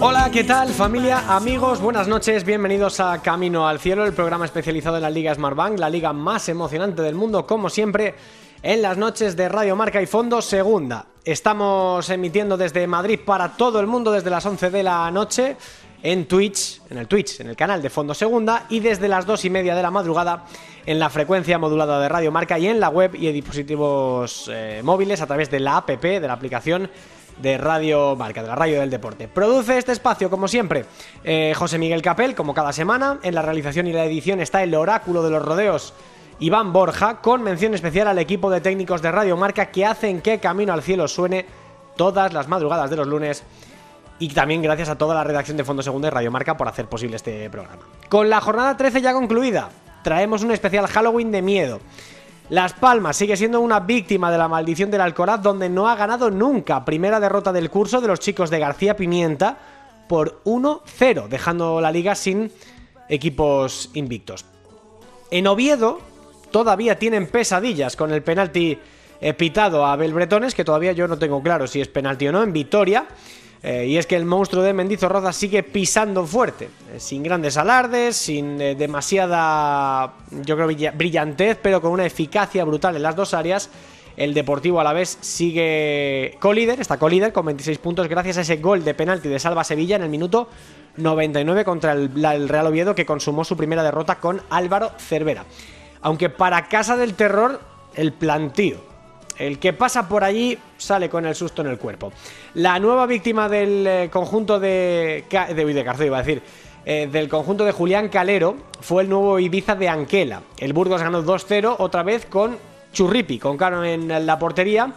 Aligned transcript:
Hola, 0.00 0.30
¿qué 0.32 0.44
tal 0.44 0.68
familia, 0.68 1.34
amigos? 1.34 1.80
Buenas 1.80 2.06
noches, 2.06 2.44
bienvenidos 2.44 3.00
a 3.00 3.20
Camino 3.20 3.66
al 3.66 3.80
Cielo, 3.80 4.06
el 4.06 4.12
programa 4.12 4.44
especializado 4.44 4.94
en 4.94 5.02
la 5.02 5.10
Liga 5.10 5.34
Smartbank, 5.34 5.76
la 5.76 5.90
liga 5.90 6.12
más 6.12 6.48
emocionante 6.48 7.02
del 7.02 7.16
mundo, 7.16 7.44
como 7.44 7.68
siempre, 7.68 8.14
en 8.62 8.80
las 8.80 8.96
noches 8.96 9.36
de 9.36 9.48
Radio 9.48 9.74
Marca 9.74 10.00
y 10.00 10.06
Fondo 10.06 10.40
Segunda. 10.40 11.06
Estamos 11.24 12.08
emitiendo 12.10 12.56
desde 12.56 12.86
Madrid 12.86 13.18
para 13.26 13.56
todo 13.56 13.80
el 13.80 13.88
mundo 13.88 14.12
desde 14.12 14.30
las 14.30 14.46
11 14.46 14.70
de 14.70 14.82
la 14.84 15.10
noche 15.10 15.56
en 16.00 16.28
Twitch, 16.28 16.80
en 16.90 16.98
el 16.98 17.08
Twitch, 17.08 17.40
en 17.40 17.48
el 17.48 17.56
canal 17.56 17.82
de 17.82 17.90
Fondo 17.90 18.14
Segunda 18.14 18.66
y 18.68 18.78
desde 18.78 19.08
las 19.08 19.26
2 19.26 19.46
y 19.46 19.50
media 19.50 19.74
de 19.74 19.82
la 19.82 19.90
madrugada 19.90 20.44
en 20.86 21.00
la 21.00 21.10
frecuencia 21.10 21.58
modulada 21.58 22.00
de 22.00 22.08
Radio 22.08 22.30
Marca 22.30 22.56
y 22.56 22.68
en 22.68 22.78
la 22.78 22.88
web 22.88 23.16
y 23.16 23.26
en 23.26 23.34
dispositivos 23.34 24.48
eh, 24.52 24.80
móviles 24.84 25.20
a 25.20 25.26
través 25.26 25.50
de 25.50 25.58
la 25.58 25.78
app, 25.78 25.90
de 25.90 26.20
la 26.20 26.34
aplicación 26.34 26.88
de 27.40 27.58
Radio 27.58 28.16
Marca, 28.16 28.42
de 28.42 28.48
la 28.48 28.54
radio 28.54 28.80
del 28.80 28.90
deporte. 28.90 29.28
Produce 29.28 29.78
este 29.78 29.92
espacio, 29.92 30.30
como 30.30 30.48
siempre, 30.48 30.84
eh, 31.24 31.52
José 31.56 31.78
Miguel 31.78 32.02
Capel, 32.02 32.34
como 32.34 32.54
cada 32.54 32.72
semana. 32.72 33.18
En 33.22 33.34
la 33.34 33.42
realización 33.42 33.86
y 33.86 33.92
la 33.92 34.04
edición 34.04 34.40
está 34.40 34.62
el 34.62 34.74
oráculo 34.74 35.22
de 35.22 35.30
los 35.30 35.42
rodeos, 35.42 35.94
Iván 36.40 36.72
Borja, 36.72 37.20
con 37.20 37.42
mención 37.42 37.74
especial 37.74 38.08
al 38.08 38.18
equipo 38.18 38.50
de 38.50 38.60
técnicos 38.60 39.02
de 39.02 39.10
Radio 39.10 39.36
Marca 39.36 39.66
que 39.66 39.84
hacen 39.84 40.20
que 40.20 40.38
Camino 40.38 40.72
al 40.72 40.82
Cielo 40.82 41.08
suene 41.08 41.46
todas 41.96 42.32
las 42.32 42.48
madrugadas 42.48 42.90
de 42.90 42.96
los 42.96 43.06
lunes. 43.06 43.42
Y 44.20 44.28
también 44.30 44.62
gracias 44.62 44.88
a 44.88 44.98
toda 44.98 45.14
la 45.14 45.24
redacción 45.24 45.56
de 45.56 45.64
Fondo 45.64 45.82
Segundo 45.82 46.08
y 46.08 46.10
Radio 46.10 46.30
Marca 46.30 46.56
por 46.56 46.68
hacer 46.68 46.86
posible 46.86 47.16
este 47.16 47.48
programa. 47.50 47.82
Con 48.08 48.28
la 48.28 48.40
jornada 48.40 48.76
13 48.76 49.00
ya 49.00 49.12
concluida, 49.12 49.68
traemos 50.02 50.42
un 50.42 50.50
especial 50.50 50.86
Halloween 50.86 51.30
de 51.30 51.42
miedo. 51.42 51.80
Las 52.50 52.72
Palmas 52.72 53.16
sigue 53.16 53.36
siendo 53.36 53.60
una 53.60 53.80
víctima 53.80 54.30
de 54.30 54.38
la 54.38 54.48
maldición 54.48 54.90
del 54.90 55.02
Alcoraz 55.02 55.42
donde 55.42 55.68
no 55.68 55.86
ha 55.86 55.96
ganado 55.96 56.30
nunca. 56.30 56.82
Primera 56.82 57.20
derrota 57.20 57.52
del 57.52 57.68
curso 57.68 58.00
de 58.00 58.08
los 58.08 58.20
chicos 58.20 58.48
de 58.48 58.58
García 58.58 58.96
Pimienta 58.96 59.58
por 60.08 60.42
1-0, 60.44 61.28
dejando 61.28 61.78
la 61.82 61.92
liga 61.92 62.14
sin 62.14 62.50
equipos 63.10 63.90
invictos. 63.92 64.46
En 65.30 65.46
Oviedo 65.46 66.00
todavía 66.50 66.98
tienen 66.98 67.26
pesadillas 67.26 67.96
con 67.96 68.12
el 68.12 68.22
penalti 68.22 68.78
eh, 69.20 69.34
pitado 69.34 69.84
a 69.84 69.92
Abel 69.92 70.14
Bretones, 70.14 70.54
que 70.54 70.64
todavía 70.64 70.92
yo 70.92 71.06
no 71.06 71.18
tengo 71.18 71.42
claro 71.42 71.66
si 71.66 71.82
es 71.82 71.88
penalti 71.88 72.28
o 72.28 72.32
no, 72.32 72.42
en 72.42 72.54
Vitoria. 72.54 73.06
Eh, 73.62 73.86
y 73.88 73.96
es 73.98 74.06
que 74.06 74.14
el 74.14 74.24
monstruo 74.24 74.62
de 74.62 74.72
Mendizorroza 74.72 75.32
sigue 75.32 75.64
pisando 75.64 76.24
fuerte, 76.24 76.68
eh, 76.94 77.00
sin 77.00 77.24
grandes 77.24 77.56
alardes, 77.56 78.16
sin 78.16 78.60
eh, 78.60 78.76
demasiada, 78.76 80.14
yo 80.30 80.54
creo, 80.54 80.68
brilla- 80.68 80.92
brillantez, 80.96 81.58
pero 81.60 81.80
con 81.80 81.90
una 81.90 82.06
eficacia 82.06 82.64
brutal 82.64 82.94
en 82.96 83.02
las 83.02 83.16
dos 83.16 83.34
áreas. 83.34 83.68
El 84.16 84.34
Deportivo 84.34 84.80
a 84.80 84.84
la 84.84 84.92
vez 84.92 85.16
sigue 85.20 86.36
colíder, 86.40 86.80
está 86.80 86.98
colíder 86.98 87.32
con 87.32 87.46
26 87.46 87.78
puntos 87.78 88.08
gracias 88.08 88.38
a 88.38 88.40
ese 88.40 88.56
gol 88.56 88.84
de 88.84 88.94
penalti 88.94 89.28
de 89.28 89.38
Salva 89.38 89.62
Sevilla 89.64 89.96
en 89.96 90.02
el 90.02 90.08
minuto 90.08 90.48
99 90.96 91.64
contra 91.64 91.92
el, 91.92 92.10
la- 92.14 92.34
el 92.34 92.48
Real 92.48 92.66
Oviedo 92.66 92.94
que 92.94 93.06
consumó 93.06 93.44
su 93.44 93.56
primera 93.56 93.82
derrota 93.82 94.16
con 94.20 94.40
Álvaro 94.50 94.90
Cervera. 94.98 95.44
Aunque 96.00 96.30
para 96.30 96.68
casa 96.68 96.96
del 96.96 97.14
terror, 97.14 97.60
el 97.94 98.12
plantío. 98.12 98.87
El 99.38 99.58
que 99.58 99.72
pasa 99.72 100.08
por 100.08 100.24
allí 100.24 100.58
sale 100.76 101.08
con 101.08 101.26
el 101.26 101.34
susto 101.34 101.62
en 101.62 101.68
el 101.68 101.78
cuerpo. 101.78 102.12
La 102.54 102.78
nueva 102.78 103.06
víctima 103.06 103.48
del 103.48 103.86
eh, 103.86 104.08
conjunto 104.10 104.58
de, 104.58 105.24
de, 105.54 105.64
uy, 105.64 105.72
de 105.72 106.06
iba 106.06 106.18
a 106.18 106.22
decir, 106.22 106.42
eh, 106.84 107.08
del 107.10 107.28
conjunto 107.28 107.64
de 107.64 107.72
Julián 107.72 108.08
Calero 108.08 108.56
fue 108.80 109.02
el 109.02 109.08
nuevo 109.08 109.38
Ibiza 109.38 109.74
de 109.74 109.88
Anquela. 109.88 110.42
El 110.58 110.72
Burgos 110.72 111.02
ganó 111.02 111.22
2-0 111.22 111.76
otra 111.78 112.02
vez 112.02 112.26
con 112.26 112.58
Churripi, 112.92 113.38
con 113.38 113.56
Caro 113.56 113.84
en 113.84 114.26
la 114.26 114.38
portería. 114.38 114.92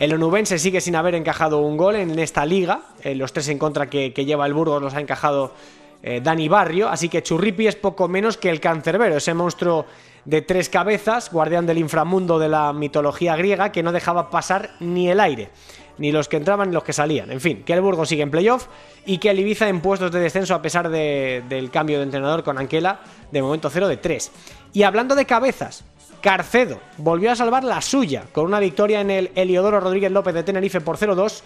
El 0.00 0.14
onubense 0.14 0.58
sigue 0.58 0.80
sin 0.80 0.96
haber 0.96 1.14
encajado 1.14 1.58
un 1.58 1.76
gol 1.76 1.94
en 1.96 2.18
esta 2.18 2.46
liga. 2.46 2.80
Eh, 3.02 3.14
los 3.14 3.34
tres 3.34 3.48
en 3.48 3.58
contra 3.58 3.90
que, 3.90 4.14
que 4.14 4.24
lleva 4.24 4.46
el 4.46 4.54
Burgos 4.54 4.80
los 4.80 4.94
ha 4.94 5.00
encajado 5.00 5.52
eh, 6.02 6.22
Dani 6.22 6.48
Barrio. 6.48 6.88
Así 6.88 7.10
que 7.10 7.22
Churripi 7.22 7.66
es 7.66 7.76
poco 7.76 8.08
menos 8.08 8.38
que 8.38 8.48
el 8.48 8.60
cancerbero, 8.60 9.18
ese 9.18 9.34
monstruo 9.34 9.84
de 10.24 10.42
tres 10.42 10.68
cabezas, 10.68 11.30
guardián 11.32 11.66
del 11.66 11.78
inframundo 11.78 12.38
de 12.38 12.48
la 12.48 12.72
mitología 12.72 13.36
griega, 13.36 13.72
que 13.72 13.82
no 13.82 13.92
dejaba 13.92 14.30
pasar 14.30 14.70
ni 14.80 15.08
el 15.10 15.20
aire, 15.20 15.50
ni 15.98 16.12
los 16.12 16.28
que 16.28 16.36
entraban 16.36 16.68
ni 16.68 16.74
los 16.74 16.84
que 16.84 16.92
salían. 16.92 17.30
En 17.30 17.40
fin, 17.40 17.62
que 17.64 17.72
el 17.72 17.80
Burgos 17.80 18.08
sigue 18.08 18.22
en 18.22 18.30
playoff 18.30 18.66
y 19.06 19.18
que 19.18 19.30
el 19.30 19.38
Ibiza 19.40 19.68
en 19.68 19.80
puestos 19.80 20.12
de 20.12 20.20
descenso 20.20 20.54
a 20.54 20.62
pesar 20.62 20.88
de- 20.90 21.42
del 21.48 21.70
cambio 21.70 21.98
de 21.98 22.04
entrenador 22.04 22.42
con 22.44 22.58
Anquela, 22.58 23.00
de 23.30 23.42
momento 23.42 23.70
0 23.70 23.88
de 23.88 23.96
3. 23.96 24.30
Y 24.72 24.82
hablando 24.82 25.14
de 25.14 25.24
cabezas, 25.24 25.84
Carcedo 26.20 26.78
volvió 26.98 27.32
a 27.32 27.36
salvar 27.36 27.64
la 27.64 27.80
suya 27.80 28.24
con 28.32 28.44
una 28.44 28.60
victoria 28.60 29.00
en 29.00 29.10
el 29.10 29.30
Heliodoro 29.34 29.80
Rodríguez 29.80 30.12
López 30.12 30.34
de 30.34 30.42
Tenerife 30.42 30.80
por 30.82 30.98
0-2 30.98 31.42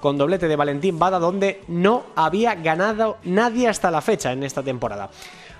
con 0.00 0.18
doblete 0.18 0.46
de 0.48 0.54
Valentín 0.54 0.98
Bada 0.98 1.18
donde 1.18 1.62
no 1.66 2.04
había 2.14 2.54
ganado 2.54 3.16
nadie 3.24 3.68
hasta 3.68 3.90
la 3.90 4.00
fecha 4.02 4.30
en 4.32 4.44
esta 4.44 4.62
temporada. 4.62 5.08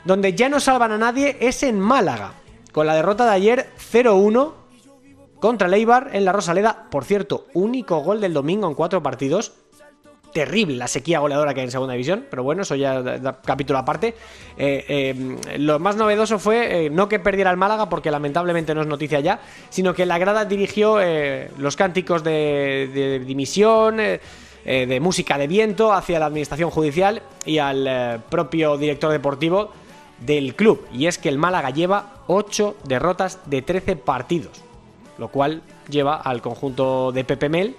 Donde 0.04 0.34
ya 0.34 0.48
no 0.50 0.60
salvan 0.60 0.92
a 0.92 0.98
nadie 0.98 1.36
es 1.40 1.62
en 1.62 1.80
Málaga, 1.80 2.32
con 2.78 2.86
la 2.86 2.94
derrota 2.94 3.24
de 3.24 3.32
ayer 3.32 3.70
0-1 3.92 4.52
contra 5.40 5.66
Leibar 5.66 6.10
en 6.12 6.24
la 6.24 6.30
Rosaleda. 6.30 6.86
Por 6.92 7.04
cierto, 7.04 7.46
único 7.52 7.98
gol 8.04 8.20
del 8.20 8.32
domingo 8.32 8.68
en 8.68 8.74
cuatro 8.74 9.02
partidos. 9.02 9.50
Terrible 10.32 10.76
la 10.76 10.86
sequía 10.86 11.18
goleadora 11.18 11.54
que 11.54 11.58
hay 11.58 11.64
en 11.64 11.72
segunda 11.72 11.94
división, 11.94 12.26
pero 12.30 12.44
bueno, 12.44 12.62
eso 12.62 12.76
ya 12.76 13.34
capítulo 13.44 13.80
aparte. 13.80 14.14
Eh, 14.56 14.84
eh, 14.88 15.58
lo 15.58 15.80
más 15.80 15.96
novedoso 15.96 16.38
fue 16.38 16.86
eh, 16.86 16.90
no 16.90 17.08
que 17.08 17.18
perdiera 17.18 17.50
el 17.50 17.56
Málaga, 17.56 17.88
porque 17.88 18.12
lamentablemente 18.12 18.76
no 18.76 18.82
es 18.82 18.86
noticia 18.86 19.18
ya, 19.18 19.40
sino 19.70 19.92
que 19.92 20.06
la 20.06 20.18
grada 20.18 20.44
dirigió 20.44 21.00
los 21.58 21.74
cánticos 21.74 22.22
de, 22.22 23.20
dimisión, 23.26 23.96
de 23.96 25.00
música 25.00 25.36
de 25.36 25.48
viento 25.48 25.92
hacia 25.92 26.20
la 26.20 26.26
administración 26.26 26.70
judicial 26.70 27.22
y 27.44 27.58
al 27.58 28.22
propio 28.30 28.76
director 28.76 29.10
deportivo 29.10 29.72
del 30.20 30.54
club. 30.54 30.86
Y 30.92 31.06
es 31.06 31.18
que 31.18 31.28
el 31.28 31.38
Málaga 31.38 31.70
lleva 31.70 32.14
8 32.26 32.76
derrotas 32.84 33.40
de 33.46 33.62
13 33.62 33.96
partidos, 33.96 34.62
lo 35.18 35.28
cual 35.28 35.62
lleva 35.88 36.16
al 36.16 36.42
conjunto 36.42 37.12
de 37.12 37.24
Pepe 37.24 37.48
Mel, 37.48 37.76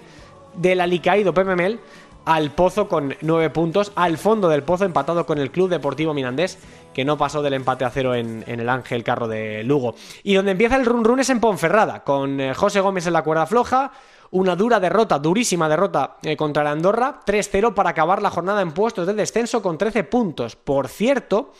del 0.54 0.80
alicaído 0.80 1.32
Pepe 1.32 1.56
Mel, 1.56 1.80
al 2.24 2.50
Pozo 2.50 2.88
con 2.88 3.14
9 3.20 3.50
puntos, 3.50 3.92
al 3.94 4.18
fondo 4.18 4.48
del 4.48 4.62
Pozo 4.62 4.84
empatado 4.84 5.26
con 5.26 5.38
el 5.38 5.50
Club 5.50 5.70
Deportivo 5.70 6.14
Mirandés, 6.14 6.58
que 6.92 7.04
no 7.04 7.16
pasó 7.16 7.42
del 7.42 7.54
empate 7.54 7.84
a 7.84 7.90
cero 7.90 8.14
en, 8.14 8.44
el 8.46 8.68
Ángel 8.68 9.04
Carro 9.04 9.28
de 9.28 9.62
Lugo. 9.62 9.94
Y 10.22 10.34
donde 10.34 10.52
empieza 10.52 10.76
el 10.76 10.86
run 10.86 11.04
run 11.04 11.20
es 11.20 11.30
en 11.30 11.40
Ponferrada, 11.40 12.04
con 12.04 12.40
eh, 12.40 12.54
José 12.54 12.80
Gómez 12.80 13.06
en 13.06 13.12
la 13.12 13.22
cuerda 13.22 13.46
floja, 13.46 13.92
una 14.32 14.54
dura 14.54 14.78
derrota, 14.78 15.18
durísima 15.18 15.68
derrota 15.68 16.16
eh, 16.22 16.36
contra 16.36 16.62
la 16.62 16.70
Andorra, 16.70 17.20
3-0 17.26 17.74
para 17.74 17.90
acabar 17.90 18.22
la 18.22 18.30
jornada 18.30 18.62
en 18.62 18.72
puestos 18.72 19.06
de 19.06 19.14
descenso 19.14 19.62
con 19.62 19.78
13 19.78 20.04
puntos. 20.04 20.56
Por 20.56 20.88
cierto, 20.88 21.52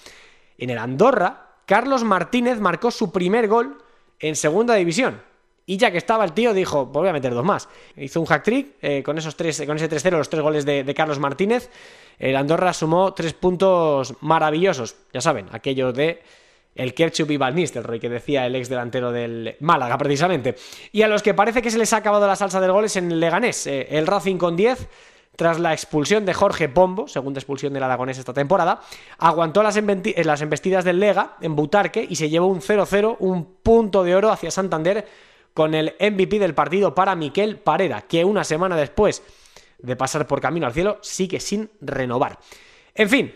en 0.60 0.71
el 0.71 0.78
Andorra, 0.78 1.48
Carlos 1.66 2.04
Martínez 2.04 2.60
marcó 2.60 2.91
su 2.91 3.12
primer 3.12 3.48
gol 3.48 3.78
en 4.19 4.37
segunda 4.37 4.75
división. 4.75 5.22
Y 5.66 5.76
ya 5.76 5.93
que 5.93 5.98
estaba 5.98 6.25
el 6.25 6.32
tío, 6.32 6.53
dijo, 6.53 6.87
pues 6.87 7.03
voy 7.03 7.09
a 7.09 7.12
meter 7.12 7.32
dos 7.32 7.44
más. 7.44 7.69
Hizo 7.97 8.21
un 8.21 8.26
hack 8.26 8.43
trick 8.43 8.75
eh, 8.82 9.03
con 9.04 9.16
esos 9.19 9.37
tres, 9.37 9.62
con 9.65 9.76
ese 9.76 9.88
3-0, 9.88 10.10
los 10.16 10.28
tres 10.28 10.43
goles 10.43 10.66
de, 10.66 10.94
Carlos 10.97 11.21
Martínez. 11.21 11.71
El 12.19 12.34
Andorra 12.34 12.72
sumó 12.72 13.15
tres 13.15 13.34
puntos 13.34 14.15
maravillosos. 14.21 14.97
Ya 15.12 15.21
saben, 15.21 15.47
aquello 15.53 15.92
de 15.92 16.22
el 16.74 16.92
Kerchup 16.92 17.30
y 17.30 17.36
Van 17.36 17.54
Nistelrooy, 17.54 18.01
que 18.01 18.09
decía 18.09 18.47
el 18.47 18.56
ex 18.56 18.68
delantero 18.68 19.13
del 19.13 19.56
Málaga, 19.60 19.97
precisamente. 19.97 20.56
Y 20.91 21.03
a 21.03 21.09
los 21.09 21.22
que 21.22 21.34
parece 21.34 21.63
que 21.63 21.71
se 21.71 21.78
les 21.78 21.92
ha 21.92 21.98
acabado 21.98 22.27
la 22.27 22.36
salsa 22.36 22.60
del 22.60 22.72
gol 22.72 22.86
es 22.86 22.97
en 22.97 23.13
el 23.13 23.21
Leganés. 23.21 23.68
Eh, 23.68 23.86
el 23.91 24.09
Racing 24.09 24.39
con 24.39 24.56
10, 24.56 24.89
tras 25.36 25.59
la 25.59 25.72
expulsión 25.72 26.27
de 26.27 26.34
Jorge 26.34 26.68
Pombo, 26.68 27.09
segunda 27.09 27.41
expulsión 27.41 27.72
del 27.72 27.82
Aragonés 27.82 28.18
esta 28.18 28.34
temporada, 28.34 28.80
aguantó 29.18 29.62
las, 29.62 29.77
eh, 29.77 29.82
embestidas 29.82 30.84
del 30.84 31.00
Lega 31.00 31.36
en 31.41 31.56
Butarque 31.56 32.06
y 32.09 32.16
se 32.16 32.28
llevó 32.28 32.47
un 32.47 32.60
0-0, 32.60 33.16
un 33.21 33.44
punto 33.62 34.04
de 34.04 34.15
oro 34.15 34.30
hacia 34.30 34.50
Santander 34.50 35.06
con 35.54 35.74
el 35.74 35.94
MVP 35.98 36.38
del 36.38 36.54
partido 36.54 36.94
para 36.94 37.15
Miquel 37.15 37.59
Parera, 37.59 38.03
que 38.03 38.24
una 38.24 38.44
semana 38.44 38.77
después 38.77 39.22
de 39.78 39.97
pasar 39.97 40.27
por 40.27 40.41
camino 40.41 40.66
al 40.66 40.74
cielo 40.74 40.98
sigue 41.03 41.41
sin 41.41 41.71
renovar. 41.80 42.38
En 42.94 43.09
fin, 43.09 43.34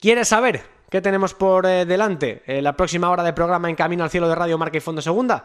¿quieres 0.00 0.28
saber 0.28 0.62
qué 0.88 1.00
tenemos 1.00 1.34
por 1.34 1.66
eh, 1.66 1.84
delante 1.84 2.42
en 2.46 2.64
la 2.64 2.76
próxima 2.76 3.10
hora 3.10 3.22
de 3.22 3.32
programa 3.32 3.68
en 3.68 3.76
Camino 3.76 4.04
al 4.04 4.10
Cielo 4.10 4.28
de 4.28 4.34
Radio 4.34 4.58
Marca 4.58 4.76
y 4.78 4.80
Fondo 4.80 5.02
Segunda? 5.02 5.44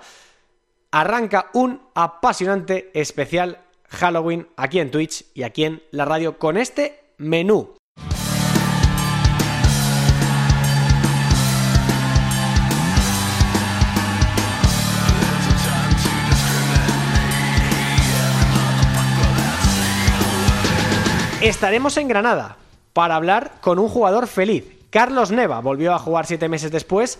Arranca 0.91 1.49
un 1.53 1.81
apasionante 1.95 2.91
especial 2.93 3.59
Halloween 3.93 4.47
aquí 4.57 4.79
en 4.79 4.91
Twitch 4.91 5.25
y 5.33 5.43
aquí 5.43 5.65
en 5.65 5.83
la 5.91 6.05
radio 6.05 6.37
con 6.37 6.57
este 6.57 6.99
menú. 7.17 7.75
Estaremos 21.41 21.97
en 21.97 22.07
Granada 22.07 22.55
para 22.93 23.15
hablar 23.15 23.55
con 23.59 23.77
un 23.77 23.89
jugador 23.89 24.27
feliz. 24.27 24.65
Carlos 24.89 25.31
Neva 25.31 25.59
volvió 25.59 25.93
a 25.93 25.99
jugar 25.99 26.25
siete 26.25 26.47
meses 26.47 26.71
después 26.71 27.19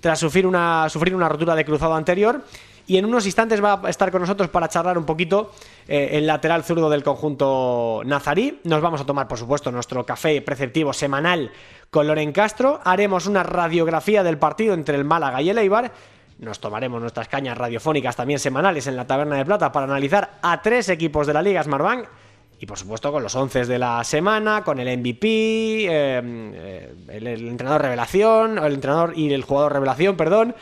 tras 0.00 0.20
sufrir 0.20 0.46
una, 0.46 0.88
sufrir 0.90 1.14
una 1.14 1.28
rotura 1.28 1.54
de 1.56 1.64
cruzado 1.64 1.94
anterior 1.94 2.44
y 2.86 2.96
en 2.98 3.04
unos 3.04 3.26
instantes 3.26 3.62
va 3.62 3.80
a 3.82 3.90
estar 3.90 4.10
con 4.10 4.20
nosotros 4.20 4.48
para 4.50 4.68
charlar 4.68 4.98
un 4.98 5.04
poquito 5.04 5.52
eh, 5.88 6.10
el 6.12 6.26
lateral 6.26 6.64
zurdo 6.64 6.90
del 6.90 7.02
conjunto 7.02 8.02
nazarí. 8.04 8.60
Nos 8.64 8.82
vamos 8.82 9.00
a 9.00 9.06
tomar, 9.06 9.26
por 9.28 9.38
supuesto, 9.38 9.72
nuestro 9.72 10.04
café 10.04 10.40
preceptivo 10.42 10.92
semanal 10.92 11.50
con 11.90 12.06
Loren 12.06 12.32
Castro. 12.32 12.80
Haremos 12.84 13.26
una 13.26 13.42
radiografía 13.42 14.22
del 14.22 14.38
partido 14.38 14.74
entre 14.74 14.96
el 14.96 15.04
Málaga 15.04 15.40
y 15.40 15.50
el 15.50 15.58
Eibar. 15.58 15.92
Nos 16.38 16.60
tomaremos 16.60 17.00
nuestras 17.00 17.28
cañas 17.28 17.56
radiofónicas 17.56 18.16
también 18.16 18.38
semanales 18.38 18.86
en 18.86 18.96
la 18.96 19.06
Taberna 19.06 19.36
de 19.36 19.44
Plata 19.44 19.70
para 19.72 19.86
analizar 19.86 20.38
a 20.42 20.60
tres 20.60 20.88
equipos 20.88 21.26
de 21.26 21.32
la 21.32 21.42
Liga 21.42 21.62
Smartbank 21.62 22.06
y 22.60 22.66
por 22.66 22.78
supuesto 22.78 23.12
con 23.12 23.22
los 23.22 23.34
11 23.34 23.66
de 23.66 23.78
la 23.78 24.02
semana, 24.04 24.62
con 24.64 24.78
el 24.78 24.98
MVP, 24.98 25.26
eh, 25.26 25.88
eh, 25.90 26.94
el, 27.08 27.26
entrenador 27.26 27.82
revelación, 27.82 28.58
el 28.58 28.74
entrenador 28.74 29.12
y 29.16 29.32
el 29.32 29.42
jugador 29.42 29.72
revelación, 29.72 30.16
perdón. 30.16 30.54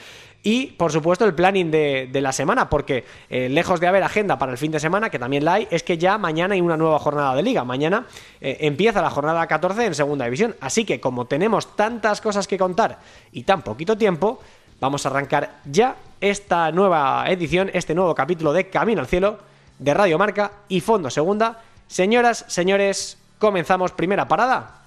Y, 0.43 0.67
por 0.67 0.91
supuesto, 0.91 1.25
el 1.25 1.35
planning 1.35 1.71
de, 1.71 2.21
la 2.21 2.33
semana, 2.33 2.69
porque 2.69 3.05
eh, 3.31 3.49
lejos 3.49 3.79
de 3.81 3.87
haber 3.87 4.03
agenda 4.03 4.39
para 4.39 4.53
el 4.53 4.59
fin 4.59 4.73
de 4.73 4.81
semana, 4.81 5.09
que 5.09 5.19
también 5.19 5.44
la 5.44 5.55
hay, 5.55 5.69
es 5.71 5.83
que 5.83 5.99
ya 5.99 6.19
mañana 6.19 6.55
hay 6.55 6.61
una 6.61 6.77
nueva 6.77 6.99
jornada 6.99 7.35
de 7.37 7.43
liga. 7.43 7.62
Mañana 7.65 8.06
empieza 8.41 9.00
la 9.00 9.11
jornada 9.11 9.47
14 9.47 9.87
en 9.87 9.94
segunda 9.94 10.25
división. 10.25 10.56
Así 10.61 10.85
que, 10.85 11.00
como 11.00 11.27
tenemos 11.27 11.77
tantas 11.77 12.21
cosas 12.21 12.49
que 12.49 12.59
contar 12.59 12.99
y 13.31 13.44
tan 13.44 13.62
poquito 13.62 13.97
tiempo, 13.97 14.41
vamos 14.81 15.06
a 15.06 15.11
arrancar 15.11 15.61
ya 15.65 15.94
esta 16.21 16.73
nueva 16.73 17.25
edición, 17.29 17.71
este 17.73 17.94
nuevo 17.94 18.15
capítulo 18.15 18.53
de 18.53 18.69
Camino 18.69 19.00
al 19.00 19.06
Cielo 19.06 19.39
de 19.79 19.94
Radio 19.94 20.19
Marca 20.19 20.50
y 20.69 20.81
Fondo 20.81 21.09
Segunda 21.09 21.62
Señoras, 21.93 22.47
señores, 22.49 23.19
comenzamos 23.39 23.93
primera 23.93 24.27
parada, 24.27 24.81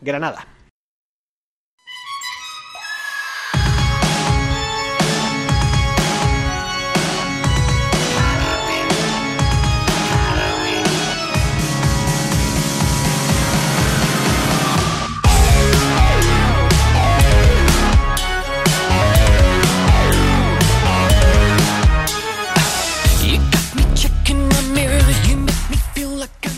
Granada. 0.00 0.57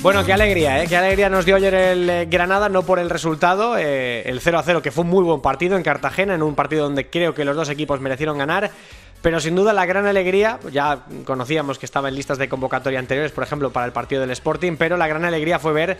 Bueno, 0.02 0.25
qué 0.25 0.32
alegría, 0.32 0.82
¿eh? 0.82 0.87
Qué 0.88 0.97
alegría 0.97 1.29
nos 1.29 1.44
dio 1.44 1.56
ayer 1.56 1.75
el 1.75 2.08
eh, 2.08 2.25
Granada, 2.25 2.70
no 2.70 2.85
por 2.85 2.99
el 2.99 3.11
resultado, 3.11 3.76
eh, 3.76 4.23
el 4.25 4.41
0 4.41 4.58
a 4.58 4.62
0, 4.62 4.81
que 4.81 4.91
fue 4.91 5.05
un 5.05 5.11
muy 5.11 5.23
buen 5.23 5.43
partido 5.43 5.76
en 5.76 5.82
Cartagena, 5.82 6.35
en 6.35 6.43
un 6.43 6.55
partido 6.55 6.85
donde 6.85 7.11
creo 7.11 7.35
que 7.35 7.44
los 7.44 7.55
dos 7.55 7.69
equipos 7.69 8.00
merecieron 8.00 8.38
ganar. 8.38 8.70
Pero 9.20 9.41
sin 9.41 9.55
duda 9.55 9.75
la 9.75 9.85
gran 9.85 10.06
alegría, 10.06 10.58
ya 10.73 11.05
conocíamos 11.26 11.79
que 11.79 11.85
estaba 11.85 12.08
en 12.08 12.14
listas 12.14 12.38
de 12.38 12.49
convocatoria 12.49 12.99
anteriores, 12.99 13.31
por 13.31 13.44
ejemplo, 13.44 13.70
para 13.73 13.85
el 13.85 13.93
partido 13.93 14.23
del 14.23 14.31
Sporting, 14.31 14.76
pero 14.79 14.97
la 14.97 15.06
gran 15.06 15.26
alegría 15.26 15.58
fue 15.58 15.75
ver 15.75 15.99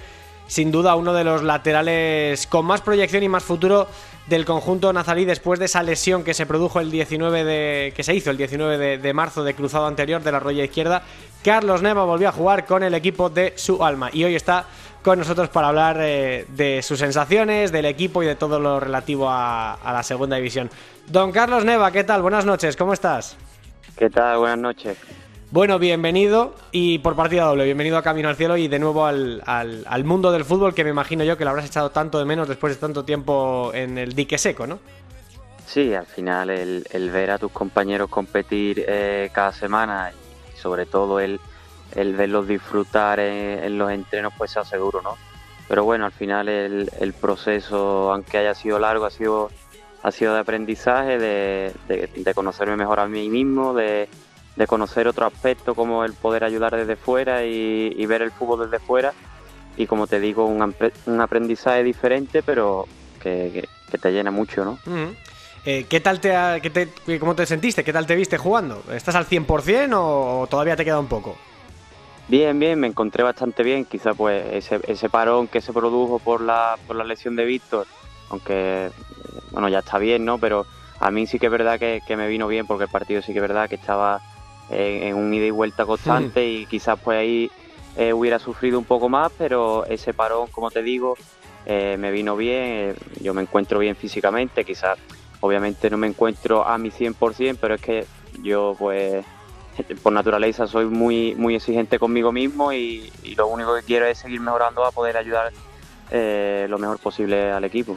sin 0.50 0.73
duda 0.73 0.97
uno 0.97 1.14
de 1.14 1.23
los 1.23 1.44
laterales 1.44 2.49
con 2.49 2.67
más 2.67 2.81
proyección 2.81 3.23
y 3.23 3.29
más 3.29 3.44
futuro 3.44 3.87
del 4.26 4.44
conjunto 4.44 4.93
nazarí 4.93 5.25
después 5.25 5.61
de 5.61 5.67
esa 5.67 5.81
lesión 5.85 6.25
que 6.25 6.35
se 6.35 6.44
produjo 6.44 6.81
el 6.81 6.91
19 6.91 7.44
de 7.44 7.93
que 7.94 8.02
se 8.02 8.17
hizo 8.17 8.32
el 8.32 8.37
19 8.37 8.99
de, 8.99 9.12
marzo 9.12 9.44
de 9.44 9.55
cruzado 9.55 9.87
anterior 9.87 10.20
de 10.25 10.32
la 10.32 10.41
roya 10.41 10.64
izquierda. 10.64 11.02
Carlos 11.44 11.82
Neva 11.82 12.05
volvió 12.05 12.29
a 12.29 12.32
jugar 12.32 12.67
con 12.67 12.82
el 12.82 12.94
equipo 12.94 13.31
de 13.31 13.52
su 13.56 13.85
alma 13.85 14.11
y 14.12 14.25
hoy 14.25 14.35
está 14.35 14.64
con 15.02 15.20
nosotros 15.20 15.49
para 15.50 15.69
hablar 15.69 15.99
eh, 16.00 16.47
de 16.49 16.82
sus 16.82 16.99
sensaciones, 16.99 17.70
del 17.70 17.85
equipo 17.85 18.20
y 18.25 18.26
de 18.26 18.35
todo 18.35 18.58
lo 18.58 18.81
relativo 18.81 19.31
a, 19.31 19.75
a 19.75 19.93
la 19.93 20.02
segunda 20.02 20.35
división. 20.35 20.69
Don 21.06 21.31
Carlos 21.31 21.64
Neva, 21.64 21.93
¿qué 21.93 22.02
tal? 22.02 22.23
Buenas 22.23 22.44
noches, 22.44 22.76
¿cómo 22.76 22.93
estás? 22.93 23.37
¿Qué 23.97 24.11
tal? 24.11 24.38
Buenas 24.38 24.58
noches. 24.58 24.99
Bueno, 25.52 25.81
bienvenido 25.81 26.55
y 26.70 27.00
por 27.00 27.17
partida 27.17 27.47
doble, 27.47 27.64
bienvenido 27.64 27.99
a 27.99 28.05
Camino 28.05 28.29
al 28.29 28.37
Cielo 28.37 28.56
y 28.56 28.69
de 28.69 28.79
nuevo 28.79 29.05
al, 29.05 29.43
al, 29.44 30.05
mundo 30.05 30.31
del 30.31 30.44
fútbol 30.44 30.75
que 30.75 30.85
me 30.85 30.91
imagino 30.91 31.25
yo 31.25 31.37
que 31.37 31.43
lo 31.43 31.50
habrás 31.50 31.67
echado 31.67 31.91
tanto 31.91 32.20
de 32.20 32.25
menos 32.25 32.47
después 32.47 32.73
de 32.73 32.81
tanto 32.81 33.05
tiempo 33.05 33.73
en 33.75 33.99
el 33.99 34.12
dique 34.12 34.38
seco, 34.38 34.69
¿no? 34.69 34.79
Sí, 35.67 35.93
al 35.93 36.06
final 36.06 36.50
el, 36.50 37.11
ver 37.11 37.32
a 37.32 37.38
tus 37.38 37.50
compañeros 37.50 38.08
competir 38.08 38.85
eh, 38.87 39.29
cada 39.32 39.52
semana 39.52 40.12
y 40.12 40.56
sobre 40.56 40.87
todo 40.87 41.19
el, 41.19 41.41
el 41.97 42.14
verlos 42.14 42.47
disfrutar 42.47 43.19
en, 43.19 43.76
los 43.76 43.91
entrenos 43.91 44.32
pues 44.38 44.52
sea 44.52 44.64
seguro, 44.64 45.02
¿no? 45.02 45.17
Pero 45.67 45.82
bueno, 45.82 46.05
al 46.05 46.12
final 46.12 46.49
el, 46.49 46.88
el 47.00 47.12
proceso, 47.12 48.12
aunque 48.12 48.38
haya 48.38 48.55
sido 48.55 48.79
largo, 48.79 49.05
ha 49.05 49.11
sido, 49.11 49.50
ha 50.05 50.12
sido 50.12 50.32
de 50.32 50.41
aprendizaje, 50.41 51.19
de, 51.19 51.73
de 51.88 52.35
conocerme 52.35 52.76
mejor 52.76 53.00
a 53.00 53.08
mí 53.08 53.29
mismo, 53.29 53.75
de 53.75 54.08
de 54.61 54.67
conocer 54.67 55.09
otro 55.09 55.25
aspecto 55.25 55.75
como 55.75 56.05
el 56.05 56.12
poder 56.12 56.45
ayudar 56.45 56.77
desde 56.77 56.95
fuera 56.95 57.45
y, 57.45 58.05
ver 58.05 58.21
el 58.21 58.31
fútbol 58.31 58.71
desde 58.71 58.85
fuera 58.85 59.15
y 59.79 59.87
como 59.87 60.07
te 60.07 60.21
digo 60.21 60.45
un, 60.45 60.75
un 61.07 61.21
aprendizaje 61.21 61.83
diferente 61.83 62.43
pero 62.43 62.87
que, 63.23 63.67
te 63.91 64.12
llena 64.12 64.31
mucho 64.31 64.62
¿no? 64.65 64.79
Eh, 65.65 65.87
¿Qué 65.89 66.01
tal 66.01 66.21
te, 66.21 66.31
qué 66.61 67.19
cómo 67.19 67.35
te 67.35 67.47
sentiste? 67.47 67.85
¿Qué 67.85 67.93
tal 67.93 68.07
te 68.07 68.15
viste 68.15 68.37
jugando? 68.37 68.83
¿Estás 68.93 69.15
al 69.15 69.27
100% 69.27 69.93
o 69.95 70.47
todavía 70.49 70.77
te 70.77 70.85
queda 70.85 70.99
un 70.99 71.09
poco? 71.09 71.37
Bien, 72.29 72.59
bien, 72.59 72.79
me 72.79 72.87
encontré 72.87 73.23
bastante 73.23 73.62
bien. 73.62 73.85
Quizá 73.85 74.15
pues 74.15 74.45
ese, 74.53 74.81
ese 74.87 75.11
parón 75.11 75.49
que 75.49 75.61
se 75.61 75.73
produjo 75.73 76.19
por 76.19 76.41
la, 76.41 76.79
por 76.87 76.97
la 76.97 77.05
lesión 77.05 77.37
de 77.37 77.45
Víctor, 77.45 77.87
aunque 78.31 78.91
bueno 79.51 79.69
ya 79.69 79.81
está 79.81 79.99
bien, 79.99 80.25
¿no? 80.25 80.39
Pero 80.39 80.65
a 80.99 81.11
mí 81.11 81.27
sí 81.27 81.39
que 81.39 81.47
es 81.47 81.53
verdad 81.53 81.79
que, 81.79 82.01
que 82.07 82.17
me 82.17 82.27
vino 82.27 82.47
bien 82.49 82.67
porque 82.67 82.85
el 82.85 82.91
partido 82.91 83.21
sí 83.21 83.33
que 83.33 83.39
es 83.39 83.43
verdad 83.43 83.69
que 83.69 83.75
estaba 83.75 84.23
en, 84.70 85.17
un 85.17 85.32
ida 85.32 85.46
y 85.46 85.50
vuelta 85.50 85.84
constante 85.84 86.46
y 86.46 86.67
quizás 86.67 86.99
pues 87.02 87.19
ahí 87.19 87.50
eh, 87.96 88.12
hubiera 88.12 88.38
sufrido 88.38 88.78
un 88.78 88.84
poco 88.84 89.08
más, 89.08 89.32
pero 89.37 89.84
ese 89.87 90.14
parón, 90.14 90.49
como 90.49 90.70
te 90.70 90.82
digo, 90.82 91.17
eh, 91.67 91.96
me 91.99 92.11
vino 92.11 92.37
bien, 92.37 92.62
eh, 92.64 92.94
yo 93.20 93.34
me 93.34 93.43
encuentro 93.43 93.78
bien 93.78 93.96
físicamente, 93.96 94.64
quizás 94.64 94.99
obviamente 95.40 95.90
no 95.90 95.96
me 95.96 96.06
encuentro 96.06 96.66
a 96.66 96.78
mi 96.78 96.90
100%, 96.90 97.59
pero 97.61 97.75
es 97.75 97.80
que 97.80 98.06
yo 98.42 98.76
pues 98.78 99.25
por 100.02 100.12
naturaleza 100.12 100.66
soy 100.66 100.87
muy, 100.87 101.35
muy 101.35 101.56
exigente 101.56 101.99
conmigo 101.99 102.33
mismo 102.33 102.73
y, 102.73 103.11
y 103.25 103.35
lo 103.35 103.49
único 103.49 103.75
que 103.75 103.83
quiero 103.83 104.06
es 104.06 104.18
seguir 104.18 104.40
mejorando 104.40 104.85
a 104.85 104.92
poder 104.92 105.16
ayudar 105.16 105.52
lo 106.12 106.78
mejor 106.78 106.99
posible 106.99 107.52
al 107.52 107.64
equipo. 107.64 107.97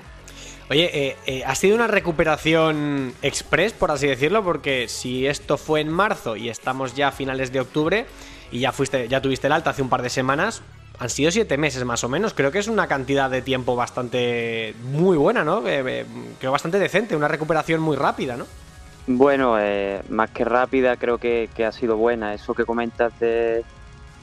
Oye, 0.69 0.89
eh, 0.93 1.17
eh, 1.25 1.43
¿ha 1.45 1.55
sido 1.55 1.75
una 1.75 1.87
recuperación 1.87 3.13
express, 3.21 3.73
por 3.73 3.91
así 3.91 4.07
decirlo? 4.07 4.43
Porque 4.43 4.87
si 4.87 5.27
esto 5.27 5.57
fue 5.57 5.81
en 5.81 5.89
marzo 5.89 6.37
y 6.37 6.49
estamos 6.49 6.95
ya 6.95 7.09
a 7.09 7.11
finales 7.11 7.51
de 7.51 7.59
octubre 7.59 8.05
y 8.51 8.59
ya 8.59 8.71
fuiste, 8.71 9.07
ya 9.09 9.21
tuviste 9.21 9.47
el 9.47 9.53
alta 9.53 9.71
hace 9.71 9.81
un 9.81 9.89
par 9.89 10.01
de 10.01 10.09
semanas, 10.09 10.61
han 10.99 11.09
sido 11.09 11.31
siete 11.31 11.57
meses 11.57 11.83
más 11.83 12.03
o 12.05 12.09
menos. 12.09 12.33
Creo 12.33 12.51
que 12.51 12.59
es 12.59 12.67
una 12.67 12.87
cantidad 12.87 13.29
de 13.29 13.41
tiempo 13.41 13.75
bastante 13.75 14.73
muy 14.83 15.17
buena, 15.17 15.43
¿no? 15.43 15.67
Eh, 15.67 16.05
creo 16.39 16.51
bastante 16.51 16.79
decente, 16.79 17.15
una 17.15 17.27
recuperación 17.27 17.81
muy 17.81 17.97
rápida, 17.97 18.37
¿no? 18.37 18.45
Bueno, 19.05 19.57
más 20.09 20.29
que 20.29 20.45
rápida, 20.45 20.95
creo 20.95 21.17
que, 21.17 21.49
ha 21.67 21.71
sido 21.73 21.97
buena. 21.97 22.33
Eso 22.33 22.53
que 22.53 22.63
comentas 22.63 23.11
de, 23.19 23.65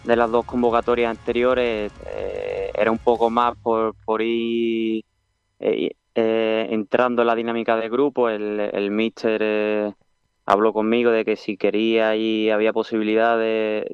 las 0.04 0.30
dos 0.30 0.46
convocatorias 0.46 1.10
anteriores 1.10 1.92
era 2.72 2.90
un 2.90 2.96
poco 2.96 3.28
más 3.28 3.54
por, 3.58 3.94
por 4.06 4.22
ir 4.22 5.04
eh, 6.14 6.66
entrando 6.70 7.22
en 7.22 7.28
la 7.28 7.34
dinámica 7.34 7.76
de 7.76 7.88
grupo, 7.88 8.28
el, 8.28 8.60
el 8.60 8.90
míster 8.90 9.40
eh, 9.42 9.92
habló 10.44 10.72
conmigo 10.72 11.10
de 11.10 11.24
que 11.24 11.36
si 11.36 11.56
quería 11.56 12.16
y 12.16 12.50
había 12.50 12.72
posibilidad 12.72 13.38
de, 13.38 13.86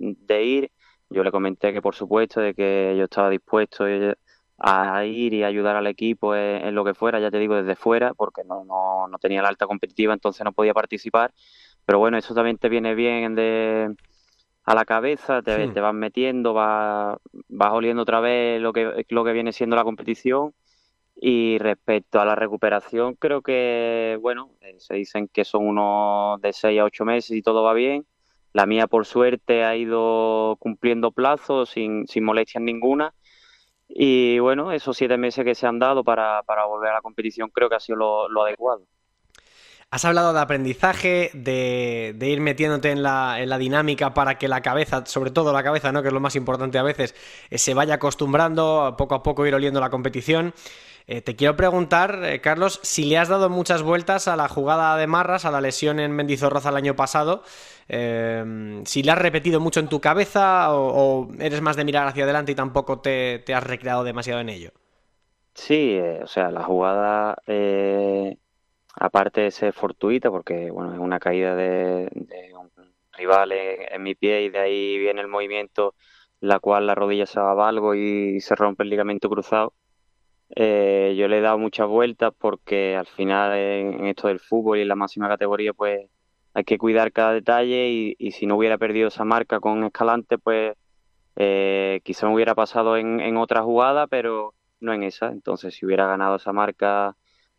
ir, 0.42 0.70
yo 1.10 1.22
le 1.22 1.30
comenté 1.30 1.72
que 1.72 1.82
por 1.82 1.94
supuesto 1.94 2.40
de 2.40 2.54
que 2.54 2.94
yo 2.96 3.04
estaba 3.04 3.30
dispuesto 3.30 3.86
eh, 3.86 4.14
a 4.58 5.04
ir 5.04 5.34
y 5.34 5.44
ayudar 5.44 5.76
al 5.76 5.86
equipo 5.86 6.34
en, 6.34 6.74
lo 6.74 6.84
que 6.84 6.94
fuera, 6.94 7.20
ya 7.20 7.30
te 7.30 7.38
digo 7.38 7.56
desde 7.56 7.76
fuera, 7.76 8.14
porque 8.14 8.42
no, 8.44 8.64
no, 8.64 9.06
no, 9.08 9.18
tenía 9.18 9.42
la 9.42 9.48
alta 9.48 9.66
competitiva, 9.66 10.14
entonces 10.14 10.44
no 10.44 10.52
podía 10.52 10.72
participar. 10.74 11.32
Pero 11.84 11.98
bueno, 11.98 12.16
eso 12.18 12.34
también 12.34 12.58
te 12.58 12.68
viene 12.68 12.94
bien 12.94 13.34
de, 13.34 13.94
a 14.64 14.74
la 14.74 14.84
cabeza, 14.84 15.42
te, 15.42 15.68
te 15.68 15.80
vas 15.80 15.94
metiendo, 15.94 16.54
vas, 16.54 17.18
vas 17.48 17.72
oliendo 17.72 18.02
otra 18.02 18.20
vez 18.20 18.60
lo 18.60 18.72
que, 18.72 19.04
lo 19.10 19.24
que 19.24 19.32
viene 19.32 19.52
siendo 19.52 19.76
la 19.76 19.84
competición 19.84 20.54
y 21.16 21.58
respecto 21.58 22.20
a 22.20 22.24
la 22.24 22.34
recuperación, 22.34 23.14
creo 23.14 23.42
que, 23.42 24.18
bueno, 24.20 24.50
eh, 24.60 24.76
se 24.78 24.94
dicen 24.94 25.28
que 25.28 25.44
son 25.44 25.66
unos 25.66 26.40
de 26.42 26.52
6 26.52 26.80
a 26.80 26.84
8 26.84 27.04
meses 27.04 27.36
y 27.36 27.42
todo 27.42 27.62
va 27.62 27.72
bien. 27.72 28.06
La 28.52 28.66
mía, 28.66 28.86
por 28.86 29.06
suerte, 29.06 29.64
ha 29.64 29.76
ido 29.76 30.56
cumpliendo 30.58 31.12
plazos 31.12 31.70
sin, 31.70 32.06
sin 32.06 32.24
molestias 32.24 32.62
ninguna. 32.62 33.14
Y 33.88 34.38
bueno, 34.38 34.72
esos 34.72 34.96
siete 34.96 35.16
meses 35.16 35.44
que 35.44 35.54
se 35.54 35.66
han 35.66 35.78
dado 35.78 36.02
para, 36.02 36.42
para 36.42 36.66
volver 36.66 36.90
a 36.90 36.94
la 36.94 37.00
competición 37.02 37.50
creo 37.50 37.68
que 37.68 37.76
ha 37.76 37.80
sido 37.80 38.28
lo, 38.28 38.44
adecuado. 38.44 38.82
Has 39.90 40.04
hablado 40.04 40.32
de 40.32 40.40
aprendizaje, 40.40 41.30
de, 41.32 42.16
ir 42.20 42.40
metiéndote 42.40 42.90
en 42.90 43.02
la, 43.02 43.58
dinámica 43.58 44.12
para 44.12 44.36
que 44.36 44.48
la 44.48 44.60
cabeza, 44.60 45.06
sobre 45.06 45.30
todo 45.30 45.52
la 45.52 45.62
cabeza, 45.62 45.92
¿no? 45.92 46.02
que 46.02 46.08
es 46.08 46.14
lo 46.14 46.20
más 46.20 46.34
importante 46.34 46.78
a 46.78 46.82
veces, 46.82 47.14
eh, 47.50 47.58
se 47.58 47.72
vaya 47.72 47.94
acostumbrando, 47.94 48.96
poco 48.98 49.14
a 49.14 49.22
poco 49.22 49.46
ir 49.46 49.54
oliendo 49.54 49.80
la 49.80 49.90
competición. 49.90 50.52
Eh, 51.08 51.22
te 51.22 51.36
quiero 51.36 51.56
preguntar, 51.56 52.20
eh, 52.24 52.40
Carlos, 52.40 52.80
si 52.82 53.04
le 53.04 53.18
has 53.18 53.28
dado 53.28 53.48
muchas 53.48 53.82
vueltas 53.82 54.26
a 54.26 54.36
la 54.36 54.48
jugada 54.48 54.96
de 54.96 55.06
Marras, 55.06 55.44
a 55.44 55.52
la 55.52 55.60
lesión 55.60 56.00
en 56.00 56.12
Mendizorroza 56.12 56.70
el 56.70 56.76
año 56.76 56.96
pasado, 56.96 57.42
si 57.88 59.02
le 59.04 59.12
has 59.12 59.18
repetido 59.18 59.60
mucho 59.60 59.78
en 59.78 59.88
tu 59.88 60.00
cabeza 60.00 60.74
o, 60.74 61.28
eres 61.38 61.60
más 61.62 61.76
de 61.76 61.84
mirar 61.84 62.08
hacia 62.08 62.24
adelante 62.24 62.50
y 62.50 62.54
tampoco 62.56 62.98
te, 63.00 63.44
has 63.54 63.62
recreado 63.62 64.02
demasiado 64.02 64.40
en 64.40 64.48
ello. 64.48 64.70
Sí, 65.54 65.98
o 66.22 66.26
sea, 66.26 66.50
la 66.50 66.64
jugada 66.64 67.36
aparte 68.96 69.42
de 69.42 69.50
ser 69.50 69.72
fortuita, 69.72 70.30
porque 70.30 70.70
bueno, 70.70 70.92
es 70.92 70.98
una 70.98 71.20
caída 71.20 71.54
de, 71.54 72.08
un 72.58 72.70
rival 73.12 73.52
en, 73.52 74.02
mi 74.02 74.14
pie 74.14 74.42
y 74.42 74.48
de 74.50 74.58
ahí 74.58 74.98
viene 74.98 75.20
el 75.20 75.28
movimiento, 75.28 75.94
la 76.40 76.58
cual 76.60 76.86
la 76.86 76.94
rodilla 76.94 77.26
se 77.26 77.40
va 77.40 77.68
algo 77.68 77.94
y 77.94 78.40
se 78.40 78.54
rompe 78.54 78.82
el 78.82 78.90
ligamento 78.90 79.28
cruzado. 79.28 79.74
Eh, 80.50 81.14
yo 81.18 81.26
le 81.28 81.38
he 81.38 81.40
dado 81.40 81.58
muchas 81.58 81.88
vueltas 81.88 82.32
porque 82.38 82.96
al 82.96 83.06
final 83.06 83.52
en, 83.56 84.06
esto 84.06 84.28
del 84.28 84.38
fútbol 84.40 84.78
y 84.78 84.82
en 84.82 84.88
la 84.88 84.94
máxima 84.94 85.28
categoría 85.28 85.72
pues 85.72 86.08
hay 86.54 86.64
que 86.64 86.78
cuidar 86.78 87.12
cada 87.12 87.32
detalle 87.32 88.14
y, 88.18 88.30
si 88.30 88.46
no 88.46 88.56
hubiera 88.56 88.78
perdido 88.78 89.08
esa 89.08 89.24
marca 89.24 89.60
con 89.60 89.84
Escalante 89.84 90.38
pues 90.38 90.76
eh, 91.36 92.00
quizá 92.04 92.26
me 92.28 92.34
hubiera 92.34 92.54
pasado 92.54 92.96
en, 92.96 93.36
otra 93.36 93.62
jugada 93.62 94.06
pero 94.06 94.54
no 94.80 94.92
en 94.92 95.02
esa. 95.02 95.28
Entonces 95.28 95.74
si 95.74 95.84
hubiera 95.86 96.06
ganado 96.06 96.36
esa 96.36 96.52
marca 96.52 97.16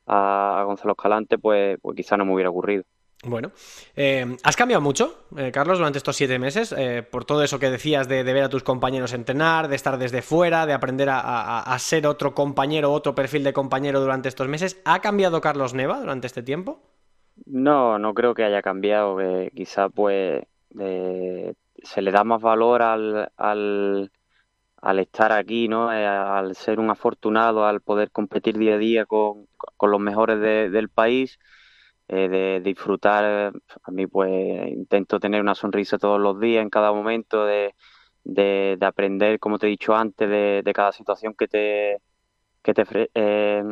a, 0.07 0.63
Gonzalo 0.65 0.93
Escalante, 0.93 1.37
pues, 1.37 1.77
pues 1.81 1.95
quizá 1.95 2.17
no 2.17 2.25
me 2.25 2.33
hubiera 2.33 2.49
ocurrido. 2.49 2.83
Bueno, 3.23 3.51
eh, 3.95 4.37
¿has 4.43 4.55
cambiado 4.55 4.79
mucho, 4.79 5.25
eh, 5.37 5.51
Carlos, 5.51 5.79
durante 5.79 5.97
estos 5.97 6.15
siete 6.15 6.37
meses? 6.37 6.73
Eh, 6.77 7.01
por 7.01 7.25
todo 7.25 7.43
eso 7.43 7.57
que 7.57 7.71
decías 7.71 8.07
de, 8.07 8.21
ver 8.23 8.43
a 8.43 8.49
tus 8.49 8.61
compañeros 8.61 9.11
entrenar, 9.13 9.69
de 9.69 9.75
estar 9.75 9.97
desde 9.97 10.21
fuera, 10.21 10.67
de 10.67 10.73
aprender 10.73 11.09
a, 11.11 11.75
ser 11.79 12.05
otro 12.05 12.35
compañero, 12.35 12.91
otro 12.91 13.15
perfil 13.15 13.43
de 13.43 13.53
compañero 13.53 14.01
durante 14.01 14.29
estos 14.29 14.47
meses. 14.47 14.79
¿Ha 14.85 15.01
cambiado 15.01 15.41
Carlos 15.41 15.73
Neva 15.73 15.99
durante 15.99 16.27
este 16.27 16.43
tiempo? 16.43 16.79
No, 17.45 17.97
no 17.97 18.13
creo 18.13 18.35
que 18.35 18.43
haya 18.43 18.61
cambiado. 18.61 19.17
quizá 19.55 19.89
pues 19.89 20.43
se 20.75 22.01
le 22.01 22.11
da 22.11 22.23
más 22.23 22.41
valor 22.41 22.83
al, 22.83 23.31
al 24.81 24.99
estar 24.99 25.31
aquí, 25.31 25.67
¿no? 25.67 25.91
Eh, 25.91 26.05
al 26.05 26.55
ser 26.55 26.79
un 26.79 26.89
afortunado, 26.89 27.65
al 27.65 27.81
poder 27.81 28.11
competir 28.11 28.57
día 28.57 28.75
a 28.75 28.77
día 28.77 29.05
con, 29.05 29.47
los 29.81 29.99
mejores 29.99 30.39
del 30.39 30.89
país, 30.89 31.39
eh, 32.09 32.27
de, 32.29 32.59
disfrutar, 32.61 33.53
a 33.83 33.91
mí 33.91 34.07
pues 34.07 34.31
intento 34.71 35.19
tener 35.19 35.41
una 35.41 35.55
sonrisa 35.55 35.97
todos 35.97 36.19
los 36.19 36.39
días, 36.39 36.61
en 36.63 36.69
cada 36.69 36.91
momento, 36.93 37.45
de, 37.45 37.75
de, 38.23 38.77
aprender, 38.81 39.39
como 39.39 39.59
te 39.59 39.67
he 39.67 39.69
dicho 39.69 39.95
antes, 39.95 40.29
de, 40.29 40.71
cada 40.73 40.91
situación 40.91 41.33
que 41.33 41.47
te, 41.47 42.01
que 42.61 42.73
te, 42.73 43.09
eh, 43.13 43.63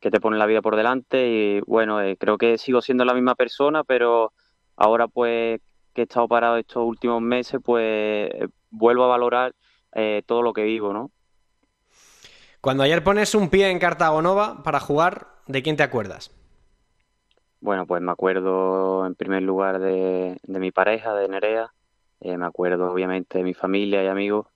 que 0.00 0.10
te 0.10 0.20
pone 0.20 0.38
la 0.38 0.46
vida 0.46 0.62
por 0.62 0.76
delante 0.76 1.28
y 1.28 1.60
bueno, 1.60 1.98
creo 2.18 2.38
que 2.38 2.58
sigo 2.58 2.82
siendo 2.82 3.04
la 3.04 3.14
misma 3.14 3.34
persona, 3.34 3.84
pero 3.84 4.32
ahora 4.76 5.08
pues 5.08 5.60
que 5.92 6.02
he 6.02 6.04
estado 6.04 6.28
parado 6.28 6.56
estos 6.56 6.84
últimos 6.84 7.20
meses, 7.22 7.60
pues 7.64 8.30
vuelvo 8.70 9.04
a 9.04 9.08
valorar 9.08 9.54
eh, 9.94 10.22
todo 10.26 10.42
lo 10.42 10.52
que 10.52 10.62
vivo, 10.62 10.92
¿no? 10.92 11.10
Cuando 12.60 12.82
ayer 12.82 13.02
pones 13.02 13.34
un 13.34 13.48
pie 13.48 13.70
en 13.70 13.78
Cartagonova 13.78 14.62
para 14.62 14.80
jugar, 14.80 15.28
¿de 15.46 15.62
quién 15.62 15.76
te 15.76 15.82
acuerdas? 15.82 16.30
Bueno, 17.60 17.86
pues 17.86 18.00
me 18.02 18.10
acuerdo 18.12 19.06
en 19.06 19.14
primer 19.14 19.42
lugar 19.42 19.80
de, 19.80 20.38
mi 20.46 20.72
pareja, 20.72 21.14
de 21.14 21.28
Nerea, 21.28 21.72
eh, 22.20 22.36
me 22.38 22.46
acuerdo 22.46 22.90
obviamente 22.90 23.38
de 23.38 23.44
mi 23.44 23.54
familia 23.54 24.02
y 24.02 24.06
amigos, 24.06 24.46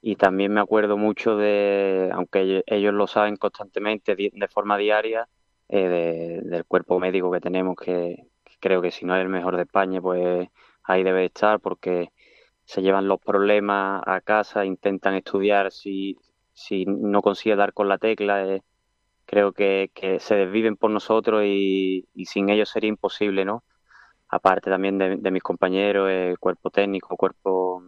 y 0.00 0.16
también 0.16 0.52
me 0.52 0.60
acuerdo 0.60 0.96
mucho 0.96 1.36
de, 1.36 2.10
aunque 2.12 2.64
ellos 2.66 2.94
lo 2.94 3.06
saben 3.06 3.36
constantemente 3.36 4.16
de, 4.16 4.48
forma 4.48 4.76
diaria, 4.76 5.28
eh, 5.68 6.40
del 6.42 6.64
cuerpo 6.66 6.98
médico 6.98 7.30
que 7.30 7.40
tenemos, 7.40 7.76
que, 7.76 8.26
que, 8.44 8.52
creo 8.60 8.82
que 8.82 8.90
si 8.90 9.04
no 9.06 9.14
es 9.16 9.22
el 9.22 9.28
mejor 9.28 9.56
de 9.56 9.62
España, 9.62 10.00
pues 10.00 10.48
ahí 10.84 11.04
debe 11.04 11.26
estar, 11.26 11.60
porque 11.60 12.10
se 12.64 12.82
llevan 12.82 13.08
los 13.08 13.20
problemas 13.20 14.02
a 14.06 14.20
casa, 14.20 14.64
intentan 14.64 15.14
estudiar 15.14 15.70
si, 15.72 16.18
si 16.52 16.86
no 16.86 17.22
consigue 17.22 17.56
dar 17.56 17.72
con 17.72 17.88
la 17.88 17.98
tecla. 17.98 18.46
Eh, 18.46 18.62
creo 19.32 19.52
que, 19.52 19.90
se 20.20 20.34
desviven 20.34 20.76
por 20.76 20.90
nosotros 20.90 21.42
y, 21.46 22.06
sin 22.26 22.50
ellos 22.50 22.68
sería 22.68 22.88
imposible, 22.88 23.46
¿no? 23.46 23.64
Aparte 24.28 24.70
también 24.70 24.98
de, 24.98 25.30
mis 25.30 25.42
compañeros, 25.42 26.10
el 26.10 26.38
cuerpo 26.38 26.68
técnico, 26.68 27.16
cuerpo, 27.16 27.82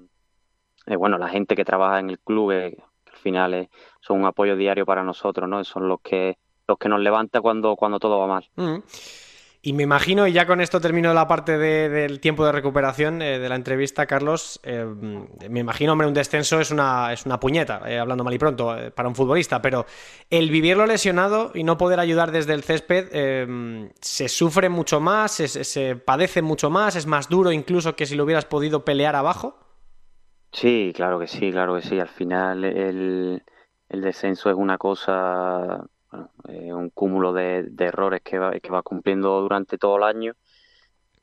eh, 0.86 0.96
bueno, 0.96 1.18
la 1.18 1.28
gente 1.28 1.54
que 1.54 1.64
trabaja 1.66 2.00
en 2.00 2.08
el 2.08 2.18
club, 2.18 2.50
eh, 2.52 2.76
que 3.04 3.12
al 3.12 3.18
final 3.18 3.68
son 4.00 4.20
un 4.20 4.26
apoyo 4.26 4.56
diario 4.56 4.86
para 4.86 5.04
nosotros, 5.04 5.46
¿no? 5.46 5.62
Son 5.64 5.86
los 5.86 6.00
que 6.00 6.38
los 6.66 6.78
que 6.78 6.88
nos 6.88 7.00
levanta 7.00 7.42
cuando, 7.42 7.76
cuando 7.76 7.98
todo 7.98 8.18
va 8.18 8.26
mal. 8.26 8.48
Mm. 8.56 8.78
Y 9.66 9.72
me 9.72 9.82
imagino, 9.82 10.26
y 10.26 10.32
ya 10.34 10.46
con 10.46 10.60
esto 10.60 10.78
termino 10.78 11.14
la 11.14 11.26
parte 11.26 11.56
del 11.56 12.20
tiempo 12.20 12.44
de 12.44 12.52
recuperación 12.52 13.22
eh, 13.22 13.38
de 13.38 13.48
la 13.48 13.54
entrevista, 13.54 14.04
Carlos, 14.04 14.60
eh, 14.62 14.84
me 15.48 15.60
imagino, 15.60 15.92
hombre, 15.92 16.06
un 16.06 16.12
descenso 16.12 16.60
es 16.60 16.70
una, 16.70 17.14
es 17.14 17.24
una 17.24 17.40
puñeta, 17.40 17.80
eh, 17.86 17.98
hablando 17.98 18.24
mal 18.24 18.34
y 18.34 18.38
pronto, 18.38 18.76
para 18.94 19.08
un 19.08 19.14
futbolista, 19.14 19.62
pero 19.62 19.86
el 20.28 20.50
vivirlo 20.50 20.84
lesionado 20.84 21.50
y 21.54 21.64
no 21.64 21.78
poder 21.78 21.98
ayudar 21.98 22.30
desde 22.30 22.52
el 22.52 22.62
césped, 22.62 23.08
se 24.02 24.28
sufre 24.28 24.68
mucho 24.68 25.00
más, 25.00 25.32
se, 25.32 25.96
padece 25.96 26.42
mucho 26.42 26.68
más, 26.68 26.94
es 26.94 27.06
más 27.06 27.30
duro 27.30 27.50
incluso 27.50 27.96
que 27.96 28.04
si 28.04 28.16
lo 28.16 28.24
hubieras 28.24 28.44
podido 28.44 28.84
pelear 28.84 29.16
abajo. 29.16 29.58
Sí, 30.52 30.92
claro 30.94 31.18
que 31.18 31.26
sí, 31.26 31.50
claro 31.50 31.76
que 31.76 31.80
sí. 31.80 31.98
Al 31.98 32.08
final 32.08 32.64
el, 32.64 33.42
el 33.88 34.00
descenso 34.02 34.50
es 34.50 34.56
una 34.56 34.76
cosa 34.76 35.86
eh, 36.48 36.72
un 36.72 36.90
cúmulo 36.90 37.32
de, 37.32 37.70
errores 37.78 38.22
que 38.22 38.38
va, 38.38 38.82
cumpliendo 38.82 39.40
durante 39.40 39.78
todo 39.78 39.96
el 39.98 40.04
año. 40.04 40.34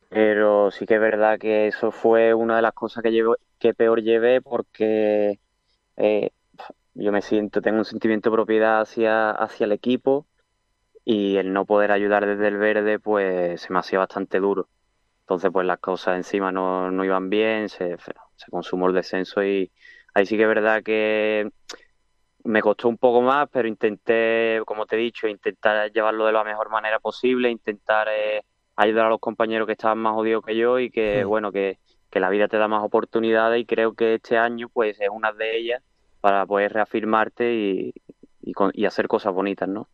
Pero 0.09 0.71
sí 0.71 0.85
que 0.85 0.95
es 0.95 1.01
verdad 1.01 1.39
que 1.39 1.67
eso 1.67 1.91
fue 1.91 2.33
una 2.33 2.57
de 2.57 2.61
las 2.61 2.73
cosas 2.73 3.03
que, 3.03 3.73
peor 3.73 4.01
llevé 4.01 4.41
porque 4.41 5.39
eh, 5.97 6.31
yo 6.93 7.11
me 7.11 7.21
siento, 7.21 7.61
tengo 7.61 7.79
un 7.79 7.85
sentimiento 7.85 8.29
de 8.29 8.35
propiedad 8.35 8.81
hacia, 8.81 9.37
el 9.59 9.71
equipo 9.71 10.27
y 11.05 11.37
el 11.37 11.53
no 11.53 11.65
poder 11.65 11.91
ayudar 11.91 12.25
desde 12.25 12.47
el 12.47 12.57
verde 12.57 12.99
pues 12.99 13.61
se 13.61 13.73
me 13.73 13.79
hacía 13.79 13.99
bastante 13.99 14.39
duro. 14.39 14.67
Entonces 15.21 15.51
pues 15.51 15.65
las 15.65 15.79
cosas 15.79 16.17
encima 16.17 16.51
no, 16.51 16.91
no 16.91 17.05
iban 17.05 17.29
bien, 17.29 17.69
se, 17.69 17.97
se 17.97 18.51
consumó 18.51 18.87
el 18.87 18.95
descenso 18.95 19.43
y 19.43 19.71
ahí 20.13 20.25
sí 20.25 20.35
que 20.35 20.43
es 20.43 20.49
verdad 20.49 20.83
que 20.83 21.51
me 22.43 22.61
costó 22.61 22.87
un 22.89 22.97
poco 22.97 23.21
más, 23.21 23.47
pero 23.51 23.67
intenté, 23.67 24.61
como 24.65 24.85
te 24.85 24.95
he 24.95 24.99
dicho, 24.99 25.27
intentar 25.27 25.91
llevarlo 25.91 26.25
de 26.25 26.31
la 26.31 26.43
mejor 26.43 26.69
manera 26.69 26.99
posible, 26.99 27.49
intentar 27.49 28.07
eh, 28.09 28.43
ayudar 28.75 29.07
a 29.07 29.09
los 29.09 29.19
compañeros 29.19 29.65
que 29.65 29.73
estaban 29.73 29.99
más 29.99 30.13
jodidos 30.13 30.43
que 30.45 30.55
yo 30.55 30.79
y 30.79 30.89
que, 30.89 31.23
bueno, 31.23 31.51
que, 31.51 31.77
la 32.13 32.29
vida 32.29 32.47
te 32.49 32.57
da 32.57 32.67
más 32.67 32.83
oportunidades 32.83 33.61
y 33.61 33.65
creo 33.65 33.93
que 33.93 34.15
este 34.15 34.37
año 34.37 34.67
pues 34.67 34.99
es 34.99 35.09
una 35.09 35.31
de 35.31 35.57
ellas 35.57 35.81
para 36.19 36.45
poder 36.45 36.73
reafirmarte 36.73 37.53
y, 37.53 37.93
y, 38.41 38.53
y 38.73 38.85
hacer 38.85 39.07
cosas 39.07 39.33
bonitas, 39.33 39.69
¿no? 39.69 39.87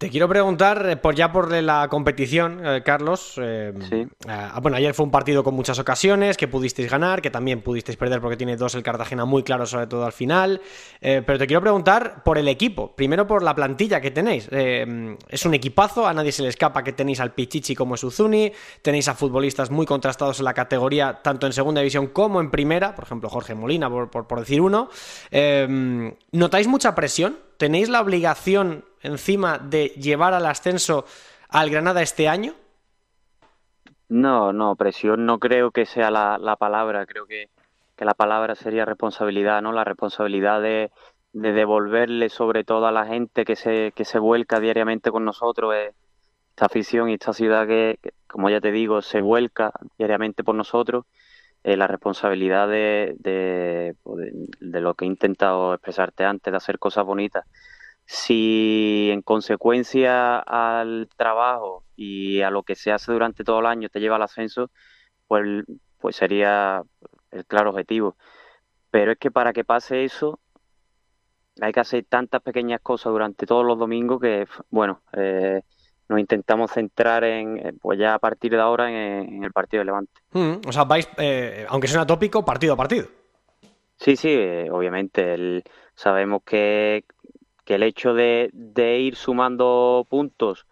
Te 0.00 0.08
quiero 0.08 0.30
preguntar, 0.30 0.88
eh, 0.88 0.96
por 0.96 1.14
ya 1.14 1.30
por 1.30 1.52
la 1.52 1.86
competición, 1.90 2.66
eh, 2.66 2.82
Carlos. 2.82 3.34
Eh, 3.36 3.74
sí. 3.86 4.08
bueno, 4.62 4.78
ayer 4.78 4.94
fue 4.94 5.04
un 5.04 5.10
partido 5.10 5.44
con 5.44 5.54
muchas 5.54 5.78
ocasiones 5.78 6.38
que 6.38 6.48
pudisteis 6.48 6.90
ganar, 6.90 7.20
que 7.20 7.28
también 7.28 7.60
pudisteis 7.60 7.98
perder 7.98 8.18
porque 8.22 8.38
tiene 8.38 8.56
dos 8.56 8.74
el 8.74 8.82
Cartagena 8.82 9.26
muy 9.26 9.42
claro, 9.42 9.66
sobre 9.66 9.88
todo 9.88 10.06
al 10.06 10.12
final. 10.12 10.62
pero 11.02 11.36
te 11.36 11.46
quiero 11.46 11.60
preguntar 11.60 12.22
por 12.24 12.38
el 12.38 12.48
equipo. 12.48 12.96
Primero 12.96 13.26
por 13.26 13.42
la 13.42 13.54
plantilla 13.54 14.00
que 14.00 14.10
tenéis. 14.10 14.48
es 14.50 15.44
un 15.44 15.52
equipazo, 15.52 16.06
a 16.06 16.14
nadie 16.14 16.32
se 16.32 16.44
le 16.44 16.48
escapa 16.48 16.82
que 16.82 16.94
tenéis 16.94 17.20
al 17.20 17.34
Pichichi 17.34 17.74
como 17.74 17.94
es 17.94 18.02
Uzuni, 18.02 18.50
tenéis 18.80 19.06
a 19.08 19.14
futbolistas 19.14 19.70
muy 19.70 19.84
contrastados 19.84 20.38
en 20.38 20.46
la 20.46 20.54
categoría, 20.54 21.20
tanto 21.22 21.46
en 21.46 21.52
segunda 21.52 21.82
división 21.82 22.06
como 22.06 22.40
en 22.40 22.50
primera, 22.50 22.94
por 22.94 23.04
ejemplo 23.04 23.28
Jorge 23.28 23.54
Molina, 23.54 23.90
por, 23.90 24.08
por 24.08 24.40
decir 24.40 24.62
uno. 24.62 24.88
¿Notáis 26.32 26.68
mucha 26.68 26.94
presión? 26.94 27.49
¿Tenéis 27.60 27.90
la 27.90 28.00
obligación 28.00 28.86
encima 29.02 29.58
de 29.58 29.88
llevar 29.88 30.32
al 30.32 30.46
ascenso 30.46 31.04
al 31.50 31.68
Granada 31.68 32.00
este 32.00 32.26
año? 32.26 32.54
No, 34.08 34.54
no, 34.54 34.76
presión 34.76 35.26
no 35.26 35.38
creo 35.38 35.70
que 35.70 35.84
sea 35.84 36.10
la, 36.10 36.56
palabra, 36.56 37.04
creo 37.04 37.26
que, 37.26 37.50
la 37.98 38.14
palabra 38.14 38.54
sería 38.54 38.86
responsabilidad, 38.86 39.60
¿no? 39.60 39.72
La 39.72 39.84
responsabilidad 39.84 40.62
de, 40.62 40.90
devolverle 41.34 42.30
sobre 42.30 42.64
todo 42.64 42.86
a 42.86 42.92
la 42.92 43.04
gente 43.04 43.44
que 43.44 43.56
se, 43.56 43.92
que 43.94 44.06
se 44.06 44.18
vuelca 44.18 44.58
diariamente 44.58 45.10
con 45.10 45.26
nosotros, 45.26 45.74
eh, 45.74 45.92
esta 46.48 46.64
afición 46.64 47.10
y 47.10 47.14
esta 47.14 47.34
ciudad 47.34 47.66
que, 47.66 47.98
como 48.26 48.48
ya 48.48 48.62
te 48.62 48.72
digo, 48.72 49.02
se 49.02 49.20
vuelca 49.20 49.70
diariamente 49.98 50.42
por 50.42 50.54
nosotros, 50.54 51.04
eh, 51.64 51.76
la 51.76 51.86
responsabilidad 51.86 52.68
de, 52.68 53.14
de, 53.18 53.96
de, 54.60 54.80
lo 54.80 54.94
que 54.94 55.04
he 55.04 55.08
intentado 55.08 55.74
expresarte 55.74 56.24
antes, 56.24 56.50
de 56.50 56.56
hacer 56.56 56.78
cosas 56.78 57.04
bonitas 57.04 57.44
si 58.12 59.08
en 59.12 59.22
consecuencia 59.22 60.40
al 60.40 61.08
trabajo 61.16 61.84
y 61.94 62.40
a 62.42 62.50
lo 62.50 62.64
que 62.64 62.74
se 62.74 62.90
hace 62.90 63.12
durante 63.12 63.44
todo 63.44 63.60
el 63.60 63.66
año 63.66 63.88
te 63.88 64.00
lleva 64.00 64.16
al 64.16 64.22
ascenso, 64.22 64.70
pues, 65.28 65.64
pues 66.00 66.16
sería 66.16 66.82
el 67.30 67.46
claro 67.46 67.70
objetivo. 67.70 68.16
Pero 68.90 69.12
es 69.12 69.18
que 69.18 69.30
para 69.30 69.52
que 69.52 69.64
pase 69.64 70.04
eso, 70.04 70.40
hay 71.60 71.72
que 71.72 71.80
hacer 71.80 72.04
tantas 72.08 72.42
pequeñas 72.42 72.80
cosas 72.80 73.12
durante 73.12 73.46
todos 73.46 73.64
los 73.64 73.78
domingos 73.78 74.20
que, 74.20 74.46
bueno, 74.70 75.02
eh, 75.12 75.62
nos 76.10 76.20
intentamos 76.20 76.70
centrar 76.70 77.24
en, 77.24 77.56
eh, 77.56 77.72
pues 77.80 77.98
ya 77.98 78.14
a 78.14 78.18
partir 78.18 78.52
de 78.52 78.60
ahora 78.60 78.90
en, 78.90 79.42
el 79.42 79.52
partido 79.52 79.80
de 79.80 79.84
Levante. 79.86 80.12
Mm, 80.32 80.68
o 80.68 80.72
sea, 80.72 80.84
vais, 80.84 81.08
eh, 81.16 81.64
aunque 81.68 81.88
sea 81.88 82.04
tópico, 82.04 82.44
partido 82.44 82.74
a 82.74 82.76
partido. 82.76 83.06
Sí, 83.96 84.16
sí, 84.16 84.36
obviamente. 84.70 85.62
sabemos 85.94 86.42
que, 86.44 87.04
que, 87.64 87.74
el 87.76 87.82
hecho 87.82 88.12
de, 88.14 88.50
ir 88.98 89.16
sumando 89.16 90.06
puntos 90.08 90.66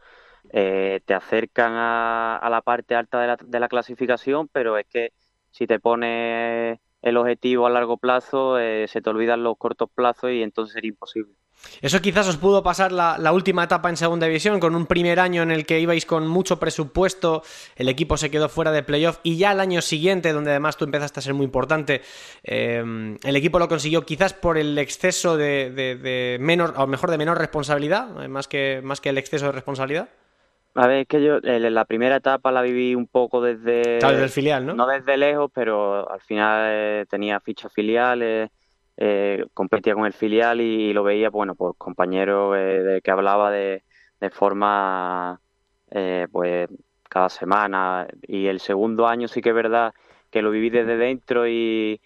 te 0.51 1.15
acercan 1.15 1.73
a, 1.75 2.49
la 2.51 2.63
parte 2.63 2.95
alta 2.95 3.21
de 3.21 3.27
la, 3.27 3.37
de 3.41 3.61
la 3.61 3.69
clasificación, 3.69 4.49
pero 4.49 4.79
es 4.79 4.87
que 4.87 5.13
si 5.51 5.67
te 5.67 5.79
pones 5.79 6.79
el 7.03 7.17
objetivo 7.17 7.67
a 7.67 7.71
largo 7.71 7.97
plazo, 7.97 8.59
eh, 8.59 8.87
se 8.89 9.01
te 9.01 9.11
olvidan 9.11 9.43
los 9.43 9.57
cortos 9.57 9.89
plazos 9.95 10.31
y 10.33 10.43
entonces 10.43 10.75
sería 10.75 10.91
imposible. 10.91 11.33
Eso 11.81 12.01
quizás 12.01 12.29
os 12.29 12.37
pudo 12.37 12.63
pasar 12.63 12.93
la, 12.93 13.33
última 13.33 13.65
etapa 13.65 13.89
en 13.89 13.97
segunda 13.97 14.27
división, 14.27 14.59
con 14.61 14.75
un 14.75 14.87
primer 14.87 15.21
año 15.21 15.43
en 15.43 15.51
el 15.51 15.65
que 15.67 15.81
ibais 15.81 16.07
con 16.07 16.27
mucho 16.27 16.59
presupuesto, 16.59 17.43
el 17.77 17.89
equipo 17.89 18.17
se 18.17 18.31
quedó 18.31 18.49
fuera 18.49 18.73
de 18.73 18.83
playoff 18.83 19.21
y 19.23 19.37
ya 19.37 19.53
el 19.53 19.61
año 19.61 19.81
siguiente, 19.81 20.33
donde 20.33 20.51
además 20.51 20.77
tú 20.77 20.85
empezaste 20.85 21.21
a 21.21 21.23
ser 21.23 21.35
muy 21.35 21.45
importante, 21.45 22.03
eh, 22.43 23.17
el 23.23 23.37
equipo 23.37 23.59
lo 23.59 23.69
consiguió 23.69 24.05
quizás 24.05 24.35
por 24.35 24.59
el 24.59 24.77
exceso 24.79 25.37
de, 25.37 25.71
de, 25.71 26.39
menor, 26.41 26.75
o 26.77 26.87
mejor 26.87 27.11
de 27.11 27.19
menor 27.19 27.39
responsabilidad, 27.39 28.25
eh, 28.25 28.29
más 28.29 28.49
que, 28.49 28.81
más 28.83 29.01
que 29.01 29.11
el 29.11 29.19
exceso 29.19 29.47
de 29.47 29.53
responsabilidad. 29.53 30.09
A 30.75 30.87
ver, 30.87 30.99
es 30.99 31.09
que 31.09 31.23
yo 31.23 31.39
en 31.43 31.75
la 31.75 31.85
primera 31.87 32.17
etapa 32.17 32.53
la 32.53 32.63
viví 32.63 32.95
un 32.95 33.09
poco 33.09 33.41
desde... 33.41 33.99
desde 33.99 34.23
el 34.23 34.29
filial, 34.29 34.65
¿no? 34.67 34.75
No 34.75 34.87
desde 34.87 35.17
lejos, 35.17 35.51
pero 35.53 36.09
al 36.09 36.21
final 36.21 36.67
eh, 36.71 37.07
tenía 37.09 37.41
fichas 37.41 37.73
filiales, 37.73 38.51
eh, 38.99 39.47
competía 39.55 39.95
con 39.95 40.07
el 40.07 40.13
filial 40.13 40.61
y, 40.61 40.93
lo 40.93 41.03
veía, 41.05 41.31
bueno, 41.31 41.55
pues 41.55 41.75
compañeros 41.79 42.57
eh, 42.57 42.83
de 42.83 43.01
que 43.01 43.11
hablaba 43.11 43.51
de, 43.51 43.83
forma, 44.33 45.41
pues, 46.33 46.69
cada 47.09 47.29
semana. 47.31 48.07
Y 48.23 48.47
el 48.49 48.61
segundo 48.61 49.07
año 49.07 49.29
sí 49.29 49.41
que 49.41 49.51
es 49.51 49.55
verdad 49.55 49.95
que 50.31 50.43
lo 50.43 50.51
viví 50.51 50.71
desde 50.71 50.97
dentro 50.97 51.49
y 51.49 52.01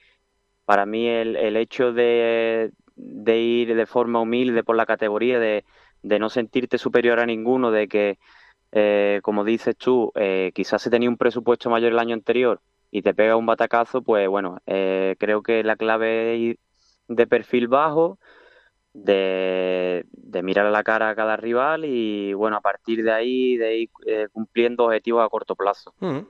para 0.65 0.87
mí 0.87 1.09
el, 1.09 1.37
el 1.37 1.57
hecho 1.57 1.93
de, 1.93 2.73
de 2.95 3.39
ir 3.39 3.75
de 3.75 3.87
forma 3.87 4.21
humilde 4.21 4.63
por 4.63 4.77
la 4.77 4.87
categoría, 4.87 5.39
de, 5.41 5.65
de 6.03 6.19
no 6.19 6.31
sentirte 6.31 6.79
superior 6.79 7.21
a 7.21 7.27
ninguno, 7.27 7.71
de 7.71 7.89
que 7.89 8.19
eh, 8.73 9.21
como 9.23 9.45
dices 9.45 9.77
tú, 9.77 10.13
eh, 10.15 10.51
quizás 10.55 10.81
se 10.83 10.91
tenía 10.91 11.11
un 11.11 11.19
presupuesto 11.19 11.69
mayor 11.71 11.93
el 11.93 11.99
año 11.99 12.15
anterior 12.15 12.61
y 12.91 13.03
te 13.03 13.15
pega 13.15 13.37
un 13.37 13.47
batacazo, 13.47 14.03
pues 14.03 14.29
bueno, 14.29 14.59
eh, 14.67 15.17
creo 15.19 15.43
que 15.43 15.63
la 15.63 15.77
clave 15.77 16.51
es 16.51 16.57
de 17.09 17.27
perfil 17.27 17.69
bajo, 17.69 18.19
de, 18.93 20.05
mirar 20.43 20.67
a 20.67 20.71
la 20.71 20.83
cara 20.83 21.11
a 21.11 21.15
cada 21.15 21.37
rival 21.37 21.85
y 21.85 22.33
bueno, 22.35 22.57
a 22.57 22.61
partir 22.61 23.03
de 23.03 23.13
ahí, 23.13 23.57
de 23.57 23.77
ir 23.79 23.91
cumpliendo 24.33 24.85
objetivos 24.85 25.25
a 25.25 25.29
corto 25.29 25.55
plazo. 25.55 25.95
Mm. 26.01 26.21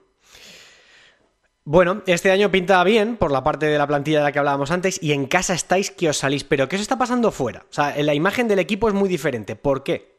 Bueno, 1.64 2.02
este 2.06 2.32
año 2.32 2.50
pinta 2.50 2.82
bien 2.82 3.16
por 3.16 3.30
la 3.30 3.44
parte 3.44 3.66
de 3.66 3.78
la 3.78 3.86
plantilla 3.86 4.18
de 4.18 4.24
la 4.24 4.32
que 4.32 4.40
hablábamos 4.40 4.72
antes 4.72 5.00
y 5.00 5.12
en 5.12 5.26
casa 5.26 5.54
estáis 5.54 5.92
que 5.92 6.08
os 6.08 6.16
salís, 6.16 6.42
pero 6.42 6.68
¿qué 6.68 6.74
os 6.74 6.82
está 6.82 6.98
pasando 6.98 7.30
fuera? 7.30 7.60
O 7.70 7.72
sea, 7.72 7.94
la 8.02 8.14
imagen 8.14 8.48
del 8.48 8.58
equipo 8.58 8.88
es 8.88 8.94
muy 8.94 9.08
diferente. 9.08 9.54
¿Por 9.54 9.84
qué? 9.84 10.12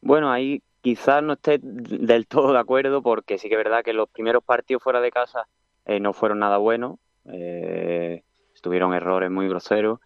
Bueno, 0.00 0.30
ahí 0.30 0.62
quizás 0.82 1.20
no 1.20 1.32
esté 1.32 1.58
del 1.60 2.28
todo 2.28 2.52
de 2.52 2.60
acuerdo 2.60 3.02
porque 3.02 3.38
sí 3.38 3.48
que 3.48 3.56
es 3.56 3.64
verdad 3.64 3.82
que 3.82 3.92
los 3.92 4.08
primeros 4.08 4.44
partidos 4.44 4.84
fuera 4.84 5.00
de 5.00 5.10
casa 5.10 5.48
eh, 5.84 5.98
no 5.98 6.12
fueron 6.12 6.38
nada 6.38 6.58
buenos, 6.58 7.00
eh, 7.24 8.22
estuvieron 8.66 8.94
errores 8.94 9.30
muy 9.30 9.48
groseros, 9.48 10.00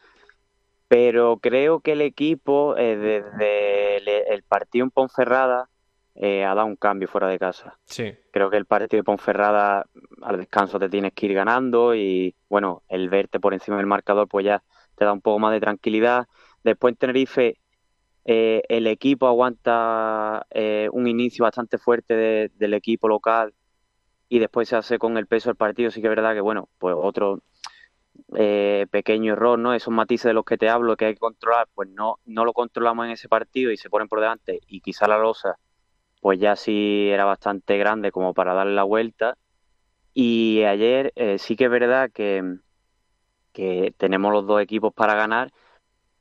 pero 0.86 1.38
creo 1.38 1.80
que 1.80 1.92
el 1.92 2.02
equipo 2.02 2.76
eh, 2.76 2.96
desde 2.96 4.34
el, 4.34 4.42
partido 4.42 4.84
en 4.84 4.90
Ponferrada 4.90 5.70
ha 6.22 6.54
dado 6.54 6.66
un 6.66 6.76
cambio 6.76 7.08
fuera 7.08 7.28
de 7.28 7.38
casa. 7.38 7.78
Sí. 7.86 8.12
Creo 8.30 8.50
que 8.50 8.58
el 8.58 8.66
partido 8.66 8.98
de 8.98 9.04
Ponferrada 9.04 9.86
al 10.20 10.36
descanso 10.36 10.78
te 10.78 10.90
tienes 10.90 11.14
que 11.14 11.26
ir 11.26 11.32
ganando 11.32 11.94
y 11.94 12.34
bueno, 12.50 12.82
el 12.88 13.08
verte 13.08 13.40
por 13.40 13.54
encima 13.54 13.78
del 13.78 13.86
marcador 13.86 14.28
pues 14.28 14.44
ya 14.44 14.62
te 14.94 15.06
da 15.06 15.12
un 15.14 15.22
poco 15.22 15.38
más 15.38 15.52
de 15.52 15.60
tranquilidad. 15.60 16.26
Después 16.62 16.92
en 16.92 16.96
Tenerife 16.96 17.56
eh, 18.26 18.62
el 18.68 18.86
equipo 18.86 19.26
aguanta 19.26 20.46
eh, 20.50 20.88
un 20.92 21.06
inicio 21.06 21.44
bastante 21.44 21.78
fuerte 21.78 22.50
del 22.54 22.74
equipo 22.74 23.08
local 23.08 23.54
y 24.28 24.38
después 24.38 24.68
se 24.68 24.76
hace 24.76 24.98
con 24.98 25.16
el 25.16 25.26
peso 25.26 25.48
del 25.48 25.56
partido. 25.56 25.90
Sí 25.90 26.00
que 26.00 26.06
es 26.06 26.14
verdad 26.14 26.34
que, 26.34 26.40
bueno, 26.40 26.68
pues 26.78 26.94
otro 26.96 27.40
eh, 28.36 28.86
pequeño 28.90 29.34
error, 29.34 29.58
¿no? 29.58 29.74
Esos 29.74 29.92
matices 29.92 30.26
de 30.26 30.34
los 30.34 30.44
que 30.44 30.58
te 30.58 30.68
hablo 30.68 30.96
que 30.96 31.06
hay 31.06 31.14
que 31.14 31.20
controlar, 31.20 31.68
pues 31.74 31.88
no, 31.90 32.18
no 32.24 32.44
lo 32.44 32.52
controlamos 32.52 33.06
en 33.06 33.12
ese 33.12 33.28
partido 33.28 33.70
y 33.72 33.76
se 33.76 33.90
ponen 33.90 34.08
por 34.08 34.20
delante 34.20 34.60
y 34.66 34.80
quizá 34.80 35.06
la 35.08 35.18
losa, 35.18 35.56
pues 36.20 36.38
ya 36.38 36.56
sí 36.56 37.08
era 37.10 37.24
bastante 37.24 37.78
grande 37.78 38.12
como 38.12 38.34
para 38.34 38.54
darle 38.54 38.74
la 38.74 38.84
vuelta. 38.84 39.36
Y 40.12 40.64
ayer 40.64 41.12
sí 41.38 41.56
que 41.56 41.64
es 41.66 41.70
verdad 41.70 42.10
que, 42.12 42.42
que 43.52 43.94
tenemos 43.96 44.32
los 44.32 44.46
dos 44.46 44.60
equipos 44.60 44.92
para 44.92 45.14
ganar, 45.14 45.52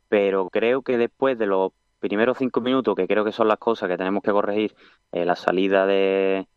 pero 0.10 0.50
creo 0.50 0.82
que 0.82 0.98
después 0.98 1.38
de 1.38 1.46
los 1.46 1.72
primeros 2.00 2.38
cinco 2.38 2.62
minutos, 2.62 2.96
que 2.96 3.08
creo 3.08 3.26
que 3.26 3.32
son 3.32 3.48
las 3.48 3.58
cosas 3.58 3.90
que 3.90 3.98
tenemos 3.98 4.24
que 4.24 4.32
corregir, 4.32 4.76
eh, 5.12 5.26
la 5.26 5.36
salida 5.36 5.86
de, 5.86 6.48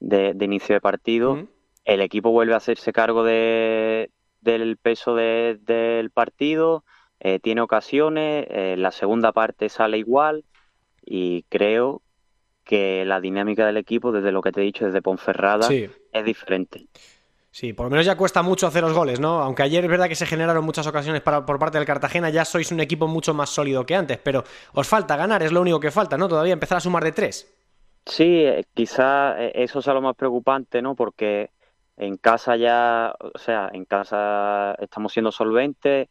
de, 0.00 0.44
inicio 0.44 0.74
de 0.74 0.80
partido, 0.80 1.46
el 1.84 2.00
equipo 2.00 2.30
vuelve 2.30 2.54
a 2.54 2.58
hacerse 2.58 2.92
cargo 2.92 3.24
de, 3.24 4.10
del 4.40 4.76
peso 4.76 5.14
del 5.14 6.10
partido, 6.10 6.84
eh, 7.20 7.40
tiene 7.40 7.60
ocasiones, 7.60 8.46
eh, 8.48 8.76
la 8.78 8.92
segunda 8.92 9.32
parte 9.32 9.68
sale 9.68 9.98
igual 9.98 10.44
y 11.04 11.42
creo 11.48 12.02
que 12.64 13.04
la 13.04 13.20
dinámica 13.20 13.66
del 13.66 13.78
equipo, 13.78 14.12
desde 14.12 14.30
lo 14.30 14.42
que 14.42 14.52
te 14.52 14.60
he 14.60 14.64
dicho, 14.64 14.84
desde 14.84 15.02
Ponferrada, 15.02 15.68
es 15.68 16.24
diferente. 16.24 16.86
Sí, 17.50 17.72
por 17.72 17.86
lo 17.86 17.90
menos 17.90 18.06
ya 18.06 18.16
cuesta 18.16 18.42
mucho 18.42 18.66
hacer 18.66 18.82
los 18.82 18.92
goles, 18.92 19.18
¿no? 19.18 19.40
Aunque 19.40 19.62
ayer 19.62 19.82
es 19.82 19.90
verdad 19.90 20.06
que 20.06 20.14
se 20.14 20.26
generaron 20.26 20.64
muchas 20.64 20.86
ocasiones 20.86 21.22
para, 21.22 21.44
por 21.44 21.58
parte 21.58 21.78
del 21.78 21.86
Cartagena, 21.86 22.28
ya 22.28 22.44
sois 22.44 22.70
un 22.70 22.80
equipo 22.80 23.08
mucho 23.08 23.32
más 23.32 23.48
sólido 23.48 23.86
que 23.86 23.96
antes, 23.96 24.18
pero 24.18 24.44
os 24.74 24.86
falta 24.86 25.16
ganar, 25.16 25.42
es 25.42 25.50
lo 25.50 25.62
único 25.62 25.80
que 25.80 25.90
falta, 25.90 26.18
¿no? 26.18 26.28
Todavía 26.28 26.52
empezar 26.52 26.78
a 26.78 26.80
sumar 26.80 27.02
de 27.02 27.12
tres. 27.12 27.52
Sí, 28.04 28.42
eh, 28.44 28.64
quizá 28.74 29.42
eso 29.42 29.82
sea 29.82 29.94
lo 29.94 30.02
más 30.02 30.14
preocupante, 30.14 30.82
¿no? 30.82 30.94
Porque 30.94 31.50
en 31.98 32.16
casa 32.16 32.56
ya, 32.56 33.14
o 33.18 33.38
sea, 33.38 33.70
en 33.72 33.84
casa 33.84 34.74
estamos 34.80 35.12
siendo 35.12 35.32
solventes, 35.32 36.08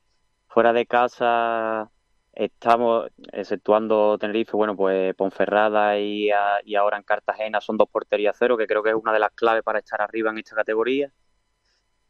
fuera 0.47 0.73
de 0.73 0.85
casa 0.85 1.89
estamos, 2.33 3.09
exceptuando 3.31 4.17
Tenerife, 4.19 4.51
bueno, 4.55 4.75
pues 4.75 5.15
Ponferrada 5.15 5.97
y, 5.97 6.29
y 6.65 6.75
ahora 6.75 6.97
en 6.97 7.03
Cartagena 7.03 7.61
son 7.61 7.77
dos 7.77 7.89
porterías 7.89 8.35
cero, 8.37 8.57
que 8.57 8.67
creo 8.67 8.83
que 8.83 8.89
es 8.91 8.95
una 8.95 9.11
de 9.11 9.19
las 9.19 9.31
claves 9.31 9.63
para 9.63 9.79
estar 9.79 10.01
arriba 10.01 10.29
en 10.29 10.37
esta 10.37 10.55
categoría. 10.55 11.11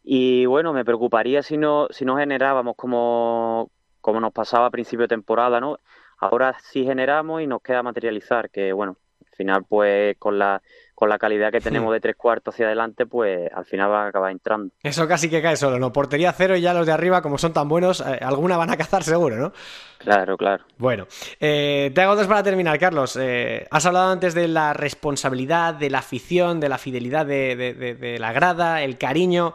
Y 0.04 0.46
bueno, 0.46 0.74
me 0.74 0.84
preocuparía 0.84 1.44
si 1.44 1.58
no, 1.58 1.88
si 1.92 2.04
no 2.04 2.18
generábamos 2.18 2.76
como, 2.76 3.72
como 4.02 4.20
nos 4.20 4.34
pasaba 4.34 4.66
a 4.68 4.72
principio 4.72 5.04
de 5.04 5.10
temporada, 5.10 5.62
¿no? 5.62 5.80
Ahora 6.18 6.58
sí 6.62 6.84
generamos 6.84 7.42
y 7.42 7.48
nos 7.48 7.62
queda 7.62 7.84
materializar, 7.84 8.50
que 8.50 8.74
bueno, 8.74 8.98
al 9.26 9.36
final 9.36 9.66
pues 9.68 10.18
con 10.18 10.40
la, 10.40 10.62
con 10.98 11.10
la 11.10 11.20
calidad 11.20 11.52
que 11.52 11.62
tenemos 11.62 11.94
de 11.94 12.00
tres 12.00 12.16
cuartos 12.16 12.56
hacia 12.56 12.66
adelante, 12.66 13.06
pues 13.06 13.52
al 13.54 13.66
final 13.66 13.92
va 13.92 14.06
a 14.06 14.08
acabar 14.08 14.32
entrando. 14.32 14.74
Eso 14.82 15.08
casi 15.08 15.30
que 15.30 15.44
cae 15.44 15.56
solo, 15.56 15.78
¿no? 15.78 15.94
Portería 15.94 16.34
cero 16.34 16.58
y 16.58 16.62
ya 16.62 16.74
los 16.74 16.88
de 16.88 16.92
arriba, 16.92 17.22
como 17.22 17.38
son 17.38 17.54
tan 17.54 17.70
buenos, 17.70 18.02
eh, 18.02 18.18
alguna 18.20 18.58
van 18.58 18.72
a 18.72 18.78
cazar 18.78 19.04
seguro, 19.04 19.36
¿no? 19.36 19.54
Claro, 20.00 20.36
claro. 20.38 20.66
Bueno, 20.80 21.06
eh, 21.40 21.92
te 21.94 22.02
hago 22.02 22.16
dos 22.16 22.26
para 22.26 22.42
terminar, 22.42 22.80
Carlos. 22.80 23.16
Eh, 23.16 23.68
has 23.70 23.86
hablado 23.86 24.12
antes 24.12 24.34
de 24.34 24.48
la 24.48 24.74
responsabilidad, 24.74 25.76
de 25.76 25.92
la 25.92 26.00
afición, 26.00 26.60
de 26.60 26.70
la 26.70 26.80
fidelidad 26.80 27.28
de 27.28 28.18
la 28.20 28.34
grada, 28.34 28.82
el 28.82 28.98
cariño. 28.98 29.54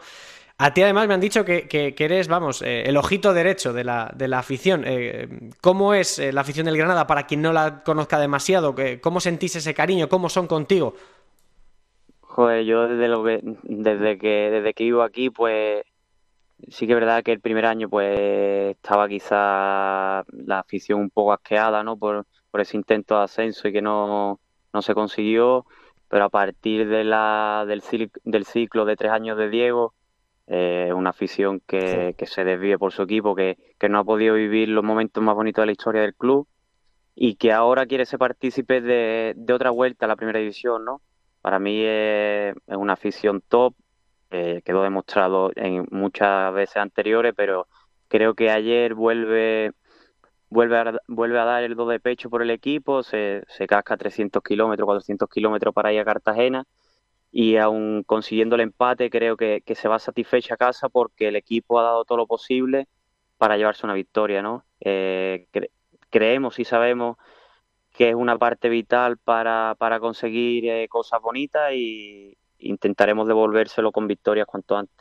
A 0.59 0.73
ti 0.73 0.81
además 0.81 1.09
me 1.09 1.15
han 1.15 1.21
dicho 1.21 1.45
que, 1.45 1.95
eres, 1.99 2.29
vamos, 2.29 2.63
eh, 2.63 2.85
el 2.87 2.97
ojito 2.97 3.35
derecho 3.35 3.73
de 3.73 3.83
la, 3.83 4.13
de 4.15 4.29
la 4.29 4.39
afición. 4.39 4.85
Eh, 4.87 5.51
¿Cómo 5.61 5.93
es 5.93 6.19
la 6.19 6.43
afición 6.43 6.67
del 6.67 6.77
Granada 6.77 7.05
para 7.09 7.27
quien 7.27 7.43
no 7.43 7.53
la 7.53 7.83
conozca 7.83 8.21
demasiado? 8.21 8.77
¿Cómo 9.01 9.19
sentís 9.19 9.57
ese 9.57 9.75
cariño? 9.75 10.09
¿Cómo 10.09 10.29
son 10.29 10.47
contigo? 10.47 10.95
Joder, 12.35 12.65
yo 12.65 12.89
desde, 12.89 13.09
lo 13.09 13.23
que, 13.25 13.41
desde, 13.65 14.17
que, 14.19 14.51
desde 14.51 14.73
que 14.73 14.85
vivo 14.85 15.03
aquí, 15.03 15.29
pues 15.29 15.83
sí 16.69 16.87
que 16.87 16.95
es 16.95 16.99
verdad 16.99 17.23
que 17.23 17.33
el 17.33 17.41
primer 17.41 17.67
año 17.67 17.91
pues 17.91 18.77
estaba 18.77 19.07
quizá 19.09 20.25
la 20.33 20.59
afición 20.61 21.01
un 21.01 21.11
poco 21.11 21.35
asqueada, 21.35 21.83
¿no? 21.85 21.99
Por, 21.99 22.27
por 22.51 22.61
ese 22.63 22.79
intento 22.79 23.19
de 23.19 23.25
ascenso 23.25 23.69
y 23.69 23.73
que 23.73 23.83
no, 23.83 24.41
no 24.73 24.83
se 24.83 24.95
consiguió, 24.95 25.67
pero 26.09 26.25
a 26.25 26.31
partir 26.31 26.89
de 26.89 27.05
la, 27.05 27.65
del, 27.69 27.83
del 28.25 28.47
ciclo 28.47 28.87
de 28.87 28.97
tres 28.97 29.13
años 29.13 29.37
de 29.37 29.51
Diego 29.51 29.95
eh, 30.47 30.91
una 30.95 31.11
afición 31.11 31.61
que, 31.67 32.15
se 32.27 32.45
desvíe 32.45 32.79
por 32.79 32.93
su 32.93 33.03
equipo, 33.03 33.35
que, 33.35 33.57
no 33.89 33.99
ha 33.99 34.05
podido 34.05 34.35
vivir 34.35 34.69
los 34.69 34.83
momentos 34.83 35.23
más 35.23 35.35
bonitos 35.35 35.63
de 35.63 35.67
la 35.67 35.73
historia 35.73 36.01
del 36.01 36.15
club 36.15 36.49
y 37.15 37.37
que 37.37 37.53
ahora 37.53 37.87
quiere 37.87 38.07
ser 38.07 38.19
partícipe 38.19 38.81
de, 38.81 39.35
otra 39.53 39.71
vuelta 39.71 40.07
a 40.07 40.09
la 40.09 40.17
primera 40.17 40.39
división, 40.39 40.85
¿no? 40.85 41.03
Para 41.43 41.59
mí 41.59 41.83
es, 41.85 42.55
una 42.67 42.95
afición 42.95 43.43
top, 43.49 43.75
eh, 44.31 44.63
quedó 44.65 44.83
demostrado 44.83 45.51
en 45.57 45.87
muchas 45.91 46.55
veces 46.55 46.79
anteriores, 46.79 47.35
pero 47.37 47.69
creo 48.09 48.35
que 48.35 48.51
ayer 48.51 48.95
vuelve 48.95 49.73
vuelve 50.49 50.79
a, 50.79 50.95
vuelve 51.09 51.39
a 51.41 51.45
dar 51.45 51.63
el 51.65 51.75
do 51.77 51.89
de 51.89 52.01
pecho 52.01 52.31
por 52.31 52.43
el 52.43 52.51
equipo, 52.51 53.03
se, 53.03 53.43
se 53.49 53.67
casca 53.67 53.97
300 53.97 54.43
kilómetros, 54.43 54.87
400 54.87 55.29
kilómetros 55.29 55.75
para 55.75 55.93
ir 55.93 56.01
a 56.01 56.05
Cartagena 56.05 56.67
y 57.33 57.57
aún 57.57 58.05
consiguiendo 58.07 58.55
el 58.57 58.61
empate 58.61 59.11
creo 59.11 59.37
que, 59.37 59.63
se 59.75 59.89
va 59.89 59.99
satisfecha 59.99 60.55
a 60.55 60.57
casa 60.59 60.91
porque 60.91 61.29
el 61.29 61.37
equipo 61.37 61.81
ha 61.81 61.85
dado 61.85 62.05
todo 62.05 62.19
lo 62.19 62.27
posible 62.27 62.87
para 63.39 63.57
llevarse 63.57 63.87
una 63.87 63.95
victoria, 63.95 64.43
¿no? 64.43 64.65
Eh, 64.81 65.49
creemos 66.11 66.59
y 66.59 66.65
sabemos 66.65 67.17
que 67.93 68.09
es 68.09 68.15
una 68.15 68.39
parte 68.39 68.69
vital 68.69 69.19
para, 69.19 69.75
para 69.79 70.01
conseguir 70.01 70.67
eh, 70.67 70.89
cosas 70.89 71.21
bonitas 71.21 71.73
y 71.75 72.37
intentaremos 72.59 73.29
devolvérselo 73.29 73.93
con 73.93 74.07
victorias 74.09 74.47
cuanto 74.47 74.77
antes. 74.77 74.97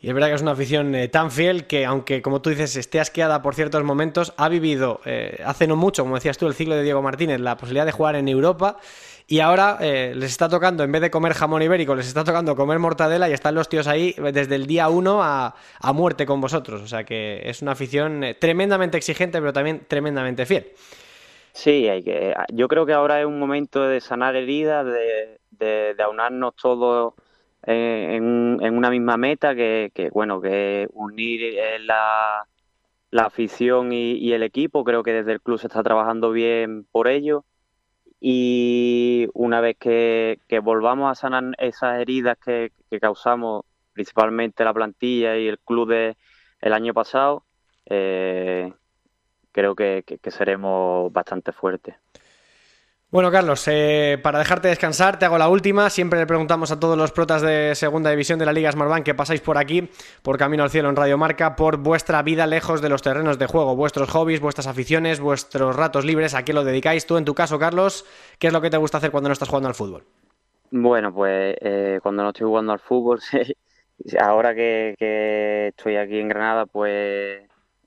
Y 0.00 0.08
es 0.08 0.14
verdad 0.14 0.28
que 0.28 0.34
es 0.34 0.42
una 0.42 0.52
afición 0.52 0.94
eh, 0.94 1.08
tan 1.08 1.30
fiel 1.30 1.66
que, 1.66 1.86
aunque 1.86 2.20
como 2.20 2.42
tú 2.42 2.50
dices, 2.50 2.76
esté 2.76 3.00
asqueada 3.00 3.40
por 3.40 3.54
ciertos 3.54 3.82
momentos, 3.84 4.34
ha 4.36 4.48
vivido 4.48 5.00
eh, 5.04 5.42
hace 5.44 5.66
no 5.66 5.76
mucho, 5.76 6.02
como 6.02 6.14
decías 6.14 6.36
tú, 6.36 6.46
el 6.46 6.54
ciclo 6.54 6.74
de 6.74 6.82
Diego 6.82 7.02
Martínez, 7.02 7.40
la 7.40 7.56
posibilidad 7.56 7.86
de 7.86 7.92
jugar 7.92 8.16
en 8.16 8.28
Europa. 8.28 8.78
Y 9.26 9.40
ahora 9.40 9.78
les 9.80 10.30
está 10.30 10.50
tocando, 10.50 10.84
en 10.84 10.92
vez 10.92 11.00
de 11.00 11.10
comer 11.10 11.32
jamón 11.32 11.62
ibérico, 11.62 11.94
les 11.94 12.06
está 12.06 12.24
tocando 12.24 12.54
comer 12.54 12.78
mortadela 12.78 13.26
y 13.26 13.32
están 13.32 13.54
los 13.54 13.70
tíos 13.70 13.86
ahí 13.86 14.14
desde 14.18 14.54
el 14.54 14.66
día 14.66 14.90
uno 14.90 15.22
a, 15.22 15.54
a 15.80 15.92
muerte 15.94 16.26
con 16.26 16.42
vosotros. 16.42 16.82
O 16.82 16.86
sea 16.86 17.04
que 17.04 17.40
es 17.42 17.62
una 17.62 17.72
afición 17.72 18.22
tremendamente 18.38 18.98
exigente, 18.98 19.40
pero 19.40 19.54
también 19.54 19.86
tremendamente 19.88 20.44
fiel. 20.44 20.66
Sí, 21.54 21.88
hay 21.88 22.02
que, 22.02 22.34
yo 22.52 22.68
creo 22.68 22.84
que 22.84 22.92
ahora 22.92 23.20
es 23.20 23.26
un 23.26 23.38
momento 23.38 23.88
de 23.88 24.00
sanar 24.00 24.36
heridas, 24.36 24.84
de, 24.84 25.40
de, 25.52 25.94
de 25.94 26.02
aunarnos 26.02 26.54
todos 26.56 27.14
en, 27.66 28.76
una 28.76 28.90
misma 28.90 29.16
meta 29.16 29.54
que, 29.54 30.10
bueno, 30.12 30.40
que 30.40 30.88
unir 30.92 31.42
eh, 31.42 31.78
la, 31.80 32.46
la 33.10 33.24
afición 33.24 33.92
y, 33.92 34.32
el 34.32 34.42
equipo. 34.42 34.84
Creo 34.84 35.02
que 35.02 35.12
desde 35.12 35.32
el 35.32 35.40
club 35.40 35.58
se 35.58 35.68
está 35.68 35.82
trabajando 35.82 36.30
bien 36.32 36.84
por 36.92 37.08
ello. 37.08 37.44
Y 38.20 39.28
una 39.34 39.60
vez 39.60 39.76
que, 39.78 40.38
volvamos 40.62 41.10
a 41.10 41.14
sanar 41.14 41.54
esas 41.58 42.00
heridas 42.00 42.38
que, 42.38 42.72
causamos, 43.00 43.64
principalmente 43.92 44.64
la 44.64 44.74
plantilla 44.74 45.36
y 45.36 45.48
el 45.48 45.58
club 45.58 45.90
de, 45.90 46.16
el 46.60 46.72
año 46.72 46.94
pasado, 46.94 47.44
eh, 47.86 48.72
creo 49.54 49.74
que 49.74 50.04
seremos 50.30 51.10
bastante 51.12 51.52
fuertes. 51.52 51.94
Bueno, 53.14 53.30
Carlos, 53.30 53.62
eh, 53.68 54.18
para 54.20 54.40
dejarte 54.40 54.66
descansar, 54.66 55.20
te 55.20 55.24
hago 55.24 55.38
la 55.38 55.48
última. 55.48 55.88
Siempre 55.88 56.18
le 56.18 56.26
preguntamos 56.26 56.72
a 56.72 56.80
todos 56.80 56.98
los 56.98 57.12
protas 57.12 57.42
de 57.42 57.76
segunda 57.76 58.10
división 58.10 58.40
de 58.40 58.44
la 58.44 58.52
Liga 58.52 58.72
Smartbank 58.72 59.04
que 59.04 59.14
pasáis 59.14 59.40
por 59.40 59.56
aquí, 59.56 59.88
por 60.22 60.36
Camino 60.36 60.64
al 60.64 60.70
Cielo 60.70 60.88
en 60.88 60.96
Radio 60.96 61.16
Marca, 61.16 61.54
por 61.54 61.76
vuestra 61.76 62.24
vida 62.24 62.48
lejos 62.48 62.82
de 62.82 62.88
los 62.88 63.02
terrenos 63.02 63.38
de 63.38 63.46
juego, 63.46 63.76
vuestros 63.76 64.10
hobbies, 64.10 64.40
vuestras 64.40 64.66
aficiones, 64.66 65.20
vuestros 65.20 65.76
ratos 65.76 66.04
libres, 66.04 66.34
¿a 66.34 66.44
qué 66.44 66.52
lo 66.52 66.64
dedicáis? 66.64 67.06
Tú, 67.06 67.16
en 67.16 67.24
tu 67.24 67.34
caso, 67.34 67.56
Carlos, 67.56 68.04
¿qué 68.40 68.48
es 68.48 68.52
lo 68.52 68.60
que 68.60 68.70
te 68.70 68.78
gusta 68.78 68.98
hacer 68.98 69.12
cuando 69.12 69.28
no 69.28 69.34
estás 69.34 69.48
jugando 69.48 69.68
al 69.68 69.76
fútbol? 69.76 70.02
Bueno, 70.72 71.14
pues 71.14 71.56
eh, 71.60 72.00
cuando 72.02 72.24
no 72.24 72.30
estoy 72.30 72.48
jugando 72.48 72.72
al 72.72 72.80
fútbol, 72.80 73.20
ahora 74.20 74.56
que, 74.56 74.96
que 74.98 75.68
estoy 75.68 75.98
aquí 75.98 76.18
en 76.18 76.30
Granada, 76.30 76.66
pues 76.66 77.46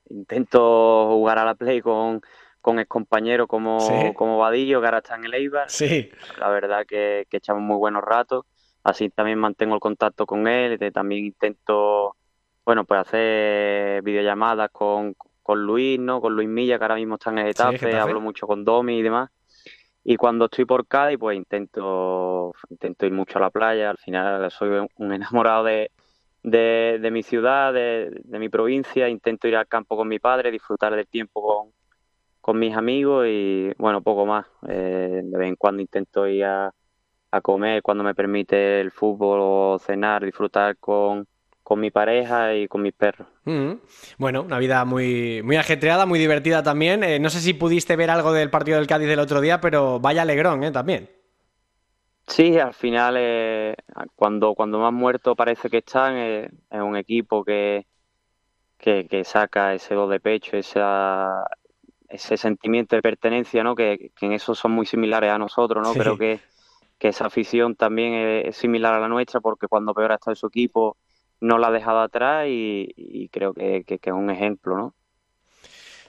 intento 0.10 1.08
jugar 1.10 1.39
a 1.39 1.46
la 1.46 1.56
Play 1.56 1.82
con 1.82 2.22
con 2.67 2.80
excompañeros 2.80 3.48
como, 3.48 3.80
como 4.13 4.39
Vadillo, 4.39 4.82
que 4.82 4.88
ahora 4.88 4.98
está 4.98 5.15
en 5.15 5.24
el 5.24 5.34
Eibar. 5.36 5.70
Sí. 5.70 6.10
La 6.38 6.50
verdad 6.50 6.86
que, 6.86 7.26
echamos 7.32 7.63
muy 7.63 7.78
buenos 7.78 8.04
ratos. 8.04 8.43
Así 8.84 9.10
también 9.10 9.39
mantengo 9.39 9.76
el 9.76 9.80
contacto 9.80 10.26
con 10.26 10.50
él. 10.50 10.78
También 10.91 11.24
intento, 11.24 12.17
bueno, 12.65 12.84
pues 12.84 13.00
hacer 13.00 14.02
videollamadas 14.02 14.70
con, 14.72 15.15
con 15.41 15.62
Luis, 15.62 15.98
¿no? 15.98 16.20
Con 16.20 16.36
Luis 16.36 16.50
Milla, 16.50 16.78
que 16.78 16.84
ahora 16.84 16.96
mismo 16.96 17.15
está 17.15 17.30
en 17.30 17.38
el 17.38 17.48
Getafe. 17.48 17.96
hablo 17.96 18.20
mucho 18.20 18.46
con 18.46 18.65
Domi 18.65 19.00
y 19.00 19.02
demás. 19.02 19.30
Y 20.04 20.17
cuando 20.17 20.46
estoy 20.46 20.65
por 20.65 20.86
Cádiz, 20.88 21.17
pues 21.17 21.38
intento, 21.38 22.54
intento 22.70 23.06
ir 23.06 23.13
mucho 23.13 23.38
a 23.38 23.43
la 23.43 23.50
playa. 23.50 23.91
Al 23.91 23.98
final 23.98 24.52
soy 24.52 24.86
un 24.98 25.13
enamorado 25.13 25.63
de, 25.63 25.89
de, 26.51 27.10
mi 27.12 27.23
ciudad, 27.23 27.73
de, 27.73 28.21
de, 28.23 28.39
mi 28.39 28.49
provincia. 28.49 29.10
Intento 29.10 29.47
ir 29.47 29.55
al 29.55 29.67
campo 29.67 29.97
con 29.97 30.07
mi 30.07 30.19
padre, 30.19 30.51
disfrutar 30.51 30.95
del 30.95 31.07
tiempo 31.07 31.41
con, 31.41 31.73
con 32.41 32.60
mis 32.60 32.75
amigos 32.75 33.27
y 33.27 33.71
bueno, 33.77 34.01
poco 34.01 34.25
más. 34.25 34.45
Eh, 34.67 35.21
de 35.23 35.38
vez 35.38 35.49
en 35.49 35.55
cuando 35.55 35.81
intento 35.81 36.27
ir 36.27 36.45
a, 36.45 36.73
comer 37.43 37.83
cuando 37.83 38.03
me 38.03 38.15
permite 38.15 38.81
el 38.81 38.89
fútbol 38.89 39.39
o 39.39 39.77
cenar, 39.79 40.25
disfrutar 40.25 40.75
con, 40.77 41.27
con 41.62 41.79
mi 41.79 41.91
pareja 41.91 42.55
y 42.55 42.67
con 42.67 42.81
mis 42.81 42.93
perros. 42.93 43.27
Mm. 43.43 43.73
Bueno, 44.17 44.41
una 44.41 44.57
vida 44.57 44.83
muy, 44.86 45.43
muy 45.43 45.55
ajetreada, 45.55 46.07
muy 46.07 46.17
divertida 46.17 46.63
también. 46.63 47.03
Eh, 47.03 47.19
no 47.19 47.29
sé 47.29 47.41
si 47.41 47.53
pudiste 47.53 47.95
ver 47.95 48.10
algo 48.10 48.33
del 48.33 48.49
partido 48.49 48.77
del 48.77 48.88
Cádiz 48.88 49.07
del 49.07 49.19
otro 49.19 49.39
día, 49.39 49.62
pero 49.62 49.99
vaya 49.99 50.23
alegrón, 50.23 50.63
¿eh? 50.63 50.71
También. 50.71 51.16
Sí, 52.28 52.60
al 52.60 52.74
final, 52.74 53.16
eh, 53.18 53.76
cuando, 54.16 54.54
cuando 54.54 54.80
más 54.80 54.92
muerto 54.92 55.36
parece 55.36 55.70
que 55.70 55.78
están, 55.78 56.18
es 56.18 56.52
un 56.72 56.98
equipo 56.98 57.44
que, 57.44 57.88
que, 58.78 59.08
que, 59.08 59.24
saca 59.24 59.74
ese 59.74 59.96
dos 59.96 60.10
de 60.10 60.20
pecho, 60.20 60.58
esa, 60.58 61.46
ese 62.10 62.38
sentimiento 62.38 62.96
de 62.96 63.02
pertenencia, 63.02 63.63
¿no? 63.63 63.76
Que, 63.76 64.12
en 64.22 64.34
eso 64.34 64.56
son 64.56 64.72
muy 64.72 64.86
similares 64.86 65.32
a 65.32 65.38
nosotros, 65.38 65.88
¿no? 65.88 65.94
Creo 65.94 66.18
que, 66.18 66.40
esa 67.00 67.28
afición 67.28 67.76
también 67.76 68.13
es, 68.46 68.58
similar 68.58 68.94
a 68.94 69.00
la 69.00 69.08
nuestra 69.08 69.40
porque 69.40 69.68
cuando 69.68 69.94
peor 69.94 70.12
ha 70.12 70.16
estado 70.16 70.36
su 70.36 70.48
equipo 70.48 70.98
no 71.40 71.58
la 71.58 71.68
ha 71.68 71.72
dejado 71.72 72.02
atrás 72.02 72.48
y, 72.50 73.30
creo 73.32 73.54
que, 73.54 73.84
que, 73.86 74.00
es 74.02 74.13
un 74.13 74.30
ejemplo, 74.30 74.76
¿no? 74.78 74.94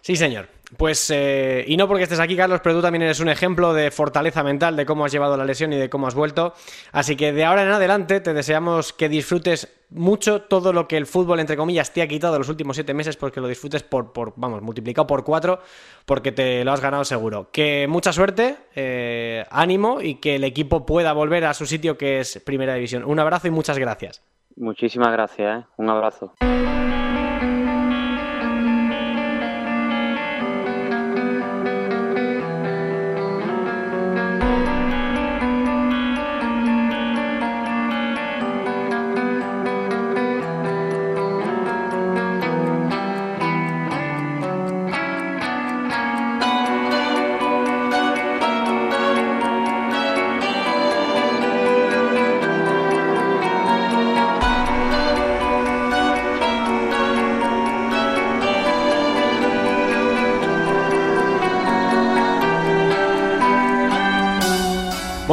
Sí, 0.08 0.16
señor. 0.16 0.46
Pues, 0.78 1.10
eh, 1.14 1.66
y 1.66 1.76
no 1.76 1.86
porque 1.86 2.04
estés 2.04 2.18
aquí, 2.18 2.34
Carlos, 2.34 2.62
pero 2.64 2.76
tú 2.76 2.80
también 2.80 3.02
eres 3.02 3.20
un 3.20 3.28
ejemplo 3.28 3.74
de 3.74 3.90
fortaleza 3.90 4.42
mental, 4.42 4.74
de 4.74 4.86
cómo 4.86 5.04
has 5.04 5.12
llevado 5.12 5.36
la 5.36 5.44
lesión 5.44 5.70
y 5.74 5.76
de 5.76 5.90
cómo 5.90 6.06
has 6.06 6.14
vuelto. 6.14 6.54
Así 6.92 7.14
que 7.14 7.30
de 7.30 7.44
ahora 7.44 7.64
en 7.64 7.68
adelante 7.68 8.22
te 8.22 8.32
deseamos 8.32 8.94
que 8.94 9.10
disfrutes 9.10 9.68
mucho 9.90 10.40
todo 10.40 10.72
lo 10.72 10.88
que 10.88 10.96
el 10.96 11.04
fútbol, 11.04 11.40
entre 11.40 11.58
comillas, 11.58 11.92
te 11.92 12.00
ha 12.00 12.08
quitado 12.08 12.38
los 12.38 12.48
últimos 12.48 12.76
siete 12.76 12.94
meses, 12.94 13.18
porque 13.18 13.42
lo 13.42 13.48
disfrutes 13.48 13.82
por, 13.82 14.14
por 14.14 14.32
vamos, 14.36 14.62
multiplicado 14.62 15.06
por 15.06 15.24
cuatro, 15.24 15.60
porque 16.06 16.32
te 16.32 16.64
lo 16.64 16.72
has 16.72 16.80
ganado 16.80 17.04
seguro. 17.04 17.50
Que 17.52 17.86
mucha 17.86 18.10
suerte, 18.10 18.56
eh, 18.74 19.44
ánimo 19.50 20.00
y 20.00 20.14
que 20.14 20.36
el 20.36 20.44
equipo 20.44 20.86
pueda 20.86 21.12
volver 21.12 21.44
a 21.44 21.52
su 21.52 21.66
sitio 21.66 21.98
que 21.98 22.20
es 22.20 22.42
Primera 22.46 22.72
División. 22.72 23.04
Un 23.04 23.20
abrazo 23.20 23.46
y 23.48 23.50
muchas 23.50 23.76
gracias. 23.78 24.22
Muchísimas 24.56 25.12
gracias, 25.12 25.64
¿eh? 25.64 25.66
un 25.76 25.90
abrazo. 25.90 26.32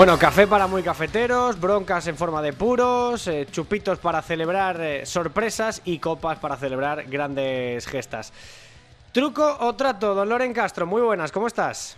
Bueno, 0.05 0.19
café 0.19 0.45
para 0.45 0.67
muy 0.67 0.83
cafeteros, 0.83 1.59
broncas 1.59 2.05
en 2.05 2.15
forma 2.15 2.39
de 2.39 2.53
puros, 2.53 3.25
eh, 3.25 3.47
chupitos 3.49 3.97
para 3.97 4.21
celebrar 4.21 4.79
eh, 4.79 5.03
sorpresas 5.03 5.81
y 5.83 5.97
copas 5.97 6.37
para 6.37 6.57
celebrar 6.57 7.05
grandes 7.05 7.87
gestas. 7.87 8.31
¿Truco 9.11 9.57
o 9.61 9.73
trato? 9.73 10.13
Don 10.13 10.29
Loren 10.29 10.53
Castro, 10.53 10.85
muy 10.85 11.01
buenas, 11.01 11.31
¿cómo 11.31 11.47
estás? 11.47 11.97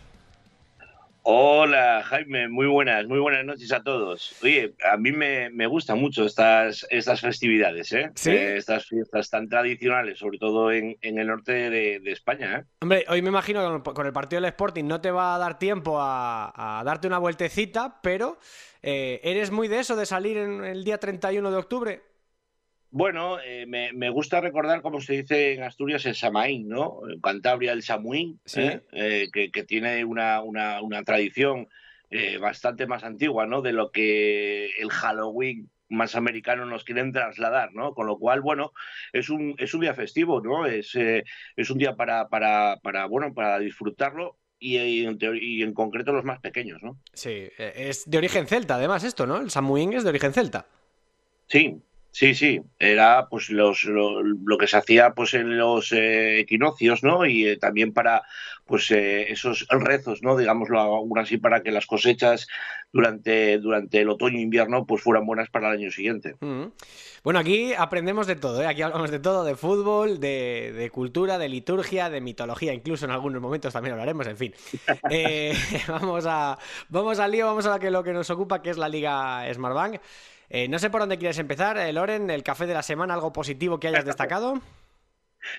Hola 1.30 2.04
Jaime, 2.06 2.48
muy 2.48 2.68
buenas, 2.68 3.06
muy 3.06 3.20
buenas 3.20 3.44
noches 3.44 3.74
a 3.74 3.84
todos. 3.84 4.34
Oye, 4.42 4.76
a 4.90 4.96
mí 4.96 5.12
me, 5.12 5.50
me 5.50 5.68
gustan 5.68 6.00
mucho 6.00 6.24
estas, 6.24 6.88
estas 6.90 7.20
festividades, 7.20 7.92
¿eh? 7.92 8.12
¿Sí? 8.16 8.32
Eh, 8.32 8.56
estas 8.56 8.86
fiestas 8.86 9.30
tan 9.30 9.50
tradicionales, 9.50 10.20
sobre 10.20 10.38
todo 10.38 10.72
en, 10.72 10.96
en 11.02 11.20
el 11.20 11.28
norte 11.28 11.70
de, 11.70 12.00
de, 12.00 12.12
España. 12.14 12.60
¿eh? 12.60 12.64
Hombre, 12.80 13.04
hoy 13.10 13.22
me 13.22 13.28
imagino 13.28 13.84
que 13.84 13.94
con 13.94 14.06
el 14.06 14.14
partido 14.14 14.42
del 14.42 14.48
Sporting 14.52 14.86
no 14.86 15.02
te 15.02 15.12
va 15.12 15.36
a 15.36 15.38
dar 15.38 15.60
tiempo 15.60 16.00
a, 16.00 16.80
a 16.80 16.82
darte 16.86 17.08
una 17.08 17.18
vueltecita, 17.18 18.00
pero 18.02 18.38
eh, 18.82 19.20
¿eres 19.22 19.52
muy 19.52 19.68
de 19.68 19.80
eso, 19.80 19.98
de 19.98 20.06
salir 20.06 20.38
en 20.38 20.64
el 20.64 20.86
día 20.86 20.98
31 20.98 21.52
de 21.52 21.58
octubre? 21.58 22.02
Bueno, 22.90 23.38
eh, 23.42 23.66
me, 23.68 24.10
gusta 24.10 24.40
recordar, 24.40 24.82
como 24.82 25.02
se 25.02 25.22
dice 25.22 25.54
en 25.54 25.64
Asturias, 25.64 26.06
el 26.06 26.16
Samaín, 26.16 26.70
¿no? 26.70 27.02
En 27.10 27.20
Cantabria 27.20 27.74
el 27.74 27.84
Samuín, 27.84 28.40
¿eh? 28.56 28.82
Eh, 28.94 29.28
que, 29.32 29.64
tiene 29.64 30.06
una, 30.06 30.42
tradición 31.06 31.68
bastante 32.40 32.88
más 32.88 33.04
antigua, 33.04 33.46
¿no? 33.46 33.62
De 33.62 33.74
lo 33.74 33.92
que 33.92 34.68
el 34.80 34.90
Halloween 34.90 35.70
más 35.90 36.16
americano 36.16 36.66
nos 36.66 36.86
quieren 36.86 37.12
trasladar, 37.12 37.74
¿no? 37.74 37.94
Con 37.94 38.08
lo 38.08 38.18
cual, 38.18 38.42
bueno, 38.42 38.72
es 39.12 39.30
un, 39.30 39.56
es 39.58 39.74
un 39.74 39.82
día 39.82 39.94
festivo, 39.94 40.42
¿no? 40.42 40.66
Es, 40.66 40.96
es 40.96 41.70
un 41.70 41.78
día 41.78 41.96
para, 41.96 42.30
para, 42.30 42.78
para, 42.82 43.06
bueno, 43.06 43.34
para 43.34 43.60
disfrutarlo 43.60 44.38
y, 44.60 44.78
y, 44.78 45.62
en 45.62 45.74
concreto 45.74 46.14
los 46.14 46.24
más 46.24 46.40
pequeños, 46.40 46.82
¿no? 46.82 46.98
Sí, 47.14 47.50
es 47.58 48.10
de 48.10 48.18
origen 48.18 48.48
celta, 48.48 48.76
además, 48.76 49.04
esto, 49.04 49.28
¿no? 49.28 49.42
El 49.42 49.52
Samuín 49.52 49.92
es 49.92 50.04
de 50.04 50.10
origen 50.10 50.34
celta. 50.34 50.66
Sí, 51.48 51.82
Sí, 52.18 52.34
sí, 52.34 52.60
era 52.80 53.28
pues 53.30 53.52
los, 53.52 53.84
lo, 53.84 54.58
que 54.58 54.66
se 54.66 54.76
hacía 54.76 55.12
pues 55.14 55.36
en 55.36 55.56
los 55.56 55.92
eh, 55.92 56.40
equinoccios, 56.40 57.04
¿no? 57.04 57.28
Y 57.28 57.46
eh, 57.46 57.58
también 57.58 57.94
para 57.94 58.24
pues 58.66 58.90
eh, 58.90 59.32
esos 59.32 59.68
rezos, 59.70 60.24
¿no? 60.24 60.36
Digámoslo 60.36 60.80
aún 60.80 61.20
así 61.20 61.38
para 61.38 61.62
que 61.62 61.70
las 61.70 61.86
cosechas 61.86 62.48
durante, 62.92 63.60
durante 63.60 64.02
el 64.02 64.10
otoño 64.10 64.40
e 64.40 64.42
invierno 64.42 64.88
pues 64.88 65.04
fueran 65.04 65.28
buenas 65.28 65.52
para 65.52 65.68
el 65.68 65.80
año 65.80 65.92
siguiente. 65.92 66.34
Mm. 66.40 66.72
Bueno, 67.24 67.40
aquí 67.40 67.76
aprendemos 67.78 68.26
de 68.26 68.36
todo, 68.36 68.64
¿eh? 68.64 68.66
Aquí 68.66 68.82
hablamos 68.82 69.12
de 69.12 69.20
todo, 69.20 69.44
de 69.44 69.56
fútbol, 69.56 70.20
de, 70.20 70.74
de, 70.76 70.90
cultura, 70.90 71.38
de 71.38 71.50
liturgia, 71.50 72.10
de 72.10 72.20
mitología, 72.20 72.74
incluso 72.74 73.06
en 73.06 73.12
algunos 73.12 73.44
momentos 73.44 73.72
también 73.74 73.94
hablaremos, 73.94 74.26
en 74.26 74.38
fin. 74.38 74.56
vamos 75.88 76.26
a 76.28 76.58
vamos 76.90 77.20
al 77.20 77.30
lío, 77.30 77.46
vamos 77.46 77.68
a 77.68 77.76
lo 77.76 77.80
que, 77.80 77.92
lo 77.92 78.04
que 78.04 78.14
nos 78.14 78.28
ocupa, 78.32 78.64
que 78.64 78.72
es 78.72 78.78
la 78.78 78.90
Liga 78.90 79.46
Smartbank. 79.54 80.00
Eh, 80.50 80.68
no 80.70 80.80
sé 80.80 80.90
por 80.90 81.02
dónde 81.02 81.18
quieres 81.18 81.40
empezar, 81.40 81.78
eh, 81.78 81.92
Loren, 81.92 82.30
el 82.30 82.44
café 82.44 82.66
de 82.66 82.74
la 82.74 82.84
semana, 82.84 83.14
algo 83.14 83.34
positivo 83.34 83.80
que 83.80 83.90
hayas 83.90 84.06
destacado. 84.06 84.62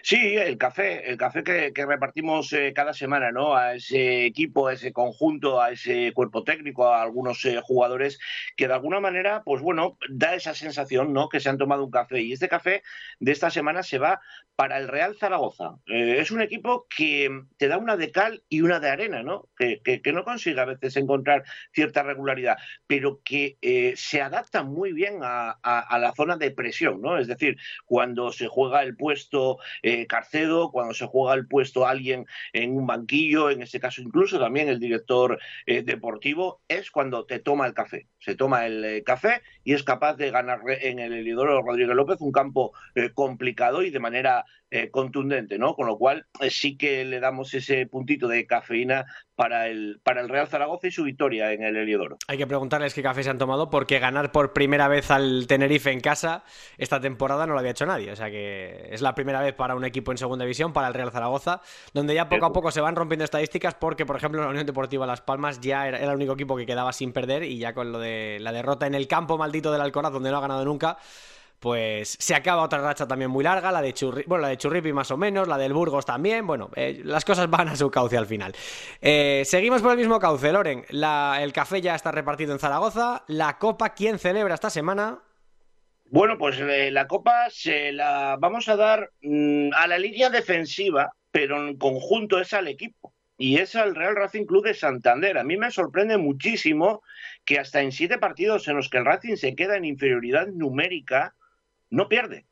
Sí, 0.03 0.37
el 0.37 0.59
café, 0.59 1.11
el 1.11 1.17
café 1.17 1.43
que, 1.43 1.87
repartimos 1.87 2.53
eh, 2.53 2.73
cada 2.75 2.93
semana, 2.93 3.33
¿no? 3.33 3.55
A 3.57 3.75
ese 3.75 4.27
equipo, 4.27 4.69
a 4.69 4.75
ese 4.75 4.93
conjunto, 4.93 5.61
a 5.61 5.71
ese 5.71 6.13
cuerpo 6.13 6.45
técnico, 6.45 6.89
a 6.89 7.03
algunos 7.03 7.47
jugadores 7.63 8.19
que 8.57 8.69
de 8.69 8.75
alguna 8.75 9.01
manera, 9.01 9.43
pues 9.45 9.63
bueno, 9.63 9.97
da 10.11 10.35
esa 10.35 10.55
sensación, 10.55 11.13
¿no? 11.13 11.29
Que 11.29 11.41
se 11.41 11.49
han 11.49 11.59
tomado 11.59 11.85
un 11.85 11.91
café. 11.91 12.21
Y 12.21 12.33
este 12.33 12.49
café 12.49 12.83
de 13.21 13.33
esta 13.33 13.51
semana 13.51 13.83
se 13.83 13.99
va 13.99 14.21
para 14.59 14.79
el 14.79 14.89
Real 14.89 15.17
Zaragoza. 15.17 15.77
Eh, 15.87 16.17
es 16.19 16.33
un 16.33 16.41
equipo 16.41 16.89
que 16.95 17.31
te 17.59 17.69
da 17.69 17.79
una 17.79 17.97
de 17.97 18.11
cal 18.11 18.43
y 18.49 18.63
una 18.63 18.81
de 18.81 18.91
arena, 18.91 19.23
¿no? 19.23 19.49
Que, 19.57 20.03
no 20.13 20.25
consigue 20.25 20.61
a 20.61 20.65
veces 20.65 20.97
encontrar 20.97 21.45
cierta 21.73 22.03
regularidad, 22.03 22.57
pero 22.89 23.21
que 23.23 23.57
eh, 23.63 23.95
se 23.97 24.21
adapta 24.21 24.65
muy 24.65 24.93
bien 24.93 25.21
a, 25.23 25.61
la 25.63 26.13
zona 26.17 26.37
de 26.37 26.51
presión, 26.51 27.01
¿no? 27.01 27.19
Es 27.19 27.29
decir, 27.29 27.57
cuando 27.87 28.33
se 28.33 28.49
juega 28.49 28.83
el 28.83 28.97
puesto 28.97 29.59
eh, 29.83 30.07
Carcedo, 30.07 30.71
cuando 30.71 30.95
se 30.95 31.07
juega 31.07 31.35
el 31.35 31.47
puesto 31.47 31.87
alguien 31.87 32.27
en 32.53 32.77
un 32.77 32.87
banquillo, 32.87 33.51
en 33.51 33.63
este 33.63 33.81
caso 33.81 34.03
incluso 34.03 34.39
también 34.39 34.69
el 34.69 34.79
director 34.81 35.39
deportivo, 35.67 36.61
es 36.69 36.91
cuando 36.91 37.25
te 37.27 37.39
toma 37.39 37.67
el 37.67 37.75
café. 37.75 38.07
Se 38.19 38.35
toma 38.35 38.67
el 38.67 39.03
café 39.05 39.43
y 39.65 39.75
es 39.75 39.83
capaz 39.83 40.15
de 40.17 40.31
ganar 40.31 40.61
en 40.67 40.99
el 40.99 41.13
Elidoro 41.13 41.63
Rodríguez 41.63 41.95
López 41.95 42.21
un 42.21 42.33
campo 42.33 42.73
complicado 43.15 43.83
y 43.83 43.91
de 43.91 44.01
manera 44.01 44.45
eh, 44.71 44.91
contundente, 44.91 45.59
¿no? 45.59 45.75
Con 45.75 45.87
lo 45.87 45.97
cual 45.97 46.27
eh, 46.43 46.51
sí 46.51 46.77
que 46.77 47.03
le 47.07 47.21
damos 47.21 47.55
ese 47.55 47.87
puntito 47.87 48.29
de 48.29 48.47
cafeína 48.47 49.07
para 49.35 49.67
el, 49.69 49.99
para 50.03 50.21
el 50.21 50.29
Real 50.29 50.47
Zaragoza 50.47 50.89
y 50.89 50.91
su 50.91 51.05
victoria 51.05 51.55
en 51.55 51.63
el 51.63 51.75
Heliodoro. 51.75 52.19
Hay 52.27 52.37
que 52.37 52.47
preguntarles 52.47 52.93
qué 52.93 53.03
café 53.03 53.23
se 53.23 53.31
han 53.31 53.39
tomado 53.39 53.71
porque 53.71 53.99
ganar 53.99 54.31
por 54.31 54.53
primera 54.53 54.87
vez 54.87 55.11
al 55.11 55.47
Tenerife 55.47 55.91
en 55.91 56.01
casa 56.01 56.45
esta 56.77 57.01
temporada 57.01 57.47
no 57.47 57.55
lo 57.55 57.61
había 57.61 57.71
hecho 57.71 57.87
nadie. 57.87 58.13
O 58.13 58.17
sea 58.17 58.31
que 58.31 58.89
es 58.91 59.01
la 59.01 59.15
primera 59.15 59.41
vez 59.41 59.55
para 59.55 59.75
un 59.75 59.87
equipo 59.87 60.13
en 60.13 60.19
segunda 60.19 60.45
división, 60.45 60.75
para 60.75 60.89
el 60.89 60.93
Real 60.93 61.13
Zaragoza, 61.13 61.63
donde 61.95 62.15
ya 62.15 62.29
poco 62.29 62.45
a 62.45 62.53
poco 62.53 62.71
se 62.71 62.83
van 62.83 62.95
rompiendo 62.95 63.25
estadísticas 63.25 63.75
porque, 63.75 64.05
por 64.05 64.17
ejemplo, 64.17 64.43
la 64.43 64.51
Unión 64.51 64.67
Deportiva 64.67 65.07
Las 65.07 65.23
Palmas 65.23 65.63
ya 65.63 65.89
era, 65.89 65.99
era 65.99 66.11
el 66.11 66.17
único 66.17 66.35
equipo 66.35 66.59
que 66.59 66.67
quedaba 66.67 66.93
sin 66.93 67.15
perder 67.15 67.43
y 67.45 67.57
ya 67.57 67.73
con 67.73 67.91
lo 67.91 67.99
de 67.99 68.08
la 68.41 68.53
derrota 68.53 68.87
en 68.87 68.95
el 68.95 69.09
campo 69.09 69.39
maldito 69.39 69.73
del 69.73 69.81
Alcoraz, 69.81 70.13
donde 70.13 70.31
no 70.31 70.39
ha 70.39 70.41
ganado 70.41 70.65
nunca 70.65 70.99
pues 71.59 72.17
se 72.21 72.35
acaba 72.35 72.63
otra 72.63 72.81
racha 72.81 73.07
también 73.07 73.31
muy 73.31 73.43
larga, 73.43 73.73
la 73.73 73.83
de 73.83 73.93
Churri, 73.93 74.25
bueno, 74.27 74.43
la 74.43 74.49
de 74.49 74.57
Churripi 74.57 74.93
más 74.93 75.11
o 75.11 75.17
menos, 75.17 75.49
la 75.49 75.59
del 75.59 75.73
Burgos 75.73 76.07
también, 76.07 76.47
bueno, 76.47 76.71
eh, 76.77 77.01
las 77.05 77.25
cosas 77.25 77.51
van 77.51 77.69
a 77.69 77.77
su 77.77 77.91
cauce 77.91 78.17
al 78.17 78.27
final. 78.27 78.55
Eh, 79.01 79.43
seguimos 79.45 79.83
por 79.83 79.93
el 79.93 79.99
mismo 79.99 80.21
cauce, 80.21 80.53
Loren, 80.53 80.85
el 80.89 81.53
café 81.53 81.81
ya 81.81 81.95
está 81.95 82.13
repartido 82.13 82.53
en 82.53 82.59
Zaragoza, 82.59 83.25
la 83.27 83.59
Copa, 83.59 83.91
¿quién 83.95 84.19
celebra 84.19 84.55
esta 84.55 84.71
semana? 84.71 85.19
Bueno, 86.11 86.39
pues 86.39 86.59
eh, 86.61 86.91
la 86.91 87.07
Copa 87.07 87.49
se 87.51 87.93
la 87.93 88.37
vamos 88.39 88.69
a 88.69 88.77
dar 88.77 89.11
mm, 89.21 89.71
a 89.75 89.87
la 89.89 89.99
línea 89.99 90.31
defensiva, 90.31 91.13
pero 91.31 91.69
en 91.69 91.77
conjunto 91.77 92.41
es 92.41 92.53
al 92.53 92.69
equipo. 92.69 93.13
Y 93.41 93.59
es 93.59 93.77
al 93.77 93.95
Real 93.95 94.17
Racing 94.17 94.47
Club 94.47 94.65
de 94.65 94.75
Santander. 94.75 95.39
A 95.39 95.45
mí 95.45 95.57
me 95.57 95.71
sorprende 95.71 96.17
muchísimo 96.17 97.03
que 97.49 97.59
hasta 97.59 97.81
en 97.81 97.93
siete 97.93 98.19
partidos 98.19 98.69
en 98.69 98.77
los 98.77 98.91
que 98.91 98.99
el 98.99 99.07
Racing 99.07 99.37
se 99.37 99.57
queda 99.57 99.79
en 99.79 99.87
inferioridad 99.87 100.49
numérica, 100.49 101.35
no 101.89 102.07
pierde. 102.07 102.45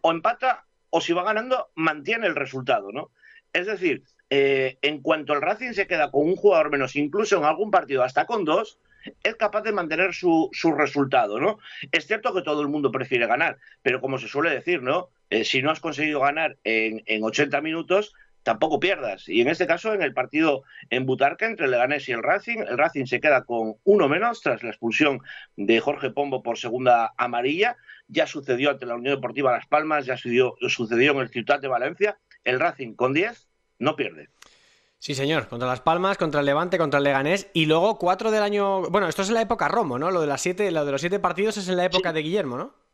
O 0.00 0.10
empata, 0.10 0.66
o 0.90 1.00
si 1.00 1.12
va 1.12 1.22
ganando, 1.22 1.68
mantiene 1.76 2.26
el 2.26 2.34
resultado, 2.34 2.90
¿no? 2.90 3.12
Es 3.52 3.68
decir, 3.68 4.02
eh, 4.28 4.78
en 4.82 5.00
cuanto 5.00 5.32
el 5.32 5.42
Racing 5.42 5.74
se 5.74 5.86
queda 5.86 6.10
con 6.10 6.26
un 6.26 6.34
jugador 6.34 6.72
menos, 6.72 6.96
incluso 6.96 7.38
en 7.38 7.44
algún 7.44 7.70
partido 7.70 8.02
hasta 8.02 8.26
con 8.26 8.44
dos, 8.44 8.80
es 9.22 9.36
capaz 9.36 9.62
de 9.62 9.70
mantener 9.70 10.12
su, 10.12 10.50
resultado, 10.76 11.38
¿no? 11.38 11.60
Es 11.92 12.08
cierto 12.08 12.34
que 12.34 12.42
todo 12.42 12.62
el 12.62 12.68
mundo 12.68 12.90
prefiere 12.90 13.28
ganar, 13.28 13.58
pero 13.82 14.00
como 14.00 14.18
se 14.18 14.26
suele 14.26 14.50
decir, 14.50 14.82
¿no? 14.82 15.10
Eh, 15.30 15.44
si 15.44 15.62
no 15.62 15.70
has 15.70 15.78
conseguido 15.78 16.18
ganar 16.18 16.58
en, 16.64 17.00
en 17.06 17.22
80 17.22 17.60
minutos, 17.60 18.12
tampoco 18.46 18.78
pierdas. 18.78 19.28
Y 19.28 19.40
en 19.40 19.48
este 19.48 19.66
caso, 19.66 19.92
en 19.92 20.02
el 20.02 20.14
partido 20.14 20.62
en 20.90 21.04
Butarca 21.04 21.46
entre 21.46 21.64
el 21.64 21.72
Leganés 21.72 22.08
y 22.08 22.12
el 22.12 22.22
Racing, 22.22 22.58
el 22.58 22.78
Racing 22.78 23.06
se 23.06 23.20
queda 23.20 23.42
con 23.42 23.74
uno 23.82 24.08
menos 24.08 24.40
tras 24.40 24.62
la 24.62 24.70
expulsión 24.70 25.18
de 25.56 25.80
Jorge 25.80 26.10
Pombo 26.10 26.44
por 26.44 26.56
segunda 26.56 27.12
amarilla. 27.16 27.76
Ya 28.06 28.28
sucedió 28.28 28.70
ante 28.70 28.86
la 28.86 28.94
Unión 28.94 29.16
Deportiva 29.16 29.50
Las 29.50 29.66
Palmas, 29.66 30.06
ya 30.06 30.16
sucedió, 30.16 30.54
sucedió 30.68 31.10
en 31.10 31.18
el 31.18 31.28
Ciudad 31.30 31.58
de 31.58 31.66
Valencia. 31.66 32.18
El 32.44 32.60
Racing 32.60 32.94
con 32.94 33.14
10 33.14 33.48
no 33.80 33.96
pierde. 33.96 34.28
Sí, 35.00 35.16
señor, 35.16 35.48
contra 35.48 35.66
Las 35.66 35.80
Palmas, 35.80 36.16
contra 36.16 36.38
el 36.38 36.46
Levante, 36.46 36.78
contra 36.78 36.98
el 36.98 37.04
Leganés 37.04 37.50
y 37.52 37.66
luego 37.66 37.98
cuatro 37.98 38.30
del 38.30 38.44
año. 38.44 38.82
Bueno, 38.82 39.08
esto 39.08 39.22
es 39.22 39.28
en 39.28 39.34
la 39.34 39.42
época 39.42 39.66
Romo, 39.66 39.98
¿no? 39.98 40.12
Lo 40.12 40.20
de 40.20 40.28
las 40.28 40.40
siete, 40.40 40.70
lo 40.70 40.84
de 40.84 40.92
los 40.92 41.00
siete 41.00 41.18
partidos 41.18 41.56
es 41.56 41.68
en 41.68 41.76
la 41.76 41.84
época 41.84 42.12
de 42.12 42.22
Guillermo, 42.22 42.56
¿no? 42.56 42.85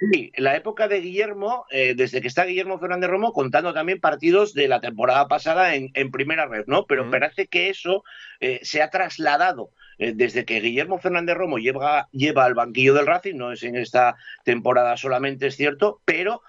Sí, 0.00 0.30
en 0.32 0.44
la 0.44 0.54
época 0.54 0.86
de 0.86 1.00
Guillermo, 1.00 1.66
eh, 1.70 1.94
desde 1.96 2.20
que 2.20 2.28
está 2.28 2.44
Guillermo 2.44 2.78
Fernández 2.78 3.10
Romo, 3.10 3.32
contando 3.32 3.74
también 3.74 3.98
partidos 3.98 4.54
de 4.54 4.68
la 4.68 4.80
temporada 4.80 5.26
pasada 5.26 5.74
en, 5.74 5.90
primera 6.12 6.46
red, 6.46 6.66
¿no? 6.68 6.86
Pero 6.86 7.10
parece 7.10 7.48
que 7.48 7.68
eso 7.68 8.04
eh, 8.38 8.60
se 8.62 8.80
ha 8.80 8.90
trasladado 8.90 9.70
eh, 9.98 10.12
desde 10.14 10.44
que 10.44 10.60
Guillermo 10.60 11.00
Fernández 11.00 11.36
Romo 11.36 11.58
lleva, 11.58 12.08
lleva 12.12 12.44
al 12.44 12.54
banquillo 12.54 12.94
del 12.94 13.08
Racing, 13.08 13.34
no 13.34 13.50
es 13.50 13.64
en 13.64 13.74
esta 13.74 14.14
temporada 14.44 14.96
solamente, 14.96 15.48
es 15.48 15.56
cierto, 15.56 16.00
pero 16.04 16.42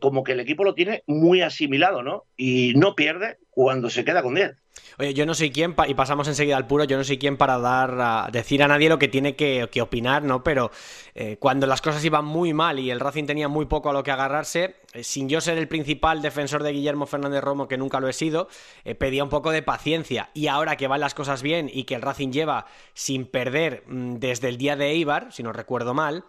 como 0.00 0.24
que 0.24 0.32
el 0.32 0.40
equipo 0.40 0.64
lo 0.64 0.72
tiene 0.72 1.02
muy 1.06 1.42
asimilado, 1.42 2.02
¿no? 2.02 2.24
Y 2.38 2.72
no 2.76 2.94
pierde 2.94 3.36
cuando 3.50 3.90
se 3.90 4.02
queda 4.02 4.22
con 4.22 4.34
10. 4.34 4.56
Oye, 4.98 5.14
yo 5.14 5.26
no 5.26 5.34
soy 5.34 5.50
quien, 5.50 5.74
y 5.86 5.94
pasamos 5.94 6.26
enseguida 6.28 6.56
al 6.56 6.66
puro, 6.66 6.84
yo 6.84 6.96
no 6.96 7.04
soy 7.04 7.18
quien 7.18 7.36
para 7.36 7.58
dar 7.58 7.96
a, 8.00 8.28
decir 8.32 8.62
a 8.62 8.68
nadie 8.68 8.88
lo 8.88 8.98
que 8.98 9.08
tiene 9.08 9.36
que, 9.36 9.68
opinar, 9.80 10.24
¿no? 10.24 10.42
Pero 10.42 10.70
eh, 11.14 11.36
cuando 11.38 11.66
las 11.66 11.80
cosas 11.80 12.04
iban 12.04 12.24
muy 12.24 12.52
mal 12.52 12.78
y 12.78 12.90
el 12.90 12.98
Racing 12.98 13.26
tenía 13.26 13.48
muy 13.48 13.66
poco 13.66 13.90
a 13.90 13.92
lo 13.92 14.02
que 14.02 14.10
agarrarse, 14.10 14.76
eh, 14.92 15.04
sin 15.04 15.28
yo 15.28 15.40
ser 15.40 15.58
el 15.58 15.68
principal 15.68 16.20
defensor 16.20 16.62
de 16.62 16.72
Guillermo 16.72 17.06
Fernández 17.06 17.42
Romo, 17.42 17.68
que 17.68 17.76
nunca 17.76 18.00
lo 18.00 18.08
he 18.08 18.12
sido, 18.12 18.48
eh, 18.84 18.94
pedía 18.94 19.22
un 19.22 19.30
poco 19.30 19.50
de 19.50 19.62
paciencia. 19.62 20.30
Y 20.34 20.48
ahora 20.48 20.76
que 20.76 20.88
van 20.88 21.00
las 21.00 21.14
cosas 21.14 21.42
bien 21.42 21.70
y 21.72 21.84
que 21.84 21.94
el 21.94 22.02
Racing 22.02 22.32
lleva 22.32 22.66
sin 22.94 23.26
perder 23.26 23.84
mm, 23.86 24.16
desde 24.16 24.48
el 24.48 24.58
día 24.58 24.76
de 24.76 24.90
Eibar, 24.90 25.32
si 25.32 25.42
no 25.42 25.52
recuerdo 25.52 25.94
mal, 25.94 26.24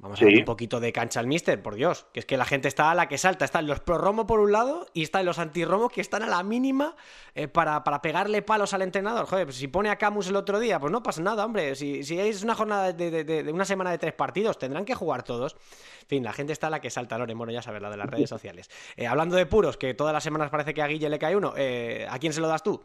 Vamos 0.00 0.22
a 0.22 0.24
ver 0.24 0.38
un 0.38 0.44
poquito 0.46 0.80
de 0.80 0.94
cancha 0.94 1.20
al 1.20 1.26
mister, 1.26 1.62
por 1.62 1.74
Dios. 1.74 2.06
Que 2.14 2.20
es 2.20 2.26
que 2.26 2.38
la 2.38 2.46
gente 2.46 2.68
está 2.68 2.90
a 2.90 2.94
la 2.94 3.06
que 3.06 3.18
salta. 3.18 3.44
Están 3.44 3.66
los 3.66 3.80
pro 3.80 3.98
Romo 3.98 4.26
por 4.26 4.40
un 4.40 4.50
lado 4.50 4.86
y 4.94 5.02
están 5.02 5.26
los 5.26 5.38
anti-Romo 5.38 5.90
que 5.90 6.00
están 6.00 6.22
a 6.22 6.26
la 6.26 6.42
mínima 6.42 6.96
eh, 7.34 7.48
para, 7.48 7.82
pegarle 8.00 8.40
palos 8.40 8.72
al 8.72 8.80
entrenador. 8.80 9.26
Joder, 9.26 9.44
pues 9.44 9.56
si 9.56 9.68
pone 9.68 9.90
a 9.90 9.96
Camus 9.96 10.28
el 10.28 10.36
otro 10.36 10.58
día, 10.58 10.80
pues 10.80 10.90
no 10.90 11.02
pasa 11.02 11.20
nada, 11.20 11.44
hombre. 11.44 11.74
Si, 11.74 12.02
si 12.02 12.18
es 12.18 12.42
una 12.42 12.54
jornada 12.54 12.94
de, 12.94 13.50
una 13.52 13.66
semana 13.66 13.90
de 13.90 13.98
tres 13.98 14.14
partidos, 14.14 14.58
tendrán 14.58 14.86
que 14.86 14.94
jugar 14.94 15.22
todos. 15.22 15.54
En 16.00 16.08
fin, 16.08 16.24
la 16.24 16.32
gente 16.32 16.54
está 16.54 16.68
a 16.68 16.70
la 16.70 16.80
que 16.80 16.88
salta, 16.88 17.18
Loren. 17.18 17.36
Bueno, 17.36 17.52
ya 17.52 17.60
sabes, 17.60 17.82
la 17.82 17.90
de 17.90 17.98
las 17.98 18.08
redes 18.08 18.30
sociales. 18.30 18.70
Eh, 18.96 19.06
hablando 19.06 19.36
de 19.36 19.44
puros, 19.44 19.76
que 19.76 19.92
todas 19.92 20.14
las 20.14 20.24
semanas 20.24 20.48
parece 20.48 20.72
que 20.72 20.80
a 20.80 20.86
Guille 20.86 21.10
le 21.10 21.18
cae 21.18 21.36
uno, 21.36 21.52
eh, 21.58 22.06
¿a 22.08 22.18
quién 22.18 22.32
se 22.32 22.40
lo 22.40 22.48
das 22.48 22.62
tú? 22.62 22.82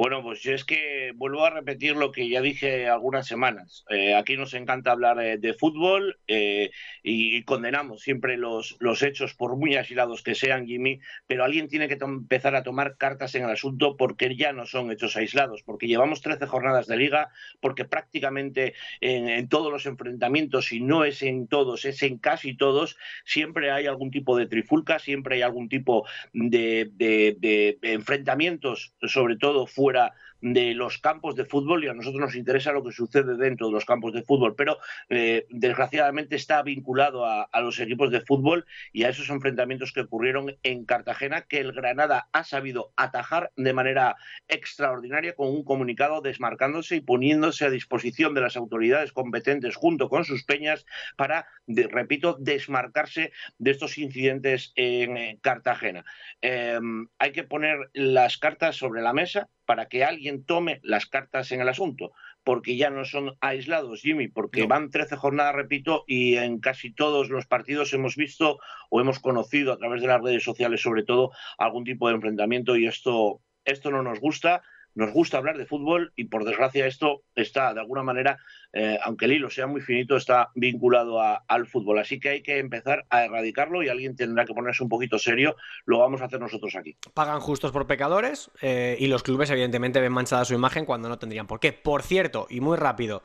Bueno, 0.00 0.22
pues 0.22 0.40
yo 0.40 0.54
es 0.54 0.64
que 0.64 1.12
vuelvo 1.14 1.44
a 1.44 1.50
repetir 1.50 1.94
lo 1.94 2.10
que 2.10 2.26
ya 2.26 2.40
dije 2.40 2.88
algunas 2.88 3.26
semanas. 3.26 3.84
Eh, 3.90 4.14
aquí 4.14 4.34
nos 4.34 4.54
encanta 4.54 4.92
hablar 4.92 5.20
eh, 5.20 5.36
de 5.36 5.52
fútbol 5.52 6.18
eh, 6.26 6.70
y, 7.02 7.42
condenamos 7.42 8.00
siempre 8.00 8.38
los, 8.38 8.78
los 8.80 9.02
hechos, 9.02 9.34
por 9.34 9.56
muy 9.56 9.76
aislados 9.76 10.22
que 10.22 10.34
sean, 10.34 10.66
Jimmy, 10.66 11.00
pero 11.26 11.44
alguien 11.44 11.68
tiene 11.68 11.86
que 11.86 11.98
empezar 12.02 12.54
a 12.56 12.62
tomar 12.62 12.96
cartas 12.96 13.34
en 13.34 13.44
el 13.44 13.50
asunto 13.50 13.98
porque 13.98 14.34
ya 14.34 14.54
no 14.54 14.64
son 14.64 14.90
hechos 14.90 15.16
aislados, 15.16 15.62
porque 15.64 15.86
llevamos 15.86 16.22
13 16.22 16.46
jornadas 16.46 16.86
de 16.86 16.96
liga, 16.96 17.28
porque 17.60 17.84
prácticamente 17.84 18.72
en, 19.02 19.50
todos 19.50 19.70
los 19.70 19.84
enfrentamientos, 19.84 20.72
y 20.72 20.80
no 20.80 21.04
es 21.04 21.20
en 21.20 21.46
todos, 21.46 21.84
es 21.84 22.02
en 22.02 22.16
casi 22.16 22.56
todos, 22.56 22.96
siempre 23.26 23.70
hay 23.70 23.86
algún 23.86 24.10
tipo 24.10 24.34
de 24.34 24.46
trifulca, 24.46 24.98
siempre 24.98 25.34
hay 25.34 25.42
algún 25.42 25.68
tipo 25.68 26.06
de, 26.32 26.88
de 26.94 27.78
enfrentamientos, 27.82 28.94
sobre 29.02 29.36
todo 29.36 29.66
fuera 29.66 29.89
water 29.92 30.10
de 30.40 30.74
los 30.74 30.98
campos 30.98 31.36
de 31.36 31.44
fútbol 31.44 31.84
y 31.84 31.88
a 31.88 31.94
nosotros 31.94 32.20
nos 32.20 32.34
interesa 32.34 32.72
lo 32.72 32.82
que 32.82 32.92
sucede 32.92 33.36
dentro 33.36 33.66
de 33.66 33.72
los 33.72 33.84
campos 33.84 34.12
de 34.12 34.22
fútbol, 34.22 34.54
pero 34.56 34.78
eh, 35.08 35.46
desgraciadamente 35.50 36.36
está 36.36 36.62
vinculado 36.62 37.26
a, 37.26 37.48
los 37.60 37.78
equipos 37.78 38.10
de 38.10 38.22
fútbol 38.22 38.64
y 38.92 39.04
a 39.04 39.10
esos 39.10 39.28
enfrentamientos 39.28 39.92
que 39.92 40.00
ocurrieron 40.00 40.56
en 40.62 40.84
Cartagena 40.84 41.42
que 41.42 41.60
el 41.60 41.72
Granada 41.72 42.28
ha 42.32 42.44
sabido 42.44 42.92
atajar 42.96 43.52
de 43.56 43.72
manera 43.72 44.16
extraordinaria 44.48 45.34
con 45.34 45.48
un 45.48 45.64
comunicado 45.64 46.20
desmarcándose 46.22 46.96
y 46.96 47.00
poniéndose 47.00 47.66
a 47.66 47.70
disposición 47.70 48.34
de 48.34 48.40
las 48.40 48.56
autoridades 48.56 49.12
competentes 49.12 49.76
junto 49.76 50.08
con 50.08 50.24
sus 50.24 50.44
peñas 50.44 50.86
para, 51.16 51.46
repito, 51.66 52.36
desmarcarse 52.40 53.32
de 53.58 53.70
estos 53.70 53.98
incidentes 53.98 54.72
en 54.74 55.36
Cartagena. 55.38 56.04
Em, 56.40 57.08
hay 57.18 57.32
que 57.32 57.44
poner 57.44 57.90
las 57.92 58.38
cartas 58.38 58.76
sobre 58.76 59.02
la 59.02 59.12
mesa 59.12 59.48
para 59.66 59.86
que 59.86 60.04
alguien 60.04 60.29
tome 60.38 60.80
las 60.82 61.06
cartas 61.06 61.52
en 61.52 61.60
el 61.60 61.68
asunto, 61.68 62.12
porque 62.44 62.76
ya 62.76 62.90
no 62.90 63.04
son 63.04 63.36
aislados, 63.40 64.00
Jimmy, 64.00 64.28
porque 64.28 64.66
van 64.66 64.90
13 64.90 65.16
jornadas, 65.16 65.54
repito, 65.54 66.04
y 66.06 66.36
en 66.36 66.60
casi 66.60 66.92
todos 66.92 67.28
los 67.28 67.46
partidos 67.46 67.92
hemos 67.92 68.16
visto 68.16 68.58
o 68.88 69.00
hemos 69.00 69.18
conocido 69.18 69.72
a 69.72 69.78
través 69.78 70.00
de 70.00 70.08
las 70.08 70.22
redes 70.22 70.42
sociales, 70.42 70.80
sobre 70.80 71.02
todo, 71.02 71.32
algún 71.58 71.84
tipo 71.84 72.08
de 72.08 72.14
enfrentamiento 72.14 72.76
y 72.76 72.86
esto, 72.86 73.40
esto 73.64 73.90
no 73.90 74.02
nos 74.02 74.20
gusta 74.20 74.62
nos 74.94 75.12
gusta 75.12 75.38
hablar 75.38 75.56
de 75.56 75.66
fútbol 75.66 76.12
y 76.16 76.24
por 76.24 76.44
desgracia 76.44 76.86
esto 76.86 77.22
está 77.34 77.72
de 77.74 77.80
alguna 77.80 78.02
manera, 78.02 78.38
eh, 78.72 78.98
aunque 79.02 79.26
el 79.26 79.32
hilo 79.32 79.50
sea 79.50 79.66
muy 79.66 79.80
finito, 79.80 80.16
está 80.16 80.50
vinculado 80.54 81.20
al 81.20 81.66
fútbol. 81.66 81.98
Así 81.98 82.18
que 82.18 82.30
hay 82.30 82.42
que 82.42 82.58
empezar 82.58 83.06
a 83.10 83.24
erradicarlo 83.24 83.82
y 83.82 83.88
alguien 83.88 84.16
tendrá 84.16 84.44
que 84.44 84.54
ponerse 84.54 84.82
un 84.82 84.88
poquito 84.88 85.18
serio. 85.18 85.56
Lo 85.86 85.98
vamos 85.98 86.20
a 86.22 86.24
hacer 86.24 86.40
nosotros 86.40 86.74
aquí. 86.76 86.96
Pagan 87.14 87.40
justos 87.40 87.72
por 87.72 87.86
pecadores 87.86 88.50
eh, 88.60 88.96
y 88.98 89.06
los 89.06 89.22
clubes 89.22 89.50
evidentemente 89.50 90.00
ven 90.00 90.12
manchada 90.12 90.44
su 90.44 90.54
imagen 90.54 90.84
cuando 90.84 91.08
no 91.08 91.18
tendrían 91.18 91.46
por 91.46 91.60
qué. 91.60 91.72
Por 91.72 92.02
cierto, 92.02 92.46
y 92.50 92.60
muy 92.60 92.76
rápido. 92.76 93.22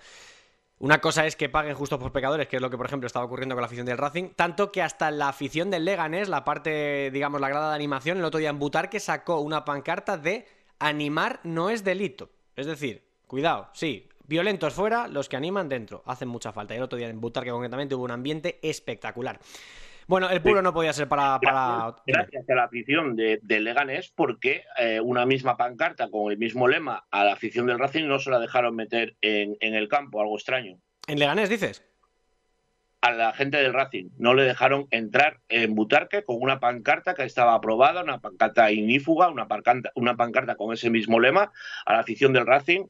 Una 0.78 1.00
cosa 1.00 1.26
es 1.26 1.38
que 1.38 1.48
paguen 1.48 1.74
justos 1.74 2.00
por 2.00 2.12
pecadores, 2.12 2.48
que 2.48 2.58
es 2.58 2.62
lo 2.62 2.70
que, 2.70 2.76
por 2.76 2.86
ejemplo, 2.86 3.08
estaba 3.08 3.26
ocurriendo 3.26 3.56
con 3.56 3.62
la 3.62 3.68
afición 3.68 3.86
del 3.86 3.98
Racing, 3.98 4.32
tanto 4.36 4.74
que 4.74 4.82
hasta 4.82 5.10
la 5.10 5.30
afición 5.30 5.72
del 5.72 5.86
Leganés, 5.86 6.28
la 6.28 6.44
parte, 6.44 7.12
digamos, 7.12 7.40
la 7.40 7.48
grada 7.48 7.70
de 7.70 7.76
animación, 7.76 8.18
el 8.18 8.26
otro 8.26 8.42
día 8.42 8.50
en 8.50 8.60
Butar, 8.60 8.90
que 8.90 9.00
sacó 9.00 9.40
una 9.40 9.64
pancarta 9.64 10.18
de 10.18 10.46
animar 10.80 11.40
no 11.44 11.70
es 11.70 11.84
delito. 11.84 12.32
Es 12.56 12.66
decir, 12.66 13.04
cuidado, 13.28 13.70
sí, 13.74 14.08
violentos 14.28 14.74
fuera, 14.74 15.08
los 15.08 15.30
que 15.30 15.38
animan 15.38 15.70
dentro. 15.70 16.04
Hacen 16.06 16.28
mucha 16.28 16.52
falta. 16.52 16.74
Y 16.74 16.78
el 16.78 16.84
otro 16.84 16.98
día 16.98 17.10
en 17.10 17.22
Butarque 17.22 17.52
concretamente 17.52 17.96
hubo 17.96 18.04
un 18.04 18.12
ambiente 18.12 18.60
espectacular. 18.62 19.40
Bueno, 20.08 20.30
el 20.30 20.40
puro 20.42 20.62
no 20.62 20.72
podía 20.72 20.94
ser 20.94 21.08
para... 21.08 21.40
Gracias, 22.06 22.50
a 22.50 22.54
la 22.54 22.66
afición 22.66 23.16
de, 23.16 23.40
de 23.42 23.60
Leganés 23.60 24.12
porque 24.16 24.64
eh, 24.78 25.00
una 25.00 25.26
misma 25.26 25.58
pancarta 25.58 26.10
con 26.12 26.32
el 26.32 26.38
mismo 26.38 26.68
lema 26.68 27.08
a 27.10 27.26
la 27.26 27.34
afición 27.34 27.66
del 27.66 27.80
Racing 27.80 28.06
no 28.06 28.20
se 28.20 28.30
la 28.30 28.40
dejaron 28.40 28.76
meter 28.76 29.16
en, 29.22 29.58
en 29.62 29.74
el 29.74 29.88
campo, 29.88 30.22
algo 30.22 30.36
extraño. 30.36 30.78
¿En 31.08 31.18
Leganés 31.18 31.50
dices? 31.50 31.84
A 33.06 33.12
la 33.12 33.34
gente 33.34 33.58
del 33.58 33.72
Racing. 33.72 34.10
No 34.18 34.34
le 34.34 34.44
dejaron 34.44 34.88
entrar 34.90 35.40
en 35.48 35.76
Butarque 35.76 36.24
con 36.24 36.38
una 36.42 36.60
pancarta 36.60 37.14
que 37.14 37.24
estaba 37.24 37.54
aprobada, 37.54 38.02
una 38.02 38.20
pancarta 38.20 38.72
inífuga, 38.72 39.30
una 39.30 39.48
pancarta, 39.48 39.92
una 39.94 40.16
pancarta 40.16 40.56
con 40.56 40.74
ese 40.74 40.90
mismo 40.90 41.20
lema. 41.20 41.52
A 41.86 41.94
la 41.94 42.00
afición 42.00 42.34
del 42.34 42.48
Racing 42.48 42.88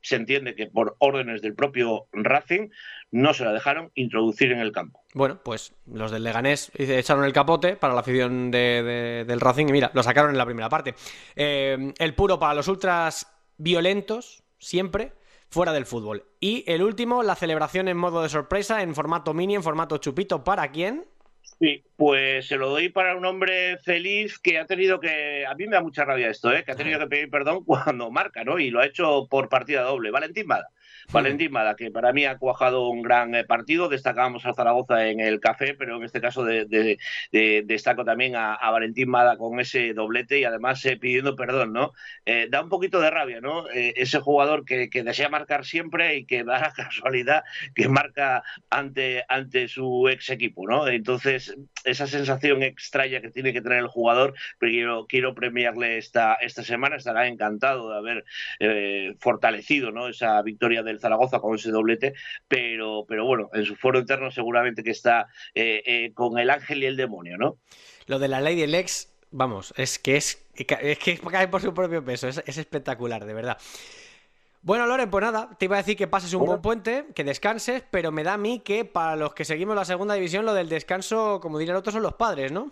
se 0.00 0.16
entiende 0.16 0.54
que 0.54 0.68
por 0.68 0.96
órdenes 1.00 1.42
del 1.42 1.54
propio 1.54 2.06
Racing 2.12 2.70
no 3.10 3.34
se 3.34 3.44
la 3.44 3.52
dejaron 3.52 3.90
introducir 3.94 4.52
en 4.52 4.60
el 4.60 4.72
campo. 4.72 5.02
Bueno, 5.12 5.38
pues 5.44 5.74
los 5.84 6.10
del 6.12 6.24
Leganés 6.24 6.72
echaron 6.74 7.24
el 7.24 7.34
capote 7.34 7.76
para 7.76 7.92
la 7.92 8.00
afición 8.00 8.50
del 8.50 9.40
Racing 9.40 9.66
y 9.68 9.72
mira, 9.72 9.90
lo 9.92 10.02
sacaron 10.02 10.30
en 10.30 10.38
la 10.38 10.46
primera 10.46 10.70
parte. 10.70 10.94
Eh, 11.36 11.92
el 11.98 12.14
puro 12.14 12.38
para 12.38 12.54
los 12.54 12.68
ultras 12.68 13.30
violentos, 13.58 14.44
siempre 14.58 15.12
fuera 15.50 15.72
del 15.72 15.86
fútbol. 15.86 16.24
Y 16.40 16.64
el 16.66 16.82
último, 16.82 17.22
la 17.22 17.34
celebración 17.34 17.88
en 17.88 17.96
modo 17.96 18.22
de 18.22 18.28
sorpresa, 18.28 18.82
en 18.82 18.94
formato 18.94 19.34
mini, 19.34 19.54
en 19.54 19.62
formato 19.62 19.98
chupito, 19.98 20.44
¿para 20.44 20.70
quién? 20.70 21.06
Sí, 21.60 21.82
pues 21.96 22.46
se 22.46 22.56
lo 22.56 22.68
doy 22.70 22.88
para 22.88 23.16
un 23.16 23.24
hombre 23.24 23.78
feliz 23.78 24.38
que 24.38 24.58
ha 24.58 24.66
tenido 24.66 25.00
que, 25.00 25.44
a 25.44 25.54
mí 25.54 25.66
me 25.66 25.74
da 25.74 25.82
mucha 25.82 26.04
rabia 26.04 26.30
esto, 26.30 26.52
¿eh? 26.52 26.62
que 26.62 26.70
ha 26.70 26.76
tenido 26.76 27.00
que 27.00 27.08
pedir 27.08 27.30
perdón 27.30 27.64
cuando 27.64 28.10
marca, 28.10 28.44
¿no? 28.44 28.60
Y 28.60 28.70
lo 28.70 28.80
ha 28.80 28.86
hecho 28.86 29.26
por 29.28 29.48
partida 29.48 29.82
doble. 29.82 30.12
Valentín 30.12 30.46
Mada. 30.46 30.68
Valentín 31.12 31.52
Mada, 31.52 31.74
que 31.74 31.90
para 31.90 32.12
mí 32.12 32.26
ha 32.26 32.36
cuajado 32.36 32.88
un 32.88 33.00
gran 33.02 33.34
eh, 33.34 33.44
partido. 33.44 33.88
Destacábamos 33.88 34.44
a 34.44 34.52
Zaragoza 34.52 35.08
en 35.08 35.20
el 35.20 35.40
café, 35.40 35.74
pero 35.74 35.96
en 35.96 36.04
este 36.04 36.20
caso 36.20 36.44
de, 36.44 36.98
destaco 37.64 38.04
también 38.04 38.36
a, 38.36 38.58
Valentín 38.70 39.08
Mada 39.08 39.38
con 39.38 39.58
ese 39.58 39.94
doblete 39.94 40.38
y 40.38 40.44
además 40.44 40.84
eh, 40.84 40.98
pidiendo 40.98 41.34
perdón, 41.34 41.72
¿no? 41.72 41.92
Eh, 42.26 42.48
da 42.50 42.62
un 42.62 42.68
poquito 42.68 43.00
de 43.00 43.10
rabia, 43.10 43.40
¿no? 43.40 43.68
ese 43.70 44.20
jugador 44.20 44.64
que, 44.64 44.88
desea 44.88 45.28
marcar 45.28 45.64
siempre 45.64 46.16
y 46.16 46.26
que 46.26 46.44
da 46.44 46.60
la 46.60 46.72
casualidad 46.76 47.44
que 47.74 47.88
marca 47.88 48.42
ante, 48.68 49.24
ante 49.28 49.68
su 49.68 50.08
ex 50.08 50.28
equipo, 50.30 50.68
¿no? 50.68 50.88
Entonces, 50.88 51.56
esa 51.84 52.06
sensación 52.06 52.62
extraña 52.62 53.20
que 53.20 53.30
tiene 53.30 53.52
que 53.52 53.62
tener 53.62 53.78
el 53.78 53.86
jugador, 53.86 54.34
pero 54.58 54.72
quiero, 54.72 55.06
quiero 55.06 55.34
premiarle 55.34 55.98
esta, 55.98 56.34
esta 56.34 56.62
semana. 56.62 56.96
Estará 56.96 57.28
encantado 57.28 57.90
de 57.90 57.96
haber 57.96 59.16
fortalecido, 59.18 59.90
¿no? 59.90 60.08
Esa 60.08 60.40
victoria 60.42 60.82
del 60.82 60.97
Zaragoza 60.98 61.40
con 61.40 61.54
ese 61.54 61.70
doblete, 61.70 62.14
pero, 62.46 63.04
pero 63.08 63.24
bueno, 63.24 63.50
en 63.52 63.64
su 63.64 63.76
foro 63.76 63.98
interno 63.98 64.30
seguramente 64.30 64.82
que 64.82 64.90
está 64.90 65.28
eh, 65.54 65.82
eh, 65.86 66.12
con 66.14 66.38
el 66.38 66.50
ángel 66.50 66.82
y 66.82 66.86
el 66.86 66.96
demonio, 66.96 67.36
¿no? 67.38 67.58
Lo 68.06 68.18
de 68.18 68.28
la 68.28 68.40
ley 68.40 68.56
del 68.56 68.74
ex, 68.74 69.12
vamos, 69.30 69.74
es 69.76 69.98
que 69.98 70.16
es, 70.16 70.46
es 70.54 70.98
que 70.98 71.18
cae 71.18 71.48
por 71.48 71.60
su 71.60 71.74
propio 71.74 72.04
peso, 72.04 72.28
es, 72.28 72.38
espectacular, 72.46 73.24
de 73.24 73.34
verdad. 73.34 73.58
Bueno, 74.62 74.86
Loren, 74.86 75.08
pues 75.08 75.22
nada, 75.22 75.50
te 75.58 75.66
iba 75.66 75.76
a 75.76 75.78
decir 75.78 75.96
que 75.96 76.08
pases 76.08 76.34
un 76.34 76.44
buen 76.44 76.60
puente, 76.60 77.06
que 77.14 77.22
descanses, 77.22 77.84
pero 77.90 78.10
me 78.10 78.24
da 78.24 78.34
a 78.34 78.38
mí 78.38 78.60
que 78.60 78.84
para 78.84 79.14
los 79.14 79.32
que 79.32 79.44
seguimos 79.44 79.76
la 79.76 79.84
segunda 79.84 80.14
división, 80.14 80.44
lo 80.44 80.52
del 80.52 80.68
descanso, 80.68 81.38
como 81.40 81.58
diría 81.58 81.72
el 81.72 81.78
otro, 81.78 81.92
son 81.92 82.02
los 82.02 82.14
padres, 82.14 82.50
¿no? 82.50 82.70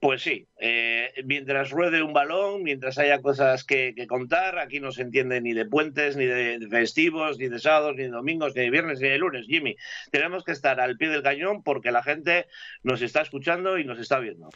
Pues 0.00 0.22
sí, 0.22 0.46
eh, 0.58 1.12
mientras 1.24 1.70
ruede 1.70 2.02
un 2.02 2.12
balón, 2.12 2.62
mientras 2.62 2.98
haya 2.98 3.20
cosas 3.20 3.64
que, 3.64 3.94
contar, 4.08 4.58
aquí 4.58 4.80
no 4.80 4.92
se 4.92 5.02
entiende 5.02 5.40
ni 5.40 5.52
de 5.52 5.66
puentes, 5.66 6.16
ni 6.16 6.26
de 6.26 6.66
festivos, 6.70 7.38
ni 7.38 7.48
de 7.48 7.58
sábados, 7.58 7.96
ni 7.96 8.04
de 8.04 8.10
domingos, 8.10 8.54
ni 8.54 8.62
de 8.62 8.70
viernes, 8.70 9.00
ni 9.00 9.08
de 9.08 9.18
lunes, 9.18 9.46
Jimmy. 9.46 9.76
Tenemos 10.10 10.44
que 10.44 10.52
estar 10.52 10.80
al 10.80 10.96
pie 10.96 11.08
del 11.08 11.22
cañón 11.22 11.62
porque 11.62 11.92
la 11.92 12.02
gente 12.02 12.46
nos 12.82 13.02
está 13.02 13.22
escuchando 13.22 13.78
y 13.78 13.84
nos 13.84 13.98
está 13.98 14.18
viendo. 14.18 14.50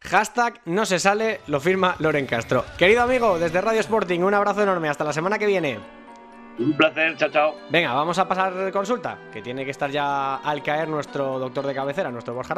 Hashtag 0.00 0.60
no 0.64 0.86
se 0.86 0.98
sale, 0.98 1.40
lo 1.48 1.60
firma 1.60 1.96
Loren 1.98 2.26
Castro. 2.26 2.64
Querido 2.78 3.02
amigo, 3.02 3.38
desde 3.38 3.60
Radio 3.60 3.80
Sporting, 3.80 4.20
un 4.20 4.34
abrazo 4.34 4.62
enorme, 4.62 4.88
hasta 4.88 5.04
la 5.04 5.12
semana 5.12 5.38
que 5.38 5.46
viene. 5.46 5.78
Un 6.58 6.76
placer, 6.76 7.16
chao, 7.16 7.30
chao. 7.30 7.54
Venga, 7.70 7.92
vamos 7.92 8.18
a 8.18 8.26
pasar 8.26 8.72
consulta, 8.72 9.18
que 9.32 9.42
tiene 9.42 9.64
que 9.64 9.70
estar 9.70 9.90
ya 9.90 10.36
al 10.36 10.62
caer 10.62 10.88
nuestro 10.88 11.38
doctor 11.38 11.66
de 11.66 11.74
cabecera, 11.74 12.10
nuestro 12.10 12.34
Borja 12.34 12.54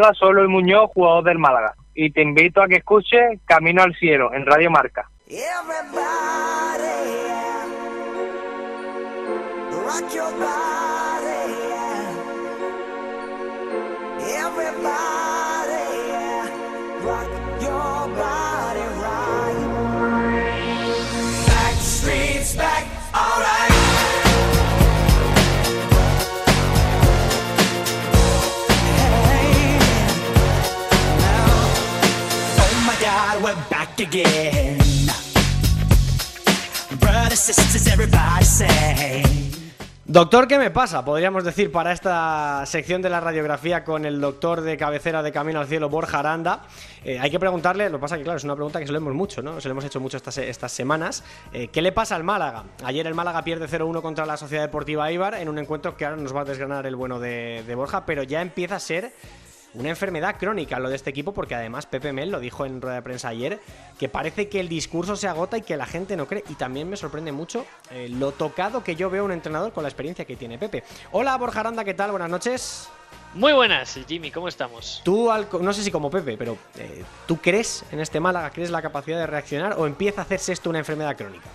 Hola, 0.00 0.14
soy 0.14 0.32
Luis 0.32 0.48
Muñoz, 0.48 0.92
jugador 0.94 1.24
del 1.24 1.38
Málaga, 1.38 1.74
y 1.92 2.12
te 2.12 2.22
invito 2.22 2.62
a 2.62 2.68
que 2.68 2.76
escuches 2.76 3.40
Camino 3.44 3.82
al 3.82 3.96
Cielo 3.96 4.32
en 4.32 4.46
Radio 4.46 4.70
Marca. 4.70 5.10
Doctor, 40.04 40.46
¿qué 40.46 40.56
me 40.56 40.70
pasa? 40.70 41.04
Podríamos 41.04 41.42
decir 41.42 41.72
para 41.72 41.90
esta 41.90 42.62
sección 42.66 43.02
de 43.02 43.10
la 43.10 43.18
radiografía 43.18 43.82
con 43.82 44.04
el 44.04 44.20
doctor 44.20 44.60
de 44.60 44.76
cabecera 44.76 45.20
de 45.24 45.32
Camino 45.32 45.58
al 45.58 45.66
Cielo, 45.66 45.88
Borja 45.88 46.20
Aranda. 46.20 46.62
Eh, 47.04 47.18
hay 47.18 47.28
que 47.28 47.40
preguntarle, 47.40 47.90
lo 47.90 47.98
que 47.98 48.02
pasa 48.02 48.16
que 48.16 48.22
claro, 48.22 48.36
es 48.36 48.44
una 48.44 48.54
pregunta 48.54 48.78
que 48.78 48.86
se 48.86 48.92
lo 48.92 48.98
hemos 48.98 49.14
mucho, 49.14 49.42
¿no? 49.42 49.60
Se 49.60 49.66
lo 49.66 49.72
hemos 49.72 49.84
hecho 49.84 49.98
mucho 49.98 50.16
estas, 50.16 50.38
estas 50.38 50.70
semanas. 50.70 51.24
Eh, 51.52 51.66
¿Qué 51.66 51.82
le 51.82 51.90
pasa 51.90 52.14
al 52.14 52.22
Málaga? 52.22 52.66
Ayer 52.84 53.04
el 53.04 53.16
Málaga 53.16 53.42
pierde 53.42 53.66
0-1 53.66 54.00
contra 54.00 54.24
la 54.26 54.36
Sociedad 54.36 54.62
Deportiva 54.62 55.10
Ibar 55.10 55.34
en 55.34 55.48
un 55.48 55.58
encuentro 55.58 55.96
que 55.96 56.04
ahora 56.04 56.18
nos 56.18 56.32
va 56.32 56.42
a 56.42 56.44
desgranar 56.44 56.86
el 56.86 56.94
bueno 56.94 57.18
de 57.18 57.74
Borja, 57.74 58.06
pero 58.06 58.22
ya 58.22 58.42
empieza 58.42 58.76
a 58.76 58.80
ser 58.80 59.12
una 59.78 59.90
enfermedad 59.90 60.36
crónica 60.38 60.78
lo 60.78 60.88
de 60.90 60.96
este 60.96 61.10
equipo, 61.10 61.32
porque 61.32 61.54
además 61.54 61.86
Pepe 61.86 62.12
Mel 62.12 62.30
lo 62.30 62.40
dijo 62.40 62.66
en 62.66 62.80
rueda 62.80 62.96
de 62.96 63.02
prensa 63.02 63.28
ayer, 63.28 63.60
que 63.98 64.08
parece 64.08 64.48
que 64.48 64.60
el 64.60 64.68
discurso 64.68 65.16
se 65.16 65.28
agota 65.28 65.56
y 65.56 65.62
que 65.62 65.76
la 65.76 65.86
gente 65.86 66.16
no 66.16 66.26
cree. 66.26 66.42
Y 66.48 66.54
también 66.54 66.90
me 66.90 66.96
sorprende 66.96 67.32
mucho 67.32 67.64
eh, 67.90 68.08
lo 68.08 68.32
tocado 68.32 68.82
que 68.82 68.96
yo 68.96 69.08
veo 69.08 69.22
a 69.22 69.26
un 69.26 69.32
entrenador 69.32 69.72
con 69.72 69.84
la 69.84 69.88
experiencia 69.88 70.24
que 70.24 70.36
tiene 70.36 70.58
Pepe. 70.58 70.82
Hola 71.12 71.36
Borja 71.36 71.60
Aranda, 71.60 71.84
¿qué 71.84 71.94
tal? 71.94 72.10
Buenas 72.10 72.30
noches. 72.30 72.88
Muy 73.34 73.52
buenas, 73.52 73.98
Jimmy, 74.08 74.30
¿cómo 74.30 74.48
estamos? 74.48 75.02
Tú, 75.04 75.30
no 75.60 75.72
sé 75.72 75.82
si 75.82 75.90
como 75.90 76.10
Pepe, 76.10 76.36
pero 76.36 76.56
eh, 76.76 77.04
¿tú 77.26 77.36
crees 77.36 77.84
en 77.92 78.00
este 78.00 78.20
Málaga? 78.20 78.50
¿Crees 78.50 78.70
la 78.70 78.80
capacidad 78.80 79.18
de 79.18 79.26
reaccionar 79.26 79.74
o 79.78 79.86
empieza 79.86 80.22
a 80.22 80.24
hacerse 80.24 80.52
esto 80.52 80.70
una 80.70 80.78
enfermedad 80.78 81.16
crónica? 81.16 81.46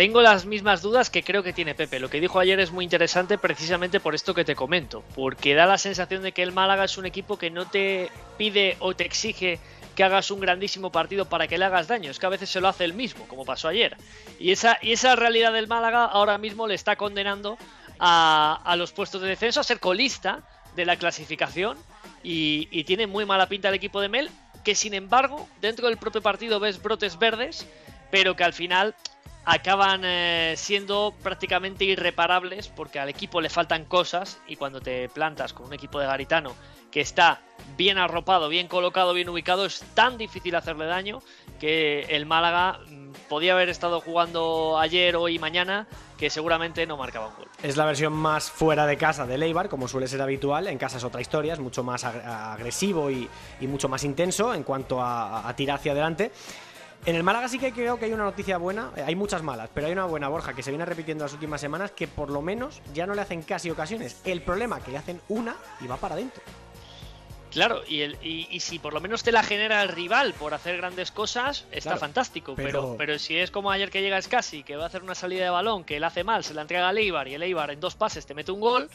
Tengo 0.00 0.22
las 0.22 0.46
mismas 0.46 0.80
dudas 0.80 1.10
que 1.10 1.22
creo 1.22 1.42
que 1.42 1.52
tiene 1.52 1.74
Pepe. 1.74 2.00
Lo 2.00 2.08
que 2.08 2.22
dijo 2.22 2.40
ayer 2.40 2.58
es 2.58 2.70
muy 2.70 2.84
interesante 2.84 3.36
precisamente 3.36 4.00
por 4.00 4.14
esto 4.14 4.32
que 4.32 4.46
te 4.46 4.56
comento, 4.56 5.04
porque 5.14 5.52
da 5.54 5.66
la 5.66 5.76
sensación 5.76 6.22
de 6.22 6.32
que 6.32 6.42
el 6.42 6.52
Málaga 6.52 6.84
es 6.84 6.96
un 6.96 7.04
equipo 7.04 7.36
que 7.36 7.50
no 7.50 7.66
te 7.66 8.10
pide 8.38 8.78
o 8.80 8.96
te 8.96 9.04
exige 9.04 9.60
que 9.94 10.02
hagas 10.02 10.30
un 10.30 10.40
grandísimo 10.40 10.90
partido 10.90 11.26
para 11.26 11.46
que 11.48 11.58
le 11.58 11.66
hagas 11.66 11.86
daño, 11.86 12.10
es 12.10 12.18
que 12.18 12.24
a 12.24 12.30
veces 12.30 12.48
se 12.48 12.62
lo 12.62 12.68
hace 12.68 12.84
él 12.84 12.94
mismo, 12.94 13.28
como 13.28 13.44
pasó 13.44 13.68
ayer. 13.68 13.94
Y 14.38 14.52
esa, 14.52 14.78
y 14.80 14.92
esa 14.92 15.16
realidad 15.16 15.52
del 15.52 15.68
Málaga 15.68 16.06
ahora 16.06 16.38
mismo 16.38 16.66
le 16.66 16.76
está 16.76 16.96
condenando 16.96 17.58
a, 17.98 18.74
los 18.78 18.92
puestos 18.92 19.20
de 19.20 19.28
descenso, 19.28 19.60
a 19.60 19.64
ser 19.64 19.80
colista 19.80 20.40
de 20.76 20.86
la 20.86 20.96
clasificación 20.96 21.76
y, 22.22 22.68
y 22.70 22.84
tiene 22.84 23.06
muy 23.06 23.26
mala 23.26 23.50
pinta 23.50 23.68
el 23.68 23.74
equipo 23.74 24.00
de 24.00 24.08
Mel, 24.08 24.30
que 24.64 24.74
sin 24.74 24.94
embargo 24.94 25.46
dentro 25.60 25.88
del 25.88 25.98
propio 25.98 26.22
partido 26.22 26.58
ves 26.58 26.80
brotes 26.80 27.18
verdes, 27.18 27.66
pero 28.10 28.34
que 28.34 28.44
al 28.44 28.54
final 28.54 28.94
acaban 29.50 30.02
eh, 30.04 30.54
siendo 30.56 31.12
prácticamente 31.24 31.84
irreparables 31.84 32.68
porque 32.68 33.00
al 33.00 33.08
equipo 33.08 33.40
le 33.40 33.50
faltan 33.50 33.84
cosas 33.84 34.40
y 34.46 34.54
cuando 34.54 34.80
te 34.80 35.08
plantas 35.08 35.52
con 35.52 35.66
un 35.66 35.72
equipo 35.72 35.98
de 35.98 36.06
Garitano 36.06 36.54
que 36.92 37.00
está 37.00 37.40
bien 37.76 37.98
arropado, 37.98 38.48
bien 38.48 38.68
colocado, 38.68 39.12
bien 39.12 39.28
ubicado, 39.28 39.66
es 39.66 39.80
tan 39.94 40.18
difícil 40.18 40.54
hacerle 40.54 40.86
daño 40.86 41.20
que 41.58 42.02
el 42.10 42.26
Málaga 42.26 42.78
mm, 42.86 43.10
podía 43.28 43.54
haber 43.54 43.70
estado 43.70 44.00
jugando 44.00 44.78
ayer, 44.78 45.16
hoy 45.16 45.34
y 45.34 45.38
mañana 45.40 45.88
que 46.16 46.30
seguramente 46.30 46.86
no 46.86 46.96
marcaba 46.96 47.28
un 47.28 47.34
gol. 47.34 47.48
Es 47.60 47.76
la 47.76 47.86
versión 47.86 48.12
más 48.12 48.50
fuera 48.50 48.86
de 48.86 48.96
casa 48.96 49.26
de 49.26 49.36
Leibar, 49.36 49.68
como 49.68 49.88
suele 49.88 50.06
ser 50.06 50.22
habitual. 50.22 50.68
En 50.68 50.78
casa 50.78 50.98
es 50.98 51.04
otra 51.04 51.20
historia, 51.20 51.54
es 51.54 51.60
mucho 51.60 51.82
más 51.82 52.04
agresivo 52.04 53.10
y, 53.10 53.28
mucho 53.62 53.88
más 53.88 54.04
intenso 54.04 54.52
en 54.54 54.62
cuanto 54.62 55.00
a 55.02 55.52
tirar 55.56 55.78
hacia 55.78 55.92
adelante. 55.92 56.30
En 57.06 57.16
el 57.16 57.22
Málaga 57.22 57.48
sí 57.48 57.58
que 57.58 57.72
creo 57.72 57.98
que 57.98 58.04
hay 58.04 58.12
una 58.12 58.24
noticia 58.24 58.58
buena, 58.58 58.90
eh, 58.94 59.02
hay 59.06 59.14
muchas 59.14 59.42
malas, 59.42 59.70
pero 59.72 59.86
hay 59.86 59.92
una 59.92 60.04
buena 60.04 60.28
Borja 60.28 60.52
que 60.52 60.62
se 60.62 60.70
viene 60.70 60.84
repitiendo 60.84 61.24
las 61.24 61.32
últimas 61.32 61.60
semanas 61.60 61.92
que 61.92 62.06
por 62.06 62.28
lo 62.28 62.42
menos 62.42 62.82
ya 62.92 63.06
no 63.06 63.14
le 63.14 63.22
hacen 63.22 63.42
casi 63.42 63.70
ocasiones. 63.70 64.20
El 64.24 64.42
problema 64.42 64.78
es 64.78 64.84
que 64.84 64.90
le 64.90 64.98
hacen 64.98 65.20
una 65.28 65.56
y 65.80 65.86
va 65.86 65.96
para 65.96 66.14
adentro. 66.14 66.42
Claro, 67.50 67.82
y, 67.88 68.02
el, 68.02 68.16
y, 68.22 68.60
si 68.60 68.78
por 68.78 68.94
lo 68.94 69.00
menos 69.00 69.24
te 69.24 69.32
la 69.32 69.42
genera 69.42 69.82
el 69.82 69.88
rival 69.88 70.34
por 70.34 70.54
hacer 70.54 70.76
grandes 70.76 71.10
cosas, 71.10 71.66
está 71.72 71.96
fantástico. 71.96 72.54
Pero... 72.54 72.94
pero... 72.96 73.18
si 73.18 73.36
es 73.36 73.50
como 73.50 73.72
ayer 73.72 73.90
que 73.90 74.02
llega 74.02 74.22
Scassi, 74.22 74.62
que 74.62 74.76
va 74.76 74.84
a 74.84 74.86
hacer 74.86 75.02
una 75.02 75.16
salida 75.16 75.44
de 75.44 75.50
balón, 75.50 75.82
que 75.82 75.96
él 75.96 76.04
hace 76.04 76.22
mal, 76.22 76.44
se 76.44 76.54
la 76.54 76.62
entrega 76.62 76.88
a 76.88 76.92
Leibar 76.92 77.26
y 77.26 77.34
el 77.34 77.42
Eibar 77.42 77.72
en 77.72 77.80
dos 77.80 77.96
pases 77.96 78.24
te 78.24 78.34
mete 78.34 78.52
un 78.52 78.60
gol, 78.60 78.88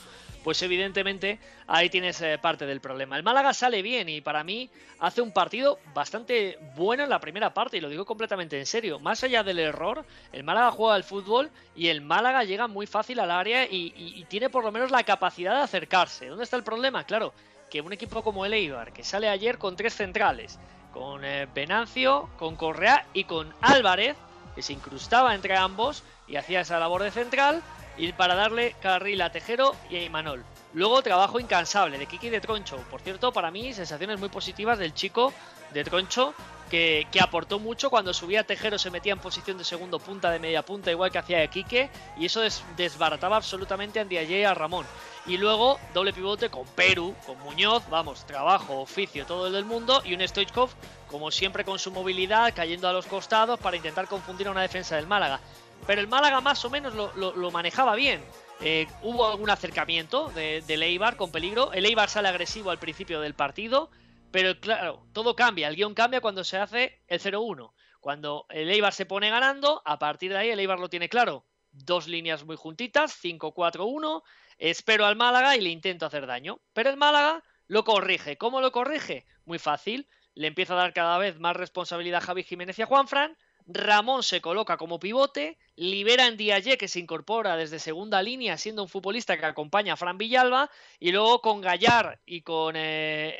pues 0.46 0.62
evidentemente 0.62 1.39
ahí 1.66 1.89
tienes 1.89 2.22
eh, 2.22 2.38
parte 2.39 2.68
del 2.68 2.80
problema. 2.80 3.18
El 3.18 3.24
Málaga 3.24 3.52
sale 3.52 3.82
bien 3.82 4.08
y 4.10 4.22
para 4.22 4.43
mí 4.43 4.70
hace 5.00 5.24
un 5.24 5.32
partido 5.32 5.80
bastante 5.96 6.60
bueno 6.76 7.04
en 7.04 7.10
la 7.10 7.20
primera 7.20 7.52
parte 7.52 7.78
y 7.78 7.82
lo 7.82 7.89
digo 7.89 8.06
completamente 8.06 8.60
en 8.60 8.68
serio. 8.68 9.00
Más 9.00 9.24
allá 9.24 9.41
del 9.41 9.58
error, 9.58 10.06
el 10.32 10.43
Málaga 10.43 10.70
juega 10.70 10.93
al 10.93 11.04
fútbol 11.04 11.50
y 11.76 11.88
el 11.88 12.02
Málaga 12.02 12.43
llega 12.43 12.68
muy 12.68 12.86
fácil 12.86 13.22
al 13.22 13.32
área 13.32 13.66
y, 13.66 14.24
tiene 14.30 14.52
por 14.52 14.64
lo 14.64 14.72
menos 14.72 14.91
la 14.91 15.02
capacidad 15.02 15.56
de 15.56 15.64
acercarse. 15.64 16.28
¿Dónde 16.28 16.43
está 16.43 16.58
el 16.58 16.64
problema? 16.64 17.06
Claro, 17.06 17.34
que 17.72 17.82
un 17.82 17.93
equipo 17.93 18.22
como 18.22 18.46
el 18.46 18.54
Eibar, 18.54 18.93
que 18.93 19.04
sale 19.04 19.28
ayer 19.28 19.58
con 19.58 19.76
tres 19.76 19.96
centrales, 19.96 20.60
con 20.93 21.26
eh, 21.26 21.48
Venancio, 21.56 22.30
con 22.38 22.56
Correa 22.56 23.08
y 23.16 23.24
con 23.24 23.52
Álvarez, 23.62 24.16
que 24.54 24.62
se 24.62 24.74
incrustaba 24.74 25.34
entre 25.34 25.58
ambos 25.58 26.04
y 26.28 26.36
hacía 26.36 26.62
esa 26.62 26.78
labor 26.78 27.02
de 27.02 27.10
central, 27.10 27.64
y 27.98 28.12
para 28.14 28.36
darle 28.36 28.76
carril 28.82 29.22
a 29.22 29.32
Tejero 29.32 29.76
y 29.89 29.98
a 29.98 30.04
Imanol. 30.04 30.43
Luego 30.74 31.02
trabajo 31.02 31.39
incansable 31.39 31.98
de 31.98 32.06
Kiki 32.06 32.30
de 32.30 32.41
Troncho. 32.41 32.78
Por 32.91 33.02
cierto, 33.02 33.32
para 33.32 33.52
mí 33.52 33.74
sensaciones 33.74 34.20
muy 34.20 34.30
positivas 34.30 34.78
del 34.78 34.93
chico 34.93 35.34
de 35.74 35.84
Troncho 35.84 36.34
que, 36.70 37.08
aportó 37.22 37.60
mucho 37.60 37.89
cuando 37.89 38.14
subía 38.14 38.43
Tejero 38.43 38.78
se 38.78 38.91
metía 38.91 39.14
en 39.14 39.20
posición 39.20 39.58
de 39.58 39.64
segundo 39.64 40.00
punta, 40.00 40.32
de 40.32 40.39
media 40.39 40.64
punta, 40.64 40.91
igual 40.91 41.12
que 41.12 41.20
hacía 41.20 41.48
Quique, 41.48 41.89
y 42.18 42.26
eso 42.26 42.41
desbarataba 42.76 43.38
absolutamente 43.38 44.00
a 44.00 44.04
Ndiaye 44.04 44.41
y 44.41 44.43
a 44.43 44.54
Ramón. 44.54 44.86
Y 45.26 45.38
luego 45.38 45.80
doble 45.93 46.14
pivote 46.14 46.50
con 46.50 46.66
Perú, 46.68 47.16
con 47.26 47.39
Muñoz, 47.39 47.84
vamos, 47.89 48.26
trabajo, 48.26 48.82
oficio, 48.82 49.26
todo 49.26 49.48
el 49.48 49.54
del 49.54 49.66
mundo, 49.66 50.02
y 50.06 50.14
un 50.14 50.28
Stoichkov, 50.28 50.70
como 51.10 51.32
siempre 51.32 51.64
con 51.64 51.80
su 51.80 51.91
movilidad, 51.91 52.54
cayendo 52.56 52.88
a 52.88 52.93
los 52.93 53.06
costados 53.06 53.60
para 53.60 53.78
intentar 53.78 54.08
confundir 54.08 54.48
a 54.48 54.52
una 54.52 54.62
defensa 54.62 54.96
del 54.96 55.08
Málaga 55.08 55.39
pero 55.86 56.02
el 56.02 56.08
Málaga 56.08 56.42
más 56.42 56.64
o 56.66 56.70
menos 56.70 56.94
lo, 56.94 57.52
manejaba 57.52 57.96
bien. 57.96 58.24
Eh, 58.62 58.88
hubo 59.02 59.28
algún 59.28 59.50
acercamiento 59.50 60.30
de, 60.30 60.62
de 60.66 60.74
Eibar 60.76 61.18
con 61.18 61.32
peligro. 61.32 61.74
El 61.74 61.86
Eibar 61.86 62.10
sale 62.10 62.30
agresivo 62.30 62.72
al 62.72 62.80
principio 62.80 63.20
del 63.22 63.34
partido, 63.34 63.90
pero 64.32 64.60
claro, 64.60 65.06
todo 65.14 65.36
cambia. 65.36 65.68
El 65.68 65.76
guion 65.76 65.94
cambia 65.94 66.22
cuando 66.22 66.44
se 66.44 66.58
hace 66.58 67.02
el 67.08 67.20
0-1. 67.20 67.72
Cuando 68.00 68.46
el 68.50 68.70
Eibar 68.70 68.94
se 68.94 69.06
pone 69.06 69.30
ganando, 69.30 69.82
a 69.84 69.98
partir 69.98 70.32
de 70.32 70.38
ahí 70.38 70.50
el 70.50 70.60
Eibar 70.60 70.80
lo 70.80 70.90
tiene 70.90 71.10
claro. 71.10 71.46
Dos 71.72 72.08
líneas 72.08 72.44
muy 72.44 72.56
juntitas, 72.56 73.20
5-4-1. 73.24 74.24
Espero 74.58 75.06
al 75.06 75.16
Málaga 75.16 75.58
y 75.58 75.62
le 75.62 75.70
intento 75.70 76.06
hacer 76.06 76.26
daño. 76.28 76.62
Pero 76.74 76.90
el 76.90 76.98
Málaga 76.98 77.44
lo 77.68 77.84
corrige. 77.84 78.38
¿Cómo 78.38 78.62
lo 78.62 78.72
corrige? 78.72 79.26
Muy 79.46 79.60
fácil. 79.60 80.08
Le 80.34 80.48
empieza 80.48 80.74
a 80.74 80.78
dar 80.78 80.94
cada 80.94 81.18
vez 81.18 81.40
más 81.40 81.56
responsabilidad 81.56 82.22
a 82.22 82.26
Javi 82.26 82.44
Jiménez 82.44 82.78
y 82.78 82.82
a 82.82 82.86
Juanfran 82.86 83.38
Ramón 83.68 84.22
se 84.22 84.41
coloca 84.41 84.78
como 84.78 84.99
pivote, 84.99 85.57
libera 85.76 86.28
en 86.28 86.38
Diaye 86.38 86.78
que 86.78 86.88
se 86.88 86.99
incorpora 86.99 87.57
desde 87.57 87.80
segunda 87.80 88.22
línea 88.22 88.57
siendo 88.57 88.84
un 88.84 88.89
futbolista 88.89 89.38
que 89.38 89.45
acompaña 89.45 89.93
a 89.93 89.97
Fran 89.97 90.18
Villalba 90.18 90.70
y 90.99 91.11
luego 91.11 91.41
con 91.41 91.61
Gallar 91.61 92.22
y 92.26 92.41
con 92.41 92.76
eh, 92.78 93.38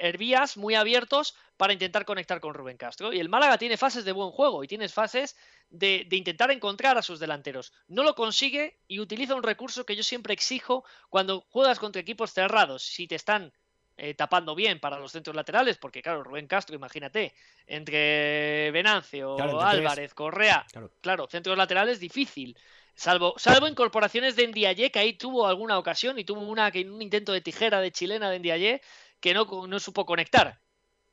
muy 0.55 0.73
abiertos 0.73 1.36
para 1.57 1.73
intentar 1.73 2.05
conectar 2.05 2.39
con 2.41 2.53
Rubén 2.53 2.78
Castro. 2.78 3.13
Y 3.13 3.19
el 3.19 3.30
Málaga 3.30 3.57
tiene 3.57 3.78
fases 3.78 4.03
de 4.03 4.11
buen 4.11 4.32
juego 4.32 4.63
y 4.63 4.67
tiene 4.67 4.89
fases 4.89 5.36
de, 5.69 6.07
intentar 6.11 6.51
encontrar 6.51 6.97
a 6.97 7.01
sus 7.01 7.19
delanteros. 7.19 7.71
No 7.88 8.03
lo 8.03 8.15
consigue 8.15 8.80
y 8.88 8.99
utiliza 8.99 9.36
un 9.36 9.43
recurso 9.43 9.86
que 9.86 9.95
yo 9.95 10.03
siempre 10.03 10.34
exijo 10.34 10.84
cuando 11.09 11.45
juegas 11.49 11.80
contra 11.80 12.01
equipos 12.01 12.34
cerrados. 12.34 12.84
Si 12.84 13.07
te 13.07 13.15
están 13.15 13.53
eh, 13.98 14.14
tapando 14.14 14.56
bien 14.56 14.80
para 14.80 15.00
los 15.00 15.12
centros 15.12 15.36
laterales, 15.36 15.78
porque 15.78 16.02
claro, 16.02 16.24
Rubén 16.24 16.48
Castro, 16.48 16.76
imagínate, 16.76 17.34
entre 17.66 18.72
Venancio, 18.72 19.38
Álvarez, 19.62 20.14
Correa, 20.14 20.66
claro. 21.02 21.28
centros 21.30 21.58
laterales 21.58 22.00
difícil. 22.00 22.58
Salvo, 22.93 23.36
salvo 23.38 23.68
incorporaciones 23.68 24.36
de 24.36 24.48
Ndiaye, 24.48 24.89
que 24.89 25.00
ahí 25.00 25.14
tuvo 25.14 25.48
alguna 25.48 25.78
ocasión 25.78 26.18
y 26.18 26.24
tuvo 26.24 26.41
una 26.41 26.72
que 26.72 26.82
un 26.82 27.02
intento 27.02 27.34
de 27.34 27.41
tijera 27.41 27.82
de 27.82 27.91
chilena 27.91 28.30
de 28.30 28.39
Ndiaye 28.39 28.82
que 29.20 29.34
no, 29.34 29.46
no 29.68 29.80
supo 29.80 30.06
conectar. 30.06 30.60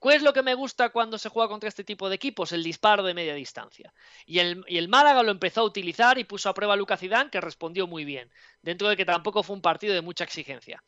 ¿Cuál 0.03 0.17
es 0.17 0.23
lo 0.23 0.33
que 0.33 0.43
me 0.43 0.55
gusta 0.55 0.89
cuando 0.89 1.17
se 1.17 1.29
juega 1.29 1.49
contra 1.49 1.69
este 1.69 1.85
tipo 1.85 2.09
de 2.09 2.17
equipos? 2.17 2.51
El 2.51 2.65
disparo 2.65 3.05
de 3.05 3.15
media 3.15 3.35
distancia. 3.35 3.95
Y 4.27 4.41
el, 4.41 4.65
y 4.67 4.79
el 4.79 4.89
Málaga 4.89 5.23
lo 5.23 5.31
empezó 5.31 5.61
a 5.61 5.65
utilizar 5.65 6.19
y 6.19 6.25
puso 6.25 6.49
a 6.49 6.55
prueba 6.55 6.75
a 6.75 6.77
Lucas 6.77 6.99
Zidane, 6.99 7.31
que 7.31 7.41
respondió 7.41 7.87
muy 7.87 8.05
bien, 8.05 8.29
dentro 8.63 8.89
de 8.89 8.97
que 8.97 9.05
tampoco 9.05 9.45
fue 9.45 9.55
un 9.55 9.63
partido 9.63 9.95
de 9.95 10.01
mucha 10.01 10.25
exigencia. 10.25 10.83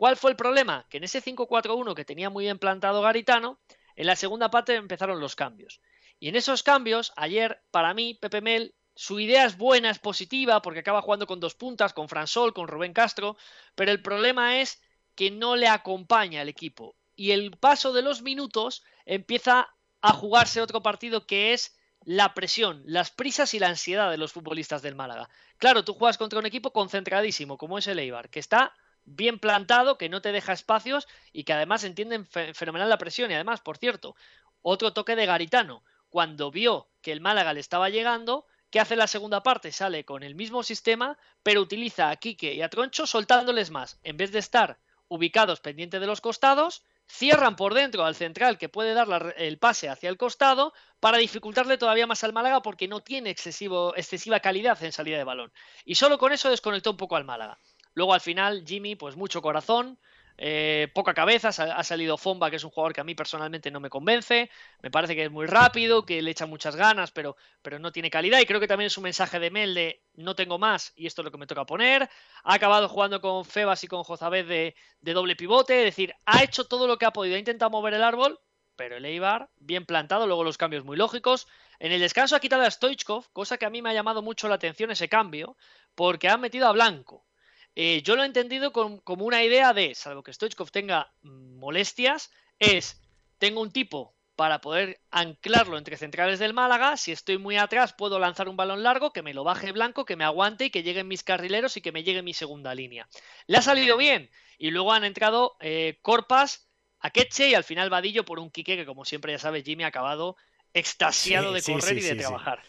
¿Cuál 0.00 0.16
fue 0.16 0.30
el 0.30 0.36
problema? 0.38 0.86
Que 0.88 0.96
en 0.96 1.04
ese 1.04 1.20
5-4-1 1.20 1.94
que 1.94 2.06
tenía 2.06 2.30
muy 2.30 2.44
bien 2.44 2.58
plantado 2.58 3.02
Garitano, 3.02 3.60
en 3.96 4.06
la 4.06 4.16
segunda 4.16 4.50
parte 4.50 4.74
empezaron 4.74 5.20
los 5.20 5.36
cambios. 5.36 5.82
Y 6.18 6.30
en 6.30 6.36
esos 6.36 6.62
cambios, 6.62 7.12
ayer, 7.16 7.60
para 7.70 7.92
mí, 7.92 8.14
Pepe 8.14 8.40
Mel, 8.40 8.74
su 8.94 9.20
idea 9.20 9.44
es 9.44 9.58
buena, 9.58 9.90
es 9.90 9.98
positiva, 9.98 10.62
porque 10.62 10.80
acaba 10.80 11.02
jugando 11.02 11.26
con 11.26 11.38
dos 11.38 11.54
puntas, 11.54 11.92
con 11.92 12.08
Fransol, 12.08 12.54
con 12.54 12.66
Rubén 12.66 12.94
Castro, 12.94 13.36
pero 13.74 13.92
el 13.92 14.00
problema 14.00 14.62
es 14.62 14.80
que 15.14 15.30
no 15.30 15.54
le 15.54 15.68
acompaña 15.68 16.40
el 16.40 16.48
equipo. 16.48 16.96
Y 17.14 17.32
el 17.32 17.58
paso 17.58 17.92
de 17.92 18.00
los 18.00 18.22
minutos 18.22 18.82
empieza 19.04 19.68
a 20.00 20.12
jugarse 20.14 20.62
otro 20.62 20.82
partido 20.82 21.26
que 21.26 21.52
es 21.52 21.76
la 22.06 22.32
presión, 22.32 22.82
las 22.86 23.10
prisas 23.10 23.52
y 23.52 23.58
la 23.58 23.68
ansiedad 23.68 24.10
de 24.10 24.16
los 24.16 24.32
futbolistas 24.32 24.80
del 24.80 24.94
Málaga. 24.94 25.28
Claro, 25.58 25.84
tú 25.84 25.92
juegas 25.92 26.16
contra 26.16 26.38
un 26.38 26.46
equipo 26.46 26.72
concentradísimo, 26.72 27.58
como 27.58 27.76
es 27.76 27.86
el 27.86 27.98
Eibar, 27.98 28.30
que 28.30 28.40
está 28.40 28.72
bien 29.16 29.38
plantado, 29.38 29.98
que 29.98 30.08
no 30.08 30.20
te 30.22 30.32
deja 30.32 30.52
espacios 30.52 31.08
y 31.32 31.44
que 31.44 31.52
además 31.52 31.84
entienden 31.84 32.26
fenomenal 32.26 32.88
la 32.88 32.98
presión. 32.98 33.30
Y 33.30 33.34
además, 33.34 33.60
por 33.60 33.78
cierto, 33.78 34.16
otro 34.62 34.92
toque 34.92 35.16
de 35.16 35.26
Garitano. 35.26 35.82
Cuando 36.08 36.50
vio 36.50 36.88
que 37.02 37.12
el 37.12 37.20
Málaga 37.20 37.52
le 37.52 37.60
estaba 37.60 37.88
llegando, 37.88 38.46
¿Qué 38.70 38.78
hace 38.78 38.94
la 38.94 39.08
segunda 39.08 39.42
parte? 39.42 39.72
Sale 39.72 40.04
con 40.04 40.22
el 40.22 40.36
mismo 40.36 40.62
sistema, 40.62 41.18
pero 41.42 41.60
utiliza 41.60 42.08
a 42.08 42.16
Quique 42.16 42.54
y 42.54 42.62
a 42.62 42.68
Troncho 42.68 43.04
soltándoles 43.04 43.70
más. 43.72 43.98
En 44.04 44.16
vez 44.16 44.30
de 44.30 44.38
estar 44.38 44.78
ubicados 45.08 45.58
pendiente 45.58 45.98
de 45.98 46.06
los 46.06 46.20
costados, 46.20 46.84
cierran 47.08 47.56
por 47.56 47.74
dentro 47.74 48.04
al 48.04 48.14
central 48.14 48.58
que 48.58 48.68
puede 48.68 48.94
dar 48.94 49.34
el 49.36 49.58
pase 49.58 49.88
hacia 49.88 50.08
el 50.08 50.16
costado 50.16 50.72
para 51.00 51.18
dificultarle 51.18 51.78
todavía 51.78 52.06
más 52.06 52.22
al 52.22 52.32
Málaga 52.32 52.62
porque 52.62 52.86
no 52.86 53.00
tiene 53.00 53.30
excesivo, 53.30 53.92
excesiva 53.96 54.38
calidad 54.38 54.80
en 54.84 54.92
salida 54.92 55.18
de 55.18 55.24
balón. 55.24 55.52
Y 55.84 55.96
solo 55.96 56.16
con 56.18 56.32
eso 56.32 56.48
desconectó 56.48 56.92
un 56.92 56.96
poco 56.96 57.16
al 57.16 57.24
Málaga. 57.24 57.58
Luego 57.94 58.14
al 58.14 58.20
final 58.20 58.64
Jimmy, 58.66 58.96
pues 58.96 59.16
mucho 59.16 59.42
corazón, 59.42 59.98
eh, 60.42 60.88
poca 60.94 61.12
cabeza, 61.12 61.48
ha 61.48 61.84
salido 61.84 62.16
Fomba, 62.16 62.48
que 62.48 62.56
es 62.56 62.64
un 62.64 62.70
jugador 62.70 62.94
que 62.94 63.02
a 63.02 63.04
mí 63.04 63.14
personalmente 63.14 63.70
no 63.70 63.78
me 63.78 63.90
convence, 63.90 64.48
me 64.80 64.90
parece 64.90 65.14
que 65.14 65.24
es 65.24 65.30
muy 65.30 65.46
rápido, 65.46 66.06
que 66.06 66.22
le 66.22 66.30
echa 66.30 66.46
muchas 66.46 66.76
ganas, 66.76 67.10
pero, 67.10 67.36
pero 67.60 67.78
no 67.78 67.92
tiene 67.92 68.08
calidad 68.08 68.40
y 68.40 68.46
creo 68.46 68.58
que 68.58 68.66
también 68.66 68.86
es 68.86 68.96
un 68.96 69.04
mensaje 69.04 69.38
de 69.38 69.50
Mel 69.50 69.74
de 69.74 70.02
no 70.14 70.34
tengo 70.34 70.58
más 70.58 70.94
y 70.96 71.06
esto 71.06 71.20
es 71.20 71.24
lo 71.26 71.30
que 71.30 71.36
me 71.36 71.46
toca 71.46 71.66
poner. 71.66 72.08
Ha 72.42 72.54
acabado 72.54 72.88
jugando 72.88 73.20
con 73.20 73.44
Febas 73.44 73.84
y 73.84 73.88
con 73.88 74.02
Jozabez 74.02 74.46
de, 74.46 74.74
de 75.02 75.12
doble 75.12 75.36
pivote, 75.36 75.80
es 75.80 75.84
decir, 75.84 76.14
ha 76.24 76.42
hecho 76.42 76.64
todo 76.64 76.86
lo 76.86 76.96
que 76.96 77.04
ha 77.04 77.12
podido, 77.12 77.36
ha 77.36 77.38
intentado 77.38 77.70
mover 77.70 77.92
el 77.92 78.02
árbol, 78.02 78.40
pero 78.76 78.96
el 78.96 79.04
Eibar 79.04 79.50
bien 79.56 79.84
plantado, 79.84 80.26
luego 80.26 80.42
los 80.42 80.56
cambios 80.56 80.86
muy 80.86 80.96
lógicos. 80.96 81.48
En 81.80 81.92
el 81.92 82.00
descanso 82.00 82.34
ha 82.34 82.40
quitado 82.40 82.62
a 82.62 82.70
Stoichkov, 82.70 83.30
cosa 83.34 83.58
que 83.58 83.66
a 83.66 83.70
mí 83.70 83.82
me 83.82 83.90
ha 83.90 83.94
llamado 83.94 84.22
mucho 84.22 84.48
la 84.48 84.54
atención 84.54 84.90
ese 84.90 85.10
cambio, 85.10 85.58
porque 85.94 86.30
ha 86.30 86.38
metido 86.38 86.66
a 86.66 86.72
Blanco. 86.72 87.26
Eh, 87.74 88.02
yo 88.02 88.16
lo 88.16 88.22
he 88.22 88.26
entendido 88.26 88.72
como 88.72 89.24
una 89.24 89.44
idea 89.44 89.72
de, 89.72 89.94
salvo 89.94 90.22
que 90.22 90.32
Stoichkov 90.32 90.70
tenga 90.70 91.12
molestias, 91.22 92.30
es, 92.58 93.00
tengo 93.38 93.60
un 93.60 93.72
tipo 93.72 94.14
para 94.40 94.60
poder 94.60 95.00
anclarlo 95.10 95.76
entre 95.76 95.98
centrales 95.98 96.38
del 96.38 96.54
Málaga, 96.54 96.96
si 96.96 97.12
estoy 97.12 97.36
muy 97.36 97.58
atrás 97.58 97.92
puedo 97.92 98.18
lanzar 98.18 98.48
un 98.48 98.56
balón 98.56 98.82
largo, 98.82 99.12
que 99.12 99.22
me 99.22 99.34
lo 99.34 99.44
baje 99.44 99.70
blanco, 99.70 100.06
que 100.06 100.16
me 100.16 100.24
aguante 100.24 100.64
y 100.64 100.70
que 100.70 100.82
lleguen 100.82 101.08
mis 101.08 101.22
carrileros 101.22 101.76
y 101.76 101.82
que 101.82 101.92
me 101.92 102.02
llegue 102.02 102.22
mi 102.22 102.32
segunda 102.32 102.74
línea. 102.74 103.06
Le 103.46 103.58
ha 103.58 103.62
salido 103.62 103.98
bien 103.98 104.30
y 104.56 104.70
luego 104.70 104.92
han 104.92 105.04
entrado 105.04 105.56
eh, 105.60 105.98
Corpas, 106.00 106.70
Akeche 107.00 107.50
y 107.50 107.54
al 107.54 107.64
final 107.64 107.90
Vadillo 107.90 108.24
por 108.24 108.38
un 108.38 108.50
Quique 108.50 108.76
que 108.76 108.86
como 108.86 109.04
siempre 109.04 109.32
ya 109.32 109.38
sabes 109.38 109.62
Jimmy 109.62 109.84
ha 109.84 109.88
acabado 109.88 110.36
extasiado 110.72 111.52
de 111.52 111.62
correr 111.62 111.98
y 111.98 112.02
de 112.02 112.14
trabajar. 112.14 112.62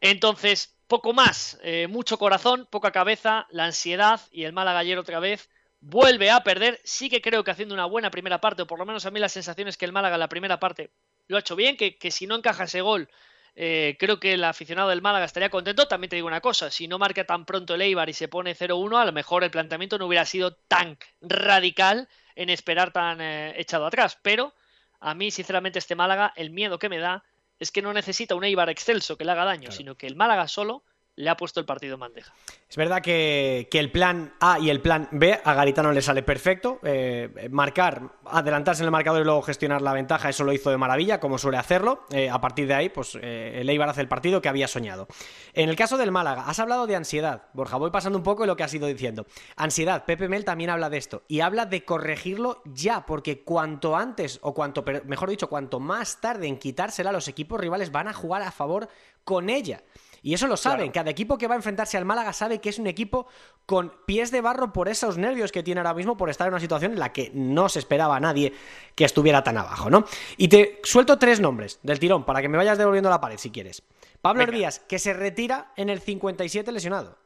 Entonces, 0.00 0.73
poco 0.86 1.12
más, 1.12 1.58
eh, 1.62 1.86
mucho 1.88 2.18
corazón, 2.18 2.66
poca 2.70 2.92
cabeza, 2.92 3.46
la 3.50 3.64
ansiedad 3.64 4.20
y 4.30 4.44
el 4.44 4.52
Málaga 4.52 4.80
ayer 4.80 4.98
otra 4.98 5.20
vez 5.20 5.50
vuelve 5.80 6.30
a 6.30 6.42
perder. 6.42 6.80
Sí 6.84 7.08
que 7.10 7.20
creo 7.20 7.44
que 7.44 7.50
haciendo 7.50 7.74
una 7.74 7.86
buena 7.86 8.10
primera 8.10 8.40
parte, 8.40 8.62
o 8.62 8.66
por 8.66 8.78
lo 8.78 8.86
menos 8.86 9.06
a 9.06 9.10
mí 9.10 9.20
la 9.20 9.28
sensación 9.28 9.68
es 9.68 9.76
que 9.76 9.84
el 9.84 9.92
Málaga 9.92 10.16
en 10.16 10.20
la 10.20 10.28
primera 10.28 10.58
parte 10.60 10.90
lo 11.26 11.36
ha 11.36 11.40
hecho 11.40 11.56
bien, 11.56 11.76
que, 11.76 12.10
si 12.10 12.26
no 12.26 12.36
encaja 12.36 12.64
ese 12.64 12.80
gol, 12.80 13.08
eh, 13.54 13.96
creo 13.98 14.18
que 14.20 14.34
el 14.34 14.44
aficionado 14.44 14.90
del 14.90 15.02
Málaga 15.02 15.24
estaría 15.24 15.50
contento. 15.50 15.88
También 15.88 16.10
te 16.10 16.16
digo 16.16 16.28
una 16.28 16.40
cosa, 16.40 16.70
si 16.70 16.88
no 16.88 16.98
marca 16.98 17.24
tan 17.24 17.44
pronto 17.44 17.74
el 17.74 17.82
Eibar 17.82 18.08
y 18.08 18.12
se 18.12 18.28
pone 18.28 18.54
0-1, 18.54 19.00
a 19.00 19.04
lo 19.04 19.12
mejor 19.12 19.44
el 19.44 19.50
planteamiento 19.50 19.98
no 19.98 20.06
hubiera 20.06 20.24
sido 20.24 20.54
tan 20.68 20.98
radical 21.20 22.08
en 22.34 22.50
esperar 22.50 22.92
tan 22.92 23.20
eh, 23.20 23.54
echado 23.58 23.86
atrás. 23.86 24.18
Pero 24.22 24.54
a 25.00 25.14
mí, 25.14 25.30
sinceramente, 25.30 25.78
este 25.78 25.94
Málaga, 25.94 26.32
el 26.36 26.50
miedo 26.50 26.78
que 26.78 26.88
me 26.88 26.98
da 26.98 27.24
es 27.64 27.72
que 27.72 27.82
no 27.82 27.92
necesita 27.92 28.34
un 28.34 28.44
Eibar 28.44 28.68
excelso 28.68 29.16
que 29.16 29.24
le 29.24 29.32
haga 29.32 29.44
daño, 29.46 29.72
sino 29.72 29.96
que 29.96 30.06
el 30.06 30.16
Málaga 30.16 30.48
solo 30.48 30.84
le 31.16 31.30
ha 31.30 31.36
puesto 31.36 31.60
el 31.60 31.66
partido 31.66 31.94
en 31.94 32.00
bandeja. 32.00 32.32
Es 32.68 32.76
verdad 32.76 33.02
que, 33.02 33.68
el 33.70 33.90
plan 33.90 34.34
A 34.40 34.58
y 34.58 34.70
el 34.70 34.80
plan 34.80 35.08
B 35.12 35.40
a 35.44 35.54
Garitano 35.54 35.92
le 35.92 36.02
sale 36.02 36.22
perfecto. 36.22 36.80
Eh, 36.82 37.48
marcar, 37.50 38.14
adelantarse 38.24 38.82
en 38.82 38.86
el 38.86 38.90
marcador 38.90 39.22
y 39.22 39.24
luego 39.24 39.42
gestionar 39.42 39.80
la 39.80 39.92
ventaja, 39.92 40.28
eso 40.28 40.42
lo 40.44 40.52
hizo 40.52 40.70
de 40.70 40.76
maravilla, 40.76 41.20
como 41.20 41.38
suele 41.38 41.58
hacerlo. 41.58 42.04
Eh, 42.10 42.28
a 42.28 42.40
partir 42.40 42.66
de 42.66 42.74
ahí, 42.74 42.88
pues 42.88 43.16
eh, 43.20 43.60
el 43.60 43.68
Eibar 43.68 43.88
hace 43.88 44.00
el 44.00 44.08
partido 44.08 44.42
que 44.42 44.48
había 44.48 44.66
soñado. 44.66 45.06
En 45.52 45.68
el 45.68 45.76
caso 45.76 45.96
del 45.96 46.10
Málaga, 46.10 46.46
has 46.46 46.58
hablado 46.58 46.86
de 46.86 46.96
ansiedad. 46.96 47.44
Borja, 47.52 47.76
voy 47.76 47.90
pasando 47.90 48.18
un 48.18 48.24
poco 48.24 48.42
en 48.42 48.48
lo 48.48 48.56
que 48.56 48.64
has 48.64 48.74
ido 48.74 48.88
diciendo. 48.88 49.26
Ansiedad, 49.56 50.04
Pepe 50.04 50.28
Mel 50.28 50.44
también 50.44 50.70
habla 50.70 50.90
de 50.90 50.98
esto. 50.98 51.22
Y 51.28 51.40
habla 51.40 51.66
de 51.66 51.84
corregirlo 51.84 52.62
ya, 52.64 53.06
porque 53.06 53.42
cuanto 53.44 53.96
antes, 53.96 54.40
o 54.42 54.52
cuanto, 54.52 54.84
mejor 55.04 55.30
dicho, 55.30 55.48
cuanto 55.48 55.78
más 55.78 56.20
tarde 56.20 56.48
en 56.48 56.58
quitársela, 56.58 57.12
los 57.12 57.28
equipos 57.28 57.60
rivales 57.60 57.92
van 57.92 58.08
a 58.08 58.12
jugar 58.12 58.42
a 58.42 58.50
favor 58.50 58.88
con 59.22 59.48
ella. 59.48 59.82
Y 60.24 60.32
eso 60.32 60.46
lo 60.46 60.56
saben. 60.56 60.90
Cada 60.90 61.10
equipo 61.10 61.36
que 61.36 61.46
va 61.46 61.54
a 61.54 61.56
enfrentarse 61.56 61.98
al 61.98 62.06
Málaga 62.06 62.32
sabe 62.32 62.58
que 62.58 62.70
es 62.70 62.78
un 62.78 62.86
equipo 62.86 63.26
con 63.66 63.92
pies 64.06 64.30
de 64.30 64.40
barro 64.40 64.72
por 64.72 64.88
esos 64.88 65.18
nervios 65.18 65.52
que 65.52 65.62
tiene 65.62 65.80
ahora 65.80 65.92
mismo 65.92 66.16
por 66.16 66.30
estar 66.30 66.46
en 66.48 66.54
una 66.54 66.60
situación 66.60 66.92
en 66.92 66.98
la 66.98 67.12
que 67.12 67.30
no 67.34 67.68
se 67.68 67.78
esperaba 67.78 68.16
a 68.16 68.20
nadie 68.20 68.54
que 68.94 69.04
estuviera 69.04 69.44
tan 69.44 69.58
abajo, 69.58 69.90
¿no? 69.90 70.06
Y 70.38 70.48
te 70.48 70.80
suelto 70.82 71.18
tres 71.18 71.40
nombres 71.40 71.78
del 71.82 71.98
tirón 71.98 72.24
para 72.24 72.40
que 72.40 72.48
me 72.48 72.56
vayas 72.56 72.78
devolviendo 72.78 73.10
la 73.10 73.20
pared 73.20 73.36
si 73.36 73.50
quieres. 73.50 73.82
Pablo 74.22 74.44
Hervías, 74.44 74.78
que 74.78 74.98
se 74.98 75.12
retira 75.12 75.74
en 75.76 75.90
el 75.90 76.00
57 76.00 76.72
lesionado. 76.72 77.18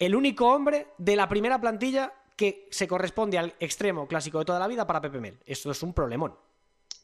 El 0.00 0.16
único 0.16 0.48
hombre 0.48 0.88
de 0.98 1.14
la 1.14 1.28
primera 1.28 1.60
plantilla 1.60 2.14
que 2.34 2.66
se 2.72 2.88
corresponde 2.88 3.38
al 3.38 3.54
extremo 3.60 4.08
clásico 4.08 4.40
de 4.40 4.44
toda 4.44 4.58
la 4.58 4.66
vida 4.66 4.88
para 4.88 5.00
Pepe 5.00 5.20
Mel. 5.20 5.38
Esto 5.46 5.70
es 5.70 5.80
un 5.84 5.94
problemón. 5.94 6.36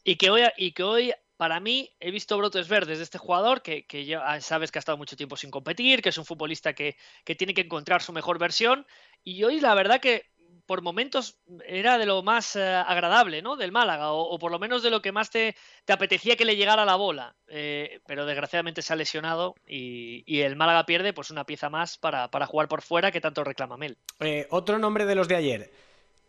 Y 0.03 0.17
que 0.17 0.29
hoy, 0.29 0.41
y 0.57 0.73
que 0.73 0.83
hoy 0.83 1.13
para 1.41 1.59
mí 1.59 1.89
he 1.99 2.11
visto 2.11 2.37
brotes 2.37 2.67
verdes 2.67 2.99
de 2.99 3.03
este 3.03 3.17
jugador 3.17 3.63
que, 3.63 4.05
ya 4.05 4.39
sabes 4.41 4.71
que 4.71 4.77
ha 4.77 4.81
estado 4.85 4.99
mucho 4.99 5.15
tiempo 5.15 5.35
sin 5.35 5.49
competir, 5.49 6.03
que 6.03 6.09
es 6.09 6.17
un 6.19 6.23
futbolista 6.23 6.73
que, 6.73 6.95
tiene 7.35 7.55
que 7.55 7.61
encontrar 7.61 8.03
su 8.03 8.13
mejor 8.13 8.37
versión. 8.37 8.85
Y 9.23 9.43
hoy 9.43 9.59
la 9.59 9.73
verdad 9.73 9.99
que 9.99 10.29
por 10.67 10.83
momentos 10.83 11.39
era 11.65 11.97
de 11.97 12.05
lo 12.05 12.21
más 12.21 12.55
eh, 12.55 12.61
agradable, 12.63 13.41
¿no? 13.41 13.55
Del 13.55 13.71
Málaga, 13.71 14.11
o, 14.11 14.37
por 14.37 14.51
lo 14.51 14.59
menos 14.59 14.83
de 14.83 14.91
lo 14.91 15.01
que 15.01 15.11
más 15.11 15.31
te, 15.31 15.55
apetecía 15.87 16.35
que 16.35 16.45
le 16.45 16.55
llegara 16.55 16.85
la 16.85 16.95
bola. 16.95 17.35
Eh, 17.47 18.01
pero 18.05 18.27
desgraciadamente 18.27 18.83
se 18.83 18.93
ha 18.93 18.95
lesionado 18.95 19.55
y, 19.65 20.41
el 20.41 20.55
Málaga 20.55 20.85
pierde 20.85 21.11
pues 21.11 21.31
una 21.31 21.47
pieza 21.47 21.71
más 21.71 21.97
para, 21.97 22.29
jugar 22.45 22.67
por 22.67 22.83
fuera 22.83 23.11
que 23.11 23.19
tanto 23.19 23.43
reclama 23.43 23.77
Mel. 23.77 23.97
Eh, 24.19 24.45
otro 24.51 24.77
nombre 24.77 25.07
de 25.07 25.15
los 25.15 25.27
de 25.27 25.37
ayer 25.37 25.71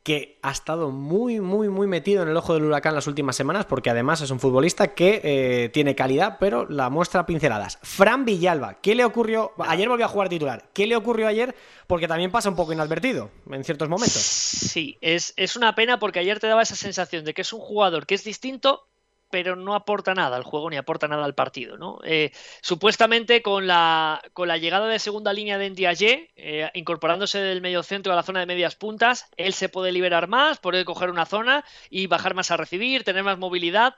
que 0.02 0.38
ha 0.42 0.50
estado 0.50 0.90
muy, 0.90 1.40
muy, 1.40 1.68
muy 1.68 1.86
metido 1.86 2.22
en 2.22 2.28
el 2.28 2.36
ojo 2.36 2.54
del 2.54 2.64
huracán 2.64 2.94
las 2.94 3.06
últimas 3.06 3.36
semanas, 3.36 3.66
porque 3.66 3.90
además 3.90 4.20
es 4.20 4.30
un 4.30 4.40
futbolista 4.40 4.94
que 4.94 5.20
eh, 5.22 5.68
tiene 5.68 5.94
calidad, 5.94 6.38
pero 6.40 6.68
la 6.68 6.90
muestra 6.90 7.24
pinceladas. 7.24 7.78
Fran 7.82 8.24
Villalba, 8.24 8.80
¿qué 8.80 8.94
le 8.94 9.04
ocurrió? 9.04 9.52
Ayer 9.58 9.88
volvió 9.88 10.06
a 10.06 10.08
jugar 10.08 10.28
titular. 10.28 10.68
¿Qué 10.72 10.86
le 10.86 10.96
ocurrió 10.96 11.28
ayer? 11.28 11.54
Porque 11.86 12.08
también 12.08 12.32
pasa 12.32 12.48
un 12.48 12.56
poco 12.56 12.72
inadvertido 12.72 13.30
en 13.50 13.62
ciertos 13.62 13.88
momentos. 13.88 14.20
Sí, 14.20 14.98
es, 15.00 15.34
es 15.36 15.54
una 15.54 15.74
pena 15.74 15.98
porque 15.98 16.18
ayer 16.18 16.40
te 16.40 16.48
daba 16.48 16.62
esa 16.62 16.76
sensación 16.76 17.24
de 17.24 17.34
que 17.34 17.42
es 17.42 17.52
un 17.52 17.60
jugador 17.60 18.06
que 18.06 18.16
es 18.16 18.24
distinto, 18.24 18.88
pero 19.32 19.56
no 19.56 19.74
aporta 19.74 20.12
nada 20.12 20.36
al 20.36 20.42
juego 20.42 20.68
ni 20.68 20.76
aporta 20.76 21.08
nada 21.08 21.24
al 21.24 21.34
partido. 21.34 21.78
¿no? 21.78 22.00
Eh, 22.04 22.32
supuestamente 22.60 23.40
con 23.40 23.66
la, 23.66 24.20
con 24.34 24.46
la 24.46 24.58
llegada 24.58 24.86
de 24.88 24.98
segunda 24.98 25.32
línea 25.32 25.56
de 25.56 25.70
Ndiaye, 25.70 26.30
eh, 26.36 26.70
incorporándose 26.74 27.38
del 27.38 27.62
medio 27.62 27.82
centro 27.82 28.12
a 28.12 28.16
la 28.16 28.24
zona 28.24 28.40
de 28.40 28.46
medias 28.46 28.76
puntas, 28.76 29.30
él 29.38 29.54
se 29.54 29.70
puede 29.70 29.90
liberar 29.90 30.28
más, 30.28 30.58
puede 30.58 30.84
coger 30.84 31.08
una 31.08 31.24
zona 31.24 31.64
y 31.88 32.08
bajar 32.08 32.34
más 32.34 32.50
a 32.50 32.58
recibir, 32.58 33.04
tener 33.04 33.24
más 33.24 33.38
movilidad. 33.38 33.94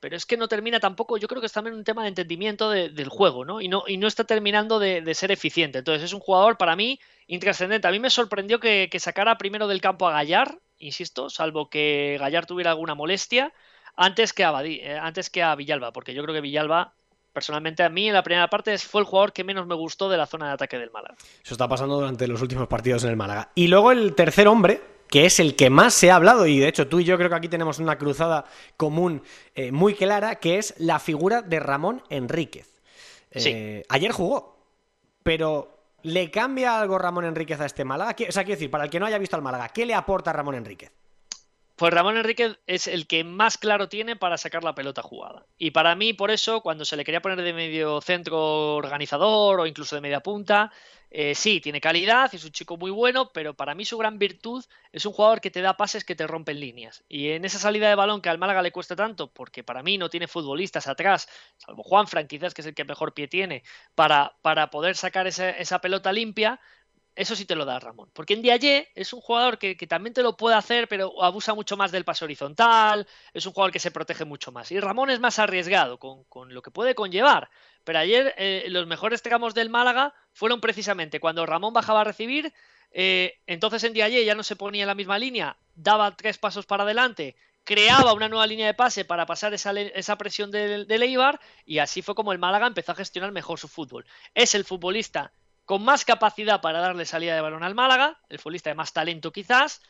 Pero 0.00 0.16
es 0.16 0.26
que 0.26 0.36
no 0.36 0.48
termina 0.48 0.80
tampoco, 0.80 1.16
yo 1.16 1.28
creo 1.28 1.40
que 1.40 1.46
es 1.46 1.52
también 1.52 1.76
un 1.76 1.84
tema 1.84 2.02
de 2.02 2.08
entendimiento 2.08 2.70
del 2.70 3.08
juego, 3.08 3.44
¿no? 3.44 3.60
Y 3.60 3.68
no, 3.68 3.84
y 3.86 3.98
no 3.98 4.08
está 4.08 4.24
terminando 4.24 4.80
de, 4.80 5.14
ser 5.14 5.30
eficiente. 5.30 5.78
Entonces 5.78 6.02
es 6.02 6.12
un 6.12 6.18
jugador 6.18 6.58
para 6.58 6.74
mí 6.74 6.98
intrascendente. 7.28 7.86
A 7.86 7.92
mí 7.92 8.00
me 8.00 8.10
sorprendió 8.10 8.58
que, 8.58 8.88
que 8.90 8.98
sacara 8.98 9.38
primero 9.38 9.68
del 9.68 9.80
campo 9.80 10.08
a 10.08 10.12
Gallar, 10.12 10.58
insisto, 10.78 11.30
salvo 11.30 11.70
que 11.70 12.16
Gallar 12.18 12.46
tuviera 12.46 12.72
alguna 12.72 12.96
molestia 12.96 13.52
antes 13.96 14.32
que 14.32 14.44
a, 14.44 14.64
eh, 14.64 14.98
antes 14.98 15.30
que 15.30 15.42
a 15.42 15.54
Villalba, 15.54 15.92
porque 15.92 16.14
yo 16.14 16.22
creo 16.22 16.34
que 16.34 16.40
Villalba 16.40 16.94
personalmente 17.32 17.82
a 17.82 17.88
mí 17.88 18.08
en 18.08 18.14
la 18.14 18.22
primera 18.22 18.48
parte 18.48 18.76
fue 18.78 19.00
el 19.00 19.06
jugador 19.06 19.32
que 19.32 19.44
menos 19.44 19.66
me 19.66 19.74
gustó 19.74 20.08
de 20.08 20.16
la 20.16 20.26
zona 20.26 20.48
de 20.48 20.52
ataque 20.52 20.78
del 20.78 20.90
Málaga. 20.90 21.16
Eso 21.42 21.54
está 21.54 21.68
pasando 21.68 21.96
durante 21.96 22.26
los 22.28 22.42
últimos 22.42 22.68
partidos 22.68 23.04
en 23.04 23.10
el 23.10 23.16
Málaga. 23.16 23.50
Y 23.54 23.68
luego 23.68 23.90
el 23.90 24.14
tercer 24.14 24.48
hombre, 24.48 24.82
que 25.08 25.24
es 25.24 25.40
el 25.40 25.56
que 25.56 25.70
más 25.70 25.94
se 25.94 26.10
ha 26.10 26.16
hablado, 26.16 26.46
y 26.46 26.58
de 26.58 26.68
hecho 26.68 26.88
tú 26.88 27.00
y 27.00 27.04
yo 27.04 27.16
creo 27.16 27.30
que 27.30 27.36
aquí 27.36 27.48
tenemos 27.48 27.78
una 27.78 27.96
cruzada 27.96 28.44
común 28.76 29.22
eh, 29.54 29.72
muy 29.72 29.94
clara, 29.94 30.36
que 30.36 30.58
es 30.58 30.74
la 30.78 30.98
figura 30.98 31.42
de 31.42 31.60
Ramón 31.60 32.02
Enríquez. 32.10 32.68
Eh, 33.34 33.82
ayer 33.88 34.12
jugó, 34.12 34.58
pero 35.22 35.78
¿le 36.02 36.30
cambia 36.30 36.78
algo 36.78 36.98
Ramón 36.98 37.24
Enríquez 37.24 37.60
a 37.60 37.66
este 37.66 37.84
Málaga? 37.84 38.14
O 38.28 38.32
sea, 38.32 38.44
quiero 38.44 38.58
decir, 38.58 38.70
para 38.70 38.84
el 38.84 38.90
que 38.90 39.00
no 39.00 39.06
haya 39.06 39.18
visto 39.18 39.36
al 39.36 39.42
Málaga, 39.42 39.70
¿qué 39.70 39.86
le 39.86 39.94
aporta 39.94 40.34
Ramón 40.34 40.54
Enríquez? 40.54 40.92
Pues 41.82 41.92
Ramón 41.92 42.16
Enrique 42.16 42.60
es 42.68 42.86
el 42.86 43.08
que 43.08 43.24
más 43.24 43.58
claro 43.58 43.88
tiene 43.88 44.14
para 44.14 44.38
sacar 44.38 44.62
la 44.62 44.72
pelota 44.72 45.02
jugada. 45.02 45.46
Y 45.58 45.72
para 45.72 45.96
mí, 45.96 46.12
por 46.12 46.30
eso, 46.30 46.60
cuando 46.60 46.84
se 46.84 46.96
le 46.96 47.04
quería 47.04 47.20
poner 47.20 47.42
de 47.42 47.52
medio 47.52 48.00
centro 48.00 48.76
organizador 48.76 49.58
o 49.58 49.66
incluso 49.66 49.96
de 49.96 50.00
media 50.00 50.20
punta, 50.20 50.70
eh, 51.10 51.34
sí, 51.34 51.60
tiene 51.60 51.80
calidad, 51.80 52.32
es 52.32 52.44
un 52.44 52.52
chico 52.52 52.76
muy 52.76 52.92
bueno, 52.92 53.32
pero 53.32 53.54
para 53.54 53.74
mí 53.74 53.84
su 53.84 53.98
gran 53.98 54.20
virtud 54.20 54.64
es 54.92 55.06
un 55.06 55.12
jugador 55.12 55.40
que 55.40 55.50
te 55.50 55.60
da 55.60 55.76
pases 55.76 56.04
que 56.04 56.14
te 56.14 56.24
rompen 56.28 56.60
líneas. 56.60 57.02
Y 57.08 57.30
en 57.30 57.44
esa 57.44 57.58
salida 57.58 57.88
de 57.88 57.96
balón 57.96 58.22
que 58.22 58.28
al 58.28 58.38
Málaga 58.38 58.62
le 58.62 58.70
cuesta 58.70 58.94
tanto, 58.94 59.32
porque 59.32 59.64
para 59.64 59.82
mí 59.82 59.98
no 59.98 60.08
tiene 60.08 60.28
futbolistas 60.28 60.86
atrás, 60.86 61.28
salvo 61.56 61.82
Juan 61.82 62.06
Fran, 62.06 62.28
quizás 62.28 62.54
que 62.54 62.60
es 62.60 62.68
el 62.68 62.74
que 62.74 62.84
mejor 62.84 63.12
pie 63.12 63.26
tiene, 63.26 63.64
para, 63.96 64.36
para 64.40 64.70
poder 64.70 64.94
sacar 64.94 65.26
esa 65.26 65.80
pelota 65.80 66.12
limpia, 66.12 66.60
eso 67.14 67.36
sí 67.36 67.44
te 67.44 67.54
lo 67.54 67.64
da 67.64 67.78
Ramón. 67.78 68.10
Porque 68.12 68.34
en 68.34 68.42
Diaye 68.42 68.90
es 68.94 69.12
un 69.12 69.20
jugador 69.20 69.58
que, 69.58 69.74
también 69.86 70.14
te 70.14 70.22
lo 70.22 70.36
puede 70.36 70.56
hacer, 70.56 70.88
pero 70.88 71.22
abusa 71.22 71.54
mucho 71.54 71.76
más 71.76 71.92
del 71.92 72.04
paso 72.04 72.24
horizontal, 72.24 73.06
es 73.34 73.44
un 73.46 73.52
jugador 73.52 73.72
que 73.72 73.78
se 73.78 73.90
protege 73.90 74.24
mucho 74.24 74.52
más. 74.52 74.72
Y 74.72 74.80
Ramón 74.80 75.10
es 75.10 75.20
más 75.20 75.38
arriesgado 75.38 75.98
con, 75.98 76.54
lo 76.54 76.62
que 76.62 76.70
puede 76.70 76.94
conllevar, 76.94 77.50
pero 77.84 77.98
ayer 77.98 78.34
eh, 78.38 78.64
los 78.68 78.86
mejores 78.86 79.22
tramos 79.22 79.54
del 79.54 79.70
Málaga 79.70 80.14
fueron 80.32 80.60
precisamente 80.60 81.20
cuando 81.20 81.46
Ramón 81.46 81.74
bajaba 81.74 82.00
a 82.00 82.04
recibir, 82.04 82.52
eh, 82.92 83.38
entonces 83.46 83.84
en 83.84 83.92
Diaye 83.92 84.24
ya 84.24 84.34
no 84.34 84.42
se 84.42 84.56
ponía 84.56 84.82
en 84.82 84.88
la 84.88 84.94
misma 84.94 85.18
línea, 85.18 85.56
daba 85.74 86.14
tres 86.16 86.38
pasos 86.38 86.66
para 86.66 86.84
adelante, 86.84 87.36
creaba 87.64 88.12
una 88.12 88.28
nueva 88.28 88.46
línea 88.46 88.66
de 88.66 88.74
pase 88.74 89.04
para 89.04 89.26
pasar 89.26 89.54
esa, 89.54 89.72
esa 89.72 90.16
presión 90.16 90.50
del 90.50 90.86
de 90.86 90.96
Eibar 90.96 91.40
y 91.64 91.78
así 91.78 92.02
fue 92.02 92.14
como 92.14 92.32
el 92.32 92.38
Málaga 92.38 92.66
empezó 92.66 92.92
a 92.92 92.96
gestionar 92.96 93.32
mejor 93.32 93.58
su 93.58 93.68
fútbol. 93.68 94.04
Es 94.34 94.54
el 94.54 94.64
futbolista 94.64 95.32
con 95.72 95.84
más 95.84 96.04
capacidad 96.04 96.60
para 96.60 96.80
darle 96.80 97.06
salida 97.06 97.34
de 97.34 97.40
balón 97.40 97.62
al 97.62 97.74
Málaga, 97.74 98.20
el 98.28 98.38
futbolista 98.38 98.68
de 98.68 98.74
más 98.74 98.92
talento 98.92 99.32
quizás, 99.32 99.80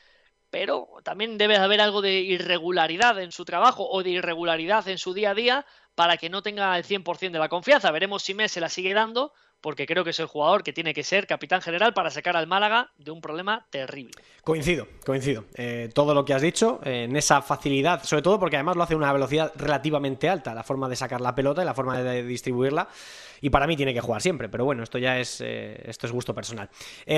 pero 0.49 0.87
también 1.03 1.39
debe 1.39 1.57
haber 1.57 1.81
algo 1.81 2.01
de 2.01 2.21
irregularidad 2.21 3.21
en 3.21 3.33
su 3.33 3.45
trabajo 3.45 3.91
o 3.91 4.01
de 4.05 4.11
irregularidad 4.11 4.87
en 4.87 4.97
su 4.97 5.13
día 5.13 5.31
a 5.31 5.35
día 5.35 5.67
para 5.97 6.19
que 6.19 6.31
no 6.31 6.41
tenga 6.41 6.79
el 6.79 6.85
100% 6.85 7.33
de 7.33 7.39
la 7.41 7.49
confianza. 7.49 7.91
Veremos 7.91 8.23
si 8.23 8.33
Messi 8.33 8.55
se 8.55 8.61
la 8.61 8.69
sigue 8.69 8.95
dando 8.95 9.33
porque 9.63 9.87
creo 9.87 10.05
que 10.05 10.11
es 10.11 10.21
el 10.21 10.27
jugador 10.27 10.63
que 10.63 10.73
tiene 10.73 10.93
que 10.93 11.05
ser 11.05 11.27
capitán 11.27 11.63
general 11.63 11.95
para 11.95 12.11
sacar 12.11 12.37
al 12.37 12.47
Málaga 12.47 12.91
de 12.99 13.13
un 13.13 13.21
problema 13.21 13.65
terrible. 13.71 14.13
Coincido, 14.43 14.89
coincido. 15.07 15.45
Eh, 15.55 15.89
todo 15.95 16.15
lo 16.15 16.25
que 16.25 16.35
has 16.35 16.43
dicho, 16.43 16.81
eh, 16.85 17.05
en 17.05 17.17
esa 17.17 17.41
facilidad, 17.41 18.03
sobre 18.03 18.23
todo 18.23 18.41
porque 18.41 18.57
además 18.57 18.77
lo 18.77 18.83
hace 18.83 18.95
a 18.95 18.97
una 18.97 19.13
velocidad 19.13 19.53
relativamente 19.55 20.29
alta, 20.29 20.53
la 20.53 20.65
forma 20.65 20.89
de 20.89 20.97
sacar 20.97 21.21
la 21.21 21.35
pelota 21.35 21.63
y 21.63 21.65
la 21.65 21.75
forma 21.75 22.03
de 22.03 22.25
distribuirla. 22.25 22.89
Y 23.41 23.51
para 23.51 23.67
mí 23.67 23.77
tiene 23.77 23.93
que 23.93 24.01
jugar 24.01 24.21
siempre, 24.23 24.49
pero 24.49 24.65
bueno, 24.65 24.85
esto 24.85 24.99
ya 24.99 25.19
es, 25.19 25.41
eh, 25.41 25.81
esto 25.85 26.07
es 26.07 26.13
gusto 26.13 26.33
personal. 26.33 26.69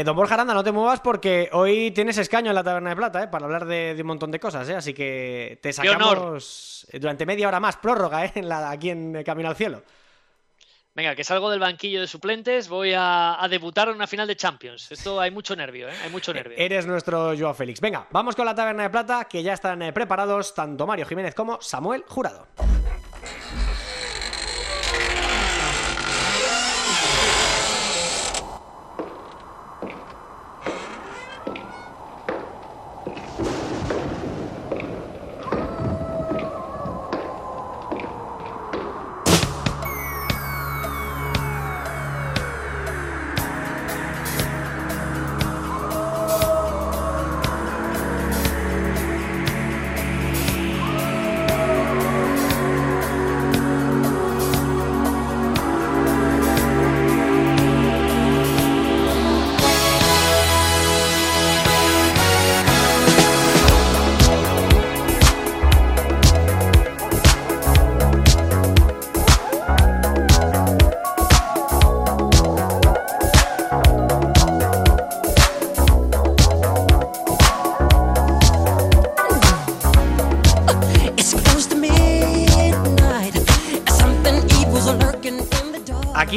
don 0.05 0.17
Borja 0.17 0.35
Aranda, 0.35 0.55
no 0.55 0.65
te 0.65 0.73
muevas 0.73 1.01
porque 1.01 1.51
hoy 1.53 1.91
tienes 1.91 2.17
escaño 2.17 2.51
en 2.51 2.55
la 2.55 2.65
Taberna 2.65 2.91
de 2.91 2.97
Plata, 2.97 3.31
para 3.31 3.45
hablar 3.45 3.67
de, 3.67 3.95
un 4.01 4.07
montón 4.07 4.31
de 4.31 4.41
cosas, 4.41 4.67
así 4.71 4.95
que 4.95 5.59
te 5.61 5.73
sacamos 5.73 6.87
durante 6.93 7.27
media 7.27 7.49
hora 7.49 7.61
más 7.61 7.77
prórroga 7.77 8.33
en 8.35 8.49
la, 8.49 8.71
aquí 8.71 8.89
en 8.89 9.23
Camino 9.23 9.51
al 9.51 9.57
Cielo. 9.57 9.83
Venga, 10.97 11.17
que 11.17 11.25
salgo 11.25 11.51
del 11.51 11.59
banquillo 11.59 12.01
de 12.01 12.07
suplentes, 12.07 12.69
voy 12.69 12.93
a, 12.97 13.45
debutar 13.51 13.89
en 13.89 13.97
una 13.97 14.07
final 14.07 14.29
de 14.29 14.37
Champions. 14.37 14.93
Esto 14.93 15.21
hay 15.21 15.33
mucho 15.33 15.57
nervio, 15.57 15.89
¿eh? 15.89 15.95
Hay 16.05 16.11
mucho 16.11 16.31
eh, 16.31 16.35
nervio. 16.35 16.57
Eres 16.57 16.87
nuestro 16.87 17.37
Joao 17.37 17.53
Félix. 17.53 17.81
Venga, 17.81 18.07
vamos 18.13 18.37
con 18.37 18.47
la 18.47 18.55
taberna 18.55 18.85
de 18.85 18.91
plata, 18.91 19.25
que 19.25 19.43
ya 19.43 19.55
están 19.55 19.83
eh, 19.83 19.93
preparados 19.93 20.55
tanto 20.55 20.87
Mario 20.87 21.05
Jiménez 21.07 21.35
como 21.35 21.61
Samuel 21.61 22.05
Jurado. 22.07 22.47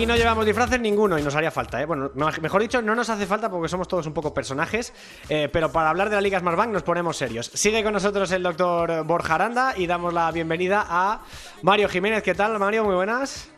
No 0.06 0.16
llevamos 0.16 0.46
disfraces 0.46 0.80
ninguno 0.80 1.18
y 1.18 1.22
nos 1.22 1.36
haría 1.36 1.52
falta, 1.52 1.82
¿eh? 1.82 1.86
Bueno, 1.86 2.12
mejor 2.42 2.62
dicho, 2.62 2.82
no 2.82 2.96
nos 2.96 3.10
hace 3.10 3.26
falta 3.26 3.50
porque 3.50 3.70
somos 3.70 3.88
todos 3.88 4.06
un 4.06 4.14
poco 4.14 4.34
personajes, 4.34 4.94
eh, 5.30 5.50
pero 5.52 5.72
para 5.72 5.90
hablar 5.90 6.10
de 6.10 6.16
la 6.16 6.22
Liga 6.22 6.40
Smartbank 6.40 6.72
nos 6.72 6.84
ponemos 6.84 7.18
serios. 7.18 7.50
Sigue 7.54 7.84
con 7.84 7.94
nosotros 7.94 8.32
el 8.32 8.44
doctor 8.44 9.04
Borja 9.06 9.36
Aranda 9.36 9.74
y 9.78 9.88
damos 9.88 10.14
la 10.14 10.32
bienvenida 10.32 10.86
a 10.88 11.22
Mario 11.62 11.90
Jiménez. 11.90 12.24
¿Qué 12.24 12.36
tal, 12.36 12.58
Mario? 12.60 12.84
Muy 12.84 12.96
buenas. 12.96 13.50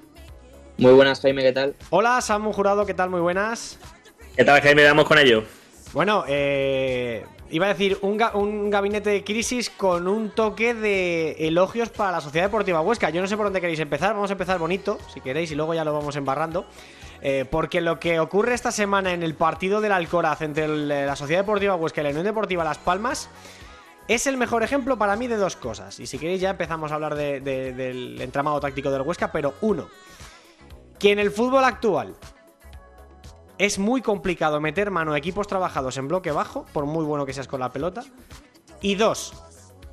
Muy 0.78 0.94
buenas, 0.94 1.20
Jaime, 1.20 1.44
¿qué 1.44 1.52
tal? 1.52 1.76
Hola, 1.90 2.22
Samu 2.22 2.54
Jurado, 2.54 2.86
¿qué 2.86 2.94
tal? 2.94 3.10
Muy 3.10 3.20
buenas. 3.20 3.78
¿Qué 4.36 4.46
tal, 4.46 4.62
Jaime? 4.62 4.84
Damos 4.84 5.06
con 5.06 5.18
ello. 5.18 5.44
Bueno, 5.92 6.24
eh, 6.28 7.26
iba 7.52 7.66
a 7.66 7.70
decir 7.70 7.97
un, 8.02 8.70
gabinete 8.70 9.10
de 9.10 9.24
crisis 9.24 9.70
con 9.70 10.08
un 10.08 10.32
toque 10.32 10.74
de 10.74 11.47
elogios 11.47 11.89
para 11.89 12.12
la 12.12 12.22
Sociedad 12.22 12.47
Deportiva 12.47 12.82
Huesca. 12.82 13.10
Yo 13.10 13.22
no 13.22 13.28
sé 13.28 13.36
por 13.36 13.45
dónde 13.45 13.62
queréis 13.62 13.80
empezar, 13.80 14.14
vamos 14.14 14.30
a 14.30 14.34
empezar 14.34 14.60
bonito, 14.60 14.97
si 15.14 15.22
queréis, 15.22 15.52
y 15.52 15.56
luego 15.56 15.74
ya 15.74 15.84
lo 15.84 15.93
vamos 15.93 16.16
embarrando. 16.16 16.66
Eh, 17.22 17.45
porque 17.50 17.82
lo 17.82 18.00
que 18.00 18.20
ocurre 18.20 18.54
esta 18.54 18.72
semana 18.72 19.12
en 19.14 19.24
el 19.24 19.36
partido 19.36 19.82
del 19.82 19.91
Alcoraz 19.91 20.41
entre 20.41 20.68
la 20.68 21.16
Sociedad 21.16 21.41
Deportiva 21.41 21.76
Huesca 21.76 22.02
y 22.02 22.04
la 22.06 22.12
Unión 22.12 22.24
Deportiva 22.24 22.64
Las 22.64 22.78
Palmas 22.78 23.30
es 24.08 24.26
el 24.26 24.38
mejor 24.38 24.64
ejemplo 24.64 24.97
para 24.97 25.16
mí 25.16 25.28
de 25.28 25.36
dos 25.36 25.56
cosas. 25.56 26.00
Y 26.00 26.08
si 26.08 26.18
queréis 26.18 26.41
ya 26.41 26.52
empezamos 26.52 26.91
a 26.91 26.95
hablar 26.95 27.16
del 27.16 28.22
entramado 28.22 28.60
táctico 28.60 28.89
del 28.89 29.02
Huesca, 29.02 29.32
pero 29.32 29.56
uno, 29.62 29.89
que 30.97 31.12
en 31.12 31.20
el 31.20 31.32
fútbol 31.32 31.64
actual 31.64 32.16
es 33.60 33.78
muy 33.78 34.01
complicado 34.01 34.60
meter 34.60 34.89
mano 34.89 35.14
a 35.14 35.18
equipos 35.18 35.45
trabajados 35.45 35.97
en 35.97 36.07
bloque 36.07 36.32
bajo, 36.32 36.66
por 36.74 36.86
muy 36.86 37.05
bueno 37.05 37.26
que 37.26 37.34
seas 37.34 37.47
con 37.47 37.60
la 37.60 37.72
pelota. 37.72 38.03
Y 38.82 38.95
dos, 38.95 39.34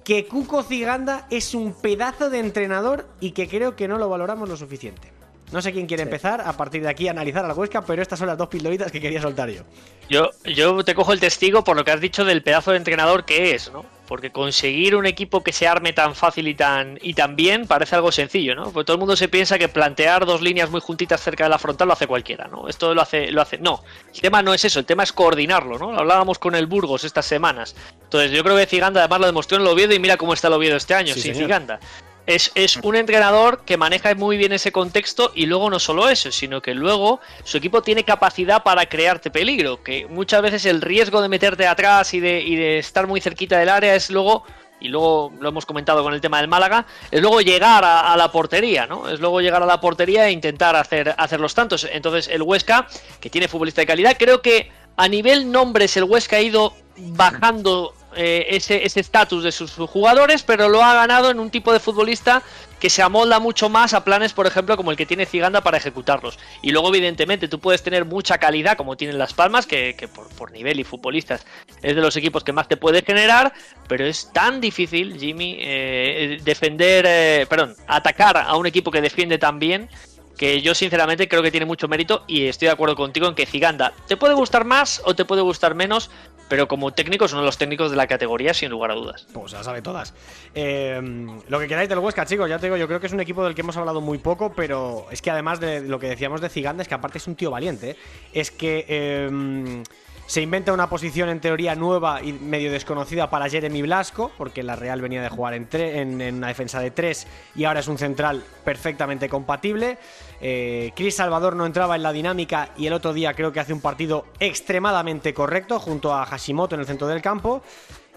que 0.04 0.26
Cuco 0.26 0.62
Ciganda 0.62 1.26
es 1.30 1.52
un 1.52 1.74
pedazo 1.74 2.30
de 2.30 2.38
entrenador 2.38 3.08
y 3.20 3.32
que 3.32 3.48
creo 3.48 3.74
que 3.74 3.88
no 3.88 3.98
lo 3.98 4.08
valoramos 4.08 4.48
lo 4.48 4.56
suficiente. 4.56 5.12
No 5.52 5.60
sé 5.60 5.72
quién 5.72 5.86
quiere 5.86 6.04
empezar 6.04 6.40
a 6.40 6.52
partir 6.52 6.82
de 6.82 6.88
aquí 6.88 7.08
a 7.08 7.10
analizar 7.10 7.44
a 7.44 7.48
la 7.48 7.54
Huesca, 7.54 7.82
pero 7.82 8.02
estas 8.02 8.18
son 8.18 8.28
las 8.28 8.38
dos 8.38 8.48
pildoritas 8.48 8.90
que 8.90 9.00
quería 9.00 9.20
soltar 9.20 9.48
yo. 9.50 9.62
Yo, 10.08 10.30
yo 10.44 10.84
te 10.84 10.94
cojo 10.94 11.12
el 11.12 11.20
testigo 11.20 11.64
por 11.64 11.76
lo 11.76 11.84
que 11.84 11.90
has 11.90 12.00
dicho 12.00 12.24
del 12.24 12.42
pedazo 12.42 12.70
de 12.70 12.78
entrenador 12.78 13.24
que 13.24 13.54
es, 13.54 13.72
¿no? 13.72 13.84
Porque 14.06 14.30
conseguir 14.30 14.94
un 14.94 15.06
equipo 15.06 15.42
que 15.42 15.52
se 15.52 15.66
arme 15.66 15.92
tan 15.92 16.14
fácil 16.14 16.48
y 16.48 16.54
tan, 16.54 16.98
y 17.02 17.14
tan 17.14 17.36
bien 17.36 17.66
parece 17.66 17.96
algo 17.96 18.12
sencillo, 18.12 18.54
¿no? 18.54 18.70
Porque 18.70 18.86
todo 18.86 18.94
el 18.94 19.00
mundo 19.00 19.16
se 19.16 19.28
piensa 19.28 19.58
que 19.58 19.68
plantear 19.68 20.26
dos 20.26 20.40
líneas 20.42 20.70
muy 20.70 20.80
juntitas 20.80 21.20
cerca 21.20 21.44
de 21.44 21.50
la 21.50 21.58
frontal 21.58 21.88
lo 21.88 21.94
hace 21.94 22.06
cualquiera, 22.06 22.46
¿no? 22.48 22.68
Esto 22.68 22.94
lo 22.94 23.02
hace, 23.02 23.30
lo 23.32 23.42
hace. 23.42 23.58
No, 23.58 23.82
el 24.14 24.20
tema 24.20 24.42
no 24.42 24.54
es 24.54 24.64
eso, 24.64 24.78
el 24.78 24.86
tema 24.86 25.02
es 25.02 25.12
coordinarlo, 25.12 25.78
¿no? 25.78 25.96
hablábamos 25.96 26.38
con 26.38 26.54
el 26.54 26.66
Burgos 26.66 27.04
estas 27.04 27.26
semanas. 27.26 27.74
Entonces, 28.04 28.30
yo 28.30 28.44
creo 28.44 28.56
que 28.56 28.66
Ciganda 28.66 29.00
además 29.00 29.20
lo 29.20 29.26
demostró 29.26 29.56
en 29.56 29.62
el 29.62 29.68
Oviedo 29.68 29.94
y 29.94 29.98
mira 29.98 30.16
cómo 30.16 30.32
está 30.32 30.48
el 30.48 30.54
Oviedo 30.54 30.76
este 30.76 30.94
año, 30.94 31.14
sin 31.14 31.34
Ciganda. 31.34 31.80
Es, 32.26 32.50
es, 32.54 32.76
un 32.78 32.96
entrenador 32.96 33.62
que 33.64 33.76
maneja 33.76 34.14
muy 34.16 34.36
bien 34.36 34.52
ese 34.52 34.72
contexto 34.72 35.30
y 35.34 35.46
luego 35.46 35.70
no 35.70 35.78
solo 35.78 36.08
eso, 36.08 36.32
sino 36.32 36.60
que 36.60 36.74
luego 36.74 37.20
su 37.44 37.56
equipo 37.58 37.82
tiene 37.82 38.02
capacidad 38.02 38.64
para 38.64 38.86
crearte 38.86 39.30
peligro, 39.30 39.82
que 39.82 40.06
muchas 40.06 40.42
veces 40.42 40.66
el 40.66 40.82
riesgo 40.82 41.22
de 41.22 41.28
meterte 41.28 41.66
atrás 41.66 42.12
y 42.14 42.20
de, 42.20 42.40
y 42.40 42.56
de 42.56 42.78
estar 42.78 43.06
muy 43.06 43.20
cerquita 43.20 43.58
del 43.58 43.68
área 43.68 43.94
es 43.94 44.10
luego 44.10 44.44
y 44.80 44.88
luego 44.88 45.32
lo 45.40 45.48
hemos 45.48 45.66
comentado 45.66 46.02
con 46.02 46.12
el 46.14 46.20
tema 46.20 46.38
del 46.38 46.48
Málaga, 46.48 46.86
es 47.10 47.20
luego 47.20 47.40
llegar 47.40 47.84
a, 47.84 48.16
la 48.16 48.30
portería, 48.30 48.86
¿no? 48.86 49.08
Es 49.08 49.20
luego 49.20 49.40
llegar 49.40 49.62
a 49.62 49.66
la 49.66 49.80
portería 49.80 50.28
e 50.28 50.32
intentar 50.32 50.76
hacer, 50.76 51.14
hacer 51.16 51.40
los 51.40 51.54
tantos. 51.54 51.86
Entonces, 51.90 52.28
el 52.28 52.42
Huesca, 52.42 52.86
que 53.20 53.30
tiene 53.30 53.48
futbolista 53.48 53.80
de 53.80 53.86
calidad, 53.86 54.16
creo 54.18 54.42
que 54.42 54.70
a 54.96 55.08
nivel 55.08 55.50
nombres 55.50 55.96
el 55.96 56.04
Huesca 56.04 56.36
ha 56.36 56.40
ido 56.40 56.74
bajando 56.96 57.94
eh, 58.16 58.46
ese 58.50 59.00
estatus 59.00 59.44
de 59.44 59.52
sus 59.52 59.72
jugadores, 59.72 60.42
pero 60.42 60.68
lo 60.68 60.82
ha 60.82 60.94
ganado 60.94 61.30
en 61.30 61.38
un 61.38 61.50
tipo 61.50 61.72
de 61.72 61.80
futbolista 61.80 62.42
que 62.78 62.90
se 62.90 63.02
amolda 63.02 63.40
mucho 63.40 63.68
más 63.68 63.94
a 63.94 64.04
planes, 64.04 64.32
por 64.32 64.46
ejemplo, 64.46 64.76
como 64.76 64.90
el 64.90 64.96
que 64.96 65.06
tiene 65.06 65.26
Ciganda 65.26 65.62
para 65.62 65.78
ejecutarlos. 65.78 66.38
Y 66.62 66.70
luego, 66.70 66.88
evidentemente, 66.88 67.48
tú 67.48 67.58
puedes 67.58 67.82
tener 67.82 68.04
mucha 68.04 68.38
calidad, 68.38 68.76
como 68.76 68.96
tienen 68.96 69.18
Las 69.18 69.34
Palmas, 69.34 69.66
que, 69.66 70.08
por, 70.36 70.52
nivel 70.52 70.80
y 70.80 70.84
futbolistas 70.84 71.46
es 71.82 71.94
de 71.94 72.00
los 72.00 72.16
equipos 72.16 72.44
que 72.44 72.52
más 72.52 72.68
te 72.68 72.76
puede 72.76 73.02
generar, 73.02 73.52
pero 73.88 74.06
es 74.06 74.30
tan 74.32 74.60
difícil, 74.60 75.18
Jimmy, 75.18 75.56
eh, 75.58 76.38
defender, 76.42 77.04
eh, 77.08 77.46
perdón, 77.48 77.74
atacar 77.86 78.36
a 78.36 78.56
un 78.56 78.66
equipo 78.66 78.90
que 78.90 79.00
defiende 79.00 79.38
tan 79.38 79.58
bien 79.58 79.88
que 80.36 80.60
yo 80.62 80.74
sinceramente 80.74 81.28
creo 81.28 81.42
que 81.42 81.50
tiene 81.50 81.66
mucho 81.66 81.88
mérito 81.88 82.24
y 82.26 82.46
estoy 82.46 82.66
de 82.66 82.72
acuerdo 82.72 82.96
contigo 82.96 83.26
en 83.26 83.34
que 83.34 83.46
Ciganda 83.46 83.92
te 84.06 84.16
puede 84.16 84.34
gustar 84.34 84.64
más 84.64 85.00
o 85.04 85.14
te 85.14 85.24
puede 85.24 85.42
gustar 85.42 85.74
menos, 85.74 86.10
pero 86.48 86.68
como 86.68 86.92
técnico 86.92 87.24
es 87.24 87.32
uno 87.32 87.42
de 87.42 87.46
los 87.46 87.58
técnicos 87.58 87.90
de 87.90 87.96
la 87.96 88.06
categoría 88.06 88.54
sin 88.54 88.70
lugar 88.70 88.90
a 88.90 88.94
dudas. 88.94 89.26
Pues 89.32 89.52
ya 89.52 89.62
sabe 89.64 89.82
todas. 89.82 90.14
Eh, 90.54 91.00
lo 91.48 91.58
que 91.58 91.68
queráis 91.68 91.88
del 91.88 91.98
Huesca, 91.98 92.26
chicos, 92.26 92.48
ya 92.48 92.58
te 92.58 92.66
digo, 92.66 92.76
yo 92.76 92.86
creo 92.86 93.00
que 93.00 93.06
es 93.06 93.12
un 93.12 93.20
equipo 93.20 93.44
del 93.44 93.54
que 93.54 93.62
hemos 93.62 93.76
hablado 93.76 94.00
muy 94.00 94.18
poco, 94.18 94.52
pero 94.54 95.06
es 95.10 95.22
que 95.22 95.30
además 95.30 95.60
de 95.60 95.80
lo 95.80 95.98
que 95.98 96.08
decíamos 96.08 96.40
de 96.40 96.48
Ciganda, 96.48 96.82
es 96.82 96.88
que 96.88 96.94
aparte 96.94 97.18
es 97.18 97.26
un 97.26 97.34
tío 97.34 97.50
valiente. 97.50 97.90
¿eh? 97.90 97.96
Es 98.32 98.50
que... 98.50 98.84
Eh, 98.88 99.82
Se 100.26 100.42
inventa 100.42 100.72
una 100.72 100.88
posición 100.88 101.28
en 101.28 101.40
teoría 101.40 101.76
nueva 101.76 102.20
y 102.20 102.32
medio 102.32 102.72
desconocida 102.72 103.30
para 103.30 103.48
Jeremy 103.48 103.82
Blasco, 103.82 104.32
porque 104.36 104.64
la 104.64 104.74
Real 104.74 105.00
venía 105.00 105.22
de 105.22 105.28
jugar 105.28 105.54
en, 105.54 106.34
una 106.34 106.48
defensa 106.48 106.80
de 106.80 106.90
tres 106.90 107.28
y 107.54 107.62
ahora 107.62 107.78
es 107.78 107.86
un 107.86 107.96
central 107.96 108.42
perfectamente 108.64 109.28
compatible. 109.28 109.98
Eh, 110.40 110.90
Chris 110.96 111.14
Salvador 111.14 111.54
no 111.54 111.64
entraba 111.64 111.94
en 111.94 112.02
la 112.02 112.12
dinámica 112.12 112.70
y 112.76 112.88
el 112.88 112.92
otro 112.92 113.12
día 113.12 113.34
creo 113.34 113.52
que 113.52 113.60
hace 113.60 113.72
un 113.72 113.80
partido 113.80 114.26
extremadamente 114.40 115.32
correcto 115.32 115.78
junto 115.78 116.12
a 116.12 116.26
Hashimoto 116.26 116.74
en 116.74 116.80
el 116.80 116.86
centro 116.88 117.06
del 117.06 117.22
campo. 117.22 117.62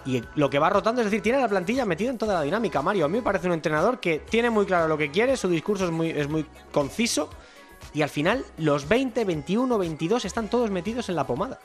Y 0.04 0.24
lo 0.34 0.50
que 0.50 0.58
va 0.58 0.72
rotando, 0.72 1.02
es 1.02 1.06
decir, 1.06 1.22
tiene 1.22 1.38
la 1.38 1.48
plantilla 1.48 1.86
metida 1.86 2.10
en 2.10 2.18
toda 2.18 2.34
la 2.34 2.42
dinámica, 2.42 2.82
Mario. 2.82 3.06
A 3.06 3.08
mí 3.08 3.18
me 3.20 3.24
parece 3.24 3.46
un 3.46 3.54
entrenador 3.54 4.00
que 4.00 4.18
tiene 4.18 4.50
muy 4.50 4.66
claro 4.66 4.88
lo 4.88 4.98
que 4.98 5.12
quiere, 5.12 5.38
su 5.38 5.48
discurso 5.48 5.86
es 5.86 5.92
muy, 5.92 6.10
es 6.10 6.28
muy 6.28 6.44
conciso 6.72 7.30
y 7.94 8.02
al 8.02 8.10
final 8.10 8.46
los 8.58 8.88
20, 8.88 9.26
21, 9.26 9.78
22 9.78 10.26
están 10.26 10.50
todos 10.50 10.70
metidos 10.70 11.10
en 11.10 11.16
la 11.16 11.26
pomada. 11.26 11.60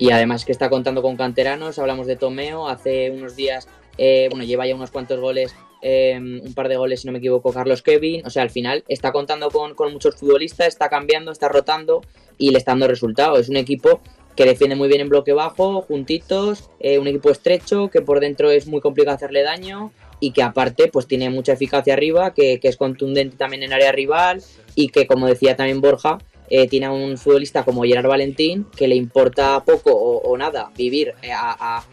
Y 0.00 0.12
además 0.12 0.46
que 0.46 0.52
está 0.52 0.70
contando 0.70 1.02
con 1.02 1.18
canteranos, 1.18 1.78
hablamos 1.78 2.06
de 2.06 2.16
Tomeo, 2.16 2.68
hace 2.68 3.10
unos 3.10 3.36
días, 3.36 3.68
eh, 3.98 4.28
bueno, 4.30 4.46
lleva 4.46 4.66
ya 4.66 4.74
unos 4.74 4.90
cuantos 4.90 5.20
goles, 5.20 5.54
em, 5.82 6.40
un 6.42 6.54
par 6.54 6.70
de 6.70 6.76
goles 6.76 7.02
si 7.02 7.06
no 7.06 7.12
me 7.12 7.18
equivoco, 7.18 7.52
Carlos 7.52 7.82
Kevin, 7.82 8.24
o 8.24 8.30
sea, 8.30 8.42
al 8.42 8.48
final 8.48 8.82
está 8.88 9.12
contando 9.12 9.50
con, 9.50 9.74
muchos 9.92 10.16
futbolistas, 10.16 10.68
está 10.68 10.88
cambiando, 10.88 11.30
está 11.30 11.50
rotando 11.50 12.00
y 12.38 12.50
le 12.50 12.56
está 12.56 12.70
dando 12.70 12.88
resultados. 12.88 13.40
Es 13.40 13.50
un 13.50 13.58
equipo 13.58 14.00
que 14.36 14.46
defiende 14.46 14.74
muy 14.74 14.88
bien 14.88 15.02
en 15.02 15.10
bloque 15.10 15.34
bajo, 15.34 15.82
juntitos, 15.82 16.70
eh, 16.80 16.98
un 16.98 17.06
equipo 17.06 17.28
estrecho, 17.28 17.90
que 17.90 18.00
por 18.00 18.20
dentro 18.20 18.50
es 18.50 18.66
muy 18.66 18.80
complicado 18.80 19.16
hacerle 19.16 19.42
daño 19.42 19.92
y 20.18 20.30
que 20.32 20.42
aparte 20.42 20.88
pues 20.88 21.08
tiene 21.08 21.28
mucha 21.28 21.52
eficacia 21.52 21.92
arriba, 21.92 22.32
que, 22.32 22.58
que 22.58 22.68
es 22.68 22.78
contundente 22.78 23.36
también 23.36 23.64
en 23.64 23.74
área 23.74 23.92
rival 23.92 24.42
y 24.74 24.88
que 24.88 25.06
como 25.06 25.26
decía 25.26 25.56
también 25.56 25.82
Borja, 25.82 26.16
eh, 26.52 26.66
tiene 26.66 26.86
a 26.86 26.90
un 26.90 27.16
futbolista 27.16 27.64
como 27.64 27.84
Gerard 27.84 28.08
Valentín 28.08 28.66
que 28.76 28.88
le 28.88 28.96
importa 28.96 29.62
poco 29.64 29.92
o, 29.92 30.36
nada 30.36 30.72
vivir 30.76 31.14
eh, 31.22 31.30
a, 31.32 31.84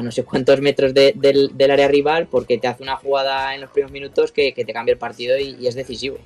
no 0.00 0.12
sé 0.12 0.22
cuántos 0.22 0.60
metros 0.60 0.94
del, 0.94 1.50
área 1.68 1.88
rival 1.88 2.28
porque 2.28 2.56
te 2.56 2.68
hace 2.68 2.84
una 2.84 2.94
jugada 2.94 3.52
en 3.56 3.62
los 3.62 3.70
primeros 3.70 3.90
minutos 3.90 4.30
que, 4.30 4.52
te 4.52 4.72
cambia 4.72 4.92
el 4.92 4.98
partido 4.98 5.36
y, 5.36 5.66
es 5.66 5.74
decisivo. 5.74 6.18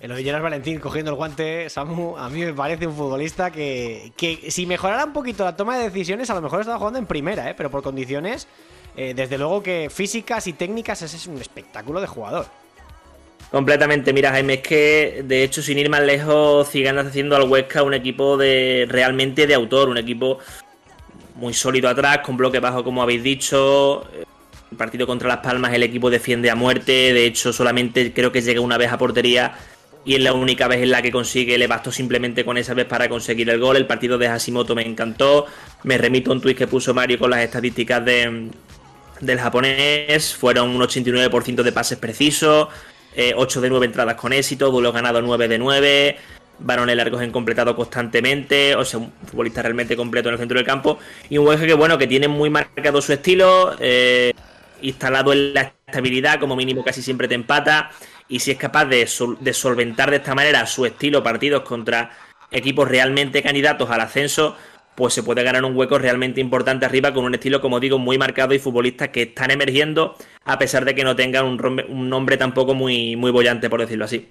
El 0.00 0.14
de 0.14 0.22
Gerard 0.22 0.42
Valentín 0.42 0.80
cogiendo 0.80 1.10
el 1.10 1.16
guante, 1.18 1.68
Samu, 1.68 2.16
a 2.16 2.30
mí 2.30 2.40
me 2.40 2.54
parece 2.54 2.86
un 2.86 2.94
futbolista 2.94 3.50
que, 3.50 4.12
que 4.16 4.50
si 4.50 4.64
mejorara 4.64 5.04
un 5.04 5.12
poquito 5.12 5.44
la 5.44 5.54
toma 5.54 5.76
de 5.76 5.90
decisiones, 5.90 6.30
a 6.30 6.34
lo 6.34 6.40
mejor 6.40 6.60
estaba 6.60 6.78
jugando 6.78 6.98
en 6.98 7.04
primera, 7.04 7.50
¿eh? 7.50 7.54
pero 7.54 7.70
por 7.70 7.82
condiciones, 7.82 8.48
desde 8.96 9.36
luego 9.36 9.62
que 9.62 9.90
físicas 9.90 10.46
y 10.46 10.54
técnicas 10.54 11.02
es 11.02 11.26
un 11.26 11.36
espectáculo 11.36 12.00
de 12.00 12.06
jugador. 12.06 12.46
Completamente, 13.50 14.12
mira 14.12 14.30
Jaime, 14.30 14.54
es 14.54 14.60
que 14.60 15.22
de 15.24 15.42
hecho 15.42 15.62
sin 15.62 15.78
ir 15.78 15.88
más 15.88 16.02
lejos, 16.02 16.68
Ciganda 16.70 17.02
haciendo 17.02 17.34
al 17.34 17.48
Huesca 17.48 17.82
un 17.82 17.94
equipo 17.94 18.36
de 18.36 18.86
realmente 18.88 19.46
de 19.46 19.54
autor, 19.54 19.88
un 19.88 19.96
equipo 19.96 20.38
muy 21.36 21.54
sólido 21.54 21.88
atrás, 21.88 22.18
con 22.18 22.36
bloque 22.36 22.60
bajo 22.60 22.84
como 22.84 23.02
habéis 23.02 23.22
dicho. 23.22 24.06
El 24.70 24.76
partido 24.76 25.06
contra 25.06 25.28
Las 25.28 25.38
Palmas 25.38 25.72
el 25.72 25.82
equipo 25.82 26.10
defiende 26.10 26.50
a 26.50 26.54
muerte, 26.54 27.14
de 27.14 27.24
hecho 27.24 27.54
solamente 27.54 28.12
creo 28.12 28.30
que 28.30 28.42
llega 28.42 28.60
una 28.60 28.76
vez 28.76 28.92
a 28.92 28.98
portería 28.98 29.54
y 30.04 30.14
es 30.14 30.20
la 30.20 30.34
única 30.34 30.68
vez 30.68 30.82
en 30.82 30.90
la 30.90 31.00
que 31.00 31.10
consigue, 31.10 31.56
le 31.56 31.66
bastó 31.66 31.90
simplemente 31.90 32.44
con 32.44 32.58
esa 32.58 32.74
vez 32.74 32.84
para 32.84 33.08
conseguir 33.08 33.48
el 33.48 33.58
gol. 33.58 33.76
El 33.76 33.86
partido 33.86 34.18
de 34.18 34.28
Hashimoto 34.28 34.74
me 34.74 34.82
encantó, 34.82 35.46
me 35.84 35.96
remito 35.96 36.30
a 36.30 36.34
un 36.34 36.42
tuit 36.42 36.56
que 36.56 36.66
puso 36.66 36.92
Mario 36.92 37.18
con 37.18 37.30
las 37.30 37.40
estadísticas 37.40 38.04
de, 38.04 38.50
del 39.20 39.38
japonés, 39.38 40.34
fueron 40.34 40.68
un 40.68 40.82
89% 40.82 41.62
de 41.62 41.72
pases 41.72 41.96
precisos 41.96 42.68
8 43.36 43.58
eh, 43.58 43.62
de 43.62 43.70
9 43.70 43.86
entradas 43.86 44.14
con 44.14 44.32
éxito, 44.32 44.70
duelo 44.70 44.92
ganado 44.92 45.20
9 45.20 45.48
de 45.48 45.58
9, 45.58 46.16
varones 46.60 46.96
largos 46.96 47.22
en 47.22 47.30
completado 47.30 47.74
constantemente, 47.74 48.74
o 48.74 48.84
sea, 48.84 49.00
un 49.00 49.12
futbolista 49.26 49.62
realmente 49.62 49.96
completo 49.96 50.28
en 50.28 50.34
el 50.34 50.38
centro 50.38 50.58
del 50.58 50.66
campo, 50.66 50.98
y 51.28 51.38
un 51.38 51.46
Huesca 51.46 51.66
que 51.66 51.74
bueno, 51.74 51.98
que 51.98 52.06
tiene 52.06 52.28
muy 52.28 52.50
marcado 52.50 53.00
su 53.02 53.12
estilo, 53.12 53.76
eh, 53.80 54.32
instalado 54.82 55.32
en 55.32 55.54
la 55.54 55.72
estabilidad, 55.86 56.38
como 56.38 56.56
mínimo 56.56 56.84
casi 56.84 57.02
siempre 57.02 57.28
te 57.28 57.34
empata, 57.34 57.90
y 58.28 58.40
si 58.40 58.50
es 58.50 58.58
capaz 58.58 58.84
de 58.84 59.06
solventar 59.06 60.10
de 60.10 60.16
esta 60.16 60.34
manera 60.34 60.66
su 60.66 60.84
estilo 60.84 61.22
partidos 61.22 61.62
contra 61.62 62.10
equipos 62.50 62.88
realmente 62.88 63.42
candidatos 63.42 63.90
al 63.90 64.00
ascenso, 64.00 64.56
pues 64.98 65.14
se 65.14 65.22
puede 65.22 65.44
ganar 65.44 65.64
un 65.64 65.76
hueco 65.76 65.96
realmente 65.96 66.40
importante 66.40 66.84
arriba 66.84 67.14
con 67.14 67.24
un 67.24 67.32
estilo, 67.32 67.60
como 67.60 67.78
digo, 67.78 68.00
muy 68.00 68.18
marcado 68.18 68.52
y 68.52 68.58
futbolistas 68.58 69.10
que 69.10 69.22
están 69.22 69.52
emergiendo 69.52 70.16
a 70.44 70.58
pesar 70.58 70.84
de 70.84 70.96
que 70.96 71.04
no 71.04 71.14
tengan 71.14 71.46
un, 71.46 72.10
nombre 72.10 72.36
tampoco 72.36 72.74
muy, 72.74 73.14
muy 73.14 73.30
bollante, 73.30 73.70
por 73.70 73.80
decirlo 73.80 74.06
así 74.06 74.26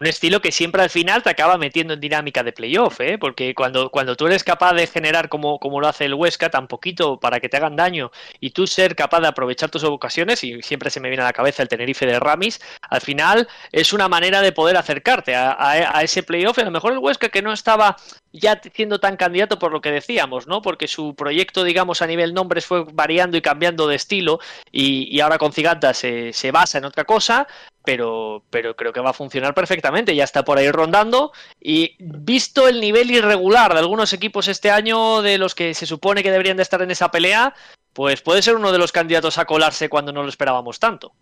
un 0.00 0.06
estilo 0.06 0.40
que 0.40 0.50
siempre 0.50 0.82
al 0.82 0.88
final 0.88 1.22
te 1.22 1.28
acaba 1.28 1.58
metiendo 1.58 1.92
en 1.92 2.00
dinámica 2.00 2.42
de 2.42 2.52
playoff, 2.52 3.00
¿eh? 3.00 3.18
porque 3.18 3.54
cuando, 3.54 3.90
cuando 3.90 4.16
tú 4.16 4.26
eres 4.26 4.42
capaz 4.42 4.72
de 4.72 4.86
generar 4.86 5.28
como, 5.28 5.58
como 5.58 5.78
lo 5.78 5.88
hace 5.88 6.06
el 6.06 6.14
Huesca, 6.14 6.48
tan 6.48 6.68
poquito 6.68 7.20
para 7.20 7.38
que 7.38 7.50
te 7.50 7.58
hagan 7.58 7.76
daño, 7.76 8.10
y 8.40 8.50
tú 8.50 8.66
ser 8.66 8.96
capaz 8.96 9.20
de 9.20 9.28
aprovechar 9.28 9.68
tus 9.68 9.84
ocasiones, 9.84 10.42
y 10.42 10.62
siempre 10.62 10.88
se 10.88 11.00
me 11.00 11.10
viene 11.10 11.22
a 11.22 11.26
la 11.26 11.34
cabeza 11.34 11.62
el 11.62 11.68
Tenerife 11.68 12.06
de 12.06 12.18
Ramis, 12.18 12.60
al 12.80 13.02
final 13.02 13.46
es 13.72 13.92
una 13.92 14.08
manera 14.08 14.40
de 14.40 14.52
poder 14.52 14.78
acercarte 14.78 15.34
a, 15.34 15.54
a 15.60 16.02
ese 16.02 16.22
playoff, 16.22 16.56
y 16.56 16.62
a 16.62 16.64
lo 16.64 16.70
mejor 16.70 16.94
el 16.94 16.98
Huesca 16.98 17.28
que 17.28 17.42
no 17.42 17.52
estaba 17.52 17.96
ya 18.32 18.60
siendo 18.74 19.00
tan 19.00 19.16
candidato 19.16 19.58
por 19.58 19.72
lo 19.72 19.80
que 19.80 19.90
decíamos, 19.90 20.46
¿no? 20.46 20.62
Porque 20.62 20.88
su 20.88 21.14
proyecto, 21.14 21.64
digamos, 21.64 22.02
a 22.02 22.06
nivel 22.06 22.34
nombres 22.34 22.66
fue 22.66 22.84
variando 22.92 23.36
y 23.36 23.42
cambiando 23.42 23.88
de 23.88 23.96
estilo 23.96 24.40
y, 24.70 25.20
ahora 25.20 25.38
con 25.38 25.52
Ciganta 25.52 25.94
se, 25.94 26.32
se, 26.32 26.50
basa 26.50 26.78
en 26.78 26.84
otra 26.84 27.04
cosa, 27.04 27.46
pero, 27.84 28.44
pero 28.50 28.76
creo 28.76 28.92
que 28.92 29.00
va 29.00 29.10
a 29.10 29.14
funcionar 29.14 29.54
perfectamente, 29.54 30.14
ya 30.14 30.24
está 30.24 30.44
por 30.44 30.58
ahí 30.58 30.70
rondando 30.70 31.32
y 31.60 31.96
visto 31.98 32.68
el 32.68 32.80
nivel 32.80 33.10
irregular 33.10 33.72
de 33.72 33.80
algunos 33.80 34.12
equipos 34.12 34.48
este 34.48 34.70
año 34.70 35.22
de 35.22 35.38
los 35.38 35.54
que 35.54 35.74
se 35.74 35.86
supone 35.86 36.22
que 36.22 36.30
deberían 36.30 36.56
de 36.56 36.62
estar 36.62 36.82
en 36.82 36.90
esa 36.90 37.10
pelea, 37.10 37.54
pues 37.92 38.22
puede 38.22 38.42
ser 38.42 38.54
uno 38.54 38.72
de 38.72 38.78
los 38.78 38.92
candidatos 38.92 39.38
a 39.38 39.44
colarse 39.44 39.88
cuando 39.88 40.12
no 40.12 40.22
lo 40.22 40.28
esperábamos 40.28 40.78
tanto. 40.78 41.12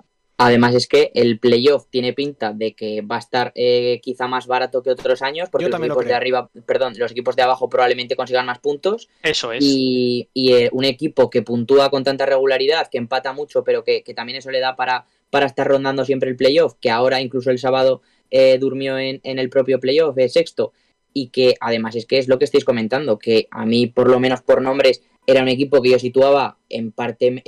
Además 0.40 0.76
es 0.76 0.86
que 0.86 1.10
el 1.14 1.40
playoff 1.40 1.86
tiene 1.90 2.12
pinta 2.12 2.52
de 2.52 2.72
que 2.72 3.02
va 3.02 3.16
a 3.16 3.18
estar 3.18 3.50
eh, 3.56 3.98
quizá 4.00 4.28
más 4.28 4.46
barato 4.46 4.84
que 4.84 4.90
otros 4.90 5.20
años, 5.20 5.48
porque 5.50 5.68
los 5.68 5.80
equipos 5.80 6.06
de 6.06 6.14
arriba, 6.14 6.48
perdón, 6.64 6.94
los 6.96 7.10
equipos 7.10 7.34
de 7.34 7.42
abajo 7.42 7.68
probablemente 7.68 8.14
consigan 8.14 8.46
más 8.46 8.60
puntos. 8.60 9.08
Eso 9.24 9.52
es. 9.52 9.64
Y, 9.64 10.28
eh, 10.36 10.68
un 10.70 10.84
equipo 10.84 11.28
que 11.28 11.42
puntúa 11.42 11.90
con 11.90 12.04
tanta 12.04 12.24
regularidad, 12.24 12.86
que 12.86 12.98
empata 12.98 13.32
mucho, 13.32 13.64
pero 13.64 13.82
que, 13.82 14.04
también 14.14 14.38
eso 14.38 14.52
le 14.52 14.60
da 14.60 14.76
para, 14.76 15.06
para 15.28 15.46
estar 15.46 15.66
rondando 15.66 16.04
siempre 16.04 16.30
el 16.30 16.36
playoff, 16.36 16.74
que 16.80 16.90
ahora 16.90 17.20
incluso 17.20 17.50
el 17.50 17.58
sábado 17.58 18.02
eh, 18.30 18.58
durmió 18.58 18.96
en, 18.96 19.20
en, 19.24 19.40
el 19.40 19.50
propio 19.50 19.80
playoff, 19.80 20.14
de 20.14 20.28
sexto, 20.28 20.72
y 21.12 21.30
que 21.30 21.56
además 21.58 21.96
es 21.96 22.06
que 22.06 22.18
es 22.18 22.28
lo 22.28 22.38
que 22.38 22.44
estáis 22.44 22.64
comentando, 22.64 23.18
que 23.18 23.48
a 23.50 23.66
mí 23.66 23.88
por 23.88 24.08
lo 24.08 24.20
menos 24.20 24.42
por 24.42 24.62
nombres 24.62 25.02
era 25.26 25.42
un 25.42 25.48
equipo 25.48 25.82
que 25.82 25.90
yo 25.90 25.98
situaba 25.98 26.58
en 26.68 26.92
parte 26.92 27.42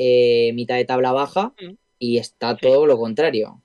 mitad 0.52 0.74
de 0.74 0.84
tabla 0.84 1.12
baja. 1.12 1.54
Mm 1.60 1.74
y 2.00 2.18
está 2.18 2.56
todo 2.56 2.86
lo 2.86 2.98
contrario. 2.98 3.60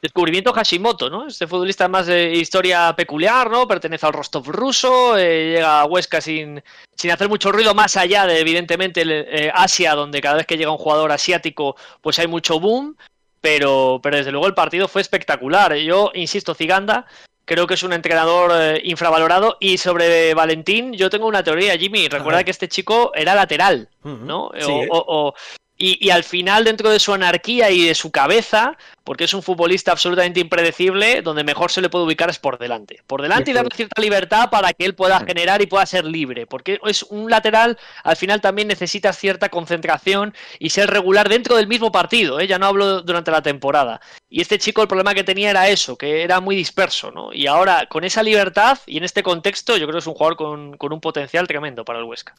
Descubrimiento 0.00 0.52
Hashimoto, 0.52 1.10
¿no? 1.10 1.26
Este 1.26 1.46
futbolista 1.46 1.88
más 1.88 2.06
de 2.06 2.30
historia 2.34 2.94
peculiar, 2.94 3.50
¿no? 3.50 3.66
Pertenece 3.66 4.06
al 4.06 4.12
Rostov 4.12 4.46
ruso, 4.50 5.16
eh, 5.18 5.54
llega 5.54 5.80
a 5.80 5.86
Huesca 5.86 6.20
sin, 6.20 6.62
sin 6.94 7.10
hacer 7.10 7.28
mucho 7.28 7.50
ruido, 7.50 7.74
más 7.74 7.96
allá 7.96 8.26
de, 8.26 8.38
evidentemente, 8.38 9.02
eh, 9.04 9.50
Asia, 9.52 9.94
donde 9.94 10.20
cada 10.20 10.36
vez 10.36 10.46
que 10.46 10.58
llega 10.58 10.70
un 10.70 10.76
jugador 10.78 11.10
asiático, 11.10 11.76
pues 12.02 12.18
hay 12.18 12.28
mucho 12.28 12.60
boom, 12.60 12.96
pero, 13.40 13.98
pero 14.02 14.18
desde 14.18 14.30
luego 14.30 14.46
el 14.46 14.54
partido 14.54 14.86
fue 14.86 15.00
espectacular. 15.00 15.74
Yo, 15.76 16.12
insisto, 16.14 16.54
Ziganda, 16.54 17.06
creo 17.46 17.66
que 17.66 17.74
es 17.74 17.82
un 17.82 17.94
entrenador 17.94 18.52
eh, 18.54 18.82
infravalorado. 18.84 19.56
Y 19.60 19.78
sobre 19.78 20.34
Valentín, 20.34 20.92
yo 20.92 21.08
tengo 21.08 21.26
una 21.26 21.42
teoría, 21.42 21.76
Jimmy. 21.78 22.08
Recuerda 22.08 22.44
que 22.44 22.50
este 22.50 22.68
chico 22.68 23.12
era 23.14 23.34
lateral, 23.34 23.88
¿no? 24.04 24.50
o, 24.90 25.34
y, 25.78 26.08
al 26.08 26.24
final, 26.24 26.64
dentro 26.64 26.88
de 26.88 26.98
su 26.98 27.12
anarquía 27.12 27.70
y 27.70 27.84
de 27.84 27.94
su 27.94 28.10
cabeza, 28.10 28.78
porque 29.04 29.24
es 29.24 29.34
un 29.34 29.42
futbolista 29.42 29.92
absolutamente 29.92 30.40
impredecible, 30.40 31.20
donde 31.20 31.44
mejor 31.44 31.70
se 31.70 31.82
le 31.82 31.90
puede 31.90 32.06
ubicar 32.06 32.30
es 32.30 32.38
por 32.38 32.58
delante. 32.58 33.02
Por 33.06 33.20
delante 33.20 33.50
y, 33.50 33.54
darle 33.54 33.76
cierta 33.76 34.00
libertad 34.00 34.48
para 34.48 34.72
que 34.72 34.86
él 34.86 34.94
pueda 34.94 35.20
generar 35.20 35.60
y 35.60 35.66
pueda 35.66 35.84
ser 35.84 36.06
libre. 36.06 36.46
Porque 36.46 36.80
es 36.86 37.02
un 37.02 37.30
lateral, 37.30 37.78
al 38.04 38.16
final 38.16 38.40
también 38.40 38.68
necesita 38.68 39.12
cierta 39.12 39.50
concentración 39.50 40.34
y 40.58 40.70
ser 40.70 40.88
regular 40.88 41.28
dentro 41.28 41.56
del 41.56 41.66
mismo 41.66 41.92
partido. 41.92 42.40
¿eh? 42.40 42.46
Ya 42.46 42.58
no 42.58 42.66
hablo 42.66 43.02
durante 43.02 43.30
la 43.30 43.42
temporada. 43.42 44.00
Y 44.30 44.40
este 44.40 44.58
chico, 44.58 44.80
el 44.80 44.88
problema 44.88 45.12
que 45.12 45.24
tenía 45.24 45.50
era 45.50 45.68
eso, 45.68 45.98
que 45.98 46.22
era 46.22 46.40
muy 46.40 46.56
disperso. 46.56 47.10
¿no? 47.10 47.34
Y 47.34 47.46
ahora, 47.48 47.86
con 47.86 48.04
esa 48.04 48.22
libertad 48.22 48.78
y 48.86 48.96
en 48.96 49.04
este 49.04 49.22
contexto, 49.22 49.76
yo 49.76 49.86
creo 49.86 49.96
que 49.96 49.98
es 49.98 50.06
un 50.06 50.14
jugador 50.14 50.36
con, 50.36 50.76
con 50.78 50.94
un 50.94 51.02
potencial 51.02 51.46
tremendo 51.46 51.84
para 51.84 51.98
el 51.98 52.06
Huesca. 52.06 52.34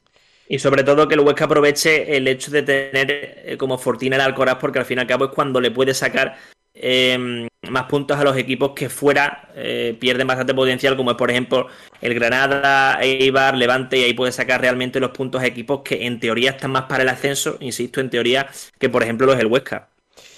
Y 0.49 0.59
sobre 0.59 0.83
todo 0.83 1.07
que 1.07 1.15
el 1.15 1.19
Huesca 1.19 1.45
aproveche 1.45 2.15
el 2.15 2.27
hecho 2.27 2.51
de 2.51 2.63
tener 2.63 3.43
eh, 3.45 3.57
como 3.57 3.77
Fortina 3.77 4.15
el 4.15 4.21
Alcoraz, 4.21 4.57
porque 4.59 4.79
al 4.79 4.85
fin 4.85 4.97
y 4.97 5.01
al 5.01 5.07
cabo 5.07 5.25
es 5.25 5.31
cuando 5.31 5.59
le 5.59 5.71
puede 5.71 5.93
sacar 5.93 6.37
em, 6.73 7.47
más 7.69 7.83
puntos 7.83 8.17
a 8.17 8.23
los 8.23 8.37
equipos 8.37 8.71
que 8.73 8.87
fuera 8.89 9.49
eh, 9.55 9.97
pierden 9.99 10.25
bastante 10.25 10.53
potencial, 10.53 10.95
como 10.95 11.11
es 11.11 11.17
por 11.17 11.29
ejemplo 11.31 11.67
el 12.01 12.13
Granada, 12.13 12.97
Eibar, 13.01 13.57
Levante, 13.57 13.97
y 13.97 14.03
ahí 14.03 14.13
puede 14.13 14.31
sacar 14.31 14.61
realmente 14.61 15.01
los 15.01 15.11
puntos 15.11 15.41
a 15.41 15.47
equipos 15.47 15.81
que 15.83 16.05
en 16.05 16.19
teoría 16.19 16.51
están 16.51 16.71
más 16.71 16.83
para 16.83 17.03
el 17.03 17.09
ascenso, 17.09 17.57
insisto, 17.59 17.99
en 17.99 18.09
teoría, 18.09 18.47
que 18.79 18.87
por 18.87 19.03
ejemplo 19.03 19.27
los 19.27 19.37
del 19.37 19.47
Huesca. 19.47 19.89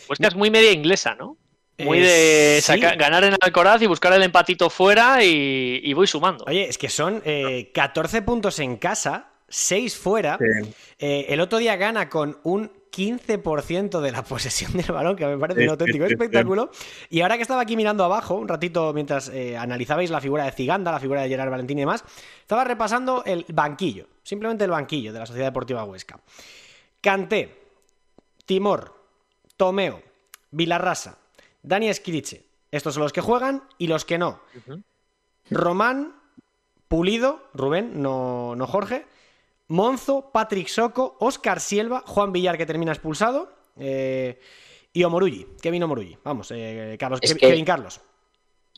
Huesca 0.09 0.27
es 0.27 0.35
muy 0.35 0.49
media 0.49 0.71
inglesa, 0.71 1.13
¿no? 1.13 1.37
Muy 1.77 1.99
de 1.99 2.61
ganar 2.97 3.23
en 3.23 3.35
Alcoraz 3.39 3.81
y 3.81 3.85
buscar 3.85 4.11
el 4.11 4.23
empatito 4.23 4.69
fuera 4.69 5.23
y, 5.23 5.93
voy 5.93 6.07
sumando. 6.07 6.43
Oye, 6.45 6.67
es 6.67 6.77
que 6.77 6.89
son 6.89 7.23
14 7.73 8.21
puntos 8.23 8.59
en 8.59 8.75
casa, 8.75 9.29
6 9.49 9.97
fuera. 9.97 10.37
el 10.99 11.41
otro 11.41 11.57
día 11.59 11.75
gana 11.75 12.09
con 12.09 12.39
un 12.43 12.71
15% 12.91 14.01
de 14.01 14.11
la 14.11 14.23
posesión 14.25 14.73
del 14.73 14.91
balón, 14.91 15.15
que 15.15 15.25
me 15.25 15.37
parece 15.37 15.63
un 15.63 15.69
auténtico 15.69 16.05
espectáculo. 16.05 16.71
Y 17.09 17.21
ahora 17.21 17.35
que 17.35 17.43
estaba 17.43 17.61
aquí 17.61 17.75
mirando 17.75 18.03
abajo, 18.03 18.35
un 18.35 18.47
ratito 18.47 18.93
mientras 18.93 19.29
eh, 19.29 19.57
analizabais 19.57 20.09
la 20.09 20.21
figura 20.21 20.45
de 20.45 20.51
Ziganda, 20.51 20.91
la 20.91 20.99
figura 20.99 21.21
de 21.21 21.29
Gerard 21.29 21.49
Valentín 21.49 21.77
y 21.77 21.81
demás, 21.81 22.03
estaba 22.41 22.63
repasando 22.63 23.23
el 23.25 23.45
banquillo, 23.49 24.07
simplemente 24.23 24.63
el 24.63 24.71
banquillo 24.71 25.13
de 25.13 25.19
la 25.19 25.25
Sociedad 25.25 25.47
Deportiva 25.47 25.83
Huesca. 25.83 26.19
Canté, 27.01 27.57
Timor, 28.45 28.93
Tomeo, 29.55 30.01
Vilarrasa, 30.51 31.17
Dani 31.61 31.89
Esquiriche. 31.89 32.43
Estos 32.71 32.93
son 32.95 33.03
los 33.03 33.13
que 33.13 33.21
juegan 33.21 33.63
y 33.77 33.87
los 33.87 34.05
que 34.05 34.17
no. 34.17 34.41
Román, 35.49 36.15
Pulido, 36.87 37.49
Rubén, 37.53 38.01
no, 38.01 38.55
no 38.55 38.67
Jorge, 38.67 39.05
Monzo, 39.69 40.31
Patrick 40.33 40.67
Soco, 40.67 41.15
Oscar 41.19 41.59
Silva, 41.59 42.03
Juan 42.05 42.33
Villar 42.33 42.57
que 42.57 42.65
termina 42.65 42.91
expulsado 42.91 43.51
eh, 43.77 44.39
y 44.91 45.03
Omorulli, 45.03 45.45
Kevin 45.61 45.83
Omorulli. 45.83 46.17
Vamos, 46.23 46.51
eh, 46.51 46.97
Carlos, 46.99 47.19
Kevin 47.21 47.65
Carlos. 47.65 48.01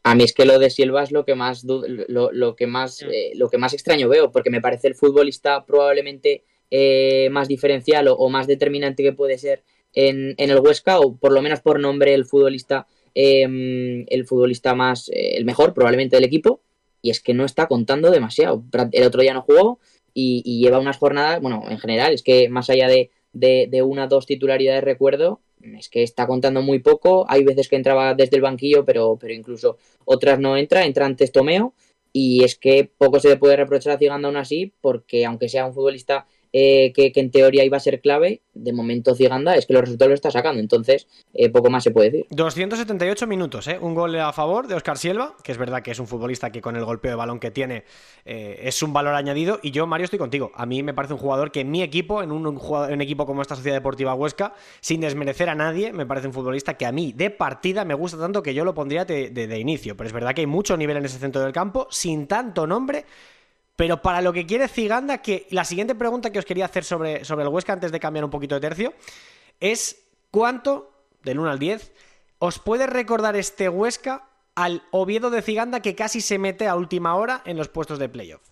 A 0.03 0.15
mí 0.15 0.25
es 0.25 0.33
que 0.33 0.45
lo 0.45 0.59
de 0.59 0.69
Silva 0.69 1.03
es 1.03 1.11
lo 1.11 1.23
que 1.23 1.33
más 1.33 1.63
lo, 1.63 2.55
que 2.55 2.67
más 2.67 3.01
eh, 3.03 3.31
lo 3.35 3.49
que 3.49 3.57
más 3.57 3.73
extraño 3.73 4.09
veo, 4.09 4.31
porque 4.31 4.49
me 4.49 4.59
parece 4.59 4.89
el 4.89 4.95
futbolista 4.95 5.65
probablemente 5.65 6.43
más 7.31 7.47
diferencial 7.47 8.07
o, 8.09 8.29
más 8.29 8.47
determinante 8.47 9.03
que 9.03 9.13
puede 9.13 9.37
ser 9.37 9.63
en, 9.93 10.35
el 10.37 10.59
Huesca, 10.59 10.99
o 10.99 11.15
por 11.15 11.31
lo 11.31 11.41
menos 11.41 11.61
por 11.61 11.79
nombre 11.79 12.13
el 12.13 12.25
futbolista 12.25 12.87
em, 13.13 14.05
el 14.07 14.25
futbolista 14.25 14.73
más 14.73 15.09
el 15.13 15.45
mejor 15.45 15.73
probablemente 15.73 16.17
del 16.17 16.25
equipo. 16.25 16.61
Y 17.03 17.09
es 17.09 17.19
que 17.19 17.33
no 17.33 17.45
está 17.45 17.67
contando 17.67 18.11
demasiado. 18.11 18.63
El 18.91 19.03
otro 19.03 19.21
día 19.21 19.33
no 19.33 19.41
jugó, 19.41 19.79
y, 20.14 20.62
lleva 20.62 20.80
unas 20.80 20.97
jornadas, 20.97 21.41
bueno, 21.41 21.64
en 21.70 21.80
general, 21.80 22.14
es 22.14 22.24
que 22.24 22.49
más 22.49 22.70
allá 22.70 22.88
de, 22.88 23.12
de, 23.34 23.82
una 23.82 24.05
o 24.05 24.07
dos 24.07 24.26
titularidades 24.26 24.84
recuerdo, 24.84 25.41
es 25.62 25.89
que 25.89 26.03
está 26.03 26.28
contando 26.28 26.62
muy 26.62 26.80
poco, 26.80 27.26
hay 27.30 27.43
veces 27.43 27.70
que 27.70 27.76
entraba 27.76 28.14
desde 28.16 28.36
el 28.36 28.41
banquillo, 28.41 28.84
pero, 28.86 29.18
pero 29.20 29.34
incluso 29.34 29.78
otras 30.05 30.39
no 30.39 30.57
entra, 30.57 30.86
entra 30.86 31.05
antes 31.05 31.32
Tomeo, 31.32 31.74
y 32.14 32.43
es 32.43 32.57
que 32.57 32.89
poco 32.97 33.20
se 33.20 33.30
le 33.30 33.38
puede 33.38 33.55
reprochar 33.55 33.93
a 33.93 33.97
Ciganda 33.97 34.28
aún 34.28 34.38
así, 34.38 34.74
porque 34.82 35.26
aunque 35.26 35.49
sea 35.49 35.66
un 35.66 35.74
futbolista 35.74 36.26
eh, 36.54 36.91
que, 36.93 37.12
en 37.16 37.32
teoría 37.32 37.64
iba 37.64 37.78
a 37.78 37.80
ser 37.80 38.02
clave, 38.02 38.41
de 38.54 38.74
momento 38.74 39.16
Ciganda 39.16 39.56
es 39.56 39.66
que 39.66 39.74
los 39.74 39.84
resultados 39.84 40.10
lo 40.10 40.16
está 40.16 40.32
sacando, 40.32 40.60
entonces 40.60 41.08
eh, 41.34 41.49
poco 41.49 41.70
más 41.70 41.84
se 41.84 41.91
puede 41.91 42.12
decir. 42.12 42.28
278 42.32 43.28
minutos, 43.28 43.68
¿eh? 43.68 43.78
un 43.80 43.95
gol 43.95 44.20
a 44.20 44.34
favor 44.34 44.68
de 44.68 44.76
Oscar 44.76 44.97
Silva, 44.97 45.36
que 45.43 45.52
es 45.52 45.58
verdad 45.58 45.82
que 45.82 45.91
es 45.91 45.99
un 45.99 46.08
futbolista 46.08 46.52
que 46.52 46.62
con 46.62 46.76
el 46.76 46.84
golpeo 46.84 47.12
de 47.12 47.16
balón 47.16 47.39
que 47.39 47.52
tiene 47.52 47.84
eh, 48.26 48.60
es 48.64 48.84
un 48.84 48.91
valor 48.91 49.16
añadido, 49.16 49.60
y 49.64 49.72
yo, 49.72 49.88
Mario, 49.88 50.06
estoy 50.06 50.20
contigo. 50.20 50.52
A 50.56 50.66
mí 50.66 50.84
me 50.84 50.93
parece 50.93 51.14
un 51.14 51.20
jugador 51.20 51.52
que 51.52 51.62
en 51.62 51.72
mi 51.72 51.82
equipo, 51.84 52.22
en 52.22 52.32
un, 52.32 53.02
equipo 53.02 53.26
como 53.26 53.41
esta 53.41 53.56
Sociedad 53.56 53.78
Deportiva 53.78 54.14
Huesca, 54.14 54.54
sin 54.82 55.02
desmerecer 55.02 55.49
a 55.49 55.56
nadie, 55.56 55.93
me 55.93 56.06
parece 56.06 56.28
un 56.28 56.34
futbolista 56.34 56.76
que 56.76 56.86
a 56.86 56.91
mí 56.91 57.14
de 57.14 57.30
partida 57.30 57.86
me 57.86 57.93
gusta 57.93 58.18
tanto 58.18 58.43
que 58.43 58.54
yo 58.54 58.66
lo 58.66 58.74
pondría 58.74 59.06
de 59.06 59.60
inicio, 59.60 59.95
pero 59.95 60.08
es 60.08 60.14
verdad 60.14 60.34
que 60.34 60.41
hay 60.41 60.47
mucho 60.47 60.76
nivel 60.76 60.97
en 60.97 61.06
ese 61.06 61.18
centro 61.18 61.41
del 61.41 61.54
campo, 61.54 61.88
sin 61.89 62.28
tanto 62.28 62.68
nombre 62.68 63.06
pero 63.82 63.99
para 63.99 64.21
lo 64.21 64.32
que 64.32 64.45
quiere 64.45 64.67
Ziganda, 64.67 65.23
que 65.23 65.47
la 65.49 65.65
siguiente 65.65 65.95
pregunta 65.95 66.29
que 66.29 66.38
os 66.38 66.45
quería 66.45 66.65
hacer 66.65 66.84
sobre, 66.84 67.25
sobre 67.25 67.45
el 67.45 67.49
Huesca 67.49 67.73
antes 67.73 67.91
de 67.91 67.99
cambiar 67.99 68.23
un 68.23 68.29
poquito 68.29 68.53
de 68.53 68.61
tercio 68.61 68.93
es 69.59 70.03
¿cuánto, 70.29 70.91
del 71.23 71.39
1 71.39 71.49
al 71.49 71.57
10, 71.57 71.91
os 72.38 72.59
puede 72.59 72.86
recordar 72.86 73.36
este 73.36 73.69
Huesca 73.69 74.27
al 74.53 74.84
Oviedo 74.91 75.32
de 75.32 75.41
Ziganda 75.41 75.79
que 75.79 75.95
casi 75.95 76.21
se 76.21 76.38
mete 76.38 76.67
a 76.67 76.75
última 76.75 77.15
hora 77.15 77.41
en 77.43 77.57
los 77.57 77.69
puestos 77.69 77.97
de 77.97 78.07
playoff? 78.07 78.43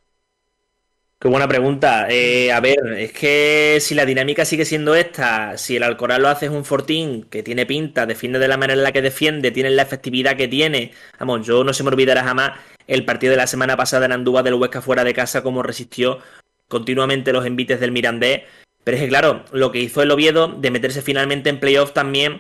Qué 1.20 1.28
buena 1.28 1.48
pregunta. 1.48 2.08
Eh, 2.10 2.52
a 2.52 2.60
ver, 2.60 2.80
es 2.98 3.12
que 3.14 3.78
si 3.82 3.94
la 3.94 4.08
dinámica 4.08 4.46
sigue 4.46 4.66
siendo 4.66 4.96
esta, 4.96 5.60
si 5.60 5.76
el 5.76 5.84
Alcoraz 5.84 6.18
lo 6.18 6.30
hace 6.30 6.48
es 6.48 6.52
un 6.52 6.66
Fortín 6.66 7.26
que 7.30 7.44
tiene 7.44 7.68
pinta, 7.68 8.08
defiende 8.08 8.40
de 8.40 8.48
la 8.48 8.58
manera 8.58 8.80
en 8.80 8.84
la 8.84 8.92
que 8.92 9.04
defiende, 9.04 9.52
tiene 9.52 9.70
la 9.70 9.84
efectividad 9.84 10.36
que 10.36 10.48
tiene, 10.48 10.92
vamos, 11.20 11.46
yo 11.46 11.64
no 11.64 11.72
se 11.74 11.84
me 11.84 11.90
olvidará 11.90 12.24
jamás 12.24 12.54
el 12.90 13.06
partido 13.06 13.32
de 13.32 13.38
la 13.38 13.48
semana 13.48 13.78
pasada 13.78 14.08
en 14.08 14.12
Andúa 14.12 14.42
del 14.42 14.56
Huesca 14.56 14.82
fuera 14.82 15.04
de 15.04 15.14
casa, 15.14 15.44
como 15.44 15.62
resistió 15.62 16.20
continuamente 16.68 17.32
los 17.32 17.46
envites 17.46 17.80
del 17.80 17.92
Mirandés. 17.92 18.42
Pero 18.84 18.98
es 18.98 19.04
que, 19.04 19.10
claro, 19.10 19.46
lo 19.52 19.72
que 19.72 19.80
hizo 19.80 20.02
el 20.02 20.10
Oviedo 20.10 20.48
de 20.48 20.72
meterse 20.72 21.04
finalmente 21.04 21.52
en 21.52 21.60
playoff 21.60 21.94
también, 21.94 22.40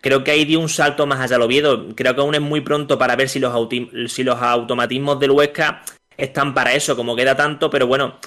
creo 0.00 0.22
que 0.22 0.30
ahí 0.30 0.44
dio 0.44 0.60
un 0.60 0.68
salto 0.68 1.06
más 1.06 1.18
allá 1.18 1.36
al 1.36 1.42
Oviedo. 1.42 1.88
Creo 1.96 2.14
que 2.14 2.20
aún 2.20 2.36
es 2.36 2.40
muy 2.40 2.60
pronto 2.60 2.98
para 2.98 3.16
ver 3.16 3.28
si 3.28 3.40
los, 3.40 3.52
si 4.06 4.22
los 4.22 4.40
automatismos 4.40 5.18
del 5.18 5.32
Huesca 5.32 5.82
están 6.16 6.54
para 6.54 6.72
eso, 6.74 6.94
como 6.94 7.16
queda 7.16 7.36
tanto, 7.36 7.68
pero 7.68 7.88
bueno, 7.88 8.18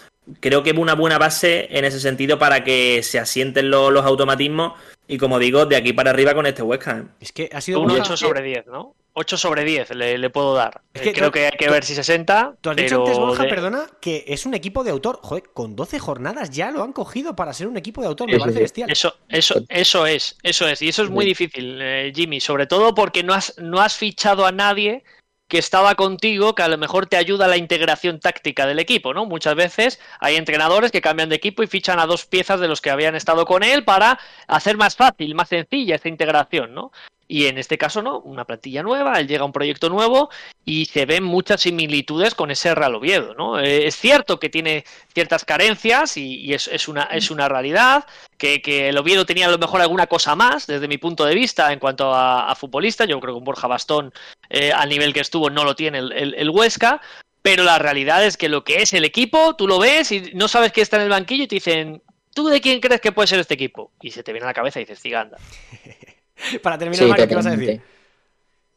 creo 0.41 0.63
que 0.63 0.71
es 0.71 0.77
una 0.77 0.95
buena 0.95 1.17
base 1.17 1.69
en 1.71 1.85
ese 1.85 2.01
sentido 2.01 2.37
para 2.37 2.65
que 2.65 3.01
se 3.03 3.19
asienten 3.19 3.69
los, 3.69 3.93
los 3.93 4.03
automatismos 4.03 4.73
y 5.07 5.17
como 5.17 5.39
digo, 5.39 5.65
de 5.65 5.77
aquí 5.77 5.93
para 5.93 6.09
arriba 6.09 6.33
con 6.33 6.45
este 6.45 6.61
Huesca. 6.61 7.05
Es 7.21 7.31
que 7.31 7.49
ha 7.53 7.61
sido 7.61 7.79
un 7.79 7.91
8 7.91 8.17
sobre 8.17 8.41
10, 8.41 8.67
¿no? 8.67 8.95
8 9.15 9.37
sobre 9.37 9.63
10 9.63 9.91
le, 9.91 10.29
puedo 10.31 10.55
dar. 10.55 10.81
Eh, 10.95 11.13
creo 11.13 11.31
que 11.31 11.45
hay 11.45 11.57
que 11.57 11.69
ver 11.69 11.83
si 11.83 11.93
60. 11.93 12.55
Tú 12.59 12.71
has 12.71 12.75
dicho 12.75 12.99
antes, 12.99 13.17
Borja, 13.17 13.43
perdona, 13.43 13.87
que 14.01 14.25
es 14.27 14.45
un 14.45 14.55
equipo 14.55 14.83
de 14.83 14.89
autor. 14.89 15.19
Joder, 15.21 15.43
con 15.53 15.75
12 15.75 15.99
jornadas 15.99 16.49
ya 16.49 16.71
lo 16.71 16.83
han 16.83 16.93
cogido 16.93 17.35
para 17.35 17.53
ser 17.53 17.67
un 17.67 17.77
equipo 17.77 18.01
de 18.01 18.07
autor. 18.07 18.29
Me 18.29 18.39
parece 18.39 18.59
bestial. 18.59 18.89
Eso, 18.89 19.15
eso, 19.29 19.63
eso 19.69 20.07
es, 20.07 20.37
eso 20.41 20.67
es. 20.67 20.81
Y 20.81 20.89
eso 20.89 21.03
es 21.03 21.11
muy 21.11 21.25
difícil, 21.25 21.79
eh, 21.79 22.11
Jimmy. 22.15 22.39
Sobre 22.39 22.65
todo 22.65 22.95
porque 22.95 23.23
no 23.23 23.33
has, 23.33 23.55
no 23.59 23.81
has 23.81 23.95
fichado 23.95 24.47
a 24.47 24.51
nadie 24.51 25.03
que 25.47 25.59
estaba 25.59 25.93
contigo, 25.93 26.55
que 26.55 26.63
a 26.63 26.67
lo 26.67 26.79
mejor 26.79 27.05
te 27.05 27.15
ayuda 27.15 27.45
a 27.45 27.47
la 27.47 27.57
integración 27.57 28.19
táctica 28.19 28.65
del 28.65 28.79
equipo, 28.79 29.13
¿no? 29.13 29.27
Muchas 29.27 29.53
veces 29.53 29.99
hay 30.19 30.35
entrenadores 30.37 30.91
que 30.91 31.01
cambian 31.01 31.29
de 31.29 31.35
equipo 31.35 31.61
y 31.61 31.67
fichan 31.67 31.99
a 31.99 32.07
dos 32.07 32.25
piezas 32.25 32.59
de 32.59 32.67
los 32.67 32.81
que 32.81 32.89
habían 32.89 33.13
estado 33.13 33.45
con 33.45 33.61
él 33.61 33.83
para 33.83 34.19
hacer 34.47 34.77
más 34.77 34.95
fácil, 34.95 35.35
más 35.35 35.49
sencilla 35.49 35.93
esta 35.93 36.09
integración, 36.09 36.73
¿no? 36.73 36.91
Y 37.33 37.47
en 37.47 37.57
este 37.57 37.79
caso 37.79 38.03
no, 38.03 38.19
una 38.19 38.45
plantilla 38.45 38.83
nueva, 38.83 39.19
él 39.19 39.27
llega 39.27 39.41
a 39.41 39.47
un 39.47 39.51
proyecto 39.51 39.89
nuevo 39.89 40.29
y 40.65 40.85
se 40.85 41.07
ven 41.07 41.23
muchas 41.23 41.61
similitudes 41.61 42.35
con 42.35 42.51
ese 42.51 42.75
Real 42.75 42.93
Oviedo, 42.93 43.33
¿no? 43.33 43.57
Eh, 43.57 43.87
es 43.87 43.95
cierto 43.95 44.39
que 44.39 44.49
tiene 44.49 44.85
ciertas 45.15 45.43
carencias 45.43 46.15
y, 46.15 46.53
es, 46.53 46.87
una, 46.87 47.05
es 47.05 47.31
una 47.31 47.49
realidad, 47.49 48.05
que, 48.37 48.61
el 48.87 48.99
Oviedo 48.99 49.25
tenía 49.25 49.47
a 49.47 49.49
lo 49.49 49.57
mejor 49.57 49.81
alguna 49.81 50.05
cosa 50.05 50.35
más 50.35 50.67
desde 50.67 50.87
mi 50.87 50.99
punto 50.99 51.25
de 51.25 51.33
vista 51.33 51.73
en 51.73 51.79
cuanto 51.79 52.13
a, 52.13 52.53
futbolista, 52.53 53.05
yo 53.05 53.19
creo 53.19 53.33
que 53.33 53.39
un 53.39 53.45
Borja 53.45 53.65
Bastón 53.65 54.13
eh, 54.51 54.71
al 54.71 54.89
nivel 54.89 55.11
que 55.11 55.21
estuvo 55.21 55.49
no 55.49 55.63
lo 55.63 55.73
tiene 55.73 55.97
el, 55.97 56.49
Huesca, 56.51 57.01
pero 57.41 57.63
la 57.63 57.79
realidad 57.79 58.23
es 58.23 58.37
que 58.37 58.47
lo 58.47 58.63
que 58.63 58.83
es 58.83 58.93
el 58.93 59.05
equipo, 59.05 59.55
tú 59.55 59.67
lo 59.67 59.79
ves 59.79 60.11
y 60.11 60.33
no 60.35 60.47
sabes 60.47 60.71
quién 60.71 60.83
está 60.83 60.97
en 60.97 61.03
el 61.03 61.09
banquillo 61.09 61.45
y 61.45 61.47
te 61.47 61.55
dicen, 61.55 62.03
¿tú 62.35 62.47
de 62.49 62.61
quién 62.61 62.79
crees 62.79 63.01
que 63.01 63.11
puede 63.11 63.25
ser 63.25 63.39
este 63.39 63.55
equipo? 63.55 63.91
Y 64.03 64.11
se 64.11 64.21
te 64.21 64.33
viene 64.33 64.45
a 64.45 64.49
la 64.49 64.53
cabeza 64.53 64.79
y 64.79 64.83
dices, 64.83 65.01
Ciganda. 65.01 65.39
Para 66.61 66.77
terminar, 66.77 67.07
Mario, 67.07 67.27
¿qué 67.27 67.35
vas 67.35 67.45
a 67.45 67.55
decir? 67.55 67.81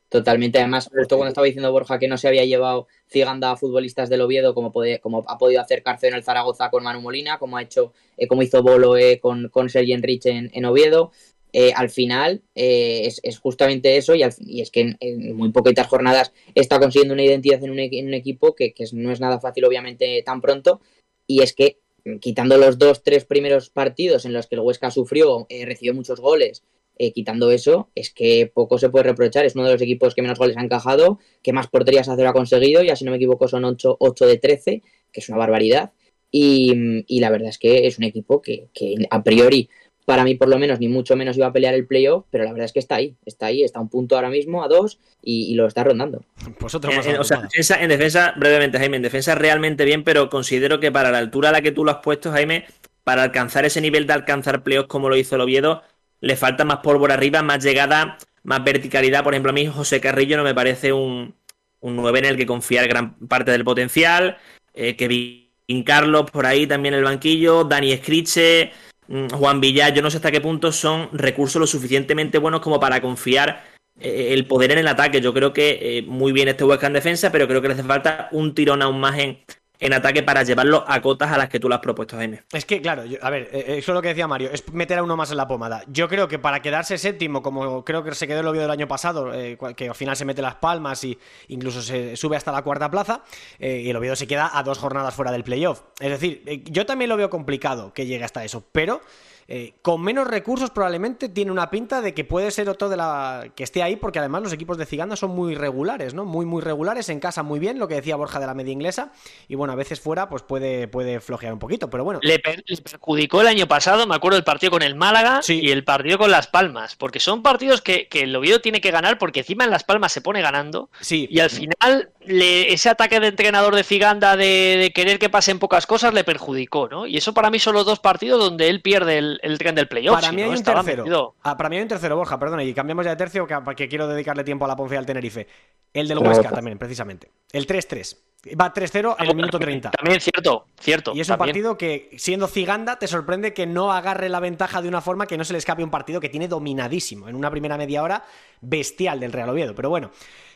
Totalmente. 0.09 0.59
Además, 0.59 0.89
justo 0.93 1.17
cuando 1.17 1.29
estaba 1.31 1.47
diciendo 1.47 1.73
Borja 1.73 1.99
que 1.99 2.07
no 2.07 2.17
se 2.17 2.29
había 2.29 2.45
llevado 2.45 2.87
Ciganda 3.09 3.51
a 3.51 3.57
futbolistas 3.57 4.09
del 4.09 4.21
Oviedo, 4.21 4.55
como, 4.55 4.73
como 5.03 5.25
ha 5.27 5.39
podido 5.39 5.61
hacer 5.61 5.83
Carceo 5.83 6.11
en 6.11 6.15
el 6.15 6.23
Zaragoza 6.23 6.71
con 6.71 6.85
Manu 6.85 7.01
Molina, 7.01 7.39
como 7.39 7.57
ha 7.57 7.63
hecho, 7.63 7.93
eh, 8.17 8.29
como 8.29 8.43
hizo 8.43 8.63
Bolo 8.63 8.97
eh, 8.97 9.19
con, 9.21 9.49
con 9.49 9.69
Sergi 9.69 9.93
Enrich 9.93 10.27
en, 10.27 10.65
Oviedo. 10.65 11.11
Eh, 11.53 11.73
al 11.75 11.91
final 11.91 12.43
es, 12.55 13.21
justamente 13.41 13.97
eso 13.97 14.15
y, 14.15 14.23
es 14.23 14.71
que 14.71 14.97
en, 15.01 15.37
muy 15.37 15.51
poquitas 15.51 15.87
jornadas 15.87 16.33
está 16.55 16.79
consiguiendo 16.79 17.15
una 17.15 17.23
identidad 17.23 17.63
en 17.65 17.71
un, 17.71 17.79
equipo 18.15 18.55
que, 18.55 18.75
que, 18.75 18.85
no 18.93 19.11
es 19.11 19.21
nada 19.21 19.41
fácil 19.41 19.65
obviamente 19.65 20.23
tan 20.25 20.43
pronto 20.43 20.81
y 21.27 21.43
es 21.43 21.55
que 21.55 21.79
quitando 22.21 22.59
los 22.59 22.79
dos, 22.79 23.03
tres 23.03 23.25
primeros 23.25 23.71
partidos 23.71 24.27
en 24.27 24.35
los 24.35 24.49
que 24.49 24.57
el 24.57 24.61
Huesca 24.61 24.91
sufrió, 24.91 25.47
recibió 25.49 25.95
muchos 25.95 26.21
goles 26.21 26.63
eh, 26.99 27.13
quitando 27.13 27.51
eso, 27.51 27.91
es 27.95 28.11
que 28.11 28.51
poco 28.53 28.79
se 28.79 28.89
puede 28.89 29.05
reprochar. 29.05 29.45
Es 29.45 29.55
uno 29.55 29.65
de 29.65 29.73
los 29.73 29.83
equipos 29.83 30.15
que 30.15 30.23
menos 30.23 30.39
goles 30.39 30.57
ha 30.57 30.63
encajado, 30.63 31.19
que 31.43 31.53
más 31.53 31.67
porterías 31.67 32.09
hacer 32.09 32.27
ha 32.27 32.33
conseguido, 32.33 32.83
y 32.83 32.91
así 32.91 33.05
no 33.05 33.11
me 33.11 33.19
equivoco 33.19 33.49
son 33.49 33.65
8, 33.65 33.97
8 34.01 34.27
de 34.27 34.39
13, 34.39 34.83
que 35.13 35.21
es 35.21 35.29
una 35.29 35.39
barbaridad. 35.39 35.93
Y, 36.31 37.05
la 37.21 37.31
verdad 37.31 37.49
es 37.49 37.59
que 37.59 37.87
es 37.87 37.99
un 37.99 38.05
equipo 38.05 38.43
que, 38.43 38.69
a 39.11 39.23
priori, 39.23 39.69
para 40.05 40.25
mí 40.25 40.35
por 40.35 40.49
lo 40.49 40.59
menos, 40.59 40.81
ni 40.81 40.89
mucho 40.89 41.17
menos 41.17 41.37
iba 41.37 41.47
a 41.47 41.53
pelear 41.53 41.75
el 41.75 41.87
playoff, 41.87 42.25
pero 42.31 42.45
la 42.45 42.53
verdad 42.53 42.67
es 42.67 42.73
que 42.73 42.79
está 42.79 42.97
ahí, 42.97 43.17
está 43.25 43.47
ahí, 43.47 43.63
está 43.63 43.79
a 43.79 43.83
un 43.83 43.89
punto 43.89 44.17
ahora 44.17 44.31
mismo, 44.31 44.63
a 44.63 44.69
dos, 44.69 44.99
y, 45.23 45.55
lo 45.55 45.67
está 45.67 45.85
rondando. 45.85 46.25
Pues 46.59 46.75
otro 46.75 46.93
más 46.93 47.07
eh, 47.07 47.19
o 47.19 47.25
sea, 47.25 47.49
en 47.81 47.89
defensa, 47.89 48.35
brevemente, 48.37 48.79
Jaime, 48.79 48.97
en 48.97 49.03
defensa 49.03 49.35
realmente 49.35 49.85
bien, 49.85 50.05
pero 50.05 50.31
considero 50.31 50.81
que 50.81 50.93
para 50.93 51.11
la 51.11 51.19
altura 51.19 51.51
a 51.51 51.53
la 51.53 51.63
que 51.63 51.73
tú 51.73 51.85
lo 51.85 51.91
has 51.91 51.99
puesto, 51.99 52.31
Jaime, 52.31 52.65
para 53.05 53.23
alcanzar 53.23 53.65
ese 53.65 53.81
nivel 53.81 54.07
de 54.07 54.15
alcanzar 54.15 54.63
playoffs 54.63 54.89
como 54.89 55.09
lo 55.09 55.17
hizo 55.17 55.37
el 55.37 55.41
Oviedo, 55.41 55.83
le 56.21 56.37
falta 56.37 56.65
más 56.65 56.79
pólvora 56.79 57.15
arriba, 57.15 57.43
más 57.43 57.63
llegada, 57.63 58.19
más 58.43 58.65
verticalidad. 58.65 59.25
Por 59.25 59.35
ejemplo, 59.35 59.51
a 59.51 59.55
mí 59.55 59.67
José 59.67 60.01
Carrillo 60.01 60.37
no 60.37 60.45
me 60.45 60.55
parece 60.55 60.93
un, 60.93 61.35
un 61.81 61.97
9 61.97 62.19
en 62.21 62.25
el 62.25 62.37
que 62.37 62.47
confiar 62.47 62.89
gran 62.89 63.15
parte 63.15 63.51
del 63.51 63.65
potencial. 63.65 64.39
Eh, 64.75 64.97
Kevin 64.97 65.83
Carlos 65.85 66.31
por 66.31 66.47
ahí 66.47 66.67
también 66.67 66.95
en 66.95 66.99
el 66.99 67.05
banquillo, 67.05 67.65
Dani 67.65 67.93
Escriche, 67.93 68.73
mm, 69.09 69.29
Juan 69.29 69.61
Villar, 69.61 69.95
yo 69.95 70.03
no 70.03 70.11
sé 70.11 70.19
hasta 70.19 70.31
qué 70.31 70.41
punto 70.41 70.73
son 70.73 71.09
recursos 71.13 71.61
lo 71.61 71.67
suficientemente 71.67 72.39
buenos 72.39 72.61
como 72.61 72.79
para 72.79 73.01
confiar 73.01 73.65
eh, 73.99 74.29
el 74.33 74.47
poder 74.47 74.73
en 74.73 74.79
el 74.79 74.89
ataque. 74.89 75.21
Yo 75.21 75.33
creo 75.33 75.53
que 75.53 76.05
muy 76.07 76.33
bien 76.33 76.49
este 76.49 76.65
Huesca 76.65 76.87
en 76.87 76.93
defensa, 76.93 77.33
pero 77.33 77.49
creo 77.49 77.63
que 77.63 77.69
le 77.69 77.75
hace 77.75 77.83
falta 77.83 78.29
un 78.33 78.55
tirón 78.55 78.83
aún 78.83 79.01
más 79.01 79.19
en, 79.19 79.39
en 79.81 79.93
ataque 79.93 80.23
para 80.23 80.43
llevarlo 80.43 80.85
a 80.87 81.01
cotas 81.01 81.33
a 81.33 81.39
las 81.39 81.49
que 81.49 81.61
tú 81.61 81.69
lo 81.69 81.75
has 81.75 81.81
propuesto, 81.81 82.17
Jaime. 82.17 82.43
Es 82.53 82.65
que, 82.65 82.81
claro, 82.81 83.05
a 83.21 83.31
ver, 83.31 83.49
eh, 83.53 83.79
eso 83.79 83.93
es 83.93 83.95
lo 83.95 84.03
que 84.03 84.09
decía 84.09 84.27
Mario, 84.27 84.51
es 84.53 84.73
meter 84.73 84.99
a 84.99 85.03
uno 85.03 85.17
más 85.17 85.31
en 85.31 85.37
la 85.37 85.49
pomada. 85.49 85.83
Yo 85.89 86.09
creo 86.09 86.29
que 86.29 86.39
para 86.39 86.61
quedarse 86.61 86.99
séptimo, 86.99 87.43
como 87.43 87.85
creo 87.85 88.03
que 88.03 88.15
se 88.15 88.27
quedó 88.27 88.41
el 88.41 88.47
Oviedo 88.47 88.63
del 88.63 88.71
año 88.71 88.89
pasado, 88.89 89.33
eh, 89.35 89.59
que 89.77 89.89
al 89.89 89.95
final 89.95 90.17
se 90.17 90.25
mete 90.25 90.43
las 90.43 90.57
palmas 90.57 91.03
y 91.05 91.19
incluso 91.49 91.83
se 91.83 92.17
sube 92.17 92.37
hasta 92.37 92.53
la 92.53 92.63
cuarta 92.63 92.91
plaza, 92.91 93.23
eh, 93.59 93.83
y 93.85 93.91
el 93.91 93.97
Oviedo 93.97 94.17
se 94.17 94.27
queda 94.27 94.51
a 94.53 94.63
dos 94.63 94.79
jornadas 94.79 95.15
fuera 95.15 95.33
del 95.33 95.45
playoff. 95.45 95.83
Es 96.01 96.11
decir, 96.11 96.43
yo 96.65 96.87
también 96.87 97.09
lo 97.09 97.17
veo 97.17 97.31
complicado 97.31 97.93
que 97.93 98.07
llegue 98.07 98.25
hasta 98.25 98.45
eso, 98.45 98.65
pero 98.73 99.01
eh, 99.49 99.75
con 99.81 100.03
menos 100.03 100.27
recursos 100.27 100.71
probablemente 100.71 101.29
tiene 101.29 101.53
una 101.53 101.71
pinta 101.71 102.01
de 102.01 102.15
que 102.15 102.25
puede 102.25 102.51
ser 102.51 102.69
otro 102.69 102.89
de 102.89 102.97
la 102.97 103.47
que 103.55 103.63
esté 103.63 103.81
ahí 103.81 103.95
porque 103.95 104.19
además 104.19 104.43
los 104.43 104.53
equipos 104.53 104.77
de 104.77 104.87
Ciganda 104.87 105.15
son 105.15 105.31
muy 105.31 105.55
regulares, 105.55 106.15
¿no? 106.15 106.25
Muy 106.25 106.45
muy 106.45 106.63
regulares, 106.63 107.09
en 107.11 107.21
casa 107.21 107.45
muy 107.45 107.61
bien, 107.61 107.79
lo 107.79 107.87
que 107.87 107.95
decía 107.95 108.17
Borja 108.17 108.41
de 108.41 108.47
la 108.47 108.55
media 108.55 108.73
inglesa 108.73 109.13
y 109.47 109.55
bueno, 109.55 109.73
a 109.73 109.77
veces 109.77 110.01
fuera 110.01 110.29
pues 110.29 110.43
puede, 110.43 110.89
puede 110.89 111.21
flojear 111.21 111.53
un 111.53 111.61
poquito, 111.61 111.89
pero 111.89 112.03
bueno. 112.03 112.19
Le, 112.23 112.41
perjudicó 112.41 113.41
el 113.41 113.47
año 113.47 113.69
pasado, 113.69 114.07
me 114.07 114.17
acuerdo 114.17 114.37
el 114.37 114.45
partido 114.45 114.73
con 114.73 114.83
el 114.83 114.97
Málaga 114.97 115.41
y 115.47 115.71
el 115.71 115.85
partido 115.85 116.19
con 116.19 116.31
Las 116.31 116.49
Palmas, 116.49 116.97
porque 116.97 117.21
son 117.21 117.43
partidos 117.43 117.83
que, 117.83 118.09
el 118.17 118.35
Oviedo 118.35 118.61
tiene 118.61 118.81
que 118.81 118.91
ganar 118.91 119.19
porque 119.19 119.41
encima 119.41 119.65
en 119.65 119.71
Las 119.71 119.85
Palmas 119.85 120.11
se 120.11 120.23
pone 120.23 120.43
ganando 120.43 120.91
sí. 121.01 121.29
y 121.31 121.39
al 121.39 121.51
final 121.51 122.11
ese 122.27 122.89
ataque 122.89 123.21
de 123.21 123.29
entrenador 123.29 123.75
de 123.75 123.85
Ciganda 123.85 124.37
de, 124.37 124.91
querer 124.95 125.19
que 125.19 125.29
pasen 125.29 125.59
pocas 125.59 125.87
cosas 125.87 126.15
le 126.15 126.25
perjudicó, 126.25 126.89
¿no? 126.89 127.07
Y 127.07 127.17
eso 127.17 127.35
para 127.35 127.51
mí 127.51 127.59
son 127.59 127.75
los 127.75 127.87
dos 127.87 128.01
partidos 128.01 128.41
donde 128.41 128.69
él 128.69 128.81
pierde 128.81 129.19
el, 129.19 129.36
el 129.43 129.59
tren 129.59 129.75
del 129.75 129.89
playoff. 129.89 130.21
Para 130.21 130.33
mí 130.33 130.43
hay 130.43 130.51
un 130.51 130.63
tercero. 130.63 131.35
Ah, 131.43 131.57
para 131.57 131.69
mí 131.69 131.77
hay 131.77 131.83
un 131.83 131.89
tercero, 131.89 132.17
Borja, 132.17 132.39
perdona, 132.39 132.65
y 132.65 132.75
cambiamos 132.75 133.05
ya 133.05 133.11
de 133.11 133.17
tercio 133.17 133.47
que, 133.47 133.89
quiero 133.89 134.07
dedicarle 134.09 134.45
tiempo 134.45 134.65
a 134.65 134.69
la 134.69 134.77
Ponce 134.77 134.97
al 134.97 135.07
Tenerife. 135.07 135.47
El 135.93 136.09
del 136.09 136.19
Huesca 136.19 136.51
también, 136.51 136.79
precisamente. 136.79 137.31
El 137.53 137.67
3-3. 137.67 138.17
Va 138.61 138.73
3-0 138.73 139.17
en 139.19 139.27
el 139.27 139.35
minuto 139.35 139.59
30. 139.59 139.91
También 139.91 140.21
cierto, 140.21 140.67
cierto. 140.79 141.13
Y 141.15 141.21
es 141.21 141.29
un 141.29 141.37
partido 141.37 141.77
que, 141.77 142.11
siendo 142.17 142.47
Ciganda, 142.47 142.99
te 142.99 143.09
sorprende 143.09 143.53
que 143.53 143.67
no 143.67 143.93
agarre 143.93 144.29
la 144.29 144.41
ventaja 144.41 144.83
de 144.83 144.89
una 144.89 145.01
forma 145.01 145.27
que 145.27 145.37
no 145.37 145.45
se 145.45 145.53
le 145.53 145.59
escape 145.59 145.83
un 145.83 145.91
partido 145.91 146.21
que 146.21 146.29
tiene 146.29 146.47
dominadísimo 146.47 147.29
en 147.29 147.35
una 147.35 147.51
primera 147.51 147.77
media 147.77 148.03
hora 148.03 148.25
bestial 148.61 149.19
del 149.19 149.33
Real 149.33 149.49
Oviedo. 149.49 149.75
Pero 149.75 149.89
bueno, 149.89 150.11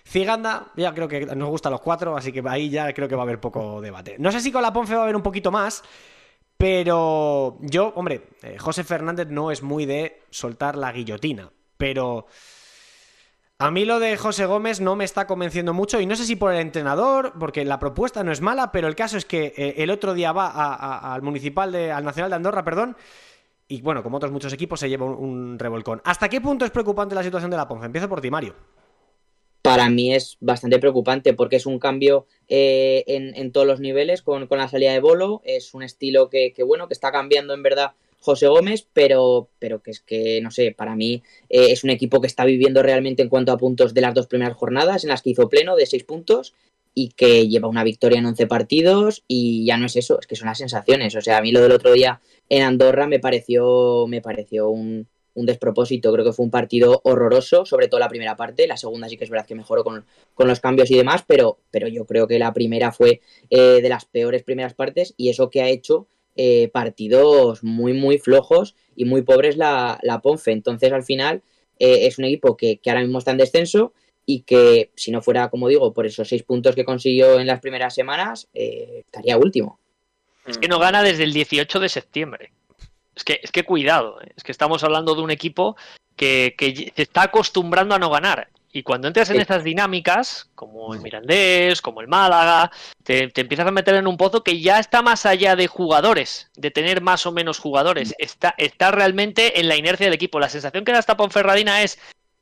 Ciganda, 0.04 0.68
ya 0.76 0.94
creo 0.94 1.08
que 1.08 1.26
nos 1.26 1.48
gustan 1.48 1.72
los 1.72 1.80
cuatro, 1.80 2.16
así 2.16 2.32
que 2.32 2.42
ahí 2.46 2.70
ya 2.70 2.92
creo 2.92 3.08
que 3.08 3.16
va 3.16 3.22
a 3.22 3.24
haber 3.24 3.40
poco 3.40 3.80
debate. 3.80 4.16
No 4.18 4.30
sé 4.30 4.40
si 4.40 4.52
con 4.52 4.62
la 4.62 4.72
Ponce 4.72 4.94
va 4.94 5.00
a 5.00 5.04
haber 5.04 5.16
un 5.16 5.22
poquito 5.22 5.50
más, 5.50 5.82
pero 6.60 7.56
yo, 7.62 7.90
hombre, 7.96 8.28
eh, 8.42 8.58
José 8.58 8.84
Fernández 8.84 9.28
no 9.28 9.50
es 9.50 9.62
muy 9.62 9.86
de 9.86 10.20
soltar 10.28 10.76
la 10.76 10.92
guillotina, 10.92 11.50
pero 11.78 12.26
a 13.58 13.70
mí 13.70 13.86
lo 13.86 13.98
de 13.98 14.18
José 14.18 14.44
Gómez 14.44 14.78
no 14.78 14.94
me 14.94 15.06
está 15.06 15.26
convenciendo 15.26 15.72
mucho 15.72 16.00
y 16.00 16.04
no 16.04 16.16
sé 16.16 16.26
si 16.26 16.36
por 16.36 16.52
el 16.52 16.60
entrenador, 16.60 17.32
porque 17.40 17.64
la 17.64 17.78
propuesta 17.78 18.22
no 18.24 18.30
es 18.30 18.42
mala, 18.42 18.72
pero 18.72 18.88
el 18.88 18.94
caso 18.94 19.16
es 19.16 19.24
que 19.24 19.54
eh, 19.56 19.76
el 19.78 19.90
otro 19.90 20.12
día 20.12 20.32
va 20.32 21.14
al 21.14 21.22
municipal 21.22 21.72
de, 21.72 21.92
al 21.92 22.04
Nacional 22.04 22.28
de 22.28 22.36
Andorra, 22.36 22.62
perdón, 22.62 22.94
y 23.66 23.80
bueno, 23.80 24.02
como 24.02 24.18
otros 24.18 24.30
muchos 24.30 24.52
equipos 24.52 24.80
se 24.80 24.90
lleva 24.90 25.06
un, 25.06 25.58
revolcón. 25.58 26.02
¿Hasta 26.04 26.28
qué 26.28 26.42
punto 26.42 26.66
es 26.66 26.70
preocupante 26.70 27.14
la 27.14 27.22
situación 27.22 27.50
de 27.50 27.56
la 27.56 27.66
Ponce? 27.66 27.86
Empiezo 27.86 28.06
por 28.06 28.20
ti, 28.20 28.30
Mario 28.30 28.54
para 29.62 29.90
mí 29.90 30.14
es 30.14 30.36
bastante 30.40 30.78
preocupante 30.78 31.34
porque 31.34 31.56
es 31.56 31.66
un 31.66 31.78
cambio 31.78 32.26
eh, 32.48 33.04
en, 33.06 33.52
todos 33.52 33.66
los 33.66 33.80
niveles 33.80 34.22
con, 34.22 34.48
la 34.50 34.68
salida 34.68 34.92
de 34.92 35.00
Bolo. 35.00 35.42
Es 35.44 35.74
un 35.74 35.82
estilo 35.82 36.30
que, 36.30 36.54
bueno, 36.66 36.88
que 36.88 36.94
está 36.94 37.12
cambiando 37.12 37.52
en 37.54 37.62
verdad 37.62 37.92
José 38.20 38.48
Gómez, 38.48 38.86
pero, 38.92 39.48
pero 39.58 39.82
que 39.82 39.90
es 39.90 40.00
que, 40.00 40.40
no 40.40 40.50
sé, 40.50 40.74
para 40.76 40.94
mí 40.94 41.22
eh, 41.48 41.72
es 41.72 41.84
un 41.84 41.90
equipo 41.90 42.20
que 42.20 42.26
está 42.26 42.44
viviendo 42.44 42.82
realmente 42.82 43.22
en 43.22 43.28
cuanto 43.28 43.52
a 43.52 43.58
puntos 43.58 43.94
de 43.94 44.00
las 44.00 44.14
dos 44.14 44.26
primeras 44.26 44.56
jornadas, 44.56 45.04
en 45.04 45.10
las 45.10 45.22
que 45.22 45.30
hizo 45.30 45.48
pleno 45.48 45.76
de 45.76 45.86
seis 45.86 46.04
puntos 46.04 46.54
y 46.94 47.10
que 47.10 47.48
lleva 47.48 47.68
una 47.68 47.84
victoria 47.84 48.18
en 48.18 48.26
once 48.26 48.46
partidos 48.46 49.22
y 49.28 49.64
ya 49.64 49.76
no 49.76 49.86
es 49.86 49.96
eso, 49.96 50.18
es 50.20 50.26
que 50.26 50.36
son 50.36 50.48
las 50.48 50.58
sensaciones. 50.58 51.14
O 51.16 51.20
sea, 51.20 51.38
a 51.38 51.42
mí 51.42 51.52
lo 51.52 51.60
del 51.60 51.72
otro 51.72 51.92
día 51.92 52.20
en 52.48 52.62
Andorra 52.62 53.06
me 53.06 53.20
pareció, 53.20 54.06
me 54.08 54.20
pareció 54.20 54.68
un, 54.68 55.06
un 55.34 55.46
despropósito. 55.46 56.12
Creo 56.12 56.24
que 56.24 56.32
fue 56.32 56.44
un 56.44 56.50
partido 56.50 57.00
horroroso, 57.04 57.64
sobre 57.64 57.88
todo 57.88 58.00
la 58.00 58.08
primera 58.08 58.36
parte. 58.36 58.66
La 58.66 58.76
segunda 58.76 59.08
sí 59.08 59.16
que 59.16 59.24
es 59.24 59.30
verdad 59.30 59.46
que 59.46 59.54
mejoró 59.54 59.84
con, 59.84 60.04
los 60.38 60.60
cambios 60.60 60.90
y 60.90 60.96
demás, 60.96 61.24
pero, 61.26 61.58
pero 61.70 61.88
yo 61.88 62.04
creo 62.06 62.26
que 62.26 62.38
la 62.38 62.52
primera 62.52 62.92
fue 62.92 63.20
eh, 63.50 63.80
de 63.82 63.88
las 63.88 64.04
peores 64.04 64.42
primeras 64.42 64.74
partes 64.74 65.14
y 65.16 65.28
eso 65.28 65.50
que 65.50 65.62
ha 65.62 65.68
hecho 65.68 66.06
eh, 66.36 66.68
partidos 66.68 67.62
muy, 67.62 67.92
muy 67.92 68.18
flojos 68.18 68.74
y 68.96 69.04
muy 69.04 69.22
pobres 69.22 69.56
la, 69.56 69.98
la 70.02 70.20
Ponfe. 70.20 70.52
Entonces, 70.52 70.92
al 70.92 71.02
final, 71.02 71.42
eh, 71.78 72.06
es 72.06 72.18
un 72.18 72.24
equipo 72.24 72.56
que, 72.56 72.78
que, 72.78 72.90
ahora 72.90 73.02
mismo 73.02 73.18
está 73.18 73.32
en 73.32 73.38
descenso 73.38 73.92
y 74.26 74.42
que, 74.42 74.90
si 74.94 75.10
no 75.10 75.22
fuera, 75.22 75.50
como 75.50 75.68
digo, 75.68 75.92
por 75.92 76.06
esos 76.06 76.28
seis 76.28 76.42
puntos 76.42 76.74
que 76.74 76.84
consiguió 76.84 77.40
en 77.40 77.46
las 77.46 77.60
primeras 77.60 77.94
semanas, 77.94 78.48
estaría 78.52 79.36
último. 79.36 79.78
Es 80.46 80.58
que 80.58 80.68
no 80.68 80.78
gana 80.78 81.02
desde 81.02 81.24
el 81.24 81.32
18 81.32 81.80
de 81.80 81.88
septiembre. 81.88 82.52
Es 83.20 83.24
que, 83.24 83.38
es 83.42 83.52
que 83.52 83.64
cuidado, 83.64 84.18
¿eh? 84.22 84.32
es 84.34 84.42
que 84.42 84.50
estamos 84.50 84.82
hablando 84.82 85.14
de 85.14 85.20
un 85.20 85.30
equipo 85.30 85.76
que, 86.16 86.54
se 86.96 87.02
está 87.02 87.24
acostumbrando 87.24 87.94
a 87.94 87.98
no 87.98 88.08
ganar. 88.08 88.48
Y 88.72 88.82
cuando 88.82 89.08
entras 89.08 89.28
en 89.28 89.38
estas 89.42 89.62
dinámicas, 89.62 90.48
como 90.54 90.94
el 90.94 91.00
Mirandés, 91.00 91.82
como 91.82 92.00
el 92.00 92.08
Málaga, 92.08 92.70
te, 93.04 93.30
empiezas 93.34 93.66
a 93.66 93.72
meter 93.72 93.96
en 93.96 94.06
un 94.06 94.16
pozo 94.16 94.42
que 94.42 94.58
ya 94.58 94.78
está 94.78 95.02
más 95.02 95.26
allá 95.26 95.54
de 95.54 95.66
jugadores, 95.66 96.50
de 96.56 96.70
tener 96.70 97.02
más 97.02 97.26
o 97.26 97.32
menos 97.32 97.58
jugadores. 97.58 98.14
Está, 98.16 98.54
está 98.56 98.90
realmente 98.90 99.60
en 99.60 99.68
la 99.68 99.76
inercia 99.76 100.06
del 100.06 100.14
equipo. 100.14 100.40
La 100.40 100.48
sensación 100.48 100.86
que 100.86 100.92
da 100.92 100.98
esta 100.98 101.18
Ponferradina 101.18 101.82
es 101.82 101.98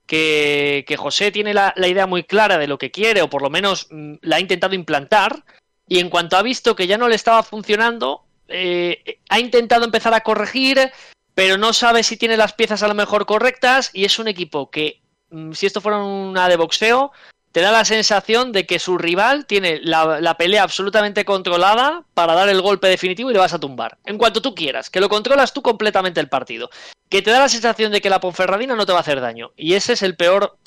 que, 0.07 0.85
José 0.97 1.33
tiene 1.33 1.55
la, 1.55 1.73
la, 1.75 1.89
idea 1.89 2.07
muy 2.07 2.23
clara 2.23 2.57
de 2.57 2.69
lo 2.69 2.79
que 2.79 2.93
quiere, 2.93 3.21
o 3.23 3.29
por 3.29 3.43
lo 3.43 3.51
menos 3.51 3.89
mm, 3.91 4.15
la 4.21 4.37
ha 4.37 4.41
intentado 4.41 4.77
implantar, 4.77 5.43
y 5.89 5.99
en 5.99 6.09
cuanto 6.09 6.37
ha 6.37 6.43
visto 6.43 6.77
que 6.77 6.87
ya 6.87 6.99
no 6.99 7.09
le 7.09 7.17
estaba 7.17 7.43
funcionando, 7.43 8.28
eh, 8.49 9.21
ha 9.29 9.39
intentado 9.41 9.85
empezar 9.85 10.15
a 10.15 10.21
corregir, 10.21 10.91
pero 11.35 11.59
no 11.59 11.73
sabe 11.73 12.03
si 12.03 12.17
tiene 12.17 12.37
las 12.37 12.53
piezas 12.53 12.83
a 12.83 12.89
lo 12.89 12.95
mejor 12.95 13.27
correctas 13.27 13.91
y 13.93 14.05
es 14.05 14.19
un 14.19 14.29
equipo 14.29 14.71
que, 14.71 15.01
mm, 15.31 15.53
si 15.53 15.67
esto 15.67 15.81
fuera 15.81 15.99
una 15.99 16.49
de 16.49 16.57
boxeo, 16.57 17.13
te 17.53 17.61
da 17.61 17.73
la 17.73 17.85
sensación 17.85 18.53
de 18.53 18.67
que 18.67 18.79
su 18.79 18.99
rival 18.99 19.47
tiene 19.47 19.81
la, 19.83 20.37
pelea 20.37 20.63
absolutamente 20.63 21.25
controlada 21.25 22.05
para 22.15 22.35
dar 22.35 22.49
el 22.49 22.61
golpe 22.61 22.89
definitivo 22.89 23.31
y 23.31 23.33
le 23.33 23.39
vas 23.39 23.55
a 23.55 23.59
tumbar. 23.59 23.99
En 24.05 24.19
cuanto 24.19 24.43
tú 24.43 24.55
quieras, 24.55 24.91
que 24.91 25.01
lo 25.01 25.09
controlas 25.09 25.53
tú 25.53 25.63
completamente 25.63 26.21
el 26.21 26.29
partido. 26.29 26.71
Que 27.09 27.23
te 27.23 27.31
da 27.31 27.41
la 27.41 27.49
sensación 27.49 27.91
de 27.91 28.01
que 28.01 28.11
la 28.11 28.21
Ponferradina 28.21 28.77
no 28.77 28.85
te 28.85 28.93
va 28.93 28.99
a 28.99 29.01
hacer 29.01 29.21
daño. 29.21 29.53
Y 29.57 29.75
ese 29.75 29.95
es 29.95 30.03
el 30.03 30.15
peor, 30.15 30.59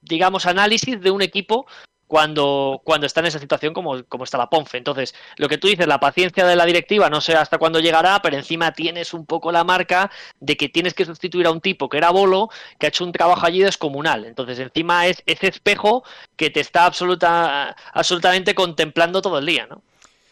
digamos, 0.00 0.46
análisis 0.46 1.00
de 1.00 1.10
un 1.10 1.20
equipo 1.20 1.66
cuando, 2.12 2.82
cuando 2.84 3.06
está 3.06 3.20
en 3.20 3.26
esa 3.28 3.38
situación 3.38 3.72
como, 3.72 4.04
como 4.04 4.24
está 4.24 4.36
la 4.36 4.50
Ponfe. 4.50 4.76
Entonces, 4.76 5.14
lo 5.38 5.48
que 5.48 5.56
tú 5.56 5.66
dices, 5.66 5.86
la 5.86 5.98
paciencia 5.98 6.44
de 6.44 6.56
la 6.56 6.66
directiva, 6.66 7.08
no 7.08 7.22
sé 7.22 7.34
hasta 7.34 7.56
cuándo 7.56 7.80
llegará, 7.80 8.20
pero 8.20 8.36
encima 8.36 8.74
tienes 8.74 9.14
un 9.14 9.24
poco 9.24 9.50
la 9.50 9.64
marca 9.64 10.10
de 10.38 10.58
que 10.58 10.68
tienes 10.68 10.92
que 10.92 11.06
sustituir 11.06 11.46
a 11.46 11.50
un 11.50 11.62
tipo 11.62 11.88
que 11.88 11.96
era 11.96 12.10
Bolo, 12.10 12.50
que 12.78 12.84
ha 12.84 12.88
hecho 12.90 13.04
un 13.04 13.12
trabajo 13.12 13.46
allí 13.46 13.62
descomunal. 13.62 14.26
Entonces, 14.26 14.58
encima 14.58 15.06
es 15.06 15.22
ese 15.24 15.48
espejo 15.48 16.04
que 16.36 16.50
te 16.50 16.60
está 16.60 16.84
absoluta, 16.84 17.74
absolutamente 17.94 18.54
contemplando 18.54 19.22
todo 19.22 19.38
el 19.38 19.46
día, 19.46 19.66
¿no? 19.66 19.80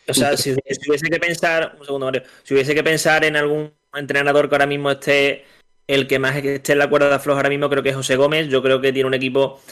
O 0.06 0.12
sea, 0.12 0.36
si, 0.36 0.50
hubiese 0.52 1.08
que 1.08 1.18
pensar, 1.18 1.76
un 1.80 1.86
segundo, 1.86 2.04
Mario, 2.04 2.24
si 2.42 2.52
hubiese 2.52 2.74
que 2.74 2.84
pensar 2.84 3.24
en 3.24 3.36
algún 3.36 3.72
entrenador 3.94 4.50
que 4.50 4.54
ahora 4.54 4.66
mismo 4.66 4.90
esté 4.90 5.46
el 5.86 6.06
que 6.06 6.18
más 6.18 6.36
esté 6.36 6.72
en 6.72 6.78
la 6.78 6.90
cuerda 6.90 7.18
floja 7.20 7.38
ahora 7.38 7.48
mismo 7.48 7.70
creo 7.70 7.82
que 7.82 7.88
es 7.88 7.96
José 7.96 8.16
Gómez. 8.16 8.48
Yo 8.48 8.62
creo 8.62 8.82
que 8.82 8.92
tiene 8.92 9.06
un 9.06 9.14
equipo 9.14 9.62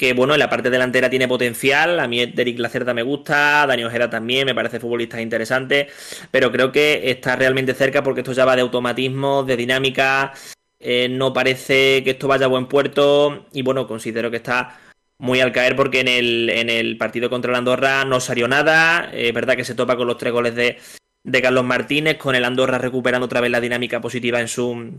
que 0.00 0.14
bueno, 0.14 0.32
en 0.32 0.40
la 0.40 0.48
parte 0.48 0.70
delantera 0.70 1.10
tiene 1.10 1.28
potencial, 1.28 2.00
a 2.00 2.08
mí 2.08 2.24
Derek 2.24 2.58
Lacerda 2.58 2.94
me 2.94 3.02
gusta, 3.02 3.66
Dani 3.66 3.84
Ojeda 3.84 4.08
también, 4.08 4.46
me 4.46 4.54
parece 4.54 4.80
futbolista 4.80 5.20
interesante, 5.20 5.88
pero 6.30 6.50
creo 6.50 6.72
que 6.72 7.10
está 7.10 7.36
realmente 7.36 7.74
cerca 7.74 8.02
porque 8.02 8.22
esto 8.22 8.32
ya 8.32 8.46
va 8.46 8.56
de 8.56 8.62
automatismo, 8.62 9.42
de 9.42 9.58
dinámica, 9.58 10.32
eh, 10.78 11.06
no 11.10 11.34
parece 11.34 12.02
que 12.02 12.12
esto 12.12 12.28
vaya 12.28 12.46
a 12.46 12.48
buen 12.48 12.64
puerto 12.64 13.44
y 13.52 13.60
bueno, 13.60 13.86
considero 13.86 14.30
que 14.30 14.38
está 14.38 14.80
muy 15.18 15.40
al 15.40 15.52
caer 15.52 15.76
porque 15.76 16.00
en 16.00 16.08
el, 16.08 16.48
en 16.48 16.70
el 16.70 16.96
partido 16.96 17.28
contra 17.28 17.50
el 17.52 17.58
Andorra 17.58 18.06
no 18.06 18.20
salió 18.20 18.48
nada, 18.48 19.10
es 19.12 19.34
verdad 19.34 19.54
que 19.54 19.66
se 19.66 19.74
topa 19.74 19.98
con 19.98 20.06
los 20.06 20.16
tres 20.16 20.32
goles 20.32 20.54
de, 20.54 20.78
de 21.24 21.42
Carlos 21.42 21.64
Martínez, 21.66 22.16
con 22.16 22.34
el 22.34 22.46
Andorra 22.46 22.78
recuperando 22.78 23.26
otra 23.26 23.42
vez 23.42 23.50
la 23.50 23.60
dinámica 23.60 24.00
positiva 24.00 24.40
en 24.40 24.48
su, 24.48 24.98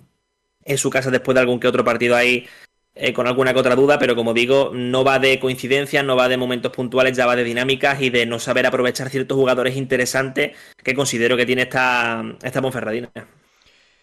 en 0.64 0.78
su 0.78 0.89
casa 0.91 1.10
después 1.10 1.34
de 1.34 1.41
algún 1.41 1.60
que 1.60 1.68
otro 1.68 1.84
partido 1.84 2.16
ahí 2.16 2.45
eh, 2.94 3.14
con 3.14 3.26
alguna 3.26 3.54
que 3.54 3.60
otra 3.60 3.76
duda, 3.76 3.98
pero 4.00 4.16
como 4.16 4.34
digo, 4.34 4.72
no 4.74 5.04
va 5.04 5.18
de 5.18 5.39
coincidencias, 5.39 6.04
no 6.04 6.16
va 6.16 6.28
de 6.28 6.38
momentos 6.38 6.72
puntuales, 6.72 7.16
ya 7.16 7.26
va 7.26 7.36
de 7.36 7.44
dinámicas 7.44 8.02
y 8.02 8.10
de 8.10 8.26
no 8.26 8.39
saber 8.39 8.66
aprovechar 8.66 9.10
ciertos 9.10 9.38
jugadores 9.38 9.78
interesantes 9.78 10.58
que 10.84 10.94
considero 10.94 11.38
que 11.38 11.46
tiene 11.46 11.64
esta, 11.64 12.24
esta 12.44 12.62
Ponferradina. 12.62 13.10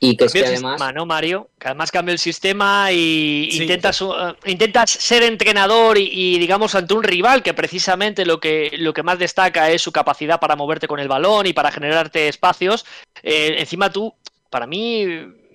Y 0.00 0.16
que, 0.16 0.26
además. 0.26 0.80
¿no, 0.94 1.06
Mario? 1.06 1.50
Que 1.58 1.68
además 1.68 1.90
cambia 1.90 2.12
el 2.12 2.18
sistema 2.20 2.92
y 2.92 3.48
intentas, 3.52 4.00
eh, 4.00 4.06
intentas 4.46 4.90
ser 4.90 5.24
entrenador 5.24 5.98
y, 5.98 6.38
digamos, 6.38 6.74
ante 6.74 6.94
un 6.94 7.02
rival 7.02 7.42
que 7.42 7.52
precisamente 7.52 8.24
lo 8.24 8.38
que, 8.38 8.70
lo 8.78 8.92
que 8.94 9.02
más 9.02 9.18
destaca 9.18 9.70
es 9.70 9.82
su 9.82 9.90
capacidad 9.90 10.38
para 10.38 10.54
moverte 10.54 10.86
con 10.86 11.00
el 11.00 11.08
balón 11.08 11.46
y 11.46 11.52
para 11.52 11.72
generarte 11.72 12.28
espacios. 12.28 12.86
Eh, 13.22 13.56
encima 13.58 13.90
tú, 13.90 14.14
para 14.50 14.68
mí, 14.68 15.04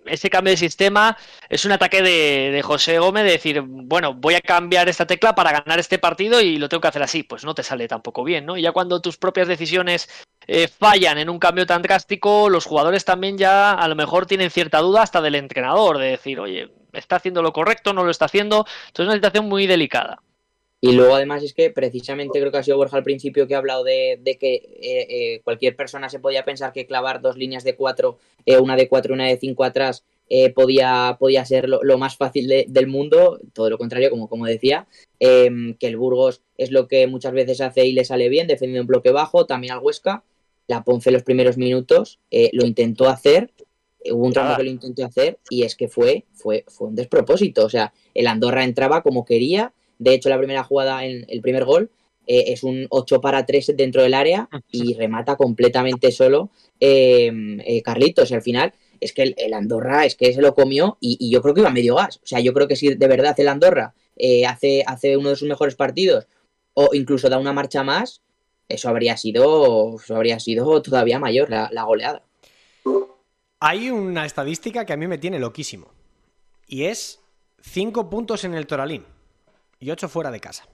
ese 0.05 0.29
cambio 0.29 0.51
de 0.51 0.57
sistema 0.57 1.17
es 1.49 1.65
un 1.65 1.71
ataque 1.71 2.01
de, 2.01 2.61
José 2.63 2.99
Gómez 2.99 3.23
de 3.23 3.31
decir, 3.31 3.61
bueno, 3.65 4.13
voy 4.13 4.35
a 4.35 4.41
cambiar 4.41 4.89
esta 4.89 5.05
tecla 5.05 5.35
para 5.35 5.51
ganar 5.51 5.79
este 5.79 5.99
partido 5.99 6.41
y 6.41 6.57
lo 6.57 6.69
tengo 6.69 6.81
que 6.81 6.87
hacer 6.87 7.03
así. 7.03 7.23
Pues 7.23 7.43
no 7.43 7.53
te 7.53 7.63
sale 7.63 7.87
tampoco 7.87 8.23
bien, 8.23 8.45
¿no? 8.45 8.57
Y 8.57 8.61
ya 8.61 8.71
cuando 8.71 9.01
tus 9.01 9.17
propias 9.17 9.47
decisiones 9.47 10.09
eh, 10.47 10.67
fallan 10.67 11.17
en 11.17 11.29
un 11.29 11.39
cambio 11.39 11.65
tan 11.65 11.81
drástico, 11.81 12.49
los 12.49 12.65
jugadores 12.65 13.05
también 13.05 13.37
ya 13.37 13.73
a 13.73 13.87
lo 13.87 13.95
mejor 13.95 14.25
tienen 14.25 14.51
cierta 14.51 14.79
duda 14.79 15.01
hasta 15.01 15.21
del 15.21 15.35
entrenador, 15.35 15.97
de 15.97 16.07
decir, 16.07 16.39
oye, 16.39 16.71
¿está 16.93 17.17
haciendo 17.17 17.41
lo 17.41 17.53
correcto? 17.53 17.93
¿No 17.93 18.03
lo 18.03 18.11
está 18.11 18.25
haciendo? 18.25 18.65
Entonces 18.87 19.03
es 19.03 19.07
una 19.07 19.15
situación 19.15 19.47
muy 19.47 19.67
delicada. 19.67 20.21
Y 20.83 20.91
luego 20.91 21.15
además 21.15 21.41
es 21.43 21.53
que 21.53 21.69
precisamente 21.69 22.41
creo 22.41 22.51
que 22.51 22.57
ha 22.57 22.63
sido 22.63 22.75
Borja 22.75 22.97
al 22.97 23.03
principio 23.03 23.47
que 23.47 23.55
ha 23.55 23.59
hablado 23.59 23.85
de, 23.85 24.19
que 24.37 24.55
eh, 24.55 25.07
eh, 25.09 25.41
cualquier 25.41 25.77
persona 25.77 26.09
se 26.09 26.19
podía 26.19 26.43
pensar 26.43 26.73
que 26.73 26.85
clavar 26.85 27.21
dos 27.21 27.37
líneas 27.37 27.63
de 27.63 27.77
cuatro, 27.77 28.17
eh, 28.45 28.57
una 28.57 28.75
de 28.75 28.89
cuatro 28.89 29.13
y 29.13 29.15
una 29.15 29.27
de 29.27 29.37
cinco 29.37 29.63
atrás, 29.63 30.03
podía, 30.53 31.15
podía 31.17 31.45
ser 31.45 31.69
lo, 31.69 31.97
más 31.97 32.17
fácil 32.17 32.65
del 32.67 32.87
mundo, 32.87 33.39
todo 33.53 33.69
lo 33.69 33.77
contrario, 33.77 34.09
como, 34.09 34.27
como 34.27 34.45
decía, 34.45 34.85
em, 35.19 35.75
que 35.75 35.87
el 35.87 35.95
Burgos 35.95 36.41
es 36.57 36.69
lo 36.71 36.89
que 36.89 37.07
muchas 37.07 37.31
veces 37.31 37.61
hace 37.61 37.85
y 37.85 37.93
le 37.93 38.03
sale 38.03 38.27
bien, 38.27 38.47
defendiendo 38.47 38.81
un 38.81 38.87
bloque 38.87 39.11
bajo, 39.11 39.45
también 39.45 39.71
al 39.71 39.79
Huesca, 39.79 40.25
la 40.67 40.83
Ponce 40.83 41.11
los 41.11 41.23
primeros 41.23 41.57
minutos 41.57 42.19
lo 42.51 42.65
intentó 42.65 43.07
hacer, 43.07 43.51
hubo 44.11 44.25
un 44.25 44.33
tramo 44.33 44.57
que 44.57 44.63
lo 44.63 44.69
intentó 44.69 45.05
hacer 45.05 45.39
y 45.49 45.63
es 45.63 45.77
que 45.77 45.87
fue, 45.87 46.25
fue, 46.33 46.65
fue 46.67 46.89
un 46.89 46.95
despropósito, 46.95 47.63
o 47.63 47.69
sea, 47.69 47.93
el 48.13 48.27
Andorra 48.27 48.65
entraba 48.65 49.01
como 49.01 49.23
quería, 49.23 49.71
de 49.99 50.13
hecho, 50.13 50.29
la 50.29 50.37
primera 50.37 50.63
jugada, 50.63 51.05
en 51.05 51.25
el 51.27 51.41
primer 51.41 51.65
gol, 51.65 51.89
eh, 52.25 52.45
es 52.53 52.63
un 52.63 52.87
8 52.89 53.19
para 53.21 53.45
3 53.45 53.73
dentro 53.75 54.01
del 54.01 54.13
área 54.13 54.47
y 54.71 54.93
remata 54.93 55.35
completamente 55.35 56.11
solo 56.11 56.49
em, 56.79 57.59
eh, 57.61 57.81
Carlitos. 57.81 58.31
Y 58.31 58.33
al 58.33 58.41
final 58.41 58.73
es 58.99 59.13
que 59.13 59.33
el, 59.35 59.53
Andorra 59.53 60.05
es 60.05 60.15
que 60.15 60.33
se 60.33 60.41
lo 60.41 60.53
comió 60.53 60.97
y, 61.01 61.29
yo 61.29 61.41
creo 61.41 61.53
que 61.53 61.61
iba 61.61 61.69
medio 61.69 61.95
gas. 61.95 62.17
O 62.23 62.25
sea, 62.25 62.39
yo 62.39 62.53
creo 62.53 62.67
que 62.67 62.75
si 62.75 62.93
de 62.95 63.07
verdad 63.07 63.37
el 63.39 63.49
Andorra 63.49 63.93
eh, 64.15 64.45
hace, 64.45 64.83
hace 64.87 65.17
uno 65.17 65.29
de 65.29 65.35
sus 65.35 65.47
mejores 65.47 65.75
partidos 65.75 66.27
o 66.73 66.89
incluso 66.93 67.29
da 67.29 67.37
una 67.37 67.53
marcha 67.53 67.83
más, 67.83 68.21
eso 68.69 68.89
habría 68.89 69.17
sido, 69.17 69.97
eso 70.01 70.15
habría 70.15 70.39
sido 70.39 70.81
todavía 70.81 71.19
mayor 71.19 71.49
la, 71.49 71.69
la 71.71 71.83
goleada. 71.83 72.23
Hay 73.59 73.89
una 73.89 74.25
estadística 74.25 74.85
que 74.85 74.93
a 74.93 74.97
mí 74.97 75.07
me 75.07 75.17
tiene 75.17 75.39
loquísimo 75.39 75.91
y 76.67 76.85
es 76.85 77.19
5 77.61 78.09
puntos 78.09 78.43
en 78.43 78.53
el 78.53 78.65
Toralín 78.67 79.05
y 79.83 79.91
8 79.91 80.09
fuera 80.09 80.31
de 80.31 80.39
casa. 80.39 80.65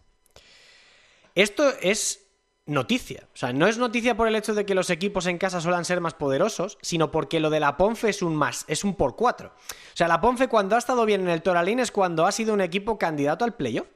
Esto 1.36 1.74
es 1.82 2.30
noticia. 2.70 3.28
O 3.34 3.38
sea, 3.38 3.52
no 3.52 3.68
es 3.68 3.78
noticia 3.78 4.16
por 4.16 4.28
el 4.28 4.36
hecho 4.36 4.54
de 4.54 4.66
que 4.66 4.76
los 4.76 4.90
equipos 4.90 5.26
en 5.26 5.38
casa 5.38 5.60
suelen 5.60 5.86
ser 5.86 6.00
más 6.00 6.14
poderosos, 6.14 6.78
sino 6.82 7.12
porque 7.12 7.40
lo 7.40 7.50
de 7.50 7.60
la 7.60 7.76
Ponfe 7.76 8.10
es 8.10 8.22
un 8.22 8.36
más, 8.36 8.64
es 8.68 8.84
un 8.84 8.96
por 8.96 9.16
cuatro. 9.16 9.54
O 9.58 9.98
sea, 9.98 10.08
la 10.08 10.22
Ponfe 10.22 10.48
cuando 10.48 10.76
ha 10.76 10.80
estado 10.80 11.06
bien 11.06 11.22
en 11.22 11.30
el 11.30 11.42
Toralín 11.42 11.80
es 11.80 11.92
cuando 11.92 12.26
ha 12.26 12.32
sido 12.32 12.54
un 12.54 12.62
equipo 12.62 12.98
candidato 12.98 13.44
al 13.44 13.56
playoff. 13.56 13.88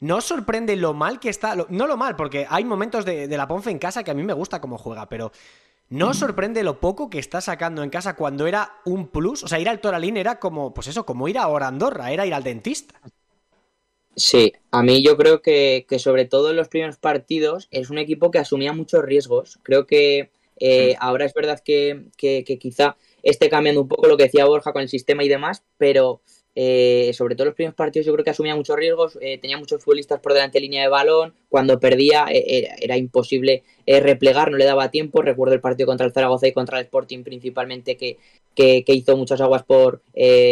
¿No 0.00 0.16
os 0.16 0.24
sorprende 0.24 0.76
lo 0.76 0.92
mal 0.92 1.20
que 1.20 1.30
está? 1.30 1.56
no 1.68 1.86
lo 1.86 1.96
mal, 1.96 2.16
porque 2.16 2.46
hay 2.48 2.64
momentos 2.64 3.04
de, 3.04 3.28
la 3.28 3.48
Ponfe 3.48 3.70
en 3.70 3.78
casa 3.78 4.04
que 4.04 4.10
a 4.10 4.14
mí 4.14 4.22
me 4.22 4.34
gusta 4.34 4.60
cómo 4.60 4.76
juega, 4.76 5.08
pero 5.08 5.32
¿no 5.88 6.08
os 6.08 6.18
sorprende 6.18 6.62
lo 6.62 6.80
poco 6.80 7.08
que 7.08 7.18
está 7.18 7.40
sacando 7.40 7.82
en 7.82 7.88
casa 7.88 8.14
cuando 8.14 8.46
era 8.46 8.74
un 8.84 9.08
plus? 9.08 9.42
O 9.42 9.48
sea, 9.48 9.58
ir 9.58 9.68
al 9.68 9.80
Toralín 9.80 10.18
era 10.18 10.38
como, 10.38 10.74
pues 10.74 10.88
eso, 10.88 11.06
como 11.06 11.28
ir 11.28 11.38
a 11.38 11.48
Orandorra, 11.48 12.10
era 12.10 12.26
ir 12.26 12.34
al 12.34 12.42
dentista. 12.42 13.00
Sí, 14.18 14.54
a 14.70 14.82
mí 14.82 15.02
yo 15.02 15.18
creo 15.18 15.42
que, 15.42 15.84
sobre 15.98 16.24
todo 16.24 16.50
en 16.50 16.56
los 16.56 16.68
primeros 16.68 16.96
partidos 16.96 17.68
es 17.70 17.90
un 17.90 17.98
equipo 17.98 18.30
que 18.30 18.38
asumía 18.38 18.72
muchos 18.72 19.04
riesgos. 19.04 19.58
Creo 19.62 19.86
que 19.86 20.30
eh, 20.58 20.96
ahora 21.00 21.26
es 21.26 21.34
verdad 21.34 21.60
que, 21.62 22.06
quizá 22.58 22.96
esté 23.22 23.50
cambiando 23.50 23.82
un 23.82 23.88
poco 23.88 24.06
lo 24.06 24.16
que 24.16 24.24
decía 24.24 24.46
Borja 24.46 24.72
con 24.72 24.80
el 24.80 24.88
sistema 24.88 25.22
y 25.22 25.28
demás, 25.28 25.64
pero 25.76 26.22
eh, 26.54 27.10
sobre 27.12 27.34
todo 27.34 27.44
en 27.44 27.48
los 27.48 27.56
primeros 27.56 27.74
partidos 27.76 28.06
yo 28.06 28.14
creo 28.14 28.24
que 28.24 28.30
asumía 28.30 28.56
muchos 28.56 28.76
riesgos, 28.76 29.18
eh, 29.20 29.36
tenía 29.36 29.58
muchos 29.58 29.84
futbolistas 29.84 30.18
por 30.20 30.32
delante 30.32 30.56
de 30.56 30.62
línea 30.62 30.80
de 30.80 30.88
balón, 30.88 31.34
cuando 31.50 31.78
perdía 31.78 32.24
era, 32.30 32.96
imposible 32.96 33.64
replegar, 33.86 34.50
no 34.50 34.56
le 34.56 34.64
daba 34.64 34.90
tiempo. 34.90 35.20
Recuerdo 35.20 35.52
el 35.52 35.60
partido 35.60 35.88
contra 35.88 36.06
el 36.06 36.14
Zaragoza 36.14 36.46
y 36.48 36.52
contra 36.52 36.78
el 36.78 36.86
Sporting 36.86 37.22
principalmente 37.22 37.98
que, 37.98 38.16
que 38.54 38.84
hizo 38.94 39.14
muchas 39.18 39.42
aguas 39.42 39.62
por 39.64 40.00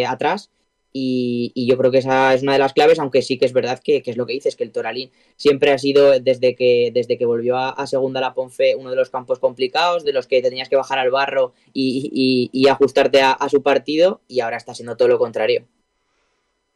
atrás. 0.07 0.51
Y, 0.97 1.67
yo 1.67 1.77
creo 1.77 1.91
que 1.91 1.99
esa 1.99 2.35
es 2.35 2.45
una 2.45 2.53
de 2.53 2.61
las 2.61 2.73
claves, 2.73 3.01
aunque 3.01 3.21
sí 3.21 3.37
que 3.37 3.47
es 3.47 3.53
verdad 3.53 3.81
que, 3.83 4.01
es 4.07 4.17
lo 4.17 4.27
que 4.27 4.35
dices, 4.35 4.55
que 4.55 4.63
el 4.63 4.71
Toralín 4.71 5.11
siempre 5.35 5.73
ha 5.73 5.79
sido, 5.79 6.21
desde 6.21 6.55
que, 6.55 6.93
desde 6.95 7.19
que 7.19 7.27
volvió 7.27 7.57
a, 7.57 7.85
segunda 7.89 8.21
la 8.21 8.33
Ponfe, 8.33 8.77
uno 8.77 8.91
de 8.91 8.97
los 8.97 9.11
campos 9.11 9.41
complicados, 9.41 10.05
de 10.05 10.13
los 10.13 10.29
que 10.29 10.41
tenías 10.41 10.69
que 10.69 10.77
bajar 10.77 11.01
al 11.01 11.11
barro 11.11 11.53
y, 11.73 12.69
ajustarte 12.69 13.23
a, 13.23 13.49
su 13.49 13.61
partido, 13.61 14.21
y 14.29 14.39
ahora 14.39 14.57
está 14.57 14.73
siendo 14.73 14.97
todo 14.97 15.09
lo 15.09 15.19
contrario. 15.19 15.67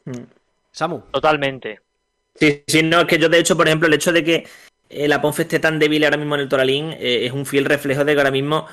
Mm. 0.03 0.23
Samu. 0.71 0.99
Totalmente. 1.11 1.79
Sí, 2.35 2.61
sí, 2.67 2.83
no, 2.83 2.99
es 2.99 3.07
que 3.07 3.19
yo 3.19 3.29
de 3.29 3.39
hecho, 3.39 3.55
por 3.55 3.67
ejemplo, 3.67 3.87
el 3.87 3.93
hecho 3.93 4.11
de 4.11 4.23
que 4.25 4.45
eh, 4.89 5.07
la 5.07 5.21
Ponfe 5.21 5.43
esté 5.43 5.59
tan 5.59 5.79
débil 5.79 6.03
ahora 6.03 6.17
mismo 6.17 6.35
en 6.35 6.41
el 6.41 6.49
Toralín 6.49 6.91
eh, 6.91 7.25
es 7.25 7.31
un 7.31 7.45
fiel 7.45 7.63
reflejo 7.63 8.03
de 8.03 8.13
que 8.13 8.19
ahora 8.19 8.31
mismo 8.31 8.67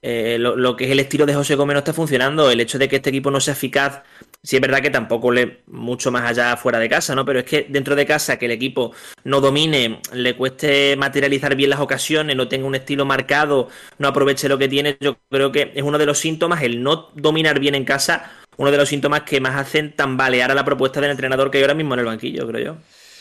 eh, 0.00 0.36
lo, 0.38 0.76
que 0.76 0.84
es 0.84 0.90
el 0.90 1.00
estilo 1.00 1.26
de 1.26 1.34
José 1.34 1.54
Gómez 1.54 1.74
no 1.74 1.78
está 1.78 1.92
funcionando. 1.92 2.50
El 2.50 2.60
hecho 2.60 2.78
de 2.78 2.88
que 2.88 2.96
este 2.96 3.10
equipo 3.10 3.30
no 3.30 3.40
sea 3.40 3.52
eficaz, 3.52 4.02
sí 4.42 4.56
es 4.56 4.62
verdad 4.62 4.80
que 4.80 4.90
tampoco 4.90 5.30
le 5.30 5.62
mucho 5.66 6.10
más 6.10 6.28
allá 6.28 6.56
fuera 6.56 6.78
de 6.78 6.88
casa, 6.88 7.14
¿no? 7.14 7.24
Pero 7.24 7.40
es 7.40 7.44
que 7.44 7.66
dentro 7.68 7.94
de 7.94 8.06
casa 8.06 8.38
que 8.38 8.46
el 8.46 8.52
equipo 8.52 8.92
no 9.24 9.40
domine, 9.40 10.00
le 10.12 10.36
cueste 10.36 10.96
materializar 10.96 11.54
bien 11.54 11.70
las 11.70 11.80
ocasiones, 11.80 12.36
no 12.36 12.48
tenga 12.48 12.66
un 12.66 12.74
estilo 12.74 13.04
marcado, 13.04 13.68
no 13.98 14.08
aproveche 14.08 14.48
lo 14.48 14.58
que 14.58 14.68
tiene, 14.68 14.96
yo 15.00 15.16
creo 15.30 15.52
que 15.52 15.72
es 15.74 15.82
uno 15.82 15.98
de 15.98 16.06
los 16.06 16.18
síntomas, 16.18 16.62
el 16.62 16.82
no 16.82 17.10
dominar 17.14 17.60
bien 17.60 17.74
en 17.74 17.84
casa, 17.84 18.32
uno 18.56 18.70
de 18.70 18.76
los 18.76 18.88
síntomas 18.88 19.22
que 19.22 19.40
más 19.40 19.56
hacen 19.56 19.94
tambalear 19.94 20.50
a 20.50 20.54
la 20.54 20.64
propuesta 20.64 21.00
del 21.00 21.10
entrenador 21.10 21.50
que 21.50 21.58
hay 21.58 21.64
ahora 21.64 21.74
mismo 21.74 21.94
en 21.94 22.00
el 22.00 22.06
banquillo, 22.06 22.46
creo 22.46 22.64
yo. 22.64 22.76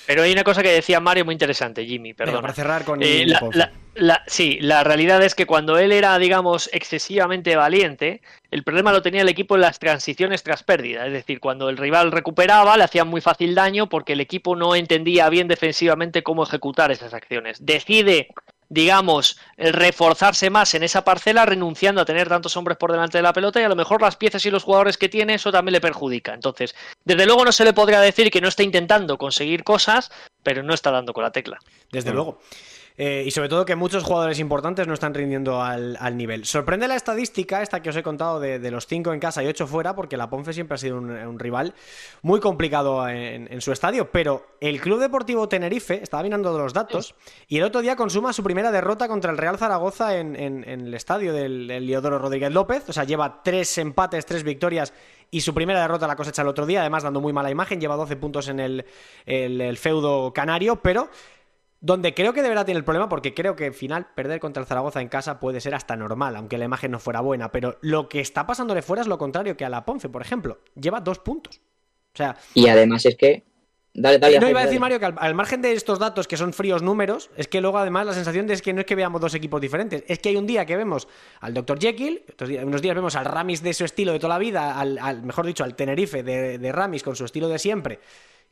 Pero 0.06 0.24
hay 0.24 0.32
una 0.32 0.44
cosa 0.44 0.64
que 0.64 0.72
decía 0.72 1.00
Mario 1.00 1.26
muy 1.26 1.34
interesante, 1.34 1.86
Jimmy, 1.86 2.14
perdón. 2.14 2.42
para 2.42 2.54
cerrar 2.54 2.84
con 2.84 3.02
eh, 3.02 3.26
la, 3.94 4.24
sí, 4.26 4.58
la 4.62 4.84
realidad 4.84 5.22
es 5.22 5.36
que 5.36 5.46
cuando 5.46 5.78
él 5.78 5.92
era, 5.92 6.18
digamos, 6.18 6.70
excesivamente 6.72 7.56
valiente, 7.56 8.22
el 8.50 8.64
problema 8.64 8.94
lo 8.94 9.02
tenía 9.02 9.22
el 9.22 9.30
equipo 9.30 9.56
en 9.56 9.62
las 9.62 9.80
transiciones 9.80 10.44
tras 10.44 10.64
pérdida. 10.64 11.06
Es 11.06 11.14
decir, 11.14 11.40
cuando 11.40 11.70
el 11.70 11.78
rival 11.78 12.12
recuperaba, 12.12 12.78
le 12.78 12.84
hacían 12.84 13.10
muy 13.10 13.22
fácil 13.22 13.54
daño 13.54 13.90
porque 13.90 14.14
el 14.14 14.22
equipo 14.22 14.56
no 14.56 14.76
entendía 14.76 15.30
bien 15.30 15.48
defensivamente 15.48 16.24
cómo 16.24 16.44
ejecutar 16.44 16.92
esas 16.92 17.14
acciones. 17.14 17.66
Decide 17.66 18.30
digamos, 18.72 19.38
reforzarse 19.58 20.50
más 20.50 20.74
en 20.76 20.84
esa 20.84 21.04
parcela, 21.04 21.46
renunciando 21.46 22.00
a 22.00 22.06
tener 22.06 22.30
tantos 22.30 22.56
hombres 22.56 22.78
por 22.78 22.94
delante 22.94 23.18
de 23.18 23.22
la 23.22 23.34
pelota 23.34 23.60
y 23.60 23.66
a 23.66 23.70
lo 23.70 23.76
mejor 23.76 24.02
las 24.02 24.16
piezas 24.16 24.46
y 24.46 24.50
los 24.50 24.64
jugadores 24.64 24.98
que 24.98 25.10
tiene 25.10 25.34
eso 25.34 25.52
también 25.52 25.74
le 25.74 25.82
perjudica. 25.82 26.34
Entonces, 26.34 26.74
desde 27.04 27.26
luego 27.26 27.44
no 27.44 27.52
se 27.52 27.66
le 27.66 27.74
podría 27.74 28.00
decir 28.00 28.32
que 28.32 28.40
no 28.40 28.48
está 28.48 28.64
intentando 28.64 29.18
conseguir 29.18 29.66
cosas, 29.66 30.10
pero 30.42 30.64
no 30.64 30.74
está 30.74 30.90
dando 30.90 31.12
con 31.12 31.26
la 31.26 31.34
tecla. 31.34 31.60
Desde 31.92 32.14
luego. 32.14 32.40
Eh, 32.98 33.24
y 33.26 33.32
sobre 33.32 33.50
todo 33.50 33.66
que 33.66 33.76
muchos 33.76 34.04
jugadores 34.04 34.40
importantes 34.40 34.88
no 34.88 34.94
están 34.94 35.14
rindiendo 35.14 35.62
al, 35.62 35.98
nivel. 36.18 36.46
Sorprende 36.46 36.88
la 36.88 36.96
estadística, 36.96 37.62
esta 37.62 37.82
que 37.82 37.90
os 37.90 37.96
he 37.96 38.04
contado, 38.04 38.40
de, 38.40 38.72
los 38.72 38.88
5 38.88 39.14
en 39.14 39.20
casa 39.20 39.44
y 39.44 39.48
8 39.48 39.68
fuera, 39.68 39.96
porque 39.96 40.18
la 40.18 40.30
Ponce 40.30 40.54
siempre 40.54 40.76
ha 40.76 40.78
sido 40.78 40.98
un, 40.98 41.40
rival 41.40 41.74
muy 42.22 42.40
complicado 42.40 43.08
en, 43.08 43.62
su 43.62 43.72
estadio. 43.72 44.12
Pero 44.12 44.46
el 44.60 44.80
Club 44.82 45.00
Deportivo 45.00 45.48
Tenerife, 45.48 46.02
estaba 46.04 46.24
mirando 46.24 46.58
los 46.58 46.74
datos, 46.74 47.16
y 47.48 47.58
el 47.58 47.64
otro 47.64 47.82
día 47.82 47.96
consuma 47.96 48.34
su 48.34 48.44
primera 48.44 48.72
derrota 48.72 49.08
contra 49.08 49.32
el 49.32 49.38
Real 49.38 49.58
Zaragoza 49.58 50.18
en, 50.18 50.36
el 50.36 50.94
estadio 50.94 51.34
del, 51.34 51.68
Leodoro 51.68 52.20
Rodríguez 52.20 52.52
López. 52.52 52.88
O 52.90 52.94
sea, 52.94 53.04
lleva 53.04 53.42
3 53.44 53.78
empates, 53.80 54.26
3 54.26 54.44
victorias 54.44 54.94
y 55.34 55.42
su 55.42 55.54
primera 55.54 55.82
derrota 55.82 56.08
la 56.08 56.18
cosecha 56.18 56.42
el 56.42 56.50
otro 56.50 56.66
día, 56.66 56.82
además 56.82 57.04
dando 57.04 57.22
muy 57.22 57.32
mala 57.32 57.50
imagen, 57.50 57.80
lleva 57.80 57.96
12 57.96 58.18
puntos 58.18 58.50
en 58.50 58.60
el, 58.60 58.86
el 59.26 59.78
feudo 59.78 60.34
canario, 60.34 60.76
pero 60.76 61.10
donde 61.82 62.14
creo 62.14 62.32
que 62.32 62.44
deberá 62.44 62.64
tener 62.64 62.78
el 62.78 62.84
problema, 62.84 63.10
porque 63.10 63.34
creo 63.34 63.56
que 63.56 63.66
al 63.66 63.74
final 63.74 64.08
perder 64.16 64.40
contra 64.40 64.62
el 64.62 64.68
Zaragoza 64.68 65.02
en 65.02 65.10
casa 65.10 65.40
puede 65.40 65.60
ser 65.60 65.74
hasta 65.74 65.96
normal, 65.96 66.36
aunque 66.36 66.60
la 66.60 66.66
imagen 66.66 66.92
no 66.92 67.00
fuera 67.00 67.22
buena. 67.22 67.52
Pero 67.52 67.80
lo 67.82 68.08
que 68.08 68.20
está 68.20 68.46
pasándole 68.46 68.84
fuera 68.84 69.02
es 69.02 69.08
lo 69.08 69.18
contrario 69.18 69.58
que 69.58 69.66
a 69.66 69.70
la 69.70 69.84
Ponce, 69.84 70.08
por 70.08 70.22
ejemplo. 70.22 70.60
Lleva 70.76 71.02
dos 71.02 71.20
puntos. 71.20 71.60
O 72.14 72.18
sea. 72.18 72.38
Y 72.54 72.68
además 72.68 73.06
es 73.06 73.18
que. 73.18 73.44
Dale, 73.94 74.20
dale, 74.20 74.40
no, 74.40 74.48
iba 74.48 74.62
a 74.62 74.66
decir, 74.66 74.80
Mario, 74.80 75.00
que 75.00 75.06
al, 75.08 75.36
margen 75.36 75.62
de 75.62 75.74
estos 75.74 76.00
datos 76.00 76.26
que 76.26 76.38
son 76.38 76.54
fríos 76.54 76.82
números, 76.82 77.30
es 77.36 77.50
que 77.50 77.60
luego 77.60 77.78
además 77.78 78.06
la 78.06 78.14
sensación 78.14 78.50
es 78.50 78.62
que 78.62 78.72
no 78.72 78.80
es 78.80 78.86
que 78.86 78.96
veamos 78.96 79.20
dos 79.20 79.34
equipos 79.34 79.60
diferentes, 79.60 80.06
es 80.08 80.20
que 80.20 80.30
hay 80.30 80.38
un 80.38 80.48
día 80.48 80.66
que 80.66 80.78
vemos 80.78 81.10
al 81.42 81.54
Dr. 81.54 81.78
Jekyll, 81.78 82.24
unos 82.64 82.82
días 82.82 82.96
vemos 82.96 83.18
al 83.18 83.26
Ramis 83.26 83.62
de 83.62 83.74
su 83.74 83.84
estilo 83.84 84.14
de 84.14 84.20
toda 84.20 84.36
la 84.36 84.40
vida, 84.40 84.80
al, 84.80 85.24
mejor 85.24 85.46
dicho, 85.46 85.66
al 85.66 85.76
Tenerife 85.76 86.24
de, 86.24 86.58
de 86.58 86.72
Ramis 86.72 87.04
con 87.04 87.18
su 87.18 87.26
estilo 87.26 87.50
de 87.50 87.60
siempre, 87.60 88.00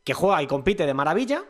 que 0.04 0.14
juega 0.14 0.44
y 0.44 0.48
compite 0.48 0.86
de 0.86 0.94
maravilla, 0.94 1.45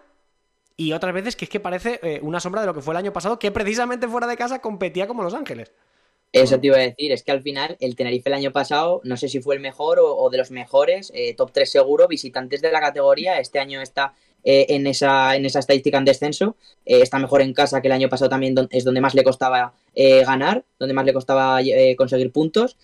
y 0.79 0.93
otras 0.93 1.13
veces 1.13 1.35
que 1.35 1.43
es 1.43 1.51
que 1.51 1.59
parece 1.59 1.99
eh, 2.03 2.21
una 2.23 2.39
sombra 2.39 2.61
de 2.61 2.67
lo 2.67 2.73
que 2.73 2.79
fue 2.79 2.93
el 2.93 2.99
año 2.99 3.11
pasado, 3.11 3.37
que 3.37 3.51
precisamente 3.51 4.07
fuera 4.07 4.27
de 4.27 4.37
casa 4.37 4.59
competía 4.59 5.07
como 5.07 5.23
Los 5.23 5.33
Ángeles. 5.33 5.73
Eso 6.31 6.57
te 6.57 6.67
iba 6.67 6.77
a 6.77 6.79
decir, 6.79 7.11
es 7.11 7.21
que 7.21 7.33
al 7.33 7.41
final 7.41 7.75
el 7.81 7.97
Tenerife 7.97 8.29
el 8.29 8.35
año 8.35 8.53
pasado, 8.53 9.01
no 9.03 9.17
sé 9.17 9.27
si 9.27 9.41
fue 9.41 9.55
el 9.55 9.61
mejor 9.61 9.99
o, 10.01 10.29
de 10.29 10.37
los 10.37 10.51
mejores, 10.51 11.11
eh, 11.13 11.33
top 11.35 11.51
3 11.51 11.69
seguro, 11.69 12.07
visitantes 12.07 12.61
de 12.61 12.71
la 12.71 12.79
categoría, 12.79 13.41
este 13.41 13.59
año 13.59 13.81
está 13.81 14.13
eh, 14.45 14.67
en, 14.69 14.87
esa, 14.87 15.35
en 15.35 15.45
esa 15.45 15.59
estadística 15.59 15.97
en 15.97 16.05
descenso, 16.05 16.55
está 16.85 17.19
mejor 17.19 17.41
en 17.41 17.53
casa 17.53 17.81
que 17.81 17.89
el 17.89 17.93
año 17.93 18.07
pasado 18.07 18.29
también 18.29 18.55
es 18.69 18.85
donde 18.85 19.01
más 19.01 19.15
le 19.15 19.25
costaba 19.25 19.73
ganar, 19.93 20.63
donde 20.79 20.93
más 20.93 21.05
le 21.05 21.11
costaba 21.11 21.59
conseguir 21.97 22.31
puntos 22.31 22.77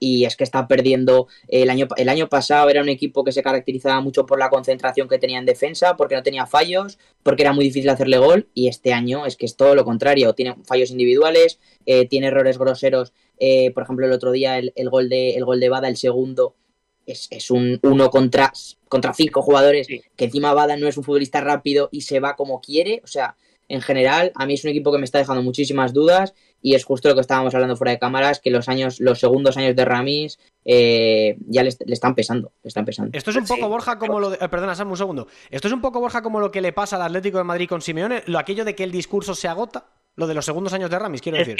y 0.00 0.24
es 0.24 0.34
que 0.34 0.42
está 0.42 0.66
perdiendo 0.66 1.28
el 1.46 1.70
año, 1.70 1.86
el 1.96 2.08
año 2.08 2.28
pasado 2.28 2.68
era 2.70 2.80
un 2.80 2.88
equipo 2.88 3.22
que 3.22 3.32
se 3.32 3.42
caracterizaba 3.42 4.00
mucho 4.00 4.26
por 4.26 4.38
la 4.38 4.48
concentración 4.48 5.06
que 5.06 5.18
tenía 5.18 5.38
en 5.38 5.44
defensa, 5.44 5.96
porque 5.96 6.16
no 6.16 6.22
tenía 6.22 6.46
fallos, 6.46 6.98
porque 7.22 7.42
era 7.42 7.52
muy 7.52 7.66
difícil 7.66 7.88
hacerle 7.90 8.18
gol 8.18 8.48
y 8.54 8.68
este 8.68 8.92
año 8.92 9.26
es 9.26 9.36
que 9.36 9.46
es 9.46 9.56
todo 9.56 9.74
lo 9.74 9.84
contrario, 9.84 10.32
tiene 10.32 10.56
fallos 10.64 10.90
individuales, 10.90 11.60
eh, 11.86 12.08
tiene 12.08 12.28
errores 12.28 12.58
groseros, 12.58 13.12
eh, 13.38 13.70
por 13.72 13.84
ejemplo 13.84 14.06
el 14.06 14.12
otro 14.12 14.32
día 14.32 14.58
el, 14.58 14.90
gol 14.90 15.08
de, 15.08 15.36
el 15.36 15.44
gol 15.44 15.60
de 15.60 15.68
Bada, 15.68 15.88
el 15.88 15.98
segundo, 15.98 16.56
es, 17.04 17.28
es 17.30 17.50
un 17.50 17.78
uno 17.82 18.08
contra, 18.08 18.52
contra 18.88 19.12
cinco 19.12 19.42
jugadores, 19.42 19.86
que 19.86 20.24
encima 20.24 20.54
Bada 20.54 20.76
no 20.78 20.88
es 20.88 20.96
un 20.96 21.04
futbolista 21.04 21.42
rápido 21.42 21.90
y 21.92 22.02
se 22.02 22.20
va 22.20 22.36
como 22.36 22.60
quiere, 22.60 23.02
o 23.04 23.06
sea, 23.06 23.36
en 23.70 23.80
general 23.80 24.32
a 24.34 24.46
mí 24.46 24.54
es 24.54 24.64
un 24.64 24.70
equipo 24.70 24.92
que 24.92 24.98
me 24.98 25.04
está 25.04 25.18
dejando 25.18 25.42
muchísimas 25.42 25.92
dudas 25.92 26.34
y 26.60 26.74
es 26.74 26.84
justo 26.84 27.08
lo 27.08 27.14
que 27.14 27.20
estábamos 27.22 27.54
hablando 27.54 27.76
fuera 27.76 27.92
de 27.92 27.98
cámaras, 27.98 28.40
que 28.40 28.50
los 28.50 28.68
años, 28.68 29.00
los 29.00 29.18
segundos 29.18 29.56
años 29.56 29.74
de 29.74 29.84
Ramis 29.84 30.38
eh, 30.64 31.38
ya 31.46 31.62
le, 31.62 31.70
están 31.70 32.14
pesando, 32.14 32.52
le 32.62 32.68
están 32.68 32.84
pesando. 32.84 33.16
Esto 33.16 33.30
es 33.30 33.36
un 33.36 33.46
poco, 33.46 33.68
Borja, 33.68 33.98
como 33.98 34.20
lo 34.20 34.30
de, 34.30 34.38
eh, 34.40 34.48
perdona, 34.48 34.74
Sam, 34.74 34.90
un 34.90 34.96
segundo. 34.96 35.28
Esto 35.50 35.68
es 35.68 35.74
un 35.74 35.80
poco, 35.80 36.00
Borja, 36.00 36.20
como 36.20 36.40
lo 36.40 36.50
que 36.50 36.60
le 36.60 36.72
pasa 36.72 36.96
al 36.96 37.02
Atlético 37.02 37.38
de 37.38 37.44
Madrid 37.44 37.68
con 37.68 37.80
Simeone, 37.80 38.22
lo 38.26 38.38
aquello 38.38 38.64
de 38.64 38.74
que 38.74 38.84
el 38.84 38.90
discurso 38.90 39.34
se 39.34 39.48
agota, 39.48 39.86
lo 40.16 40.26
de 40.26 40.34
los 40.34 40.44
segundos 40.44 40.72
años 40.72 40.90
de 40.90 40.98
Ramis, 40.98 41.22
quiero 41.22 41.38
decir. 41.38 41.56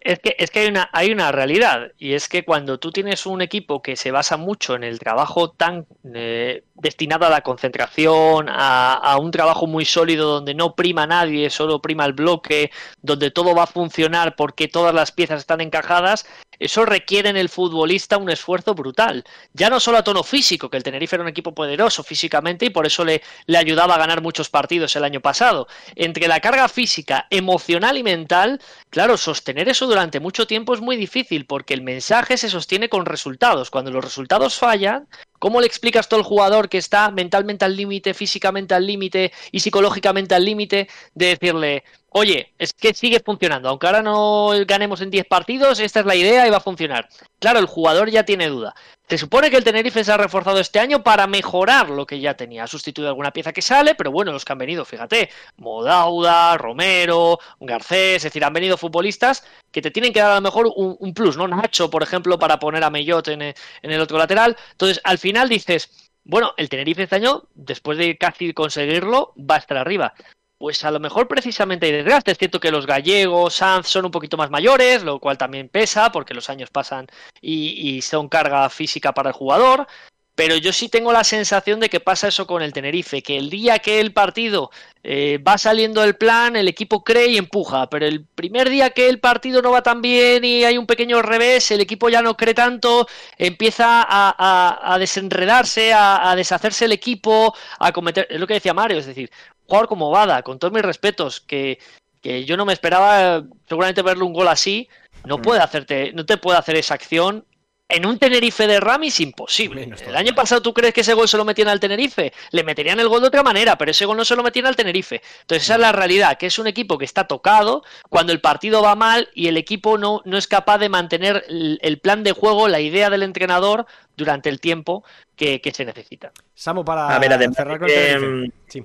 Es 0.00 0.18
que, 0.18 0.34
es 0.38 0.50
que 0.50 0.60
hay, 0.60 0.68
una, 0.68 0.88
hay 0.94 1.12
una 1.12 1.30
realidad 1.30 1.92
y 1.98 2.14
es 2.14 2.26
que 2.30 2.42
cuando 2.42 2.78
tú 2.78 2.90
tienes 2.90 3.26
un 3.26 3.42
equipo 3.42 3.82
que 3.82 3.96
se 3.96 4.10
basa 4.10 4.38
mucho 4.38 4.74
en 4.74 4.82
el 4.82 4.98
trabajo 4.98 5.50
tan 5.50 5.86
eh, 6.14 6.64
destinado 6.74 7.26
a 7.26 7.30
la 7.30 7.42
concentración, 7.42 8.48
a, 8.48 8.94
a, 8.94 9.18
un 9.18 9.30
trabajo 9.30 9.66
muy 9.66 9.84
sólido 9.84 10.30
donde 10.30 10.54
no 10.54 10.74
prima 10.74 11.06
nadie, 11.06 11.50
solo 11.50 11.82
prima 11.82 12.06
el 12.06 12.14
bloque, 12.14 12.70
donde 13.02 13.30
todo 13.30 13.54
va 13.54 13.64
a 13.64 13.66
funcionar 13.66 14.36
porque 14.36 14.68
todas 14.68 14.94
las 14.94 15.12
piezas 15.12 15.40
están 15.40 15.60
encajadas, 15.60 16.24
eso 16.60 16.84
requiere 16.84 17.30
en 17.30 17.36
el 17.36 17.48
futbolista 17.48 18.18
un 18.18 18.30
esfuerzo 18.30 18.74
brutal. 18.74 19.24
Ya 19.54 19.70
no 19.70 19.80
solo 19.80 19.98
a 19.98 20.04
tono 20.04 20.22
físico, 20.22 20.68
que 20.68 20.76
el 20.76 20.82
Tenerife 20.82 21.16
era 21.16 21.22
un 21.22 21.28
equipo 21.28 21.54
poderoso 21.54 22.02
físicamente 22.02 22.66
y 22.66 22.70
por 22.70 22.86
eso 22.86 23.04
le, 23.04 23.22
le 23.46 23.58
ayudaba 23.58 23.94
a 23.94 23.98
ganar 23.98 24.20
muchos 24.20 24.50
partidos 24.50 24.94
el 24.94 25.04
año 25.04 25.20
pasado. 25.20 25.68
Entre 25.94 26.28
la 26.28 26.40
carga 26.40 26.68
física, 26.68 27.26
emocional 27.30 27.96
y 27.96 28.02
mental, 28.02 28.60
claro, 28.90 29.16
sostener 29.16 29.68
eso 29.70 29.89
durante 29.90 30.20
mucho 30.20 30.46
tiempo 30.46 30.72
es 30.72 30.80
muy 30.80 30.96
difícil 30.96 31.44
porque 31.44 31.74
el 31.74 31.82
mensaje 31.82 32.36
se 32.36 32.48
sostiene 32.48 32.88
con 32.88 33.04
resultados. 33.04 33.70
Cuando 33.70 33.90
los 33.90 34.04
resultados 34.04 34.56
fallan, 34.56 35.06
¿Cómo 35.40 35.62
le 35.62 35.66
explicas 35.66 36.06
tú 36.06 36.16
al 36.16 36.22
jugador 36.22 36.68
que 36.68 36.76
está 36.76 37.10
mentalmente 37.10 37.64
al 37.64 37.74
límite, 37.74 38.12
físicamente 38.12 38.74
al 38.74 38.86
límite 38.86 39.32
y 39.50 39.60
psicológicamente 39.60 40.34
al 40.34 40.44
límite 40.44 40.86
de 41.14 41.26
decirle, 41.28 41.84
oye, 42.10 42.52
es 42.58 42.72
que 42.72 42.94
sigue 42.94 43.20
funcionando, 43.20 43.68
aunque 43.68 43.86
ahora 43.86 44.02
no 44.02 44.50
ganemos 44.66 45.00
en 45.00 45.10
10 45.10 45.26
partidos, 45.26 45.80
esta 45.80 46.00
es 46.00 46.06
la 46.06 46.14
idea 46.14 46.46
y 46.46 46.50
va 46.50 46.58
a 46.58 46.60
funcionar. 46.60 47.08
Claro, 47.38 47.58
el 47.58 47.66
jugador 47.66 48.10
ya 48.10 48.24
tiene 48.24 48.48
duda. 48.48 48.74
Se 49.08 49.18
supone 49.18 49.50
que 49.50 49.56
el 49.56 49.64
Tenerife 49.64 50.04
se 50.04 50.12
ha 50.12 50.16
reforzado 50.16 50.60
este 50.60 50.78
año 50.78 51.02
para 51.02 51.26
mejorar 51.26 51.90
lo 51.90 52.06
que 52.06 52.20
ya 52.20 52.34
tenía. 52.34 52.64
Ha 52.64 52.68
sustituido 52.68 53.08
alguna 53.08 53.32
pieza 53.32 53.52
que 53.52 53.62
sale, 53.62 53.94
pero 53.94 54.12
bueno, 54.12 54.32
los 54.32 54.44
que 54.44 54.52
han 54.52 54.58
venido, 54.58 54.84
fíjate, 54.84 55.30
Modauda, 55.56 56.56
Romero, 56.58 57.38
Garcés, 57.58 58.16
es 58.16 58.22
decir, 58.24 58.44
han 58.44 58.52
venido 58.52 58.76
futbolistas 58.76 59.44
que 59.72 59.82
te 59.82 59.90
tienen 59.90 60.12
que 60.12 60.20
dar 60.20 60.32
a 60.32 60.36
lo 60.36 60.40
mejor 60.42 60.70
un, 60.76 61.14
plus, 61.14 61.36
¿no? 61.36 61.48
Nacho, 61.48 61.90
por 61.90 62.02
ejemplo, 62.02 62.38
para 62.38 62.58
poner 62.58 62.84
a 62.84 62.90
Mellot 62.90 63.28
en 63.28 63.42
en 63.42 63.54
el 63.82 64.00
otro 64.00 64.18
lateral. 64.18 64.56
Entonces, 64.72 65.00
al 65.04 65.18
final 65.18 65.48
dices, 65.48 66.10
bueno, 66.24 66.52
el 66.56 66.68
Tenerife 66.68 67.04
este 67.04 67.16
año, 67.16 67.44
después 67.54 67.98
de 67.98 68.16
casi 68.18 68.52
conseguirlo, 68.52 69.34
va 69.38 69.56
a 69.56 69.58
estar 69.58 69.76
arriba 69.76 70.14
pues 70.60 70.84
a 70.84 70.90
lo 70.90 71.00
mejor 71.00 71.26
precisamente 71.26 71.86
hay 71.86 71.92
desgaste. 71.92 72.32
Es 72.32 72.38
cierto 72.38 72.60
que 72.60 72.70
los 72.70 72.86
gallegos, 72.86 73.54
Sanz, 73.54 73.88
son 73.88 74.04
un 74.04 74.10
poquito 74.10 74.36
más 74.36 74.50
mayores, 74.50 75.02
lo 75.02 75.18
cual 75.18 75.38
también 75.38 75.70
pesa 75.70 76.12
porque 76.12 76.34
los 76.34 76.50
años 76.50 76.68
pasan 76.68 77.06
y, 77.40 78.02
son 78.02 78.28
carga 78.28 78.68
física 78.68 79.14
para 79.14 79.30
el 79.30 79.34
jugador. 79.34 79.86
Pero 80.34 80.56
yo 80.58 80.72
sí 80.74 80.90
tengo 80.90 81.12
la 81.12 81.24
sensación 81.24 81.80
de 81.80 81.88
que 81.88 82.00
pasa 82.00 82.28
eso 82.28 82.46
con 82.46 82.60
el 82.60 82.74
Tenerife, 82.74 83.22
que 83.22 83.38
el 83.38 83.48
día 83.48 83.78
que 83.78 84.00
el 84.00 84.12
partido 84.12 84.70
eh, 85.02 85.38
va 85.38 85.56
saliendo 85.56 86.04
el 86.04 86.16
plan, 86.16 86.56
el 86.56 86.68
equipo 86.68 87.04
cree 87.04 87.28
y 87.28 87.38
empuja, 87.38 87.88
pero 87.88 88.06
el 88.06 88.24
primer 88.26 88.68
día 88.68 88.90
que 88.90 89.08
el 89.08 89.18
partido 89.18 89.62
no 89.62 89.70
va 89.70 89.82
tan 89.82 90.02
bien 90.02 90.44
y 90.44 90.64
hay 90.64 90.76
un 90.78 90.86
pequeño 90.86 91.20
revés, 91.22 91.70
el 91.70 91.80
equipo 91.80 92.08
ya 92.10 92.22
no 92.22 92.36
cree 92.36 92.54
tanto, 92.54 93.06
empieza 93.36 94.06
a, 94.08 94.96
desenredarse, 94.98 95.92
a, 95.92 96.30
a, 96.30 96.36
deshacerse 96.36 96.86
el 96.86 96.92
equipo, 96.92 97.54
a 97.78 97.92
cometer, 97.92 98.26
es 98.30 98.40
lo 98.40 98.46
que 98.46 98.54
decía 98.54 98.72
Mario, 98.72 98.98
es 98.98 99.06
decir, 99.06 99.30
jugador 99.70 99.88
como 99.88 100.10
Bada, 100.10 100.42
con 100.42 100.58
todos 100.58 100.74
mis 100.74 100.82
respetos, 100.82 101.40
que, 101.40 101.78
yo 102.22 102.56
no 102.56 102.66
me 102.66 102.72
esperaba 102.72 103.44
seguramente 103.66 104.02
verle 104.02 104.24
un 104.24 104.34
gol 104.34 104.48
así, 104.48 104.88
no 105.24 105.38
mm. 105.38 105.42
puede 105.42 105.60
hacerte, 105.60 106.12
no 106.12 106.26
te 106.26 106.36
puede 106.36 106.58
hacer 106.58 106.76
esa 106.76 106.94
acción. 106.94 107.46
En 107.88 108.06
un 108.06 108.18
Tenerife 108.18 108.68
de 108.68 108.78
Ramis, 108.78 109.18
imposible. 109.18 109.90
el 110.06 110.16
año 110.16 110.32
pasado, 110.32 110.62
¿tú 110.62 110.72
crees 110.72 110.94
que 110.94 111.00
ese 111.00 111.14
gol 111.14 111.28
se 111.28 111.36
lo 111.36 111.44
metían 111.44 111.66
al 111.66 111.80
Tenerife? 111.80 112.32
Le 112.52 112.62
meterían 112.62 113.00
el 113.00 113.08
gol 113.08 113.20
de 113.20 113.26
otra 113.28 113.42
manera, 113.42 113.76
pero 113.76 113.90
ese 113.90 114.06
gol 114.06 114.16
no 114.16 114.24
se 114.24 114.36
lo 114.36 114.44
metían 114.44 114.66
al 114.66 114.76
Tenerife. 114.76 115.22
Entonces, 115.40 115.64
esa 115.64 115.74
es 115.74 115.80
la 115.80 115.90
realidad, 115.90 116.38
que 116.38 116.46
es 116.46 116.58
un 116.60 116.68
equipo 116.68 116.98
que 116.98 117.04
está 117.04 117.26
tocado 117.26 117.82
cuando 118.08 118.32
el 118.32 118.40
partido 118.40 118.80
va 118.80 118.94
mal 118.94 119.28
y 119.34 119.48
el 119.48 119.56
equipo 119.56 119.98
no, 119.98 120.22
no 120.24 120.38
es 120.38 120.46
capaz 120.46 120.78
de 120.78 120.88
mantener 120.88 121.44
el, 121.48 121.98
plan 121.98 122.22
de 122.22 122.30
juego, 122.30 122.68
la 122.68 122.78
idea 122.78 123.10
del 123.10 123.24
entrenador 123.24 123.86
durante 124.16 124.50
el 124.50 124.60
tiempo 124.60 125.02
que, 125.34 125.60
se 125.74 125.84
necesita. 125.84 126.30
Samu, 126.54 126.84
para 126.84 127.18
cerrar 127.52 127.80
con 127.80 127.88
mm, 127.88 128.52
sí. 128.68 128.84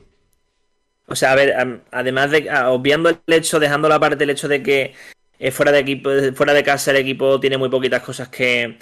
O 1.07 1.15
sea, 1.15 1.31
a 1.31 1.35
ver, 1.35 1.81
además 1.91 2.31
de, 2.31 2.49
obviando 2.67 3.09
el 3.09 3.33
hecho, 3.33 3.59
dejando 3.59 3.87
la 3.87 3.99
parte 3.99 4.23
el 4.23 4.31
hecho 4.31 4.47
de 4.47 4.63
que 4.63 4.93
eh, 5.39 5.51
fuera 5.51 5.71
de 5.71 5.79
equipo, 5.79 6.09
fuera 6.33 6.53
de 6.53 6.63
casa 6.63 6.91
el 6.91 6.97
equipo 6.97 7.39
tiene 7.39 7.57
muy 7.57 7.69
poquitas 7.69 8.01
cosas 8.01 8.29
que, 8.29 8.77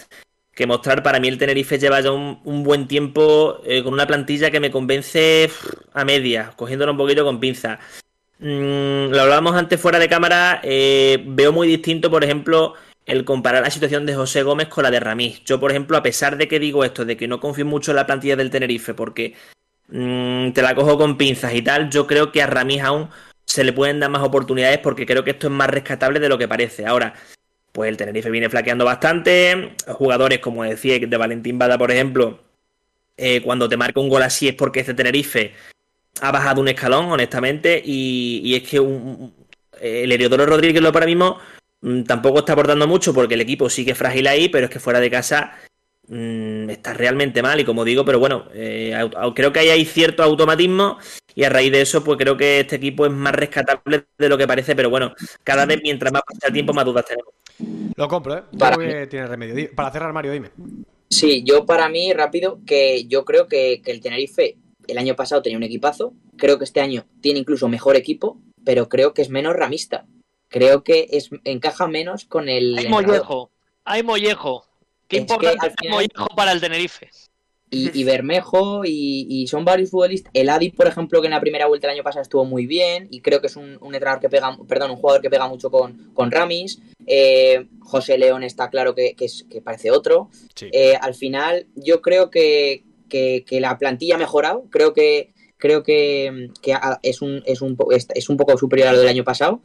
mostrar. 0.67 1.03
Para 1.03 1.19
mí 1.19 1.27
el 1.27 1.37
Tenerife 1.37 1.79
lleva 1.79 1.99
ya 1.99 2.11
un, 2.11 2.63
buen 2.63 2.87
tiempo 2.87 3.59
eh, 3.65 3.83
con 3.83 3.93
una 3.93 4.07
plantilla 4.07 4.51
que 4.51 4.59
me 4.59 4.71
convence 4.71 5.49
a 5.93 6.05
media, 6.05 6.53
cogiéndolo 6.55 6.91
un 6.93 6.97
poquito 6.97 7.25
con 7.25 7.39
pinza. 7.39 7.79
Mm, 8.39 9.09
lo 9.11 9.21
hablábamos 9.21 9.55
antes 9.55 9.79
fuera 9.79 9.99
de 9.99 10.09
cámara, 10.09 10.61
eh, 10.63 11.21
veo 11.25 11.51
muy 11.51 11.67
distinto, 11.67 12.09
por 12.11 12.23
ejemplo, 12.23 12.75
el 13.05 13.25
comparar 13.25 13.63
la 13.63 13.71
situación 13.71 14.05
de 14.05 14.15
José 14.15 14.43
Gómez 14.43 14.67
con 14.67 14.83
la 14.83 14.91
de 14.91 14.99
Ramís. 14.99 15.43
Yo, 15.43 15.59
por 15.59 15.71
ejemplo, 15.71 15.97
a 15.97 16.03
pesar 16.03 16.37
de 16.37 16.47
que 16.47 16.59
digo 16.59 16.83
esto, 16.83 17.05
de 17.05 17.17
que 17.17 17.27
no 17.27 17.39
confío 17.39 17.65
mucho 17.65 17.91
en 17.91 17.97
la 17.97 18.05
plantilla 18.05 18.35
del 18.35 18.49
Tenerife, 18.49 18.93
porque 18.93 19.35
Mm, 19.95 20.53
te 20.53 20.63
la 20.63 20.73
cojo 20.73 20.97
con 20.97 21.17
pinzas 21.17 21.53
y 21.53 21.61
tal, 21.61 21.91
yo 21.91 22.07
creo 22.07 22.31
que 22.31 22.41
a 22.41 22.47
Ramis 22.47 22.81
aún 22.81 23.09
se 23.45 23.63
le 23.63 23.73
pueden 23.73 23.99
dar 23.99 24.09
más 24.09 24.23
oportunidades 24.23 24.79
porque 24.79 25.05
creo 25.05 25.23
que 25.23 25.29
esto 25.31 25.47
es 25.47 25.53
más 25.53 25.69
rescatable 25.69 26.19
de 26.19 26.29
lo 26.29 26.39
que 26.39 26.47
parece. 26.47 26.87
Ahora, 26.87 27.13
pues 27.71 27.89
el 27.89 27.97
Tenerife 27.97 28.31
viene 28.31 28.49
flaqueando 28.49 28.85
bastante. 28.85 29.75
Jugadores, 29.87 30.39
como 30.39 30.63
decía, 30.63 30.97
de 30.97 31.17
Valentín 31.17 31.59
Bada, 31.59 31.77
por 31.77 31.91
ejemplo, 31.91 32.39
eh, 33.17 33.41
cuando 33.43 33.69
te 33.69 33.77
marca 33.77 33.99
un 33.99 34.09
gol 34.09 34.23
así 34.23 34.47
es 34.47 34.55
porque 34.55 34.79
este 34.79 34.95
Tenerife 34.95 35.53
ha 36.21 36.31
bajado 36.31 36.61
un 36.61 36.69
escalón, 36.69 37.11
honestamente, 37.11 37.79
y, 37.85 38.55
es 38.55 38.67
que 38.67 38.77
el 38.77 40.11
Heriodoro 40.11 40.47
Rodríguez 40.47 40.81
lo 40.81 40.91
para 40.91 41.05
mismo 41.05 41.37
mm, 41.81 42.03
tampoco 42.03 42.39
está 42.39 42.53
aportando 42.53 42.87
mucho 42.87 43.13
porque 43.13 43.35
el 43.35 43.41
equipo 43.41 43.69
sigue 43.69 43.93
frágil 43.93 44.25
ahí, 44.25 44.49
pero 44.49 44.65
es 44.65 44.71
que 44.71 44.79
fuera 44.79 44.99
de 44.99 45.11
casa 45.11 45.55
Mm, 46.07 46.69
está 46.69 46.93
realmente 46.93 47.41
mal 47.41 47.59
y 47.59 47.65
como 47.65 47.85
digo, 47.85 48.03
pero 48.03 48.19
bueno, 48.19 48.45
eh, 48.53 48.93
creo 49.33 49.53
que 49.53 49.59
hay 49.59 49.85
cierto 49.85 50.21
automatismo 50.21 50.97
y 51.33 51.45
a 51.45 51.49
raíz 51.49 51.71
de 51.71 51.81
eso 51.81 52.03
pues 52.03 52.17
creo 52.17 52.35
que 52.35 52.59
este 52.59 52.75
equipo 52.75 53.05
es 53.05 53.11
más 53.11 53.33
rescatable 53.33 54.05
de 54.17 54.29
lo 54.29 54.37
que 54.37 54.45
parece, 54.45 54.75
pero 54.75 54.89
bueno, 54.89 55.13
cada 55.43 55.65
vez 55.65 55.79
mientras 55.81 56.11
más 56.11 56.23
pasa 56.27 56.47
el 56.47 56.53
tiempo 56.53 56.73
más 56.73 56.83
dudas 56.83 57.05
tenemos. 57.05 57.33
Lo 57.95 58.07
compro, 58.09 58.37
¿eh? 58.37 58.43
Para, 58.57 58.75
remedio. 58.75 59.69
Para 59.73 59.91
cerrar, 59.91 60.11
Mario, 60.11 60.33
dime. 60.33 60.49
Sí, 61.09 61.43
yo 61.45 61.65
para 61.65 61.87
mí, 61.89 62.11
rápido, 62.11 62.59
que 62.65 63.05
yo 63.05 63.23
creo 63.23 63.47
que, 63.47 63.81
el 63.85 64.01
Tenerife 64.01 64.57
el 64.87 64.97
año 64.97 65.15
pasado 65.15 65.41
tenía 65.41 65.57
un 65.57 65.63
equipazo, 65.63 66.13
creo 66.37 66.57
que 66.57 66.65
este 66.65 66.81
año 66.81 67.05
tiene 67.21 67.39
incluso 67.39 67.69
mejor 67.69 67.95
equipo, 67.95 68.41
pero 68.65 68.89
creo 68.89 69.13
que 69.13 69.21
es 69.21 69.29
menos 69.29 69.55
ramista. 69.55 70.05
Creo 70.49 70.83
que 70.83 71.07
es, 71.11 71.29
encaja 71.45 71.87
menos 71.87 72.25
con 72.25 72.49
el... 72.49 72.77
Hay 72.77 72.89
mollejo, 72.89 73.51
hay 73.85 74.03
mollejo. 74.03 74.65
Qué 75.13 75.19
importante 75.19 75.73
para 76.35 76.51
el 76.51 76.61
Tenerife. 76.61 77.09
Y, 77.75 78.03
Bermejo, 78.03 78.83
y, 78.85 79.47
son 79.47 79.65
varios 79.65 79.89
futbolistas. 79.89 80.31
El 80.35 80.49
Adi, 80.49 80.69
por 80.69 80.87
ejemplo, 80.87 81.21
que 81.21 81.27
en 81.27 81.31
la 81.31 81.41
primera 81.41 81.65
vuelta 81.65 81.87
del 81.87 81.95
año 81.95 82.03
pasado 82.03 82.21
estuvo 82.21 82.45
muy 82.45 82.67
bien, 82.67 83.07
y 83.09 83.21
creo 83.21 83.41
que 83.41 83.47
es 83.47 83.55
un, 83.55 83.79
entrenador 83.81 84.19
que 84.19 84.29
pega, 84.29 84.55
perdón, 84.67 84.91
un 84.91 84.97
jugador 84.97 85.23
que 85.23 85.29
pega 85.31 85.47
mucho 85.47 85.71
con, 85.71 86.11
con 86.13 86.29
Ramis. 86.29 86.79
Eh, 87.07 87.65
José 87.79 88.19
León 88.19 88.43
está 88.43 88.69
claro 88.69 88.93
que, 88.93 89.15
parece 89.63 89.89
otro. 89.89 90.29
Eh, 90.71 90.95
al 91.01 91.15
final, 91.15 91.65
yo 91.75 92.01
creo 92.01 92.29
que, 92.29 92.83
la 93.49 93.77
plantilla 93.79 94.15
ha 94.15 94.19
mejorado. 94.19 94.65
Creo 94.69 94.93
que 94.93 95.33
creo 95.57 95.81
que, 95.81 96.51
es, 97.01 97.21
un, 97.21 97.41
es, 97.45 97.61
un, 97.61 97.77
es 97.89 98.29
un 98.29 98.37
poco 98.37 98.57
superior 98.57 98.89
a 98.89 98.93
lo 98.93 98.99
del 98.99 99.07
año 99.07 99.23
pasado 99.23 99.61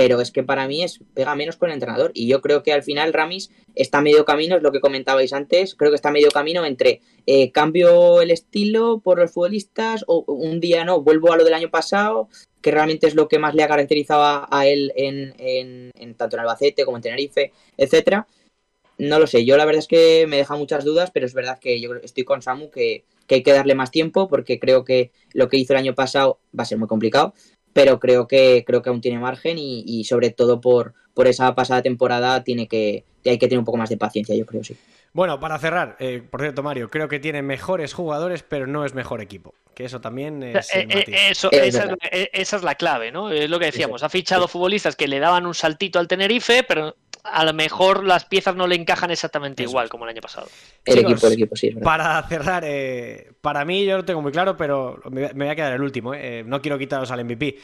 pero 0.00 0.22
es 0.22 0.30
que 0.30 0.42
para 0.42 0.66
mí 0.66 0.82
es 0.82 0.98
pega 1.12 1.34
menos 1.34 1.58
con 1.58 1.68
el 1.68 1.74
entrenador 1.74 2.10
y 2.14 2.26
yo 2.26 2.40
creo 2.40 2.62
que 2.62 2.72
al 2.72 2.82
final 2.82 3.12
Ramis 3.12 3.50
está 3.74 4.00
medio 4.00 4.24
camino, 4.24 4.56
es 4.56 4.62
lo 4.62 4.72
que 4.72 4.80
comentabais 4.80 5.34
antes, 5.34 5.74
creo 5.74 5.90
que 5.90 5.96
está 5.96 6.10
medio 6.10 6.30
camino 6.30 6.64
entre 6.64 7.02
eh, 7.26 7.52
cambio 7.52 8.22
el 8.22 8.30
estilo 8.30 9.00
por 9.00 9.18
los 9.18 9.30
futbolistas 9.30 10.06
o 10.06 10.24
un 10.26 10.58
día 10.58 10.86
no, 10.86 11.02
vuelvo 11.02 11.34
a 11.34 11.36
lo 11.36 11.44
del 11.44 11.52
año 11.52 11.68
pasado, 11.68 12.30
que 12.62 12.70
realmente 12.70 13.08
es 13.08 13.14
lo 13.14 13.28
que 13.28 13.38
más 13.38 13.54
le 13.54 13.62
ha 13.62 13.68
caracterizado 13.68 14.46
a, 14.50 14.66
él 14.66 14.90
en, 14.96 15.34
en, 15.36 16.14
tanto 16.14 16.36
en 16.36 16.40
Albacete 16.40 16.86
como 16.86 16.96
en 16.96 17.02
Tenerife, 17.02 17.52
etcétera. 17.76 18.26
no 18.96 19.18
lo 19.18 19.26
sé, 19.26 19.44
yo 19.44 19.58
la 19.58 19.66
verdad 19.66 19.80
es 19.80 19.86
que 19.86 20.26
me 20.26 20.38
deja 20.38 20.56
muchas 20.56 20.82
dudas, 20.82 21.10
pero 21.12 21.26
es 21.26 21.34
verdad 21.34 21.58
que 21.58 21.78
yo 21.78 21.94
estoy 21.96 22.24
con 22.24 22.40
Samu 22.40 22.70
que, 22.70 23.04
hay 23.28 23.42
que 23.42 23.52
darle 23.52 23.74
más 23.74 23.90
tiempo 23.90 24.28
porque 24.28 24.58
creo 24.58 24.82
que 24.82 25.12
lo 25.34 25.50
que 25.50 25.58
hizo 25.58 25.74
el 25.74 25.78
año 25.78 25.94
pasado 25.94 26.40
va 26.58 26.62
a 26.62 26.66
ser 26.66 26.78
muy 26.78 26.88
complicado, 26.88 27.34
pero 27.72 27.98
creo 28.00 28.26
que 28.26 28.64
creo 28.66 28.82
que 28.82 28.90
aún 28.90 29.00
tiene 29.00 29.18
margen 29.18 29.56
y, 29.58 30.04
sobre 30.04 30.30
todo 30.30 30.60
por, 30.60 30.94
por 31.14 31.26
esa 31.26 31.54
pasada 31.54 31.82
temporada 31.82 32.42
tiene 32.44 32.66
que 32.68 33.04
hay 33.24 33.38
que 33.38 33.48
tener 33.48 33.58
un 33.58 33.64
poco 33.64 33.78
más 33.78 33.90
de 33.90 33.98
paciencia, 33.98 34.34
yo 34.34 34.46
creo, 34.46 34.64
sí. 34.64 34.76
Bueno, 35.12 35.40
para 35.40 35.58
cerrar, 35.58 35.96
eh, 35.98 36.22
por 36.28 36.40
cierto, 36.40 36.62
Mario, 36.62 36.88
creo 36.88 37.08
que 37.08 37.18
tiene 37.18 37.42
mejores 37.42 37.94
jugadores, 37.94 38.44
pero 38.44 38.66
no 38.66 38.84
es 38.84 38.94
mejor 38.94 39.20
equipo. 39.20 39.54
Que 39.74 39.84
eso 39.84 40.00
también 40.00 40.42
es. 40.42 40.72
Eh, 40.74 40.86
eh, 40.88 41.28
eso, 41.30 41.48
esa, 41.50 41.96
es 42.32 42.62
la, 42.62 42.74
clave, 42.74 43.10
¿no? 43.10 43.30
Es 43.30 43.48
lo 43.48 43.58
que 43.58 43.66
decíamos. 43.66 44.02
Ha 44.02 44.08
fichado 44.08 44.46
futbolistas 44.46 44.94
que 44.94 45.08
le 45.08 45.18
daban 45.18 45.46
un 45.46 45.54
saltito 45.54 45.98
al 45.98 46.06
Tenerife, 46.06 46.62
pero 46.64 46.96
a 47.24 47.44
lo 47.44 47.52
mejor 47.52 48.04
las 48.04 48.24
piezas 48.24 48.54
no 48.54 48.66
le 48.66 48.76
encajan 48.76 49.10
exactamente 49.10 49.62
igual 49.62 49.88
como 49.88 50.04
el 50.04 50.10
año 50.10 50.20
pasado. 50.20 50.48
El 50.84 50.98
equipo, 50.98 51.26
el 51.26 51.32
equipo, 51.32 51.56
sí. 51.56 51.70
para 51.70 52.22
cerrar, 52.28 52.64
para 53.40 53.64
mí 53.64 53.84
yo 53.84 53.96
lo 53.96 54.04
tengo 54.04 54.22
muy 54.22 54.32
claro, 54.32 54.56
pero 54.56 55.00
me, 55.10 55.28
voy 55.32 55.48
a 55.48 55.56
quedar 55.56 55.72
el 55.72 55.82
último. 55.82 56.12
no 56.44 56.60
quiero 56.60 56.78
quitaros 56.78 57.10
al 57.10 57.24
MVP. 57.24 57.58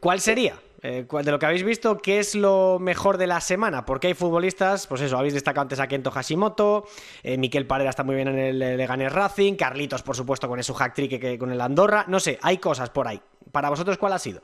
¿Cuál 0.00 0.20
sería? 0.20 0.54
Eh, 0.84 1.06
de 1.08 1.30
lo 1.30 1.38
que 1.38 1.46
habéis 1.46 1.62
visto, 1.62 1.98
¿qué 1.98 2.18
es 2.18 2.34
lo 2.34 2.78
mejor 2.80 3.16
de 3.16 3.28
la 3.28 3.40
semana? 3.40 3.84
Porque 3.84 4.08
hay 4.08 4.14
futbolistas, 4.14 4.88
pues 4.88 5.00
eso, 5.00 5.16
habéis 5.16 5.34
destacado 5.34 5.62
antes 5.62 5.78
a 5.78 5.86
Kento 5.86 6.10
Hashimoto, 6.10 6.86
eh, 7.22 7.38
Miquel 7.38 7.68
Parera 7.68 7.90
está 7.90 8.02
muy 8.02 8.16
bien 8.16 8.26
en 8.26 8.38
el 8.38 8.58
Leganés 8.58 9.12
Racing, 9.12 9.54
Carlitos, 9.54 10.02
por 10.02 10.16
supuesto, 10.16 10.48
con 10.48 10.62
su 10.62 10.74
hack 10.74 10.94
trick 10.94 11.38
con 11.38 11.52
el 11.52 11.60
Andorra, 11.60 12.04
no 12.08 12.18
sé, 12.18 12.38
hay 12.42 12.58
cosas 12.58 12.90
por 12.90 13.06
ahí. 13.06 13.20
¿Para 13.52 13.70
vosotros 13.70 13.96
cuál 13.96 14.14
ha 14.14 14.18
sido? 14.18 14.42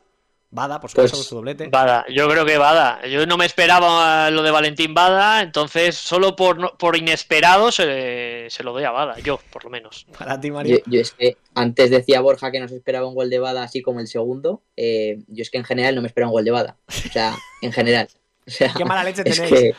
Bada, 0.50 0.80
por 0.80 0.88
supuesto, 0.88 1.18
pues, 1.18 1.26
su 1.26 1.34
doblete. 1.34 1.68
Bada, 1.68 2.06
yo 2.08 2.26
creo 2.28 2.46
que 2.46 2.56
Bada. 2.56 3.06
Yo 3.06 3.26
no 3.26 3.36
me 3.36 3.44
esperaba 3.44 4.30
lo 4.30 4.42
de 4.42 4.50
Valentín 4.50 4.94
Bada, 4.94 5.42
entonces 5.42 5.94
solo 5.94 6.36
por, 6.36 6.78
por 6.78 6.96
inesperado 6.96 7.70
se, 7.70 8.48
lo 8.64 8.72
doy 8.72 8.84
a 8.84 8.90
Bada, 8.90 9.18
yo, 9.18 9.38
por 9.52 9.64
lo 9.64 9.70
menos. 9.70 10.06
Para 10.18 10.40
ti, 10.40 10.50
Mario. 10.50 10.80
Yo, 10.86 11.00
es 11.00 11.12
que 11.12 11.36
antes 11.54 11.90
decía 11.90 12.22
Borja 12.22 12.50
que 12.50 12.60
no 12.60 12.68
se 12.68 12.76
esperaba 12.76 13.06
un 13.06 13.14
gol 13.14 13.28
de 13.28 13.38
Bada 13.38 13.62
así 13.62 13.82
como 13.82 14.00
el 14.00 14.06
segundo. 14.06 14.62
Eh, 14.76 15.18
yo 15.26 15.42
es 15.42 15.50
que 15.50 15.58
en 15.58 15.64
general 15.64 15.94
no 15.94 16.00
me 16.00 16.08
esperaba 16.08 16.30
un 16.30 16.36
gol 16.36 16.44
de 16.44 16.50
Bada. 16.50 16.78
O 16.88 16.92
sea, 17.12 17.34
en 17.62 17.72
general. 17.72 18.08
qué 18.46 18.84
mala 18.86 19.04
leche 19.04 19.24
tenéis. 19.24 19.74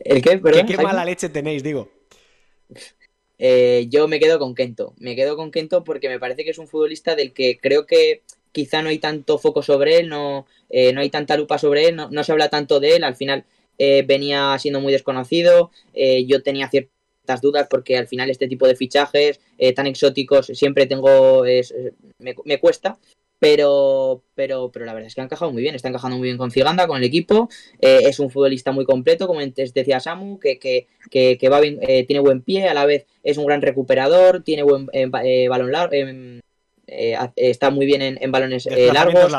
¿El 0.00 0.20
qué? 0.20 0.40
¿Qué, 0.66 0.76
mala 0.78 1.04
leche 1.04 1.28
tenéis, 1.28 1.62
digo? 1.62 1.88
Eh, 3.38 3.86
yo 3.88 4.08
me 4.08 4.18
quedo 4.18 4.40
con 4.40 4.56
Kento. 4.56 4.94
Me 4.98 5.14
quedo 5.14 5.36
con 5.36 5.52
Kento 5.52 5.84
porque 5.84 6.08
me 6.08 6.18
parece 6.18 6.42
que 6.42 6.50
es 6.50 6.58
un 6.58 6.66
futbolista 6.66 7.14
del 7.14 7.32
que 7.32 7.58
creo 7.58 7.86
que 7.86 8.22
quizá 8.54 8.80
no 8.82 8.88
hay 8.88 8.98
tanto 8.98 9.36
foco 9.36 9.62
sobre 9.62 9.98
él, 9.98 10.08
no, 10.08 10.46
eh, 10.70 10.92
no 10.94 11.00
hay 11.00 11.10
tanta 11.10 11.36
lupa 11.36 11.58
sobre 11.58 11.88
él, 11.88 11.96
no, 11.96 12.24
se 12.24 12.32
habla 12.32 12.48
tanto 12.48 12.80
de 12.80 12.96
él, 12.96 13.04
al 13.04 13.16
final 13.16 13.44
eh, 13.78 14.04
venía 14.06 14.56
siendo 14.58 14.80
muy 14.80 14.92
desconocido, 14.92 15.72
eh, 15.92 16.24
yo 16.24 16.42
tenía 16.42 16.70
ciertas 16.70 17.40
dudas 17.42 17.66
porque 17.68 17.98
al 17.98 18.06
final 18.06 18.30
este 18.30 18.48
tipo 18.48 18.66
de 18.66 18.76
fichajes 18.76 19.40
tan 19.74 19.86
exóticos 19.86 20.46
siempre 20.46 20.86
tengo, 20.86 21.42
me, 22.18 22.60
cuesta, 22.60 22.98
pero, 23.40 24.22
pero, 24.34 24.70
pero 24.70 24.84
la 24.84 24.92
verdad 24.92 25.08
es 25.08 25.14
que 25.14 25.22
ha 25.22 25.24
encajado 25.24 25.50
muy 25.50 25.62
bien, 25.62 25.74
está 25.74 25.88
encajando 25.88 26.18
muy 26.18 26.26
bien 26.26 26.38
con 26.38 26.50
Ciganda, 26.50 26.86
con 26.86 26.98
el 26.98 27.04
equipo, 27.04 27.48
es 27.80 28.20
un 28.20 28.30
futbolista 28.30 28.72
muy 28.72 28.84
completo, 28.84 29.26
como 29.26 29.40
decía 29.40 30.00
Samu, 30.00 30.38
que, 30.38 30.58
que, 30.58 30.86
que, 31.10 31.48
va 31.48 31.60
bien, 31.60 31.80
tiene 32.06 32.20
buen 32.20 32.42
pie, 32.42 32.68
a 32.68 32.74
la 32.74 32.86
vez 32.86 33.06
es 33.24 33.36
un 33.36 33.46
gran 33.46 33.62
recuperador, 33.62 34.44
tiene 34.44 34.62
buen 34.62 34.86
balón 35.48 35.72
largo 35.72 35.94
em, 35.94 36.40
eh, 36.86 37.16
está 37.36 37.70
muy 37.70 37.86
bien 37.86 38.02
en, 38.02 38.32
balones 38.32 38.66
eh, 38.66 38.92
largos. 38.92 39.32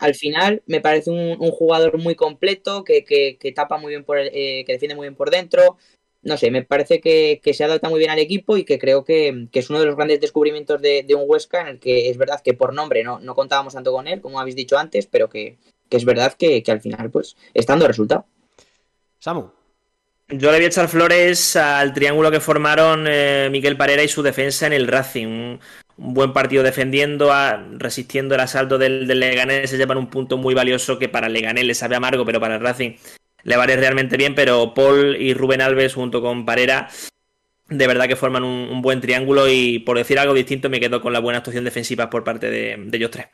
Al 0.00 0.14
final 0.14 0.62
me 0.66 0.80
parece 0.80 1.10
un, 1.10 1.36
jugador 1.50 1.98
muy 1.98 2.14
completo, 2.14 2.84
que, 2.84 3.04
que, 3.04 3.52
tapa 3.52 3.78
muy 3.78 3.90
bien 3.90 4.04
por 4.04 4.18
eh, 4.18 4.64
que 4.66 4.72
defiende 4.72 4.94
muy 4.94 5.04
bien 5.04 5.14
por 5.14 5.30
dentro. 5.30 5.76
No 6.22 6.36
sé, 6.38 6.50
me 6.50 6.62
parece 6.62 7.00
que, 7.00 7.40
se 7.52 7.64
adapta 7.64 7.88
muy 7.88 7.98
bien 7.98 8.10
al 8.10 8.18
equipo 8.18 8.56
y 8.56 8.64
que 8.64 8.78
creo 8.78 9.04
que, 9.04 9.48
es 9.52 9.70
uno 9.70 9.80
de 9.80 9.86
los 9.86 9.96
grandes 9.96 10.20
descubrimientos 10.20 10.80
de, 10.80 11.06
un 11.14 11.24
Huesca 11.26 11.60
en 11.60 11.68
el 11.68 11.80
que 11.80 12.10
es 12.10 12.16
verdad 12.16 12.40
que 12.42 12.54
por 12.54 12.72
nombre 12.72 13.04
no, 13.04 13.20
no 13.20 13.34
contábamos 13.34 13.74
tanto 13.74 13.92
con 13.92 14.08
él, 14.08 14.20
como 14.20 14.40
habéis 14.40 14.56
dicho 14.56 14.78
antes, 14.78 15.06
pero 15.06 15.28
que, 15.28 15.58
es 15.90 16.04
verdad 16.04 16.34
que, 16.34 16.62
al 16.66 16.80
final 16.80 17.10
pues 17.10 17.36
está 17.52 17.74
dando 17.74 17.86
resultado. 17.86 18.26
Samu. 19.18 19.48
Yo 20.28 20.50
le 20.50 20.56
voy 20.56 20.64
a 20.64 20.68
echar 20.68 20.88
flores 20.88 21.54
al 21.54 21.92
triángulo 21.92 22.30
que 22.30 22.40
formaron 22.40 23.04
Miguel 23.52 23.76
Parera 23.76 24.02
y 24.02 24.08
su 24.08 24.22
defensa 24.22 24.66
en 24.66 24.72
el 24.72 24.88
Racing 24.88 25.26
un 25.26 25.60
buen 25.96 26.32
partido 26.32 26.62
defendiendo, 26.62 27.32
resistiendo 27.78 28.34
el 28.34 28.40
asalto 28.40 28.78
del, 28.78 29.06
Leganés, 29.06 29.70
se 29.70 29.76
llevan 29.76 29.98
un 29.98 30.08
punto 30.08 30.36
muy 30.36 30.54
valioso 30.54 30.98
que 30.98 31.08
para 31.08 31.28
Leganés 31.28 31.64
le 31.64 31.74
sabe 31.74 31.96
amargo, 31.96 32.24
pero 32.24 32.40
para 32.40 32.56
el 32.56 32.60
Racing 32.60 32.92
le 33.42 33.56
vale 33.56 33.76
realmente 33.76 34.16
bien, 34.16 34.34
pero 34.34 34.74
Paul 34.74 35.16
y 35.16 35.34
Rubén 35.34 35.60
Alves 35.60 35.94
junto 35.94 36.22
con 36.22 36.44
Parera 36.46 36.88
de 37.68 37.86
verdad 37.86 38.06
que 38.06 38.16
forman 38.16 38.44
un, 38.44 38.82
buen 38.82 39.00
triángulo 39.00 39.48
y 39.48 39.78
por 39.78 39.96
decir 39.96 40.18
algo 40.18 40.34
distinto 40.34 40.68
me 40.68 40.80
quedo 40.80 41.00
con 41.00 41.12
la 41.12 41.20
buena 41.20 41.38
actuación 41.38 41.64
defensiva 41.64 42.10
por 42.10 42.24
parte 42.24 42.50
de, 42.50 42.76
de 42.78 42.96
ellos 42.96 43.10
tres. 43.10 43.26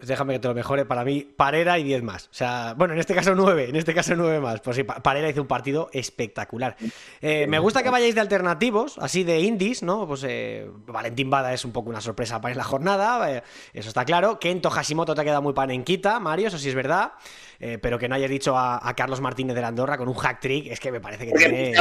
Déjame 0.00 0.34
que 0.34 0.38
te 0.38 0.48
lo 0.48 0.54
mejore. 0.54 0.84
Para 0.84 1.04
mí, 1.04 1.22
Parera 1.22 1.78
y 1.78 1.82
10 1.82 2.02
más. 2.04 2.26
O 2.26 2.34
sea, 2.34 2.74
bueno, 2.76 2.94
en 2.94 3.00
este 3.00 3.14
caso 3.14 3.34
9, 3.34 3.70
en 3.70 3.76
este 3.76 3.94
caso 3.94 4.14
9 4.14 4.40
más. 4.40 4.60
Pues 4.60 4.76
sí, 4.76 4.84
Parera 4.84 5.28
hizo 5.28 5.42
un 5.42 5.48
partido 5.48 5.90
espectacular. 5.92 6.76
Eh, 7.20 7.46
me 7.48 7.58
gusta 7.58 7.82
que 7.82 7.90
vayáis 7.90 8.14
de 8.14 8.20
alternativos, 8.20 8.96
así 8.98 9.24
de 9.24 9.40
indies, 9.40 9.82
¿no? 9.82 10.06
Pues 10.06 10.24
eh, 10.26 10.70
Valentín 10.86 11.30
Bada 11.30 11.52
es 11.52 11.64
un 11.64 11.72
poco 11.72 11.90
una 11.90 12.00
sorpresa 12.00 12.40
para 12.40 12.54
la 12.54 12.64
jornada, 12.64 13.32
eh, 13.32 13.42
eso 13.72 13.88
está 13.88 14.04
claro. 14.04 14.38
Kento 14.38 14.70
Hashimoto 14.70 15.16
te 15.16 15.20
ha 15.20 15.24
quedado 15.24 15.42
muy 15.42 15.52
panenquita, 15.52 16.20
Mario, 16.20 16.46
eso 16.46 16.58
sí 16.58 16.68
es 16.68 16.74
verdad. 16.76 17.12
Eh, 17.60 17.76
pero 17.82 17.98
que 17.98 18.08
no 18.08 18.14
hayas 18.14 18.30
dicho 18.30 18.56
a, 18.56 18.94
Carlos 18.96 19.20
Martínez 19.20 19.56
de 19.56 19.60
la 19.60 19.68
Andorra 19.68 19.98
con 19.98 20.06
un 20.06 20.14
hack 20.14 20.38
trick, 20.38 20.68
es 20.68 20.78
que 20.78 20.92
me 20.92 21.00
parece 21.00 21.26
que 21.26 21.32
tiene. 21.32 21.74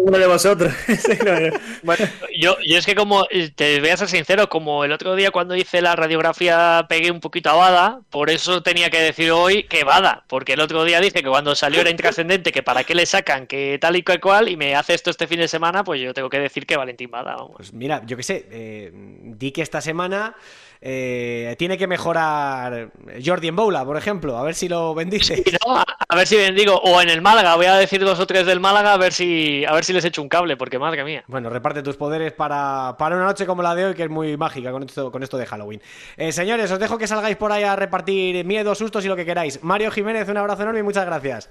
bueno, 0.00 0.18
de 0.18 0.26
vosotros. 0.28 0.72
bueno, 1.82 2.06
yo, 2.38 2.56
yo 2.64 2.78
es 2.78 2.86
que 2.86 2.94
como, 2.94 3.26
eh, 3.30 3.50
te 3.50 3.80
voy 3.80 3.88
a 3.88 3.96
ser 3.96 4.08
sincero, 4.08 4.48
como 4.48 4.84
el 4.84 4.92
otro 4.92 5.16
día 5.16 5.32
cuando 5.32 5.56
hice 5.56 5.82
la 5.82 5.96
radiografía 5.96 6.86
pegué 6.88 7.10
un 7.10 7.18
poquito 7.18 7.50
a 7.50 7.54
Bada, 7.54 8.00
por 8.10 8.30
eso 8.30 8.62
tenía 8.62 8.90
que 8.90 9.00
decir 9.00 9.32
hoy 9.32 9.64
que 9.64 9.82
Bada, 9.82 10.22
porque 10.28 10.52
el 10.52 10.60
otro 10.60 10.84
día 10.84 11.00
dije 11.00 11.20
que 11.20 11.28
cuando 11.28 11.56
salió 11.56 11.80
era 11.80 11.90
intrascendente, 11.90 12.52
que 12.52 12.62
para 12.62 12.84
qué 12.84 12.94
le 12.94 13.04
sacan, 13.04 13.48
que 13.48 13.78
tal 13.80 13.96
y 13.96 14.04
cual, 14.04 14.48
y 14.48 14.56
me 14.56 14.76
hace 14.76 14.94
esto 14.94 15.10
este 15.10 15.26
fin 15.26 15.40
de 15.40 15.48
semana, 15.48 15.82
pues 15.82 16.00
yo 16.00 16.14
tengo 16.14 16.30
que 16.30 16.38
decir 16.38 16.64
que 16.64 16.76
Valentín 16.76 17.10
Bada. 17.10 17.36
Pues 17.56 17.72
mira, 17.72 18.02
yo 18.06 18.16
qué 18.16 18.22
sé, 18.22 18.46
eh, 18.52 18.90
di 18.92 19.50
que 19.50 19.62
esta 19.62 19.80
semana 19.80 20.36
eh, 20.84 21.54
tiene 21.58 21.78
que 21.78 21.86
mejorar 21.86 22.90
Jordi 23.24 23.46
en 23.46 23.54
Boula, 23.54 23.84
por 23.84 23.96
ejemplo, 23.96 24.36
a 24.36 24.42
ver 24.42 24.56
si 24.56 24.68
lo 24.68 24.94
bendice. 24.94 25.40
a 26.08 26.16
ver 26.16 26.26
si 26.26 26.36
bendigo. 26.36 26.74
O 26.74 27.00
en 27.00 27.08
el 27.08 27.22
Málaga, 27.22 27.54
voy 27.54 27.66
a 27.66 27.76
decir 27.76 28.04
dos 28.04 28.18
o 28.18 28.26
tres 28.26 28.44
del 28.46 28.58
Málaga 28.58 28.94
a 28.94 28.96
ver 28.96 29.12
si, 29.12 29.64
a 29.64 29.72
ver 29.74 29.84
si 29.84 29.92
les 29.92 30.04
echo 30.04 30.20
un 30.20 30.28
cable, 30.28 30.56
porque 30.56 30.80
madre 30.80 31.04
mía. 31.04 31.22
Bueno, 31.28 31.50
reparte 31.50 31.84
tus 31.84 31.96
poderes 31.96 32.32
para, 32.32 32.96
para 32.98 33.14
una 33.14 33.26
noche 33.26 33.46
como 33.46 33.62
la 33.62 33.76
de 33.76 33.84
hoy, 33.84 33.94
que 33.94 34.02
es 34.02 34.10
muy 34.10 34.36
mágica 34.36 34.72
con 34.72 34.82
esto, 34.82 35.12
con 35.12 35.22
esto 35.22 35.38
de 35.38 35.46
Halloween. 35.46 35.80
Eh, 36.16 36.32
señores, 36.32 36.68
os 36.72 36.80
dejo 36.80 36.98
que 36.98 37.06
salgáis 37.06 37.36
por 37.36 37.52
ahí 37.52 37.62
a 37.62 37.76
repartir 37.76 38.44
miedo, 38.44 38.74
sustos 38.74 39.04
y 39.04 39.08
lo 39.08 39.14
que 39.14 39.24
queráis. 39.24 39.62
Mario 39.62 39.92
Jiménez, 39.92 40.28
un 40.28 40.36
abrazo 40.36 40.62
enorme 40.62 40.80
y 40.80 40.82
muchas 40.82 41.06
gracias. 41.06 41.48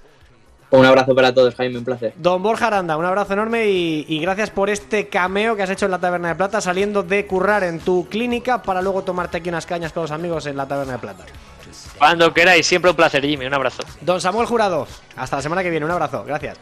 Un 0.72 0.86
abrazo 0.86 1.14
para 1.14 1.34
todos, 1.34 1.54
Jaime, 1.54 1.76
un 1.78 1.84
placer. 1.84 2.14
Don 2.16 2.42
Borja 2.42 2.68
Aranda, 2.68 2.96
un 2.96 3.04
abrazo 3.04 3.34
enorme 3.34 3.66
y, 3.66 4.18
gracias 4.20 4.48
por 4.48 4.70
este 4.70 5.06
cameo 5.08 5.54
que 5.54 5.62
has 5.62 5.68
hecho 5.68 5.84
en 5.84 5.90
la 5.90 5.98
Taberna 5.98 6.28
de 6.28 6.34
Plata, 6.34 6.62
saliendo 6.62 7.02
de 7.02 7.26
currar 7.26 7.62
en 7.62 7.78
tu 7.78 8.08
clínica 8.08 8.62
para 8.62 8.80
luego 8.80 9.02
tomarte 9.02 9.36
aquí 9.36 9.50
unas 9.50 9.66
cañas 9.66 9.92
con 9.92 10.04
los 10.04 10.10
amigos 10.10 10.46
en 10.46 10.56
la 10.56 10.66
Taberna 10.66 10.94
de 10.94 10.98
Plata. 10.98 11.26
Cuando 11.98 12.32
queráis, 12.32 12.66
siempre 12.66 12.90
un 12.90 12.96
placer, 12.96 13.22
Jimmy, 13.22 13.44
un 13.44 13.52
abrazo. 13.52 13.82
Don 14.00 14.18
Samuel 14.18 14.46
Jurado, 14.46 14.86
hasta 15.14 15.36
la 15.36 15.42
semana 15.42 15.62
que 15.62 15.68
viene, 15.68 15.84
un 15.84 15.92
abrazo, 15.92 16.24
gracias. 16.24 16.56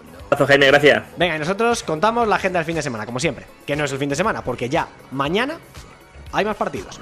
Un 0.00 0.24
abrazo, 0.26 0.46
Jaime, 0.46 0.66
gracias. 0.68 1.02
Venga, 1.16 1.34
y 1.34 1.38
nosotros 1.40 1.82
contamos 1.82 2.28
la 2.28 2.36
agenda 2.36 2.60
del 2.60 2.66
fin 2.66 2.76
de 2.76 2.82
semana, 2.82 3.04
como 3.04 3.18
siempre, 3.18 3.46
que 3.66 3.74
no 3.74 3.84
es 3.84 3.90
el 3.90 3.98
fin 3.98 4.10
de 4.10 4.14
semana, 4.14 4.44
porque 4.44 4.68
ya 4.68 4.86
mañana 5.10 5.58
hay 6.30 6.44
más 6.44 6.54
partidos. 6.56 7.00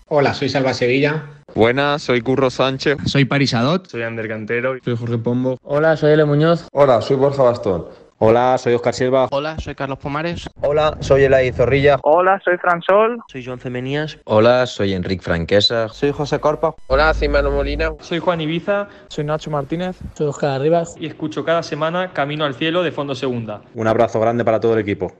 Hola, 0.09 0.32
soy 0.35 0.48
Salva 0.48 0.73
Sevilla. 0.74 1.24
Buenas, 1.55 2.02
soy 2.02 2.20
Curro 2.20 2.51
Sánchez. 2.51 2.98
Soy 3.06 3.24
Parisadot. 3.24 3.89
Soy 3.89 4.02
Ander 4.02 4.28
Cantero. 4.28 4.77
Soy 4.85 4.97
Jorge 4.97 5.19
Pombo. 5.19 5.59
Hola, 5.62 5.97
soy 5.97 6.12
Ele 6.12 6.24
Muñoz. 6.24 6.66
Hola, 6.73 7.02
soy 7.02 7.16
Borja 7.16 7.43
Bastón. 7.43 7.86
Hola, 8.18 8.56
soy 8.58 8.74
Oscar 8.74 8.94
Silva. 8.94 9.28
Hola, 9.32 9.58
soy 9.58 9.74
Carlos 9.74 9.98
Pomares. 9.98 10.48
Hola, 10.60 10.96
soy 11.00 11.24
Elay 11.24 11.52
Zorrilla. 11.52 11.98
Hola, 12.02 12.40
soy 12.44 12.56
Fran 12.58 12.80
Sol. 12.80 13.18
Soy 13.26 13.44
Joan 13.44 13.58
Femenías. 13.58 14.18
Hola, 14.24 14.66
soy 14.66 14.94
Enric 14.94 15.20
Franquesa. 15.20 15.88
Soy 15.88 16.12
José 16.12 16.38
Corpa. 16.38 16.74
Hola, 16.86 17.12
soy 17.12 17.28
Manu 17.28 17.50
Molina. 17.50 17.92
Soy 18.00 18.20
Juan 18.20 18.40
Ibiza. 18.40 18.88
Soy 19.08 19.24
Nacho 19.24 19.50
Martínez. 19.50 19.96
Soy 20.14 20.28
Oscar 20.28 20.50
Arribas. 20.50 20.94
Y 20.98 21.06
escucho 21.06 21.44
cada 21.44 21.64
semana 21.64 22.12
Camino 22.12 22.44
al 22.44 22.54
Cielo 22.54 22.84
de 22.84 22.92
Fondo 22.92 23.16
Segunda. 23.16 23.62
Un 23.74 23.88
abrazo 23.88 24.20
grande 24.20 24.44
para 24.44 24.60
todo 24.60 24.74
el 24.74 24.80
equipo. 24.80 25.12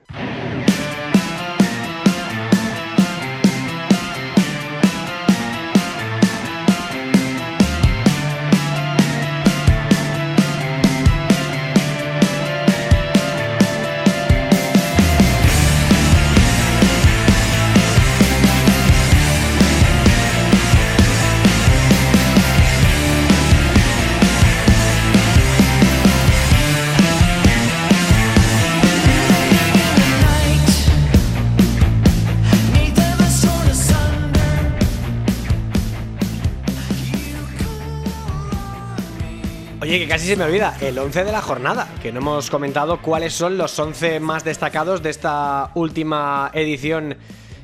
Oye, 39.95 40.03
que 40.03 40.09
casi 40.09 40.27
se 40.27 40.35
me 40.35 40.43
olvida, 40.43 40.75
el 40.81 40.99
11 40.99 41.23
de 41.23 41.31
la 41.31 41.41
jornada, 41.41 41.87
que 42.01 42.11
no 42.11 42.19
hemos 42.19 42.49
comentado 42.49 43.01
cuáles 43.01 43.31
son 43.31 43.57
los 43.57 43.79
11 43.79 44.19
más 44.19 44.43
destacados 44.43 45.01
de 45.01 45.09
esta 45.09 45.71
última 45.73 46.51
edición 46.53 47.15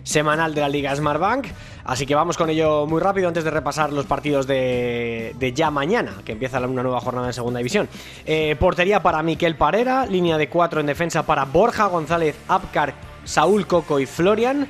semanal 0.04 0.56
de 0.56 0.62
la 0.62 0.70
Liga 0.70 0.96
Smartbank. 0.96 1.48
Así 1.84 2.06
que 2.06 2.16
vamos 2.16 2.38
con 2.38 2.50
ello 2.50 2.88
muy 2.88 3.02
rápido 3.02 3.28
antes 3.28 3.44
de 3.44 3.52
repasar 3.52 3.92
los 3.92 4.06
partidos 4.06 4.48
de, 4.48 5.52
ya 5.54 5.72
mañana, 5.72 6.22
que 6.24 6.32
empieza 6.32 6.66
una 6.66 6.84
nueva 6.84 7.02
jornada 7.02 7.28
en 7.28 7.34
segunda 7.34 7.58
división. 7.58 7.90
Eh, 8.26 8.56
portería 8.58 9.04
para 9.04 9.22
Miquel 9.24 9.58
Parera, 9.58 10.06
línea 10.06 10.38
de 10.38 10.48
4 10.48 10.80
en 10.80 10.86
defensa 10.86 11.26
para 11.26 11.44
Borja 11.44 11.88
González, 11.88 12.38
Apcar, 12.48 12.94
Saúl 13.26 13.68
Coco 13.68 14.00
y 14.00 14.06
Florian. 14.06 14.70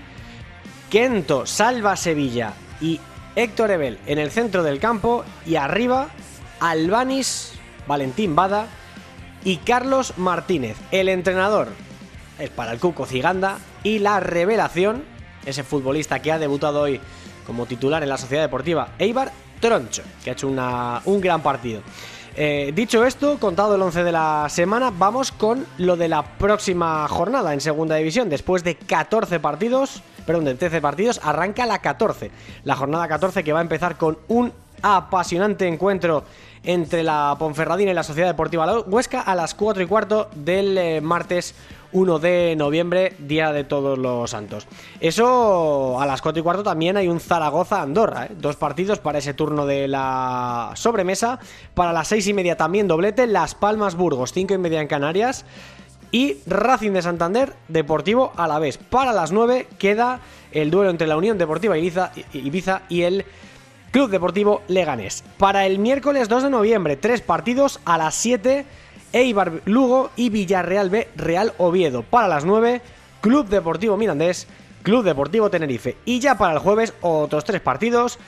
Kento, 0.90 1.46
Salva 1.46 1.96
Sevilla 1.96 2.54
y 2.82 3.00
Héctor 3.36 3.70
Ebel 3.70 4.00
en 4.08 4.18
el 4.18 4.32
centro 4.32 4.64
del 4.64 4.80
campo. 4.80 5.24
Y 5.46 5.58
arriba, 5.58 6.08
Albanis, 6.62 7.52
Valentín 7.88 8.36
Bada 8.36 8.68
y 9.44 9.58
Carlos 9.58 10.14
Martínez. 10.18 10.78
El 10.92 11.10
entrenador 11.10 11.68
para 12.56 12.72
el 12.72 12.80
Cuco 12.80 13.06
Ciganda 13.06 13.60
y 13.84 14.00
la 14.00 14.20
revelación 14.20 15.04
ese 15.46 15.64
futbolista 15.64 16.20
que 16.20 16.32
ha 16.32 16.40
debutado 16.40 16.82
hoy 16.82 17.00
como 17.46 17.66
titular 17.66 18.04
en 18.04 18.10
la 18.10 18.18
Sociedad 18.18 18.44
Deportiva 18.44 18.90
Eibar 19.00 19.32
Troncho, 19.60 20.04
que 20.24 20.30
ha 20.30 20.34
hecho 20.34 20.48
un 20.48 21.22
gran 21.22 21.42
partido. 21.42 21.82
Eh, 22.36 22.72
dicho 22.74 23.06
esto, 23.06 23.38
contado 23.40 23.76
el 23.76 23.82
11 23.82 24.04
de 24.06 24.12
la 24.12 24.48
semana, 24.50 24.90
vamos 24.90 25.32
con 25.32 25.66
lo 25.78 25.98
de 25.98 26.08
la 26.08 26.24
próxima 26.38 27.08
jornada 27.08 27.54
en 27.54 27.60
Segunda 27.60 27.96
División. 27.96 28.30
Después 28.30 28.64
de 28.64 28.76
14 28.76 29.40
partidos, 29.40 30.02
perdón, 30.26 30.46
de 30.46 30.56
13 30.56 30.80
partidos, 30.80 31.20
arranca 31.24 31.66
la 31.66 31.80
14. 31.80 32.32
La 32.64 32.76
jornada 32.76 33.08
14 33.08 33.44
que 33.44 33.52
va 33.52 33.60
a 33.60 33.64
empezar 33.64 33.98
con 33.98 34.18
un 34.30 34.54
apasionante 34.82 35.68
encuentro 35.68 36.24
entre 36.64 37.04
la 37.04 37.36
Ponferradina 37.40 37.92
y 37.92 37.94
la 37.94 38.04
Sociedad 38.04 38.30
Deportiva 38.30 38.82
Huesca 38.82 39.22
a 39.22 39.36
las 39.36 39.56
4 39.56 39.84
y 39.84 39.86
cuarto 39.88 40.30
del 40.36 40.78
eh, 40.78 41.02
martes 41.02 41.56
1 41.94 42.20
de 42.20 42.56
noviembre, 42.58 43.14
Día 43.20 43.52
de 43.52 43.64
Todos 43.64 43.98
los 43.98 44.30
Santos. 44.30 44.68
Eso 45.00 46.00
a 46.00 46.06
las 46.06 46.22
4 46.22 46.40
y 46.40 46.44
cuarto 46.44 46.64
también 46.64 46.98
hay 46.98 47.08
un 47.08 47.20
Zaragoza-Andorra, 47.20 48.28
¿eh? 48.28 48.32
dos 48.38 48.56
partidos 48.56 49.00
para 49.00 49.18
ese 49.18 49.34
turno 49.34 49.66
de 49.66 49.88
la 49.88 50.72
sobremesa. 50.76 51.40
Para 51.74 51.92
las 51.92 52.08
6 52.10 52.28
y 52.28 52.34
media 52.34 52.56
también 52.56 52.88
doblete, 52.88 53.28
Las 53.28 53.56
Palmas 53.56 53.96
Burgos, 53.96 54.32
5 54.34 54.54
y 54.54 54.58
media 54.58 54.82
en 54.82 54.88
Canarias. 54.88 55.46
Y 56.14 56.38
Racing 56.46 56.92
de 56.92 57.02
Santander, 57.02 57.54
Deportivo 57.70 58.34
a 58.36 58.46
la 58.48 58.60
vez. 58.60 58.78
Para 58.78 59.14
las 59.14 59.32
9 59.32 59.68
queda 59.80 60.20
el 60.52 60.70
duelo 60.70 60.90
entre 60.90 61.08
la 61.08 61.16
Unión 61.16 61.38
Deportiva 61.38 61.78
Ibiza 61.78 62.82
y 62.90 63.02
el 63.04 63.26
Club 63.92 64.10
Deportivo 64.10 64.62
Leganés. 64.68 65.24
Para 65.38 65.66
el 65.66 65.80
miércoles 65.80 66.30
2 66.30 66.44
de 66.44 66.50
noviembre, 66.50 66.96
tres 66.96 67.22
partidos 67.22 67.80
a 67.86 67.98
las 67.98 68.16
7 68.16 68.66
Eibar 69.14 69.62
Lugo 69.66 70.12
y 70.16 70.30
Villarreal 70.30 70.90
B 70.90 71.10
Real 71.16 71.54
Oviedo. 71.58 72.04
Para 72.04 72.28
las 72.28 72.46
9, 72.46 72.82
Club 73.20 73.48
Deportivo 73.48 73.98
Mirandés, 73.98 74.48
Club 74.84 75.04
Deportivo 75.04 75.50
Tenerife. 75.50 75.98
Y 76.06 76.20
ya 76.20 76.38
para 76.38 76.54
el 76.54 76.60
jueves, 76.60 76.94
otros 77.02 77.44
tres 77.44 77.62
partidos. 77.62 78.20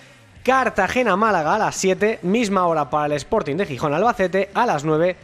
Cartagena 0.43 1.15
Málaga 1.15 1.55
a 1.55 1.59
las 1.59 1.75
7, 1.77 2.19
misma 2.23 2.67
hora 2.67 2.89
para 2.89 3.05
el 3.05 3.13
Sporting 3.13 3.55
de 3.55 3.65
Gijón 3.65 3.93
Albacete, 3.93 4.49
a 4.53 4.65
las 4.65 4.83
9 4.83 5.15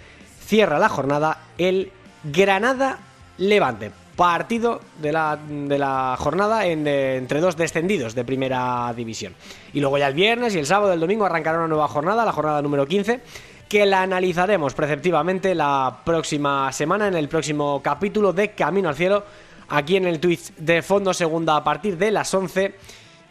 cierra 0.45 0.80
la 0.80 0.90
jornada 0.90 1.40
el 1.57 1.91
Granada 2.24 2.99
Levante. 3.38 3.91
Partido 4.20 4.82
de 5.02 5.14
la, 5.14 5.40
de 5.48 5.80
la 5.80 6.18
jornada 6.20 6.66
entre 6.66 7.40
dos 7.40 7.56
descendidos 7.56 8.16
de 8.16 8.26
primera 8.26 8.94
división. 8.94 9.34
Y 9.72 9.80
luego 9.80 9.98
ya 9.98 10.10
el 10.10 10.14
viernes 10.14 10.54
y 10.56 10.60
el 10.60 10.66
sábado 10.66 10.91
y 10.91 10.96
el 10.96 11.00
domingo 11.00 11.24
arrancará 11.24 11.58
una 11.58 11.70
nueva 11.70 11.88
jornada, 11.88 12.26
la 12.26 12.34
jornada 12.34 12.62
número 12.62 12.86
15 12.86 13.22
que 13.70 13.86
la 13.86 14.02
analizaremos 14.02 14.74
preceptivamente 14.74 15.56
la 15.56 16.02
próxima 16.04 16.70
semana 16.74 17.08
en 17.08 17.16
el 17.16 17.30
próximo 17.30 17.82
capítulo 17.82 18.34
de 18.34 18.52
Camino 18.52 18.90
al 18.90 18.96
Cielo, 18.96 19.24
aquí 19.70 19.96
en 19.96 20.06
el 20.06 20.20
Twitch 20.20 20.54
de 20.58 20.82
Fondo 20.82 21.14
Segunda 21.14 21.56
a 21.56 21.64
partir 21.64 21.98
de 21.98 22.12
las 22.12 22.34
11 22.34 22.76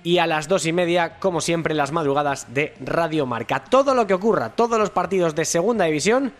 y 0.05 0.16
a 0.16 0.27
las 0.27 0.48
2 0.48 0.65
y 0.65 0.73
media, 0.73 1.19
como 1.19 1.43
siempre, 1.43 1.74
las 1.74 1.93
madrugadas 1.93 2.55
de 2.55 2.73
Radio 2.81 3.27
Marca. 3.27 3.62
Todo 3.65 3.94
lo 3.94 4.06
que 4.06 4.15
ocurra, 4.15 4.56
todos 4.56 4.78
los 4.78 4.89
partidos 4.89 5.35
de 5.35 5.44
Segunda 5.44 5.85
División, 5.85 6.32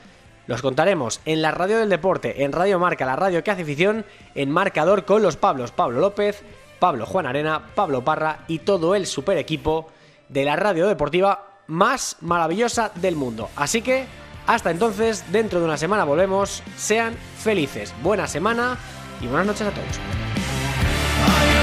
los 0.49 0.63
contaremos 0.63 1.21
en 1.27 1.43
la 1.43 1.53
Radio 1.53 1.79
del 1.79 1.91
Deporte, 1.91 2.43
en 2.43 2.53
Radio 2.53 2.81
Marca, 2.81 3.07
la 3.07 3.15
radio 3.15 3.45
que 3.45 3.51
hace 3.53 3.63
afición, 3.63 4.05
en 4.35 4.51
marcador 4.51 5.05
con 5.05 5.23
los 5.23 5.37
Pablos 5.37 5.71
Pablo 5.71 6.01
López, 6.01 6.43
Pablo 6.81 7.07
Juan 7.07 7.27
Arena, 7.27 7.67
Pablo 7.75 8.03
Parra 8.03 8.41
y 8.49 8.61
todo 8.61 8.95
el 8.95 9.07
super 9.07 9.37
equipo 9.37 9.91
de 10.29 10.45
la 10.45 10.57
radio 10.57 10.89
deportiva 10.89 11.61
más 11.67 12.17
maravillosa 12.23 12.91
del 12.95 13.15
mundo. 13.15 13.51
Así 13.57 13.83
que, 13.83 14.07
hasta 14.47 14.71
entonces, 14.71 15.31
dentro 15.31 15.61
de 15.61 15.67
una 15.67 15.77
semana 15.77 16.05
volvemos. 16.05 16.63
Sean 16.77 17.15
felices. 17.39 17.95
Buena 18.03 18.27
semana 18.27 18.79
y 19.21 19.27
buenas 19.27 19.49
noches 19.49 19.67
a 19.67 19.71
todos. 19.71 21.58